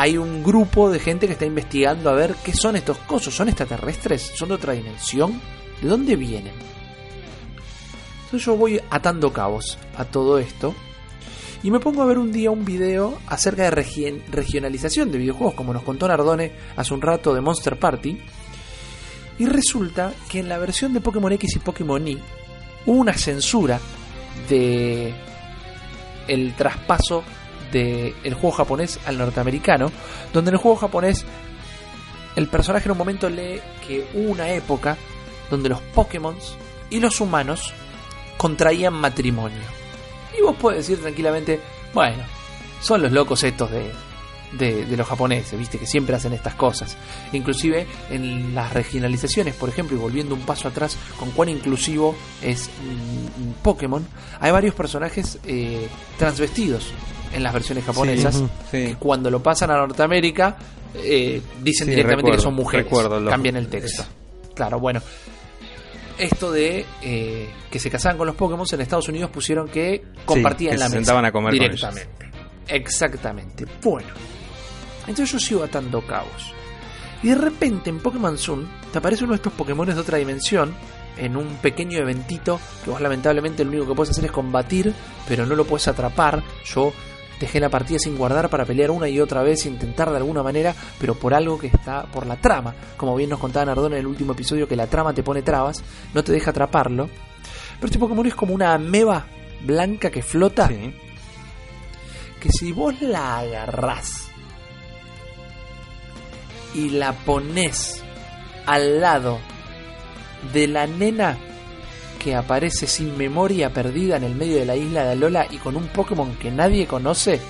hay 0.00 0.16
un 0.16 0.44
grupo 0.44 0.90
de 0.92 1.00
gente 1.00 1.26
que 1.26 1.32
está 1.32 1.44
investigando 1.44 2.08
a 2.08 2.12
ver 2.12 2.36
qué 2.44 2.52
son 2.52 2.76
estos 2.76 2.98
cosos. 2.98 3.34
¿Son 3.34 3.48
extraterrestres? 3.48 4.30
¿Son 4.36 4.48
de 4.48 4.54
otra 4.54 4.72
dimensión? 4.72 5.40
¿De 5.82 5.88
dónde 5.88 6.14
vienen? 6.14 6.52
Entonces 8.24 8.46
yo 8.46 8.56
voy 8.56 8.80
atando 8.90 9.32
cabos 9.32 9.76
a 9.96 10.04
todo 10.04 10.38
esto. 10.38 10.72
Y 11.64 11.72
me 11.72 11.80
pongo 11.80 12.02
a 12.02 12.06
ver 12.06 12.18
un 12.18 12.30
día 12.30 12.52
un 12.52 12.64
video 12.64 13.18
acerca 13.26 13.64
de 13.64 13.72
regi- 13.72 14.22
regionalización 14.30 15.10
de 15.10 15.18
videojuegos, 15.18 15.54
como 15.54 15.72
nos 15.72 15.82
contó 15.82 16.06
Nardone 16.06 16.52
hace 16.76 16.94
un 16.94 17.02
rato 17.02 17.34
de 17.34 17.40
Monster 17.40 17.76
Party. 17.76 18.20
Y 19.40 19.46
resulta 19.46 20.12
que 20.28 20.38
en 20.38 20.48
la 20.48 20.58
versión 20.58 20.94
de 20.94 21.00
Pokémon 21.00 21.32
X 21.32 21.56
y 21.56 21.58
Pokémon 21.58 22.06
Y 22.06 22.16
hubo 22.86 23.00
una 23.00 23.14
censura 23.14 23.80
de 24.48 25.12
el 26.28 26.54
traspaso 26.54 27.24
del 27.72 28.34
juego 28.34 28.52
japonés 28.52 28.98
al 29.06 29.18
norteamericano, 29.18 29.90
donde 30.32 30.50
en 30.50 30.54
el 30.54 30.60
juego 30.60 30.76
japonés 30.76 31.24
el 32.36 32.48
personaje 32.48 32.86
en 32.86 32.92
un 32.92 32.98
momento 32.98 33.28
lee 33.28 33.60
que 33.86 34.06
hubo 34.14 34.30
una 34.30 34.50
época 34.50 34.96
donde 35.50 35.68
los 35.68 35.80
Pokémon 35.80 36.36
y 36.90 37.00
los 37.00 37.20
humanos 37.20 37.72
contraían 38.36 38.94
matrimonio. 38.94 39.58
Y 40.38 40.42
vos 40.42 40.56
podés 40.56 40.86
decir 40.86 41.00
tranquilamente, 41.02 41.60
bueno, 41.92 42.22
son 42.80 43.02
los 43.02 43.12
locos 43.12 43.42
estos 43.42 43.70
de, 43.70 43.90
de, 44.52 44.84
de 44.86 44.96
los 44.96 45.06
japoneses, 45.06 45.58
viste, 45.58 45.78
que 45.78 45.86
siempre 45.86 46.14
hacen 46.16 46.32
estas 46.32 46.54
cosas. 46.54 46.96
Inclusive 47.32 47.86
en 48.10 48.54
las 48.54 48.72
regionalizaciones, 48.72 49.54
por 49.54 49.68
ejemplo, 49.68 49.96
y 49.96 50.00
volviendo 50.00 50.34
un 50.34 50.42
paso 50.42 50.68
atrás 50.68 50.96
con 51.18 51.30
cuán 51.32 51.48
inclusivo 51.48 52.14
es 52.42 52.68
mm, 52.68 53.62
Pokémon, 53.62 54.06
hay 54.40 54.50
varios 54.50 54.74
personajes 54.74 55.38
eh, 55.46 55.88
transvestidos 56.16 56.90
en 57.32 57.42
las 57.42 57.52
versiones 57.52 57.84
japonesas. 57.84 58.36
Sí. 58.70 58.86
que 58.86 58.96
cuando 58.98 59.30
lo 59.30 59.42
pasan 59.42 59.70
a 59.70 59.76
Norteamérica 59.76 60.56
eh, 60.94 61.42
dicen 61.62 61.86
Sí, 61.86 61.90
directamente 61.90 62.16
recuerdo, 62.22 62.36
que 62.38 62.42
son 62.42 62.54
mujeres. 62.54 62.86
recuerdo 62.86 63.20
lo- 63.20 63.30
cambian 63.30 63.56
el 63.56 63.68
texto. 63.68 64.04
Claro, 64.54 64.80
bueno. 64.80 65.00
Esto 66.18 66.50
de 66.50 66.84
eh, 67.02 67.48
que 67.70 67.78
se 67.78 67.90
casaban 67.90 68.18
con 68.18 68.26
los 68.26 68.34
Pokémon 68.34 68.66
en 68.72 68.80
Estados 68.80 69.08
Unidos 69.08 69.30
pusieron 69.30 69.68
que 69.68 70.02
compartían 70.24 70.72
que 70.72 70.78
la 70.78 70.86
se 70.88 70.96
mesa. 70.96 70.98
sentaban 71.04 71.24
a 71.26 71.30
comer 71.30 71.50
con 71.50 71.60
directamente. 71.60 72.30
Exactamente. 72.66 73.66
Bueno. 73.82 74.08
Entonces 75.08 75.32
yo 75.32 75.38
sigo 75.40 75.64
atando 75.64 76.00
cabos. 76.02 76.52
Y 77.22 77.28
de 77.28 77.34
repente 77.34 77.90
en 77.90 77.98
Pokémon 77.98 78.38
Sun 78.38 78.68
te 78.92 78.98
aparece 78.98 79.24
uno 79.24 79.32
de 79.32 79.36
estos 79.36 79.52
Pokémon 79.54 79.86
de 79.86 79.94
otra 79.94 80.18
dimensión 80.18 80.72
en 81.16 81.36
un 81.36 81.56
pequeño 81.56 81.98
eventito 81.98 82.60
que 82.84 82.90
vos 82.90 83.00
lamentablemente 83.00 83.64
lo 83.64 83.70
único 83.70 83.88
que 83.88 83.94
puedes 83.94 84.10
hacer 84.10 84.26
es 84.26 84.30
combatir, 84.30 84.94
pero 85.26 85.44
no 85.44 85.56
lo 85.56 85.64
puedes 85.64 85.88
atrapar. 85.88 86.44
Yo 86.64 86.92
dejé 87.40 87.58
la 87.58 87.68
partida 87.70 87.98
sin 87.98 88.16
guardar 88.16 88.48
para 88.48 88.64
pelear 88.64 88.92
una 88.92 89.08
y 89.08 89.20
otra 89.20 89.42
vez, 89.42 89.66
intentar 89.66 90.10
de 90.10 90.18
alguna 90.18 90.44
manera, 90.44 90.74
pero 91.00 91.14
por 91.14 91.34
algo 91.34 91.58
que 91.58 91.66
está 91.68 92.04
por 92.04 92.24
la 92.26 92.36
trama. 92.36 92.74
Como 92.96 93.16
bien 93.16 93.30
nos 93.30 93.40
contaba 93.40 93.64
Nardone 93.66 93.96
en 93.96 94.00
el 94.00 94.06
último 94.06 94.32
episodio, 94.32 94.68
que 94.68 94.76
la 94.76 94.86
trama 94.86 95.12
te 95.12 95.24
pone 95.24 95.42
trabas, 95.42 95.82
no 96.14 96.22
te 96.22 96.30
deja 96.32 96.50
atraparlo. 96.50 97.08
Pero 97.76 97.86
este 97.86 97.98
Pokémon 97.98 98.26
es 98.26 98.34
como 98.34 98.54
una 98.54 98.74
ameba 98.74 99.26
blanca 99.64 100.10
que 100.10 100.22
flota, 100.22 100.68
Sí. 100.68 100.94
que 102.40 102.50
si 102.50 102.70
vos 102.70 103.00
la 103.02 103.38
agarrás 103.38 104.27
y 106.74 106.90
la 106.90 107.12
pones 107.12 108.02
al 108.66 109.00
lado 109.00 109.38
de 110.52 110.68
la 110.68 110.86
nena 110.86 111.38
que 112.18 112.34
aparece 112.34 112.86
sin 112.86 113.16
memoria 113.16 113.72
perdida 113.72 114.16
en 114.16 114.24
el 114.24 114.34
medio 114.34 114.56
de 114.56 114.66
la 114.66 114.76
isla 114.76 115.04
de 115.04 115.12
Alola 115.12 115.46
y 115.50 115.58
con 115.58 115.76
un 115.76 115.86
Pokémon 115.88 116.34
que 116.36 116.50
nadie 116.50 116.86
conoce, 116.86 117.40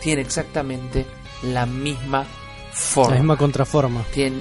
tiene 0.00 0.22
exactamente 0.22 1.06
la 1.42 1.66
misma 1.66 2.24
forma. 2.72 3.14
La 3.14 3.20
misma 3.20 3.36
contraforma. 3.36 4.04
Tiene 4.12 4.40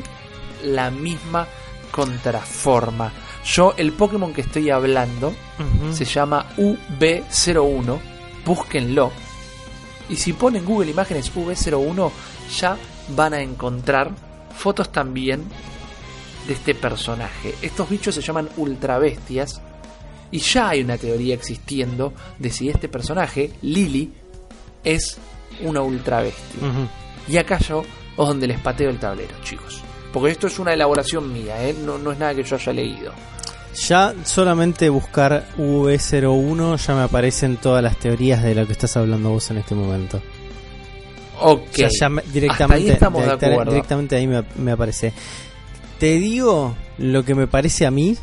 la 0.63 0.89
misma 0.89 1.47
contraforma. 1.91 3.11
Yo, 3.45 3.73
el 3.77 3.91
Pokémon 3.93 4.33
que 4.33 4.41
estoy 4.41 4.69
hablando, 4.69 5.33
se 5.91 6.05
llama 6.05 6.45
UB01. 6.57 7.99
Búsquenlo. 8.45 9.11
Y 10.09 10.15
si 10.15 10.33
ponen 10.33 10.65
Google 10.65 10.91
Imágenes 10.91 11.31
UB01, 11.33 12.11
ya 12.59 12.77
van 13.15 13.33
a 13.33 13.41
encontrar 13.41 14.11
fotos 14.55 14.91
también 14.91 15.43
de 16.47 16.53
este 16.53 16.75
personaje. 16.75 17.55
Estos 17.61 17.89
bichos 17.89 18.15
se 18.15 18.21
llaman 18.21 18.49
ultrabestias. 18.57 19.61
Y 20.31 20.39
ya 20.39 20.69
hay 20.69 20.81
una 20.81 20.97
teoría 20.97 21.33
existiendo 21.33 22.13
de 22.37 22.51
si 22.51 22.69
este 22.69 22.87
personaje, 22.87 23.51
Lily, 23.63 24.13
es 24.83 25.17
una 25.61 25.81
ultrabestia. 25.81 26.67
Ujú. 26.67 26.87
Y 27.27 27.37
acá 27.37 27.57
yo 27.59 27.81
es 27.81 28.17
donde 28.17 28.47
les 28.47 28.59
pateo 28.59 28.89
el 28.89 28.99
tablero, 28.99 29.33
chicos. 29.43 29.81
Porque 30.13 30.31
esto 30.31 30.47
es 30.47 30.59
una 30.59 30.73
elaboración 30.73 31.31
mía, 31.31 31.67
¿eh? 31.67 31.73
no, 31.73 31.97
no 31.97 32.11
es 32.11 32.19
nada 32.19 32.35
que 32.35 32.43
yo 32.43 32.55
haya 32.55 32.73
leído. 32.73 33.13
Ya 33.87 34.13
solamente 34.23 34.89
buscar 34.89 35.47
V01 35.57 36.77
ya 36.77 36.95
me 36.95 37.01
aparecen 37.01 37.57
todas 37.57 37.83
las 37.83 37.97
teorías 37.97 38.43
de 38.43 38.55
lo 38.55 38.65
que 38.65 38.73
estás 38.73 38.97
hablando 38.97 39.29
vos 39.29 39.49
en 39.51 39.57
este 39.57 39.75
momento. 39.75 40.21
Ok. 41.41 41.61
O 41.71 41.75
sea, 41.75 41.89
ya 41.99 42.09
me- 42.09 42.21
Hasta 42.21 42.31
directamente, 42.33 42.83
ahí 42.83 42.89
estamos 42.93 43.21
de 43.21 43.25
directa- 43.27 43.47
acuerdo. 43.47 43.71
directamente 43.71 44.15
ahí 44.15 44.27
me, 44.27 44.43
me 44.57 44.71
aparece. 44.71 45.13
Te 45.99 46.13
digo 46.19 46.75
lo 46.97 47.23
que 47.25 47.35
me 47.35 47.47
parece 47.47 47.85
a 47.85 47.91
mí. 47.91 48.15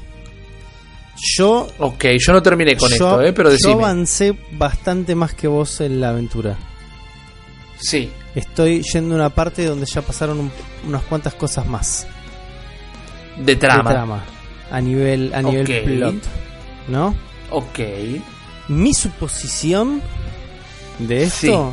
Yo, 1.36 1.66
Ok, 1.78 2.04
yo 2.18 2.32
no 2.32 2.42
terminé 2.42 2.76
con 2.76 2.88
yo, 2.90 2.94
esto, 2.94 3.22
¿eh? 3.22 3.32
pero 3.32 3.48
yo 3.48 3.54
decime. 3.54 3.72
avancé 3.72 4.36
bastante 4.52 5.14
más 5.14 5.32
que 5.34 5.48
vos 5.48 5.80
en 5.80 6.00
la 6.00 6.10
aventura. 6.10 6.56
Sí, 7.78 8.10
Estoy 8.34 8.82
yendo 8.82 9.14
a 9.14 9.18
una 9.18 9.30
parte 9.30 9.64
donde 9.64 9.86
ya 9.86 10.02
pasaron 10.02 10.38
un- 10.38 10.52
unas 10.86 11.02
cuantas 11.04 11.32
cosas 11.32 11.66
más 11.66 12.06
de 13.38 13.56
trama. 13.56 13.88
de 13.90 13.94
trama 13.96 14.24
a 14.70 14.80
nivel 14.82 15.32
a 15.34 15.40
nivel 15.40 15.64
plot, 15.84 16.14
¿no? 16.88 17.14
Ok. 17.50 17.78
Mi 18.68 18.92
suposición 18.92 20.02
de 20.98 21.22
esto 21.22 21.72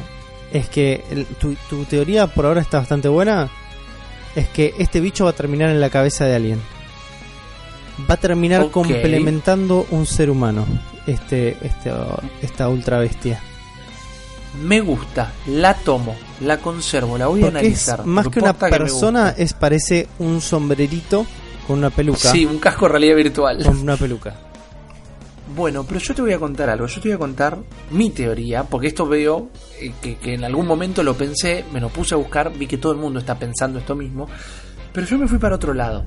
es 0.54 0.70
que 0.70 1.04
el- 1.12 1.26
tu, 1.26 1.56
tu 1.70 1.84
teoría 1.86 2.28
por 2.28 2.46
ahora 2.46 2.62
está 2.62 2.78
bastante 2.80 3.10
buena. 3.10 3.50
Es 4.36 4.48
que 4.48 4.74
este 4.80 5.02
bicho 5.02 5.26
va 5.26 5.32
a 5.32 5.36
terminar 5.36 5.70
en 5.70 5.82
la 5.82 5.90
cabeza 5.90 6.26
de 6.26 6.36
alguien. 6.36 6.62
Va 8.10 8.16
a 8.16 8.18
terminar 8.18 8.70
complementando 8.72 9.86
un 9.92 10.06
ser 10.06 10.30
humano. 10.30 10.66
Este, 11.06 11.58
este, 11.62 11.92
esta 12.42 12.70
ultra 12.70 13.00
bestia. 13.00 13.42
Me 14.64 14.80
gusta, 14.82 15.34
la 15.48 15.74
tomo, 15.74 16.16
la 16.42 16.58
conservo, 16.60 17.18
la 17.18 17.26
voy 17.28 17.42
a 17.42 17.48
es 17.48 17.50
analizar. 17.50 18.06
más 18.06 18.28
que 18.28 18.40
una 18.40 18.54
persona, 18.54 19.34
es 19.36 19.54
parece 19.54 20.08
un 20.20 20.42
sombrerito 20.42 21.26
con 21.68 21.80
una 21.80 21.90
peluca. 21.90 22.32
Sí, 22.32 22.46
un 22.46 22.60
casco 22.60 22.86
de 22.86 22.92
realidad 22.92 23.16
virtual. 23.16 23.64
Con 23.64 23.80
una 23.80 23.98
peluca. 23.98 24.36
Bueno, 25.56 25.84
pero 25.84 25.99
yo 25.99 26.15
te 26.15 26.22
voy 26.22 26.34
a 26.34 26.40
contar 26.40 26.70
algo. 26.70 26.88
Yo 26.88 27.02
te 27.02 27.10
voy 27.10 27.15
a 27.15 27.20
contar 27.20 27.57
mi 27.91 28.10
teoría, 28.11 28.64
porque 28.64 28.88
esto 28.88 29.06
veo 29.06 29.49
eh, 29.80 29.94
que, 30.02 30.15
que 30.15 30.36
en 30.36 30.44
algún 30.44 30.65
momento 30.65 31.03
lo 31.03 31.15
pensé, 31.15 31.65
me 31.74 31.82
lo 31.82 31.90
puse 31.90 32.15
a 32.15 32.18
buscar, 32.18 32.52
vi 32.53 32.65
que 32.68 32.78
todo 32.78 32.94
el 32.94 32.98
mundo 32.98 33.20
está 33.20 33.38
pensando 33.38 33.80
esto 33.80 33.95
mismo, 33.95 34.28
pero 34.94 35.06
yo 35.06 35.18
me 35.18 35.28
fui 35.28 35.40
para 35.40 35.56
otro 35.56 35.74
lado. 35.74 36.06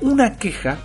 Una 0.00 0.36
queja 0.36 0.78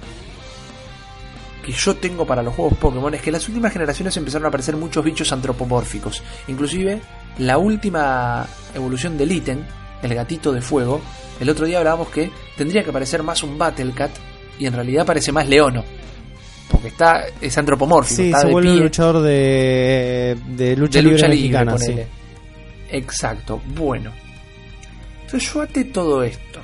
que 1.66 1.72
yo 1.72 1.96
tengo 1.96 2.26
para 2.26 2.44
los 2.44 2.56
juegos 2.56 2.78
Pokémon 2.78 3.14
es 3.14 3.22
que 3.22 3.30
en 3.30 3.34
las 3.34 3.48
últimas 3.48 3.74
generaciones 3.74 4.16
empezaron 4.18 4.46
a 4.46 4.50
aparecer 4.50 4.76
muchos 4.78 5.04
bichos 5.04 5.32
antropomórficos. 5.32 6.24
Inclusive 6.48 7.02
la 7.40 7.58
última 7.58 8.46
evolución 8.74 9.18
del 9.18 9.32
ítem, 9.32 9.60
el 10.02 10.14
gatito 10.14 10.52
de 10.52 10.62
fuego, 10.62 11.02
el 11.40 11.50
otro 11.50 11.66
día 11.66 11.80
hablábamos 11.80 12.10
que 12.10 12.32
tendría 12.58 12.84
que 12.84 12.92
parecer 12.92 13.24
más 13.24 13.44
un 13.44 13.58
Battlecat 13.58 14.12
y 14.58 14.66
en 14.66 14.74
realidad 14.74 15.06
parece 15.06 15.32
más 15.32 15.48
Leono. 15.48 15.84
Porque 16.70 16.90
está 16.90 17.26
es 17.42 17.58
antropomórfico, 17.58 18.16
Sí, 18.22 18.28
está 18.28 18.42
se 18.42 18.48
de 18.48 18.52
vuelve 18.54 18.70
pie, 18.70 18.78
un 18.78 18.84
luchador 18.84 19.22
de, 19.24 20.38
de 20.48 20.76
lucha 20.76 21.00
de 21.00 21.04
libre 21.04 21.18
lucha 21.18 21.28
libre, 21.28 21.30
mexicana. 21.30 21.78
sí. 21.78 21.86
ponele. 21.88 22.08
Exacto, 22.92 23.62
bueno. 23.76 24.12
Entonces 25.26 25.54
yo 25.54 25.62
até 25.62 25.86
todo 25.86 26.24
esto. 26.24 26.60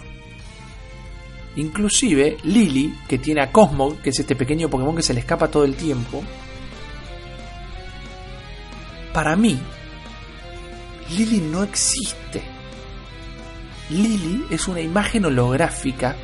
Inclusive 1.57 2.37
Lily, 2.43 2.93
que 3.07 3.17
tiene 3.17 3.41
a 3.41 3.51
Cosmo, 3.51 3.97
que 4.01 4.09
es 4.09 4.19
este 4.19 4.35
pequeño 4.35 4.69
Pokémon 4.69 4.95
que 4.95 5.01
se 5.03 5.13
le 5.13 5.21
escapa 5.21 5.47
todo 5.47 5.63
el 5.65 5.75
tiempo. 5.75 6.21
Para 9.13 9.35
mí, 9.35 9.57
Lily 11.15 11.39
no 11.41 11.63
existe. 11.63 12.41
Lily 13.89 14.45
es 14.49 14.67
una 14.67 14.81
imagen 14.81 15.25
holográfica 15.25 16.15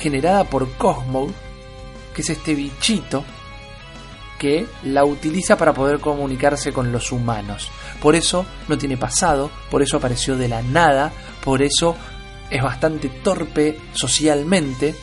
generada 0.00 0.44
por 0.44 0.70
Cosmo, 0.74 1.28
que 2.18 2.22
es 2.22 2.30
este 2.30 2.56
bichito 2.56 3.22
que 4.40 4.66
la 4.82 5.04
utiliza 5.04 5.56
para 5.56 5.72
poder 5.72 6.00
comunicarse 6.00 6.72
con 6.72 6.90
los 6.90 7.12
humanos. 7.12 7.70
Por 8.02 8.16
eso 8.16 8.44
no 8.66 8.76
tiene 8.76 8.96
pasado, 8.96 9.52
por 9.70 9.82
eso 9.82 9.98
apareció 9.98 10.36
de 10.36 10.48
la 10.48 10.60
nada, 10.60 11.12
por 11.44 11.62
eso 11.62 11.94
es 12.50 12.60
bastante 12.60 13.08
torpe 13.08 13.78
socialmente, 13.92 14.96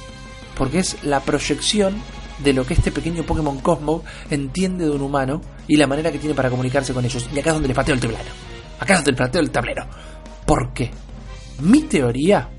porque 0.58 0.80
es 0.80 1.06
la 1.06 1.22
proyección 1.22 1.96
de 2.40 2.52
lo 2.52 2.66
que 2.66 2.74
este 2.74 2.92
pequeño 2.92 3.24
Pokémon 3.24 3.62
Cosmo 3.62 4.04
entiende 4.30 4.84
de 4.84 4.92
un 4.92 5.02
humano 5.02 5.40
y 5.70 5.78
la 5.78 5.88
manera 5.88 6.12
que 6.12 6.20
tiene 6.20 6.36
para 6.36 6.50
comunicarse 6.50 6.94
con 6.94 7.06
ellos. 7.06 7.30
Y 7.34 7.40
acá 7.40 7.52
es 7.52 7.54
donde 7.54 7.70
le 7.70 7.76
pateo 7.76 7.96
el 7.96 8.02
tablero. 8.02 8.30
Acá 8.78 8.96
es 8.96 9.00
donde 9.00 9.12
le 9.14 9.18
pateo 9.18 9.42
el 9.42 9.52
tablero. 9.52 9.88
¿Por 10.46 10.74
qué? 10.74 10.92
Mi 11.62 11.84
teoría 11.84 12.50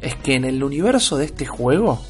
es 0.00 0.14
que 0.16 0.32
en 0.32 0.46
el 0.46 0.64
universo 0.64 1.18
de 1.18 1.26
este 1.26 1.44
juego 1.44 2.00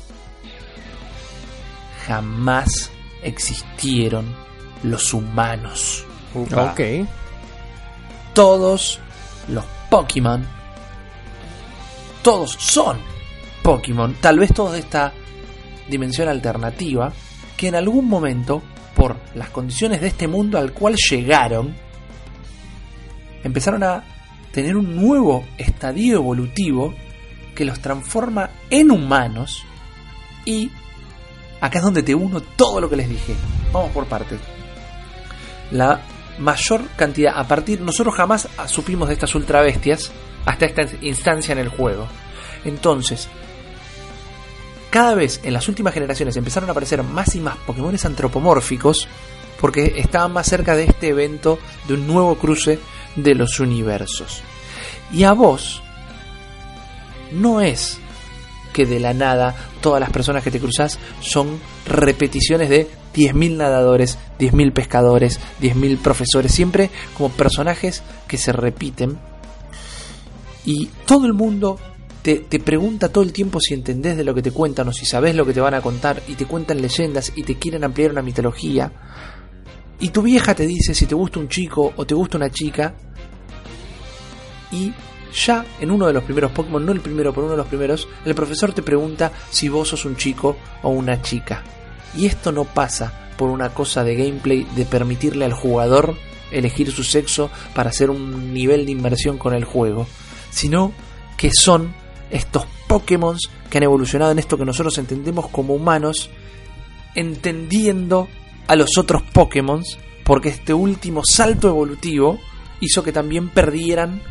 jamás 2.06 2.90
existieron 3.22 4.26
los 4.82 5.12
humanos. 5.12 6.04
Upa. 6.34 6.72
Ok. 6.72 6.80
Todos 8.34 9.00
los 9.48 9.64
Pokémon, 9.90 10.44
todos 12.22 12.52
son 12.58 12.98
Pokémon, 13.62 14.14
tal 14.20 14.38
vez 14.38 14.52
todos 14.52 14.72
de 14.72 14.80
esta 14.80 15.12
dimensión 15.88 16.28
alternativa, 16.28 17.12
que 17.56 17.68
en 17.68 17.76
algún 17.76 18.08
momento, 18.08 18.62
por 18.94 19.16
las 19.34 19.50
condiciones 19.50 20.00
de 20.00 20.08
este 20.08 20.28
mundo 20.28 20.58
al 20.58 20.72
cual 20.72 20.96
llegaron, 20.96 21.74
empezaron 23.42 23.82
a 23.84 24.04
tener 24.52 24.76
un 24.76 24.96
nuevo 24.96 25.44
estadio 25.56 26.16
evolutivo 26.16 26.94
que 27.54 27.64
los 27.64 27.80
transforma 27.80 28.50
en 28.70 28.90
humanos 28.90 29.64
y 30.44 30.70
acá 31.60 31.78
es 31.78 31.84
donde 31.84 32.02
te 32.02 32.14
uno 32.14 32.40
todo 32.40 32.80
lo 32.80 32.88
que 32.88 32.96
les 32.96 33.08
dije. 33.08 33.34
Vamos 33.72 33.92
por 33.92 34.06
partes. 34.06 34.40
La 35.70 36.00
mayor 36.38 36.82
cantidad, 36.96 37.38
a 37.38 37.46
partir, 37.46 37.80
nosotros 37.80 38.14
jamás 38.14 38.48
supimos 38.66 39.08
de 39.08 39.14
estas 39.14 39.34
ultra 39.34 39.62
bestias 39.62 40.12
hasta 40.44 40.66
esta 40.66 40.82
instancia 41.00 41.52
en 41.52 41.58
el 41.58 41.68
juego. 41.68 42.06
Entonces, 42.64 43.28
cada 44.90 45.14
vez 45.14 45.40
en 45.42 45.52
las 45.52 45.68
últimas 45.68 45.94
generaciones 45.94 46.36
empezaron 46.36 46.68
a 46.68 46.72
aparecer 46.72 47.02
más 47.02 47.34
y 47.34 47.40
más 47.40 47.56
Pokémones 47.58 48.04
antropomórficos 48.04 49.08
porque 49.60 49.94
estaban 49.96 50.32
más 50.32 50.46
cerca 50.46 50.76
de 50.76 50.84
este 50.84 51.08
evento 51.08 51.58
de 51.88 51.94
un 51.94 52.06
nuevo 52.06 52.36
cruce 52.36 52.78
de 53.16 53.34
los 53.34 53.58
universos. 53.60 54.42
Y 55.12 55.24
a 55.24 55.32
vos 55.32 55.82
no 57.32 57.60
es 57.60 57.98
que 58.76 58.84
de 58.84 59.00
la 59.00 59.14
nada 59.14 59.56
todas 59.80 60.00
las 60.00 60.10
personas 60.10 60.44
que 60.44 60.50
te 60.50 60.60
cruzas 60.60 60.98
son 61.22 61.58
repeticiones 61.86 62.68
de 62.68 62.86
10.000 63.14 63.56
nadadores, 63.56 64.18
10.000 64.38 64.74
pescadores, 64.74 65.40
10.000 65.62 65.96
profesores, 65.96 66.52
siempre 66.52 66.90
como 67.16 67.30
personajes 67.30 68.02
que 68.28 68.36
se 68.36 68.52
repiten 68.52 69.18
y 70.66 70.90
todo 71.06 71.24
el 71.24 71.32
mundo 71.32 71.78
te, 72.20 72.40
te 72.40 72.60
pregunta 72.60 73.08
todo 73.10 73.24
el 73.24 73.32
tiempo 73.32 73.60
si 73.60 73.72
entendés 73.72 74.18
de 74.18 74.24
lo 74.24 74.34
que 74.34 74.42
te 74.42 74.50
cuentan 74.50 74.88
o 74.88 74.92
si 74.92 75.06
sabés 75.06 75.34
lo 75.34 75.46
que 75.46 75.54
te 75.54 75.62
van 75.62 75.72
a 75.72 75.80
contar 75.80 76.22
y 76.28 76.34
te 76.34 76.44
cuentan 76.44 76.82
leyendas 76.82 77.32
y 77.34 77.44
te 77.44 77.56
quieren 77.56 77.82
ampliar 77.82 78.10
una 78.10 78.20
mitología. 78.20 78.92
Y 80.00 80.10
tu 80.10 80.20
vieja 80.20 80.54
te 80.54 80.66
dice 80.66 80.94
si 80.94 81.06
te 81.06 81.14
gusta 81.14 81.40
un 81.40 81.48
chico 81.48 81.94
o 81.96 82.04
te 82.04 82.14
gusta 82.14 82.36
una 82.36 82.50
chica. 82.50 82.94
Y 84.70 84.92
ya 85.32 85.64
en 85.80 85.90
uno 85.90 86.06
de 86.06 86.12
los 86.12 86.24
primeros 86.24 86.52
Pokémon, 86.52 86.84
no 86.84 86.92
el 86.92 87.00
primero, 87.00 87.32
pero 87.32 87.46
uno 87.46 87.52
de 87.52 87.58
los 87.58 87.66
primeros, 87.66 88.08
el 88.24 88.34
profesor 88.34 88.72
te 88.72 88.82
pregunta 88.82 89.32
si 89.50 89.68
vos 89.68 89.88
sos 89.88 90.04
un 90.04 90.16
chico 90.16 90.56
o 90.82 90.90
una 90.90 91.22
chica. 91.22 91.62
Y 92.16 92.26
esto 92.26 92.52
no 92.52 92.64
pasa 92.64 93.30
por 93.36 93.50
una 93.50 93.70
cosa 93.70 94.04
de 94.04 94.16
gameplay 94.16 94.66
de 94.74 94.86
permitirle 94.86 95.44
al 95.44 95.52
jugador 95.52 96.16
elegir 96.50 96.90
su 96.92 97.04
sexo 97.04 97.50
para 97.74 97.90
hacer 97.90 98.10
un 98.10 98.54
nivel 98.54 98.86
de 98.86 98.92
inmersión 98.92 99.38
con 99.38 99.54
el 99.54 99.64
juego, 99.64 100.06
sino 100.50 100.92
que 101.36 101.50
son 101.52 101.94
estos 102.30 102.66
Pokémon 102.86 103.36
que 103.70 103.78
han 103.78 103.84
evolucionado 103.84 104.32
en 104.32 104.38
esto 104.38 104.56
que 104.56 104.64
nosotros 104.64 104.96
entendemos 104.98 105.48
como 105.48 105.74
humanos, 105.74 106.30
entendiendo 107.14 108.28
a 108.68 108.76
los 108.76 108.96
otros 108.96 109.22
Pokémon, 109.32 109.82
porque 110.24 110.48
este 110.48 110.72
último 110.72 111.22
salto 111.24 111.68
evolutivo 111.68 112.38
hizo 112.80 113.02
que 113.02 113.12
también 113.12 113.48
perdieran 113.48 114.22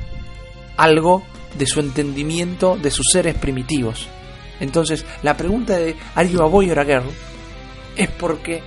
algo 0.78 1.24
de 1.58 1.66
su 1.66 1.80
entendimiento 1.80 2.78
de 2.78 2.92
sus 2.92 3.06
seres 3.12 3.36
primitivos. 3.36 4.08
Entonces, 4.60 5.06
la 5.24 5.36
pregunta 5.36 5.78
de 5.78 5.96
¿Are 6.16 6.30
you 6.30 6.40
boy 6.50 6.70
or 6.72 6.80
a 6.80 6.86
girl? 6.86 7.06
es 7.96 8.10
porque 8.10 8.62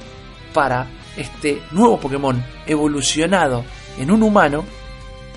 para 0.52 0.89
este 1.16 1.60
nuevo 1.72 2.01
Pokémon 2.01 2.43
evolucionado 2.66 3.64
en 3.98 4.10
un 4.10 4.22
humano, 4.22 4.64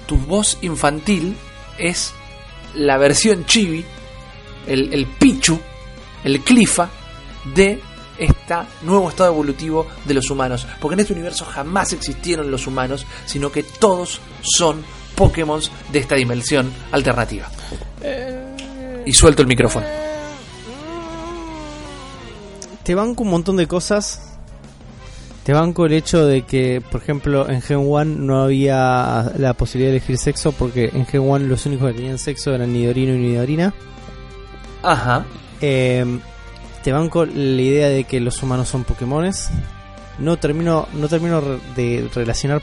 tu 0.06 0.18
voz 0.18 0.58
infantil 0.62 1.36
es 1.78 2.14
la 2.76 2.98
versión 2.98 3.46
chibi, 3.46 3.84
el, 4.68 4.94
el 4.94 5.06
Pichu, 5.08 5.60
el 6.24 6.42
Clifa 6.42 6.90
de 7.56 7.82
este 8.18 8.56
nuevo 8.84 9.10
estado 9.10 9.32
evolutivo 9.32 9.88
de 10.06 10.14
los 10.14 10.30
humanos. 10.30 10.68
Porque 10.80 10.94
en 10.94 11.00
este 11.02 11.14
universo 11.14 11.46
jamás 11.46 11.92
existieron 11.94 12.52
los 12.52 12.68
humanos, 12.68 13.06
sino 13.26 13.52
que 13.52 13.64
todos 13.64 14.22
son 14.42 14.84
Pokémon 15.16 15.62
de 15.92 16.00
esta 16.00 16.16
dimensión 16.16 16.72
alternativa. 16.92 17.50
Y 19.06 19.14
suelto 19.14 19.42
el 19.42 19.48
micrófono. 19.48 19.86
Te 22.84 22.96
banco 22.96 23.24
un 23.24 23.30
montón 23.30 23.58
de 23.58 23.68
cosas. 23.68 24.38
Te 25.44 25.54
banco 25.54 25.86
el 25.86 25.94
hecho 25.94 26.26
de 26.26 26.44
que, 26.44 26.82
por 26.82 27.02
ejemplo, 27.02 27.50
en 27.50 27.62
Gen 27.62 27.78
1 27.78 28.06
no 28.06 28.44
había 28.44 29.32
la 29.38 29.54
posibilidad 29.54 29.92
de 29.92 29.98
elegir 29.98 30.18
sexo 30.18 30.52
porque 30.52 30.92
en 30.94 31.06
Gen 31.06 31.22
1 31.22 31.48
los 31.48 31.66
únicos 31.66 31.90
que 31.90 31.98
tenían 31.98 32.20
sexo 32.20 32.54
eran 32.54 32.72
Nidorino 32.74 33.16
y 33.16 33.18
Nidorina. 33.18 33.74
Ajá. 34.84 35.26
Eh, 35.62 36.06
te 36.84 36.92
banco 36.92 37.26
la 37.26 37.62
idea 37.62 37.90
de 37.90 38.04
que 38.04 38.20
los 38.20 38.42
humanos 38.42 38.68
son 38.68 38.84
Pokémones. 38.84 39.50
No 40.20 40.38
termino, 40.38 40.88
no 40.94 41.08
termino 41.08 41.42
de 41.76 42.08
relacionar 42.14 42.62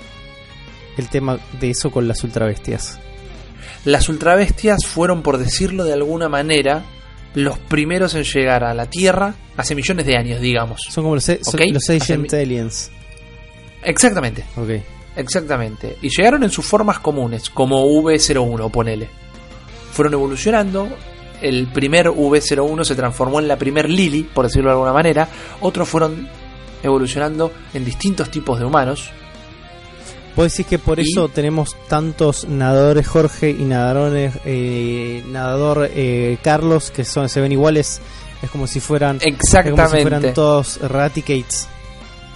el 1.00 1.08
tema 1.08 1.38
de 1.60 1.70
eso 1.70 1.90
con 1.90 2.06
las 2.08 2.22
ultrabestias. 2.24 2.98
Las 3.84 4.08
ultrabestias 4.08 4.84
fueron, 4.86 5.22
por 5.22 5.38
decirlo 5.38 5.84
de 5.84 5.92
alguna 5.92 6.28
manera, 6.28 6.84
los 7.34 7.58
primeros 7.58 8.14
en 8.14 8.24
llegar 8.24 8.64
a 8.64 8.74
la 8.74 8.86
Tierra 8.86 9.34
hace 9.56 9.74
millones 9.74 10.06
de 10.06 10.16
años, 10.16 10.40
digamos. 10.40 10.82
Son 10.88 11.04
como 11.04 11.14
los, 11.14 11.24
son 11.24 11.36
Ok. 11.38 11.60
los 11.72 11.82
Hace 11.84 11.94
Ancient 11.94 12.32
mi- 12.32 12.38
Aliens. 12.38 12.90
Exactamente, 13.82 14.44
exactamente. 15.16 15.96
Y 16.02 16.08
llegaron 16.08 16.42
en 16.42 16.50
sus 16.50 16.64
formas 16.66 16.98
comunes, 16.98 17.48
como 17.50 17.84
V01, 17.86 18.70
ponele. 18.70 19.08
Fueron 19.92 20.14
evolucionando. 20.14 20.88
El 21.40 21.68
primer 21.68 22.08
V01 22.08 22.84
se 22.84 22.96
transformó 22.96 23.38
en 23.38 23.46
la 23.46 23.56
primer 23.56 23.88
Lily, 23.88 24.24
por 24.24 24.46
decirlo 24.46 24.70
de 24.70 24.74
alguna 24.74 24.92
manera. 24.92 25.28
Otros 25.60 25.88
fueron 25.88 26.28
evolucionando 26.82 27.52
en 27.74 27.84
distintos 27.84 28.30
tipos 28.30 28.58
de 28.58 28.64
humanos. 28.64 29.10
¿Vos 30.38 30.52
decís 30.52 30.66
que 30.68 30.78
por 30.78 31.00
Y- 31.00 31.02
eso 31.02 31.28
tenemos 31.28 31.74
tantos 31.88 32.46
nadadores 32.46 33.08
Jorge 33.08 33.50
y 33.50 33.64
nadadores, 33.64 34.34
eh, 34.44 35.24
nadador 35.26 35.90
eh, 35.92 36.38
Carlos 36.44 36.92
que 36.92 37.04
son 37.04 37.28
se 37.28 37.40
ven 37.40 37.50
iguales? 37.50 38.00
Es 38.40 38.48
como 38.48 38.68
si 38.68 38.78
fueran, 38.78 39.16
es 39.16 39.22
como 39.24 39.36
si 39.36 39.56
Exactamente. 39.56 40.00
fueran 40.02 40.34
todos 40.34 40.76
Eradicates, 40.80 41.66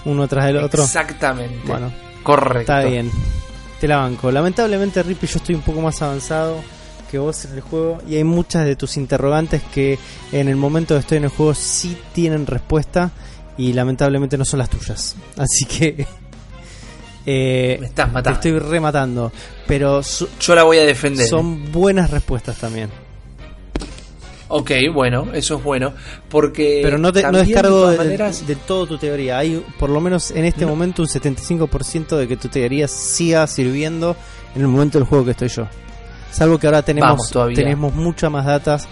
uno 0.03 0.27
tras 0.27 0.47
del 0.47 0.57
otro. 0.57 0.83
Exactamente. 0.83 1.61
Bueno, 1.65 1.93
correcto. 2.23 2.59
está 2.73 2.83
bien. 2.89 3.09
Te 3.79 3.87
la 3.87 3.95
banco. 3.99 4.29
Lamentablemente, 4.31 5.01
Rippy, 5.01 5.25
yo 5.27 5.37
estoy 5.37 5.55
un 5.55 5.61
poco 5.61 5.79
más 5.79 6.01
avanzado 6.01 6.57
que 7.09 7.17
vos 7.19 7.45
en 7.45 7.53
el 7.53 7.61
juego 7.61 8.01
y 8.05 8.15
hay 8.17 8.25
muchas 8.25 8.65
de 8.65 8.75
tus 8.75 8.97
interrogantes 8.97 9.61
que 9.73 9.97
en 10.33 10.49
el 10.49 10.57
momento 10.57 10.95
que 10.95 10.99
estoy 10.99 11.19
en 11.19 11.23
el 11.23 11.29
juego 11.29 11.53
sí 11.55 11.97
tienen 12.13 12.47
respuesta 12.47 13.11
y 13.57 13.71
lamentablemente 13.71 14.37
no 14.37 14.43
son 14.43 14.59
las 14.59 14.69
tuyas. 14.69 15.15
Así 15.37 15.63
que 15.63 16.05
eh, 17.25 17.77
Me 17.79 17.87
estás 17.87 18.07
te 18.07 18.13
matando. 18.13 18.39
estoy 18.39 18.59
rematando. 18.59 19.31
Pero 19.67 20.01
Yo 20.39 20.55
la 20.55 20.63
voy 20.63 20.77
a 20.77 20.83
defender. 20.85 21.25
son 21.27 21.71
buenas 21.71 22.11
respuestas 22.11 22.57
también. 22.57 22.89
Ok, 24.49 24.71
bueno, 24.93 25.29
eso 25.33 25.57
es 25.57 25.63
bueno. 25.63 25.93
Porque. 26.29 26.81
Pero 26.83 26.97
no, 26.97 27.11
te, 27.11 27.23
no 27.23 27.31
descargo 27.39 27.87
de 27.89 27.97
maneras, 27.97 28.45
de 28.45 28.55
todo 28.55 28.85
tu 28.85 28.97
teoría. 28.97 29.39
Hay 29.39 29.63
por 29.79 29.89
lo 29.89 29.99
menos 29.99 30.29
en 30.31 30.45
este 30.45 30.61
No. 30.65 30.71
momento 30.71 31.01
un 31.01 31.07
75% 31.07 32.17
de 32.17 32.27
que 32.27 32.37
tu 32.37 32.49
teoría 32.49 32.87
siga 32.87 33.47
sirviendo 33.47 34.15
en 34.55 34.61
el 34.61 34.67
momento 34.67 34.99
del 34.99 35.07
juego 35.07 35.25
que 35.25 35.31
estoy 35.31 35.47
yo. 35.47 35.67
Salvo 36.31 36.59
que 36.59 36.67
ahora 36.67 36.81
tenemos, 36.83 37.31
Vamos 37.31 37.55
tenemos 37.55 37.95
mucha 37.95 38.29
más 38.29 38.45
datas. 38.45 38.87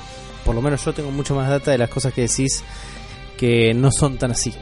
Por 0.45 0.55
lo 0.55 0.61
menos 0.61 0.83
yo 0.83 0.93
tengo 0.93 1.11
mucha 1.11 1.33
más 1.35 1.47
data 1.49 1.69
de 1.71 1.77
las 1.77 1.89
cosas 1.89 2.11
que 2.13 2.21
decís 2.21 2.63
que 3.37 3.73
no 3.75 3.91
son 3.91 4.17
tan 4.17 4.31
así. 4.31 4.53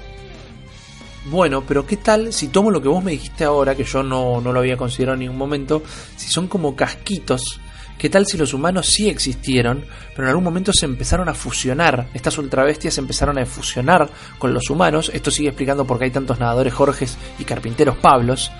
Bueno, 1.26 1.64
pero 1.68 1.86
¿qué 1.86 1.98
tal 1.98 2.32
si 2.32 2.48
tomo 2.48 2.72
lo 2.72 2.82
que 2.82 2.88
vos 2.88 3.04
me 3.04 3.12
dijiste 3.12 3.44
ahora, 3.44 3.76
que 3.76 3.84
yo 3.84 4.02
no, 4.04 4.40
no 4.40 4.54
lo 4.54 4.60
había 4.60 4.78
considerado 4.78 5.16
en 5.16 5.22
ningún 5.22 5.38
momento? 5.38 5.84
Si 6.16 6.30
son 6.30 6.48
como 6.48 6.76
casquitos. 6.76 7.60
¿Qué 7.98 8.10
tal 8.10 8.26
si 8.26 8.38
los 8.38 8.54
humanos 8.54 8.88
sí 8.88 9.10
existieron, 9.10 9.84
pero 10.12 10.24
en 10.24 10.30
algún 10.30 10.46
momento 10.46 10.72
se 10.72 10.86
empezaron 10.86 11.28
a 11.28 11.34
fusionar? 11.34 12.08
Estas 12.14 12.38
ultrabestias 12.38 12.94
se 12.94 13.02
empezaron 13.02 13.38
a 13.38 13.46
fusionar 13.46 14.10
con 14.38 14.54
los 14.54 14.70
humanos. 14.70 15.12
Esto 15.14 15.32
sigue 15.32 15.50
explicando 15.50 15.86
por 15.86 16.00
qué 16.00 16.06
hay 16.06 16.12
tantos 16.12 16.40
nadadores 16.40 16.74
Jorges 16.74 17.18
y 17.38 17.44
carpinteros 17.44 17.98
Pablos. 17.98 18.52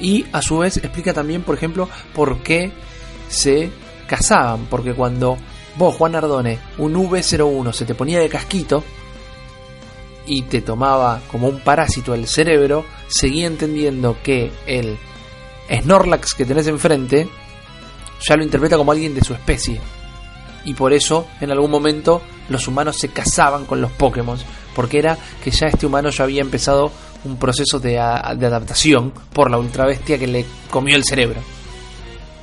Y 0.00 0.24
a 0.32 0.40
su 0.40 0.58
vez 0.58 0.78
explica 0.78 1.12
también, 1.12 1.42
por 1.42 1.56
ejemplo, 1.56 1.90
por 2.14 2.38
qué 2.38 2.72
se 3.28 3.70
casaban. 4.06 4.64
Porque 4.70 4.94
cuando 4.94 5.36
vos, 5.76 5.94
Juan 5.96 6.14
Ardone, 6.14 6.58
un 6.78 6.94
V01 6.94 7.72
se 7.74 7.84
te 7.84 7.94
ponía 7.94 8.18
de 8.18 8.30
casquito 8.30 8.82
y 10.30 10.42
te 10.42 10.60
tomaba 10.60 11.20
como 11.28 11.48
un 11.48 11.58
parásito 11.58 12.14
el 12.14 12.28
cerebro, 12.28 12.84
seguía 13.08 13.48
entendiendo 13.48 14.16
que 14.22 14.52
el 14.64 14.96
Snorlax 15.68 16.34
que 16.34 16.44
tenés 16.44 16.68
enfrente 16.68 17.28
ya 18.20 18.36
lo 18.36 18.44
interpreta 18.44 18.76
como 18.76 18.92
alguien 18.92 19.12
de 19.12 19.24
su 19.24 19.34
especie. 19.34 19.80
Y 20.64 20.74
por 20.74 20.92
eso, 20.92 21.26
en 21.40 21.50
algún 21.50 21.72
momento, 21.72 22.22
los 22.48 22.68
humanos 22.68 22.96
se 22.96 23.08
casaban 23.08 23.66
con 23.66 23.80
los 23.80 23.90
Pokémon. 23.90 24.38
Porque 24.76 25.00
era 25.00 25.18
que 25.42 25.50
ya 25.50 25.66
este 25.66 25.86
humano 25.86 26.10
ya 26.10 26.22
había 26.22 26.42
empezado 26.42 26.92
un 27.24 27.36
proceso 27.36 27.80
de, 27.80 27.94
de 27.94 28.46
adaptación 28.46 29.12
por 29.32 29.50
la 29.50 29.58
ultrabestia 29.58 30.16
que 30.16 30.28
le 30.28 30.46
comió 30.70 30.94
el 30.94 31.02
cerebro. 31.02 31.40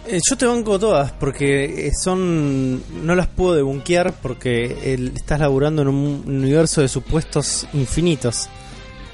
Eh, 0.10 0.20
yo 0.30 0.38
te 0.38 0.46
banco 0.46 0.80
todas 0.80 1.12
porque 1.12 1.88
eh, 1.88 1.92
son. 2.02 2.82
No 3.06 3.16
las 3.16 3.28
puedo 3.28 3.56
debunquear 3.56 4.14
porque 4.22 4.94
el- 4.94 5.12
estás 5.16 5.40
laburando 5.40 5.82
en 5.82 5.88
un 5.90 6.24
universo 6.28 6.82
de 6.82 6.88
supuestos 6.88 7.68
infinitos. 7.74 8.48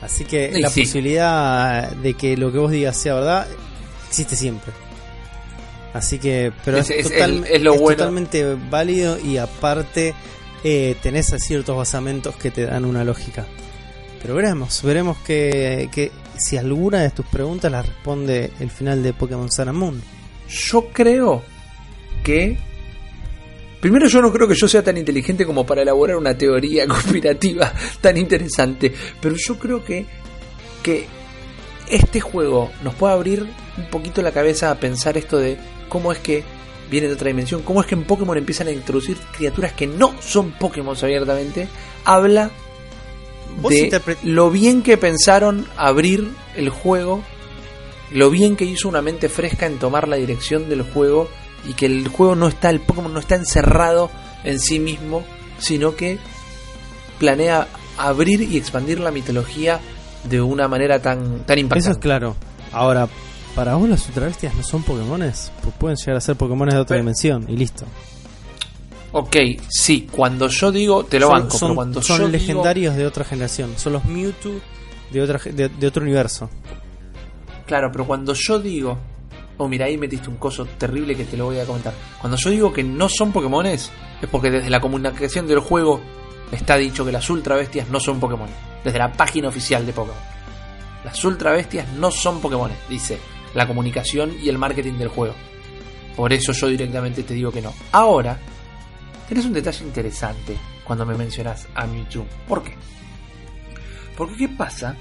Así 0.01 0.25
que 0.25 0.51
la 0.59 0.69
sí. 0.69 0.81
posibilidad 0.81 1.91
de 1.91 2.13
que 2.13 2.35
lo 2.37 2.51
que 2.51 2.57
vos 2.57 2.71
digas 2.71 2.97
sea 2.97 3.15
verdad 3.15 3.47
existe 4.09 4.35
siempre. 4.35 4.71
Así 5.93 6.17
que, 6.19 6.51
pero 6.65 6.77
es, 6.77 6.89
Es- 6.89 7.09
total- 7.09 7.43
es- 7.45 7.51
es 7.51 7.61
lo 7.61 7.73
es 7.75 7.79
bueno. 7.81 7.97
totalmente 7.97 8.55
válido 8.69 9.17
y 9.19 9.37
aparte 9.37 10.13
eh, 10.63 10.95
tenés 11.01 11.27
ciertos 11.39 11.75
basamentos 11.77 12.35
que 12.35 12.51
te 12.51 12.65
dan 12.65 12.85
una 12.85 13.03
lógica. 13.03 13.45
Pero 14.21 14.35
veremos, 14.35 14.81
veremos 14.83 15.17
que, 15.19 15.89
que 15.91 16.11
si 16.37 16.57
alguna 16.57 17.01
de 17.01 17.09
tus 17.11 17.25
preguntas 17.25 17.71
las 17.71 17.85
responde 17.85 18.51
el 18.59 18.69
final 18.71 19.03
de 19.03 19.13
Pokémon 19.13 19.51
Sun 19.51 19.69
and 19.69 19.77
Moon. 19.77 20.01
Yo 20.49 20.89
creo 20.91 21.43
que. 22.23 22.57
Primero, 23.79 24.07
yo 24.07 24.21
no 24.21 24.31
creo 24.31 24.47
que 24.47 24.55
yo 24.55 24.67
sea 24.67 24.81
tan 24.81 24.97
inteligente 24.97 25.45
como 25.45 25.65
para 25.65 25.81
elaborar 25.81 26.15
una 26.15 26.37
teoría 26.37 26.87
conspirativa 26.87 27.73
tan 28.01 28.17
interesante. 28.17 28.93
Pero 29.21 29.35
yo 29.35 29.57
creo 29.57 29.83
que. 29.83 30.05
que 30.81 31.07
este 31.89 32.21
juego 32.21 32.71
nos 32.81 32.95
puede 32.95 33.13
abrir 33.13 33.47
un 33.77 33.89
poquito 33.89 34.21
la 34.21 34.31
cabeza 34.31 34.71
a 34.71 34.75
pensar 34.75 35.17
esto 35.17 35.37
de 35.37 35.57
cómo 35.89 36.11
es 36.11 36.19
que 36.19 36.43
viene 36.89 37.07
de 37.07 37.13
otra 37.13 37.27
dimensión, 37.27 37.61
cómo 37.61 37.81
es 37.81 37.87
que 37.87 37.95
en 37.95 38.05
Pokémon 38.05 38.37
empiezan 38.37 38.67
a 38.67 38.71
introducir 38.71 39.17
criaturas 39.35 39.73
que 39.73 39.87
no 39.87 40.13
son 40.21 40.51
Pokémon 40.51 40.95
abiertamente. 41.01 41.67
Habla 42.05 42.51
de 43.69 44.01
lo 44.23 44.49
bien 44.49 44.81
que 44.81 44.97
pensaron 44.97 45.65
abrir 45.77 46.29
el 46.55 46.69
juego, 46.69 47.23
lo 48.13 48.29
bien 48.29 48.55
que 48.55 48.65
hizo 48.65 48.87
una 48.87 49.01
mente 49.01 49.27
fresca 49.29 49.65
en 49.65 49.79
tomar 49.79 50.07
la 50.07 50.15
dirección 50.15 50.69
del 50.69 50.83
juego 50.83 51.27
y 51.67 51.73
que 51.73 51.85
el 51.87 52.07
juego 52.07 52.35
no 52.35 52.47
está, 52.47 52.69
el 52.69 52.79
Pokémon 52.79 53.13
no 53.13 53.19
está 53.19 53.35
encerrado 53.35 54.09
en 54.43 54.59
sí 54.59 54.79
mismo, 54.79 55.23
sino 55.59 55.95
que 55.95 56.19
planea 57.19 57.67
abrir 57.97 58.41
y 58.41 58.57
expandir 58.57 58.99
la 58.99 59.11
mitología 59.11 59.79
de 60.29 60.41
una 60.41 60.67
manera 60.67 61.01
tan, 61.01 61.39
tan 61.45 61.57
impactante. 61.59 61.89
Eso 61.89 61.91
es 61.91 61.97
claro. 61.97 62.35
Ahora, 62.71 63.07
para 63.55 63.75
vos 63.75 63.87
las 63.89 64.05
ultrabestias 64.07 64.55
no 64.55 64.63
son 64.63 64.83
Pokémones, 64.83 65.51
pues 65.61 65.73
pueden 65.77 65.97
llegar 65.97 66.15
a 66.17 66.21
ser 66.21 66.35
Pokémones 66.35 66.73
de 66.73 66.79
otra 66.81 66.95
Pero- 66.95 67.03
dimensión 67.03 67.45
y 67.49 67.55
listo. 67.57 67.85
Ok, 69.15 69.35
sí, 69.69 70.07
cuando 70.11 70.47
yo 70.47 70.71
digo, 70.71 71.05
te 71.05 71.19
lo 71.19 71.27
son, 71.27 71.35
banco, 71.39 71.57
son- 71.57 71.67
pero 71.69 71.75
cuando 71.75 72.01
son 72.01 72.17
yo 72.17 72.23
digo- 72.25 72.31
legendarios 72.31 72.95
de 72.95 73.05
otra 73.05 73.23
generación, 73.23 73.73
son 73.77 73.93
los 73.93 74.05
Mewtwo 74.05 74.53
de 75.11 75.21
otra 75.21 75.39
de 75.51 75.87
otro 75.87 76.01
universo. 76.01 76.49
Claro, 77.73 77.91
pero 77.91 78.05
cuando 78.05 78.35
yo 78.35 78.59
digo. 78.59 78.99
Oh, 79.57 79.67
mira, 79.67 79.87
ahí 79.87 79.97
metiste 79.97 80.29
un 80.29 80.35
coso 80.35 80.63
terrible 80.63 81.15
que 81.15 81.25
te 81.25 81.35
lo 81.35 81.45
voy 81.45 81.57
a 81.57 81.65
comentar. 81.65 81.91
Cuando 82.21 82.37
yo 82.37 82.51
digo 82.51 82.71
que 82.71 82.83
no 82.83 83.09
son 83.09 83.31
Pokémones, 83.31 83.89
es 84.21 84.29
porque 84.29 84.51
desde 84.51 84.69
la 84.69 84.79
comunicación 84.79 85.47
del 85.47 85.57
juego 85.57 85.99
está 86.51 86.77
dicho 86.77 87.03
que 87.03 87.11
las 87.11 87.27
ultra 87.31 87.55
bestias 87.55 87.89
no 87.89 87.99
son 87.99 88.19
Pokémon. 88.19 88.47
Desde 88.83 88.99
la 88.99 89.11
página 89.11 89.47
oficial 89.47 89.87
de 89.87 89.91
Pokémon. 89.91 90.21
Las 91.03 91.25
ultra 91.25 91.51
bestias 91.53 91.87
no 91.93 92.11
son 92.11 92.41
Pokémones, 92.41 92.77
dice 92.87 93.17
la 93.55 93.65
comunicación 93.65 94.35
y 94.39 94.49
el 94.49 94.59
marketing 94.59 94.99
del 94.99 95.07
juego. 95.07 95.33
Por 96.15 96.31
eso 96.31 96.51
yo 96.51 96.67
directamente 96.67 97.23
te 97.23 97.33
digo 97.33 97.51
que 97.51 97.63
no. 97.63 97.73
Ahora, 97.91 98.37
tenés 99.27 99.45
un 99.45 99.53
detalle 99.53 99.83
interesante 99.83 100.55
cuando 100.83 101.07
me 101.07 101.17
mencionas 101.17 101.67
a 101.73 101.87
Mewtwo. 101.87 102.23
¿Por 102.47 102.61
qué? 102.61 102.75
Porque 104.15 104.37
¿qué 104.37 104.49
pasa 104.49 104.95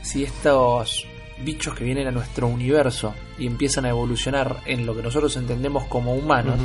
si 0.00 0.24
estos 0.24 1.06
bichos 1.38 1.74
que 1.74 1.84
vienen 1.84 2.06
a 2.06 2.10
nuestro 2.10 2.46
universo 2.46 3.14
y 3.38 3.46
empiezan 3.46 3.84
a 3.84 3.90
evolucionar 3.90 4.60
en 4.66 4.86
lo 4.86 4.96
que 4.96 5.02
nosotros 5.02 5.36
entendemos 5.36 5.84
como 5.84 6.14
humanos, 6.14 6.58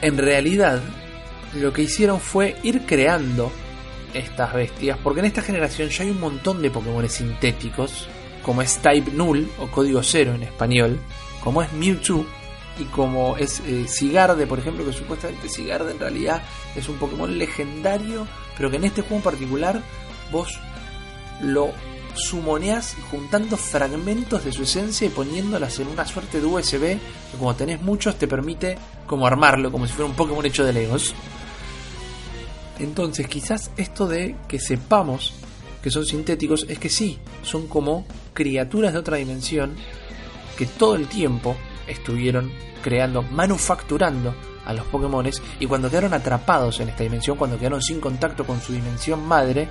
en 0.00 0.18
realidad 0.18 0.82
lo 1.54 1.72
que 1.72 1.82
hicieron 1.82 2.20
fue 2.20 2.56
ir 2.62 2.84
creando 2.86 3.52
estas 4.14 4.52
bestias, 4.52 4.98
porque 5.02 5.20
en 5.20 5.26
esta 5.26 5.42
generación 5.42 5.88
ya 5.88 6.04
hay 6.04 6.10
un 6.10 6.20
montón 6.20 6.60
de 6.60 6.70
Pokémon 6.70 7.08
sintéticos, 7.08 8.08
como 8.42 8.62
es 8.62 8.78
Type 8.78 9.12
Null 9.12 9.48
o 9.58 9.68
Código 9.68 10.02
Cero 10.02 10.34
en 10.34 10.42
español, 10.42 10.98
como 11.42 11.62
es 11.62 11.72
Mewtwo 11.72 12.26
y 12.78 12.84
como 12.84 13.36
es 13.36 13.60
eh, 13.60 13.86
Sigarde, 13.86 14.46
por 14.46 14.58
ejemplo, 14.58 14.84
que 14.84 14.92
supuestamente 14.92 15.48
Sigarde 15.48 15.92
en 15.92 16.00
realidad 16.00 16.42
es 16.74 16.88
un 16.88 16.96
Pokémon 16.96 17.38
legendario, 17.38 18.26
pero 18.56 18.70
que 18.70 18.76
en 18.76 18.84
este 18.84 19.02
juego 19.02 19.16
en 19.16 19.22
particular 19.22 19.82
vos 20.30 20.58
lo 21.40 21.72
sumoneás 22.14 22.94
juntando 23.10 23.56
fragmentos 23.56 24.44
de 24.44 24.52
su 24.52 24.64
esencia 24.64 25.06
y 25.06 25.10
poniéndolas 25.10 25.78
en 25.80 25.88
una 25.88 26.06
suerte 26.06 26.40
de 26.40 26.46
USB 26.46 26.80
que 26.80 27.38
como 27.38 27.54
tenés 27.56 27.80
muchos 27.80 28.16
te 28.16 28.28
permite 28.28 28.76
como 29.06 29.26
armarlo 29.26 29.72
como 29.72 29.86
si 29.86 29.94
fuera 29.94 30.10
un 30.10 30.16
Pokémon 30.16 30.44
hecho 30.44 30.64
de 30.64 30.72
Legos. 30.72 31.14
Entonces 32.78 33.26
quizás 33.28 33.70
esto 33.76 34.06
de 34.06 34.36
que 34.48 34.58
sepamos 34.58 35.32
que 35.82 35.90
son 35.90 36.06
sintéticos 36.06 36.66
es 36.68 36.78
que 36.78 36.88
sí, 36.88 37.18
son 37.42 37.66
como 37.66 38.06
criaturas 38.34 38.92
de 38.92 38.98
otra 39.00 39.16
dimensión 39.16 39.74
que 40.56 40.66
todo 40.66 40.94
el 40.94 41.08
tiempo 41.08 41.56
estuvieron 41.86 42.52
creando, 42.82 43.22
manufacturando 43.22 44.34
a 44.64 44.72
los 44.72 44.86
Pokémones 44.86 45.42
y 45.58 45.66
cuando 45.66 45.90
quedaron 45.90 46.14
atrapados 46.14 46.78
en 46.80 46.88
esta 46.88 47.02
dimensión, 47.02 47.36
cuando 47.36 47.58
quedaron 47.58 47.82
sin 47.82 48.00
contacto 48.00 48.44
con 48.46 48.60
su 48.60 48.72
dimensión 48.72 49.26
madre, 49.26 49.68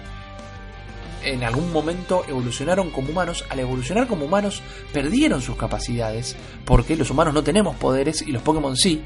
en 1.24 1.44
algún 1.44 1.72
momento 1.72 2.24
evolucionaron 2.28 2.90
como 2.92 3.10
humanos. 3.12 3.46
Al 3.50 3.60
evolucionar 3.60 4.08
como 4.08 4.26
humanos, 4.26 4.62
perdieron 4.94 5.42
sus 5.42 5.56
capacidades, 5.56 6.36
porque 6.66 6.96
los 6.96 7.10
humanos 7.10 7.34
no 7.34 7.44
tenemos 7.44 7.76
poderes 7.76 8.22
y 8.22 8.32
los 8.32 8.42
Pokémon 8.42 8.76
sí. 8.78 9.02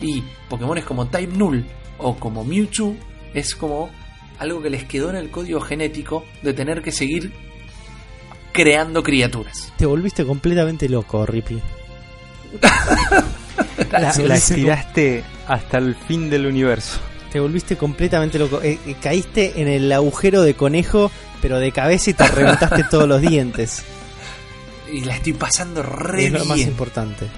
Y 0.00 0.22
Pokémones 0.48 0.84
como 0.84 1.06
Type 1.08 1.36
Null 1.36 1.64
o 1.98 2.16
como 2.16 2.44
Mewtwo 2.44 2.94
es 3.34 3.54
como 3.54 3.90
algo 4.38 4.62
que 4.62 4.70
les 4.70 4.84
quedó 4.84 5.10
en 5.10 5.16
el 5.16 5.30
código 5.30 5.60
genético 5.60 6.24
de 6.42 6.54
tener 6.54 6.80
que 6.82 6.92
seguir 6.92 7.32
creando 8.52 9.02
criaturas. 9.02 9.72
Te 9.76 9.86
volviste 9.86 10.24
completamente 10.24 10.88
loco, 10.88 11.26
Rippy. 11.26 11.60
La- 13.92 14.10
estiraste 14.36 15.24
hasta 15.46 15.78
el 15.78 15.94
fin 15.94 16.30
del 16.30 16.46
universo. 16.46 16.98
te 17.32 17.40
volviste 17.40 17.76
completamente 17.76 18.38
loco. 18.38 18.60
Eh, 18.62 18.78
eh, 18.86 18.96
caíste 19.00 19.60
en 19.60 19.68
el 19.68 19.90
agujero 19.92 20.42
de 20.42 20.54
conejo, 20.54 21.10
pero 21.40 21.58
de 21.58 21.72
cabeza 21.72 22.10
y 22.10 22.14
te 22.14 22.26
reventaste 22.28 22.84
todos 22.84 23.08
los 23.08 23.20
dientes. 23.20 23.82
Y 24.92 25.02
la 25.04 25.16
estoy 25.16 25.32
pasando 25.34 25.82
re 25.82 26.26
es 26.26 26.32
lo 26.32 26.44
más 26.44 26.56
bien. 26.56 26.68
importante. 26.68 27.28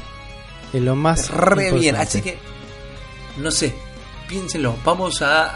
Es 0.73 0.81
lo 0.83 0.97
más 0.97 1.29
re 1.31 1.71
bien. 1.73 1.75
importante. 1.97 2.01
Así 2.03 2.23
que, 2.23 2.39
no 3.39 3.51
sé, 3.51 3.75
piénsenlo. 4.29 4.77
Vamos 4.85 5.21
a, 5.21 5.49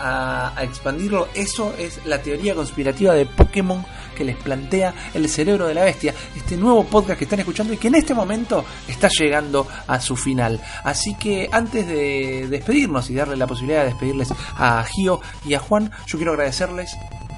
a- 0.49 0.59
a 0.59 0.63
expandirlo. 0.65 1.29
Eso 1.35 1.75
es 1.79 2.01
la 2.05 2.21
teoría 2.21 2.55
conspirativa 2.55 3.15
de 3.15 3.25
Pokémon 3.25 3.85
que 4.15 4.25
les 4.25 4.37
plantea 4.37 4.95
el 5.15 5.29
cerebro 5.29 5.67
de 5.67 5.75
la 5.75 5.85
bestia. 5.85 6.15
Este 6.35 6.57
nuevo 6.57 6.85
podcast 6.85 7.19
que 7.19 7.25
están 7.25 7.39
escuchando 7.41 7.73
y 7.75 7.77
que 7.79 7.89
en 7.89 7.95
este 7.97 8.15
momento 8.15 8.65
está 8.89 9.09
llegando 9.09 9.67
a 9.87 10.01
su 10.01 10.17
final. 10.17 10.61
Así 10.85 11.15
que 11.17 11.49
antes 11.53 11.87
de 11.87 12.47
despedirnos 12.49 13.09
y 13.11 13.15
darle 13.15 13.37
la 13.37 13.47
posibilidad 13.47 13.81
de 13.85 13.89
despedirles 13.91 14.29
a 14.57 14.83
Gio 14.85 15.21
y 15.47 15.53
a 15.55 15.59
Juan, 15.61 15.91
yo 16.07 16.17
quiero 16.19 16.33
agradecerles 16.33 16.95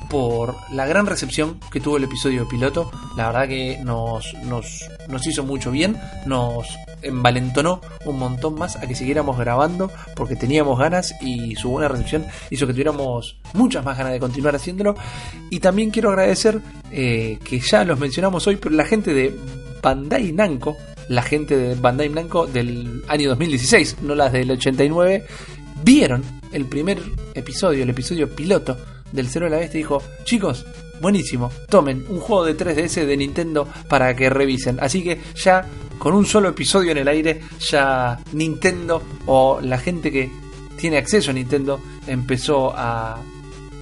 por 0.09 0.57
la 0.73 0.87
gran 0.87 1.07
recepción 1.07 1.59
que 1.71 1.81
tuvo 1.81 1.97
el 1.97 2.05
episodio 2.05 2.49
piloto. 2.49 2.91
La 3.17 3.27
verdad 3.27 3.49
que 3.49 3.79
nos, 3.85 4.35
nos, 4.45 4.89
nos 5.09 5.27
hizo 5.27 5.45
mucho 5.45 5.71
bien, 5.71 6.01
nos 6.27 6.67
envalentonó 7.03 7.81
un 8.05 8.19
montón 8.19 8.55
más 8.55 8.77
a 8.77 8.81
que 8.87 8.95
siguiéramos 8.95 9.39
grabando 9.39 9.91
porque 10.17 10.37
teníamos 10.37 10.79
ganas 10.79 11.15
y 11.21 11.55
su 11.57 11.71
buena 11.71 11.89
recepción 11.89 12.27
hizo 12.51 12.67
que 12.67 12.73
tuviéramos 12.73 13.39
muchas 13.55 13.85
más 13.85 13.97
ganas 13.97 14.13
de 14.13 14.21
continuar 14.21 14.57
haciéndolo. 14.57 14.97
Y 15.51 15.61
también 15.61 15.91
quiero 15.91 16.11
agradecer 16.11 16.61
eh, 16.91 17.39
que 17.45 17.61
ya 17.61 17.85
los 17.85 17.99
mencionamos 17.99 18.47
hoy, 18.47 18.57
pero 18.57 18.75
la 18.75 18.85
gente 18.85 19.13
de 19.13 19.35
Bandai 19.83 20.33
Namco, 20.33 20.77
la 21.09 21.23
gente 21.23 21.57
de 21.57 21.75
Bandai 21.75 22.09
Namco 22.09 22.47
del 22.47 23.03
año 23.09 23.31
2016, 23.31 23.99
no 24.03 24.15
las 24.15 24.33
del 24.33 24.51
89, 24.51 25.25
vieron 25.85 26.23
el 26.53 26.65
primer 26.67 26.99
episodio, 27.35 27.83
el 27.83 27.91
episodio 27.91 28.35
piloto 28.35 28.77
del 29.13 29.29
Cero 29.29 29.47
de 29.47 29.51
la 29.51 29.59
Bestia 29.59 29.79
dijo, 29.79 30.03
chicos, 30.25 30.67
buenísimo, 31.01 31.51
tomen 31.69 32.05
un 32.09 32.21
juego 32.21 32.45
de 32.45 32.57
3DS 32.57 33.05
de 33.05 33.17
Nintendo 33.17 33.69
para 33.89 34.15
que 34.15 34.31
revisen. 34.31 34.79
Así 34.81 35.03
que 35.03 35.21
ya 35.35 35.67
con 35.99 36.15
un 36.15 36.27
solo 36.27 36.49
episodio 36.49 36.93
en 36.93 36.99
el 36.99 37.09
aire, 37.09 37.41
ya 37.59 38.19
Nintendo 38.33 39.03
o 39.27 39.61
la 39.61 39.79
gente 39.79 40.11
que 40.11 40.31
tiene 40.77 40.99
acceso 40.99 41.31
a 41.31 41.35
Nintendo 41.35 41.81
empezó 42.07 42.73
a 42.75 43.21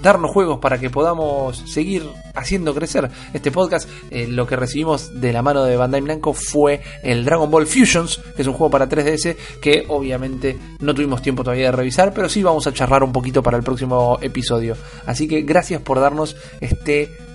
darnos 0.06 0.30
juegos 0.30 0.60
para 0.60 0.78
que 0.78 0.88
podamos 0.88 1.58
seguir 1.66 2.08
haciendo 2.34 2.74
crecer 2.74 3.10
este 3.32 3.50
podcast. 3.50 3.88
Eh, 4.10 4.28
lo 4.28 4.46
que 4.46 4.54
recibimos 4.54 5.20
de 5.20 5.32
la 5.32 5.42
mano 5.42 5.64
de 5.64 5.76
Bandai 5.76 6.00
Namco 6.00 6.32
fue 6.32 6.80
el 7.02 7.24
Dragon 7.24 7.50
Ball 7.50 7.66
Fusions, 7.66 8.20
que 8.36 8.42
es 8.42 8.48
un 8.48 8.54
juego 8.54 8.70
para 8.70 8.88
3DS 8.88 9.36
que 9.60 9.84
obviamente 9.88 10.56
no 10.78 10.94
tuvimos 10.94 11.22
tiempo 11.22 11.42
todavía 11.42 11.66
de 11.66 11.72
revisar, 11.72 12.14
pero 12.14 12.28
sí 12.28 12.42
vamos 12.42 12.68
a 12.68 12.72
charlar 12.72 13.02
un 13.02 13.12
poquito 13.12 13.42
para 13.42 13.56
el 13.56 13.64
próximo 13.64 14.18
episodio. 14.22 14.76
Así 15.06 15.26
que 15.26 15.42
gracias 15.42 15.82
por 15.82 15.98
darnos 15.98 16.36
este 16.60 17.25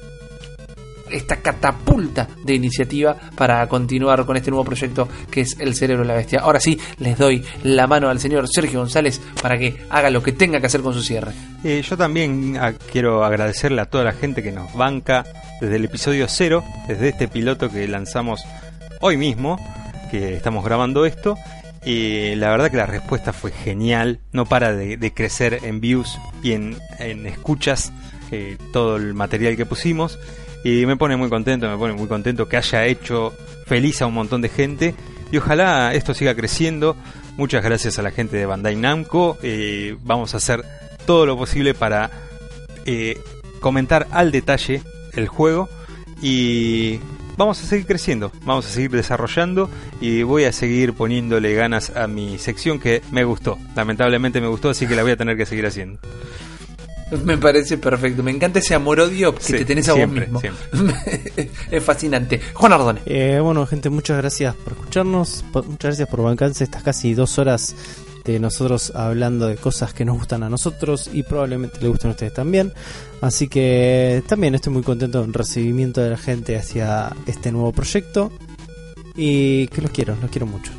esta 1.12 1.38
catapulta 1.38 2.28
de 2.44 2.54
iniciativa 2.54 3.16
para 3.36 3.68
continuar 3.68 4.26
con 4.26 4.38
este 4.38 4.52
nuevo 4.52 4.66
proyecto 4.66 5.08
que 5.30 5.42
es 5.42 5.58
El 5.60 5.76
Cerebro 5.76 6.04
de 6.04 6.10
la 6.10 6.16
Bestia. 6.16 6.40
Ahora 6.40 6.60
sí, 6.60 6.80
les 7.00 7.18
doy 7.18 7.44
la 7.64 7.88
mano 7.88 8.10
al 8.10 8.20
señor 8.20 8.48
Sergio 8.48 8.80
González 8.80 9.22
para 9.42 9.58
que 9.58 9.86
haga 9.90 10.10
lo 10.10 10.24
que 10.24 10.32
tenga 10.32 10.60
que 10.60 10.68
hacer 10.68 10.82
con 10.82 10.94
su 10.94 11.02
cierre. 11.02 11.32
Eh, 11.64 11.82
yo 11.88 11.98
también 11.98 12.58
ah, 12.60 12.74
quiero 12.92 13.24
agradecerle 13.24 13.82
a 13.82 13.86
toda 13.86 14.04
la 14.04 14.14
gente 14.14 14.42
que 14.44 14.52
nos 14.52 14.74
banca 14.74 15.26
desde 15.60 15.76
el 15.76 15.86
episodio 15.86 16.28
cero, 16.28 16.64
desde 16.88 17.10
este 17.10 17.28
piloto 17.28 17.70
que 17.70 17.88
lanzamos 17.88 18.44
hoy 19.00 19.18
mismo, 19.18 19.58
que 20.10 20.36
estamos 20.36 20.64
grabando 20.64 21.06
esto. 21.06 21.38
La 21.84 22.52
verdad 22.52 22.70
que 22.70 22.78
la 22.78 22.86
respuesta 22.86 23.34
fue 23.34 23.52
genial, 23.52 24.20
no 24.32 24.46
para 24.46 24.74
de, 24.74 25.14
crecer 25.14 25.60
en 25.64 25.82
views 25.82 26.20
y 26.44 26.52
en, 26.52 26.78
en 27.00 27.26
escuchas 27.26 27.92
eh, 28.32 28.58
todo 28.72 28.96
el 28.96 29.14
material 29.14 29.58
que 29.58 29.66
pusimos. 29.66 30.18
Y 30.64 30.86
me 30.86 30.96
pone 30.96 31.16
muy 31.16 31.30
contento, 31.30 31.70
me 31.70 31.78
pone 31.78 31.94
muy 31.94 32.08
contento 32.08 32.48
que 32.48 32.58
haya 32.58 32.86
hecho 32.86 33.34
feliz 33.66 34.02
a 34.02 34.06
un 34.06 34.14
montón 34.14 34.42
de 34.42 34.50
gente. 34.50 34.96
Y 35.32 35.38
ojalá 35.38 35.94
esto 35.94 36.14
siga 36.14 36.36
creciendo. 36.36 36.96
Muchas 37.38 37.64
gracias 37.64 37.98
a 37.98 38.02
la 38.02 38.12
gente 38.12 38.38
de 38.38 38.46
Bandai 38.46 38.76
Namco. 38.76 39.38
Eh, 39.42 39.96
vamos 40.04 40.34
a 40.34 40.38
hacer 40.38 40.64
todo 41.06 41.26
lo 41.26 41.38
posible 41.38 41.74
para 41.74 42.12
eh, 42.86 43.20
comentar 43.60 44.08
al 44.12 44.32
detalle 44.32 44.82
el 45.14 45.28
juego. 45.28 45.70
Y 46.22 47.00
vamos 47.38 47.64
a 47.64 47.66
seguir 47.66 47.88
creciendo, 47.88 48.32
vamos 48.44 48.68
a 48.68 48.70
seguir 48.70 48.92
desarrollando. 48.92 49.70
Y 50.00 50.24
voy 50.24 50.44
a 50.44 50.52
seguir 50.52 50.94
poniéndole 50.94 51.54
ganas 51.56 51.96
a 51.96 52.08
mi 52.08 52.38
sección 52.38 52.80
que 52.80 53.02
me 53.12 53.24
gustó. 53.24 53.58
Lamentablemente 53.76 54.42
me 54.42 54.48
gustó, 54.48 54.70
así 54.70 54.86
que 54.86 54.96
la 54.96 55.04
voy 55.04 55.14
a 55.14 55.18
tener 55.18 55.38
que 55.38 55.46
seguir 55.46 55.66
haciendo. 55.66 56.00
Me 57.26 57.38
parece 57.38 57.78
perfecto. 57.78 58.24
Me 58.24 58.32
encanta 58.32 58.60
ese 58.60 58.76
amor-odio 58.76 59.36
que 59.36 59.44
Sí, 59.44 59.54
te 59.54 59.66
tenés 59.66 59.90
a 59.90 59.94
siempre, 59.94 60.28
vos 60.32 60.44
mismo. 60.44 60.94
es 61.72 61.84
fascinante. 61.84 62.40
Juan 62.54 62.74
Ardone. 62.74 63.02
Eh, 63.06 63.40
bueno, 63.42 63.66
gente, 63.66 63.90
muchas 63.90 64.18
gracias 64.18 64.56
por 64.56 64.74
escucharnos. 64.74 65.44
Muchas 65.54 65.80
gracias 65.80 66.10
por 66.10 66.24
bancarse 66.24 66.64
estas 66.64 66.84
casi 66.84 67.14
dos 67.14 67.38
horas 67.38 67.76
de 68.24 68.40
nosotros 68.40 68.92
hablando 68.96 69.48
de 69.48 69.58
cosas 69.58 69.94
que 69.94 70.06
nos 70.06 70.18
gustan 70.18 70.44
a 70.44 70.50
nosotros 70.50 71.10
y 71.12 71.24
probablemente 71.24 71.80
le 71.82 71.88
gusten 71.88 72.10
a 72.10 72.12
ustedes 72.12 72.34
también. 72.34 72.72
Así 73.20 73.48
que 73.48 74.24
también 74.28 74.56
estoy 74.56 74.74
muy 74.74 74.84
contento 74.84 75.22
del 75.22 75.34
recibimiento 75.34 76.02
de 76.02 76.12
la 76.12 76.18
gente 76.18 76.56
hacia 76.56 77.16
este 77.26 77.52
nuevo 77.52 77.72
proyecto. 77.72 78.32
Y 79.16 79.68
que 79.68 79.82
los 79.82 79.92
quiero, 79.92 80.16
los 80.22 80.32
quiero 80.32 80.48
mucho. 80.48 80.72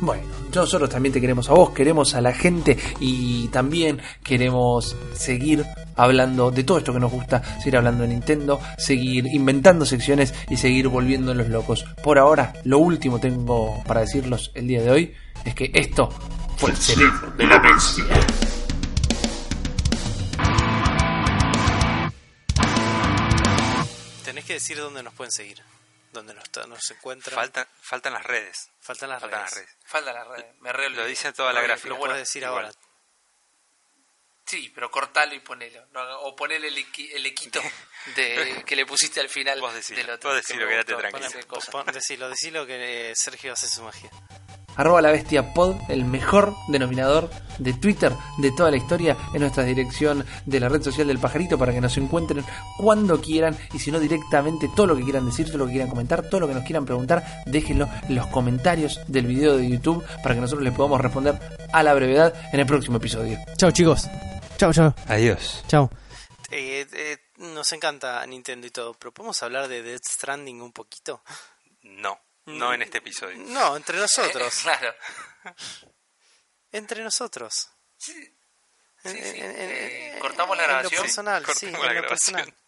Bueno, 0.00 0.24
nosotros 0.60 0.90
también 0.90 1.12
te 1.12 1.20
queremos 1.20 1.48
a 1.48 1.54
vos, 1.54 1.70
queremos 1.70 2.14
a 2.14 2.20
la 2.20 2.32
gente 2.32 2.78
y 3.00 3.48
también 3.48 4.00
queremos 4.22 4.96
seguir 5.14 5.64
hablando 5.96 6.50
de 6.50 6.64
todo 6.64 6.78
esto 6.78 6.92
que 6.92 7.00
nos 7.00 7.10
gusta, 7.10 7.42
seguir 7.58 7.76
hablando 7.76 8.02
de 8.02 8.08
Nintendo, 8.08 8.60
seguir 8.78 9.26
inventando 9.26 9.84
secciones 9.84 10.34
y 10.48 10.56
seguir 10.56 10.88
volviéndolos 10.88 11.48
locos. 11.48 11.84
Por 12.02 12.18
ahora, 12.18 12.52
lo 12.64 12.78
último 12.78 13.20
tengo 13.20 13.82
para 13.84 14.00
decirlos 14.00 14.50
el 14.54 14.66
día 14.66 14.82
de 14.82 14.90
hoy 14.90 15.14
es 15.44 15.54
que 15.54 15.70
esto 15.74 16.08
fue 16.56 16.70
el 16.70 16.76
cerebro 16.76 17.30
de 17.36 17.46
la 17.46 17.58
bestia. 17.58 18.04
Tenés 24.24 24.44
que 24.44 24.54
decir 24.54 24.78
dónde 24.78 25.02
nos 25.02 25.14
pueden 25.14 25.32
seguir, 25.32 25.60
dónde 26.12 26.34
nos, 26.34 26.68
nos 26.68 26.90
encuentran. 26.90 27.34
Faltan, 27.34 27.66
faltan 27.80 28.12
las 28.12 28.24
redes. 28.24 28.70
faltan 28.80 29.10
las 29.10 29.20
Faltan 29.20 29.40
las 29.40 29.54
redes. 29.54 29.68
Falta 29.84 30.12
la 30.12 30.24
red, 30.24 30.44
me 30.60 30.72
re 30.72 30.90
Lo 30.90 31.04
dice 31.06 31.32
toda 31.32 31.52
la 31.52 31.60
gráfica. 31.62 31.90
Lo 31.90 31.98
puedes 31.98 32.16
decir 32.18 32.44
ahora. 32.44 32.70
Sí, 34.46 34.70
pero 34.74 34.90
cortalo 34.90 35.34
y 35.34 35.40
ponelo. 35.40 35.86
no 35.92 36.20
o 36.20 36.36
ponele 36.36 36.68
el, 36.68 36.76
el 36.76 37.26
equito 37.26 37.60
de, 38.16 38.62
que 38.66 38.76
le 38.76 38.84
pusiste 38.84 39.20
al 39.20 39.28
final 39.28 39.60
Vos 39.60 39.74
decilo, 39.74 40.00
del 40.00 40.10
otro. 40.10 40.30
vos 40.30 40.36
decilo, 40.36 40.66
me 40.66 40.72
quédate 40.72 40.94
tranquilo. 40.94 41.28
decilo, 41.92 42.28
decilo 42.28 42.66
que 42.66 43.10
eh, 43.10 43.14
Sergio 43.16 43.52
hace 43.54 43.68
su 43.68 43.82
magia. 43.82 44.10
Arroba 44.76 45.00
la 45.00 45.10
bestia 45.10 45.54
pod, 45.54 45.76
el 45.88 46.04
mejor 46.04 46.54
denominador 46.68 47.30
de 47.58 47.72
Twitter 47.74 48.12
de 48.38 48.52
toda 48.52 48.70
la 48.70 48.76
historia, 48.76 49.16
en 49.32 49.40
nuestra 49.40 49.64
dirección 49.64 50.24
de 50.46 50.60
la 50.60 50.68
red 50.68 50.82
social 50.82 51.06
del 51.06 51.18
pajarito 51.18 51.58
para 51.58 51.72
que 51.72 51.80
nos 51.80 51.96
encuentren 51.96 52.44
cuando 52.76 53.20
quieran 53.20 53.56
y 53.72 53.78
si 53.78 53.90
no 53.90 54.00
directamente 54.00 54.68
todo 54.74 54.88
lo 54.88 54.96
que 54.96 55.04
quieran 55.04 55.26
decir, 55.26 55.46
todo 55.46 55.58
lo 55.58 55.66
que 55.66 55.72
quieran 55.72 55.90
comentar, 55.90 56.28
todo 56.28 56.40
lo 56.40 56.48
que 56.48 56.54
nos 56.54 56.64
quieran 56.64 56.84
preguntar, 56.84 57.24
déjenlo 57.46 57.88
en 58.08 58.14
los 58.14 58.26
comentarios 58.28 59.00
del 59.06 59.26
video 59.26 59.56
de 59.56 59.68
YouTube 59.68 60.04
para 60.22 60.34
que 60.34 60.40
nosotros 60.40 60.64
les 60.64 60.74
podamos 60.74 61.00
responder 61.00 61.38
a 61.72 61.82
la 61.82 61.94
brevedad 61.94 62.34
en 62.52 62.60
el 62.60 62.66
próximo 62.66 62.96
episodio. 62.96 63.38
Chao 63.56 63.70
chicos. 63.70 64.08
Chao, 64.56 64.72
chao. 64.72 64.94
Adiós. 65.08 65.64
Chao. 65.66 65.90
Eh, 66.50 66.86
nos 67.38 67.72
encanta 67.72 68.24
Nintendo 68.26 68.66
y 68.66 68.70
todo, 68.70 68.94
pero 68.94 69.12
¿podemos 69.12 69.42
hablar 69.42 69.66
de 69.66 69.82
Death 69.82 70.04
Stranding 70.04 70.62
un 70.62 70.72
poquito? 70.72 71.22
No, 71.82 72.18
no 72.46 72.74
en 72.74 72.82
este 72.82 72.98
episodio. 72.98 73.36
No, 73.38 73.76
entre 73.76 73.98
nosotros. 73.98 74.54
Claro. 74.62 74.94
entre 76.72 77.02
nosotros. 77.04 77.68
Sí, 77.96 78.36
En- 79.04 79.12
sí. 79.12 79.18
en- 79.18 79.50
en- 79.50 79.56
Eh, 79.70 80.12
en- 80.14 80.18
¿cortamos 80.20 80.56
la 80.56 80.62
en 80.64 80.68
grabación? 80.70 80.96
lo 80.98 81.02
personal, 81.02 81.42
sí, 81.42 81.46
Cortemos 81.46 81.80
en 81.80 81.86
la 81.86 81.92
lo 81.94 82.00
grabación. 82.00 82.34
personal. 82.36 82.63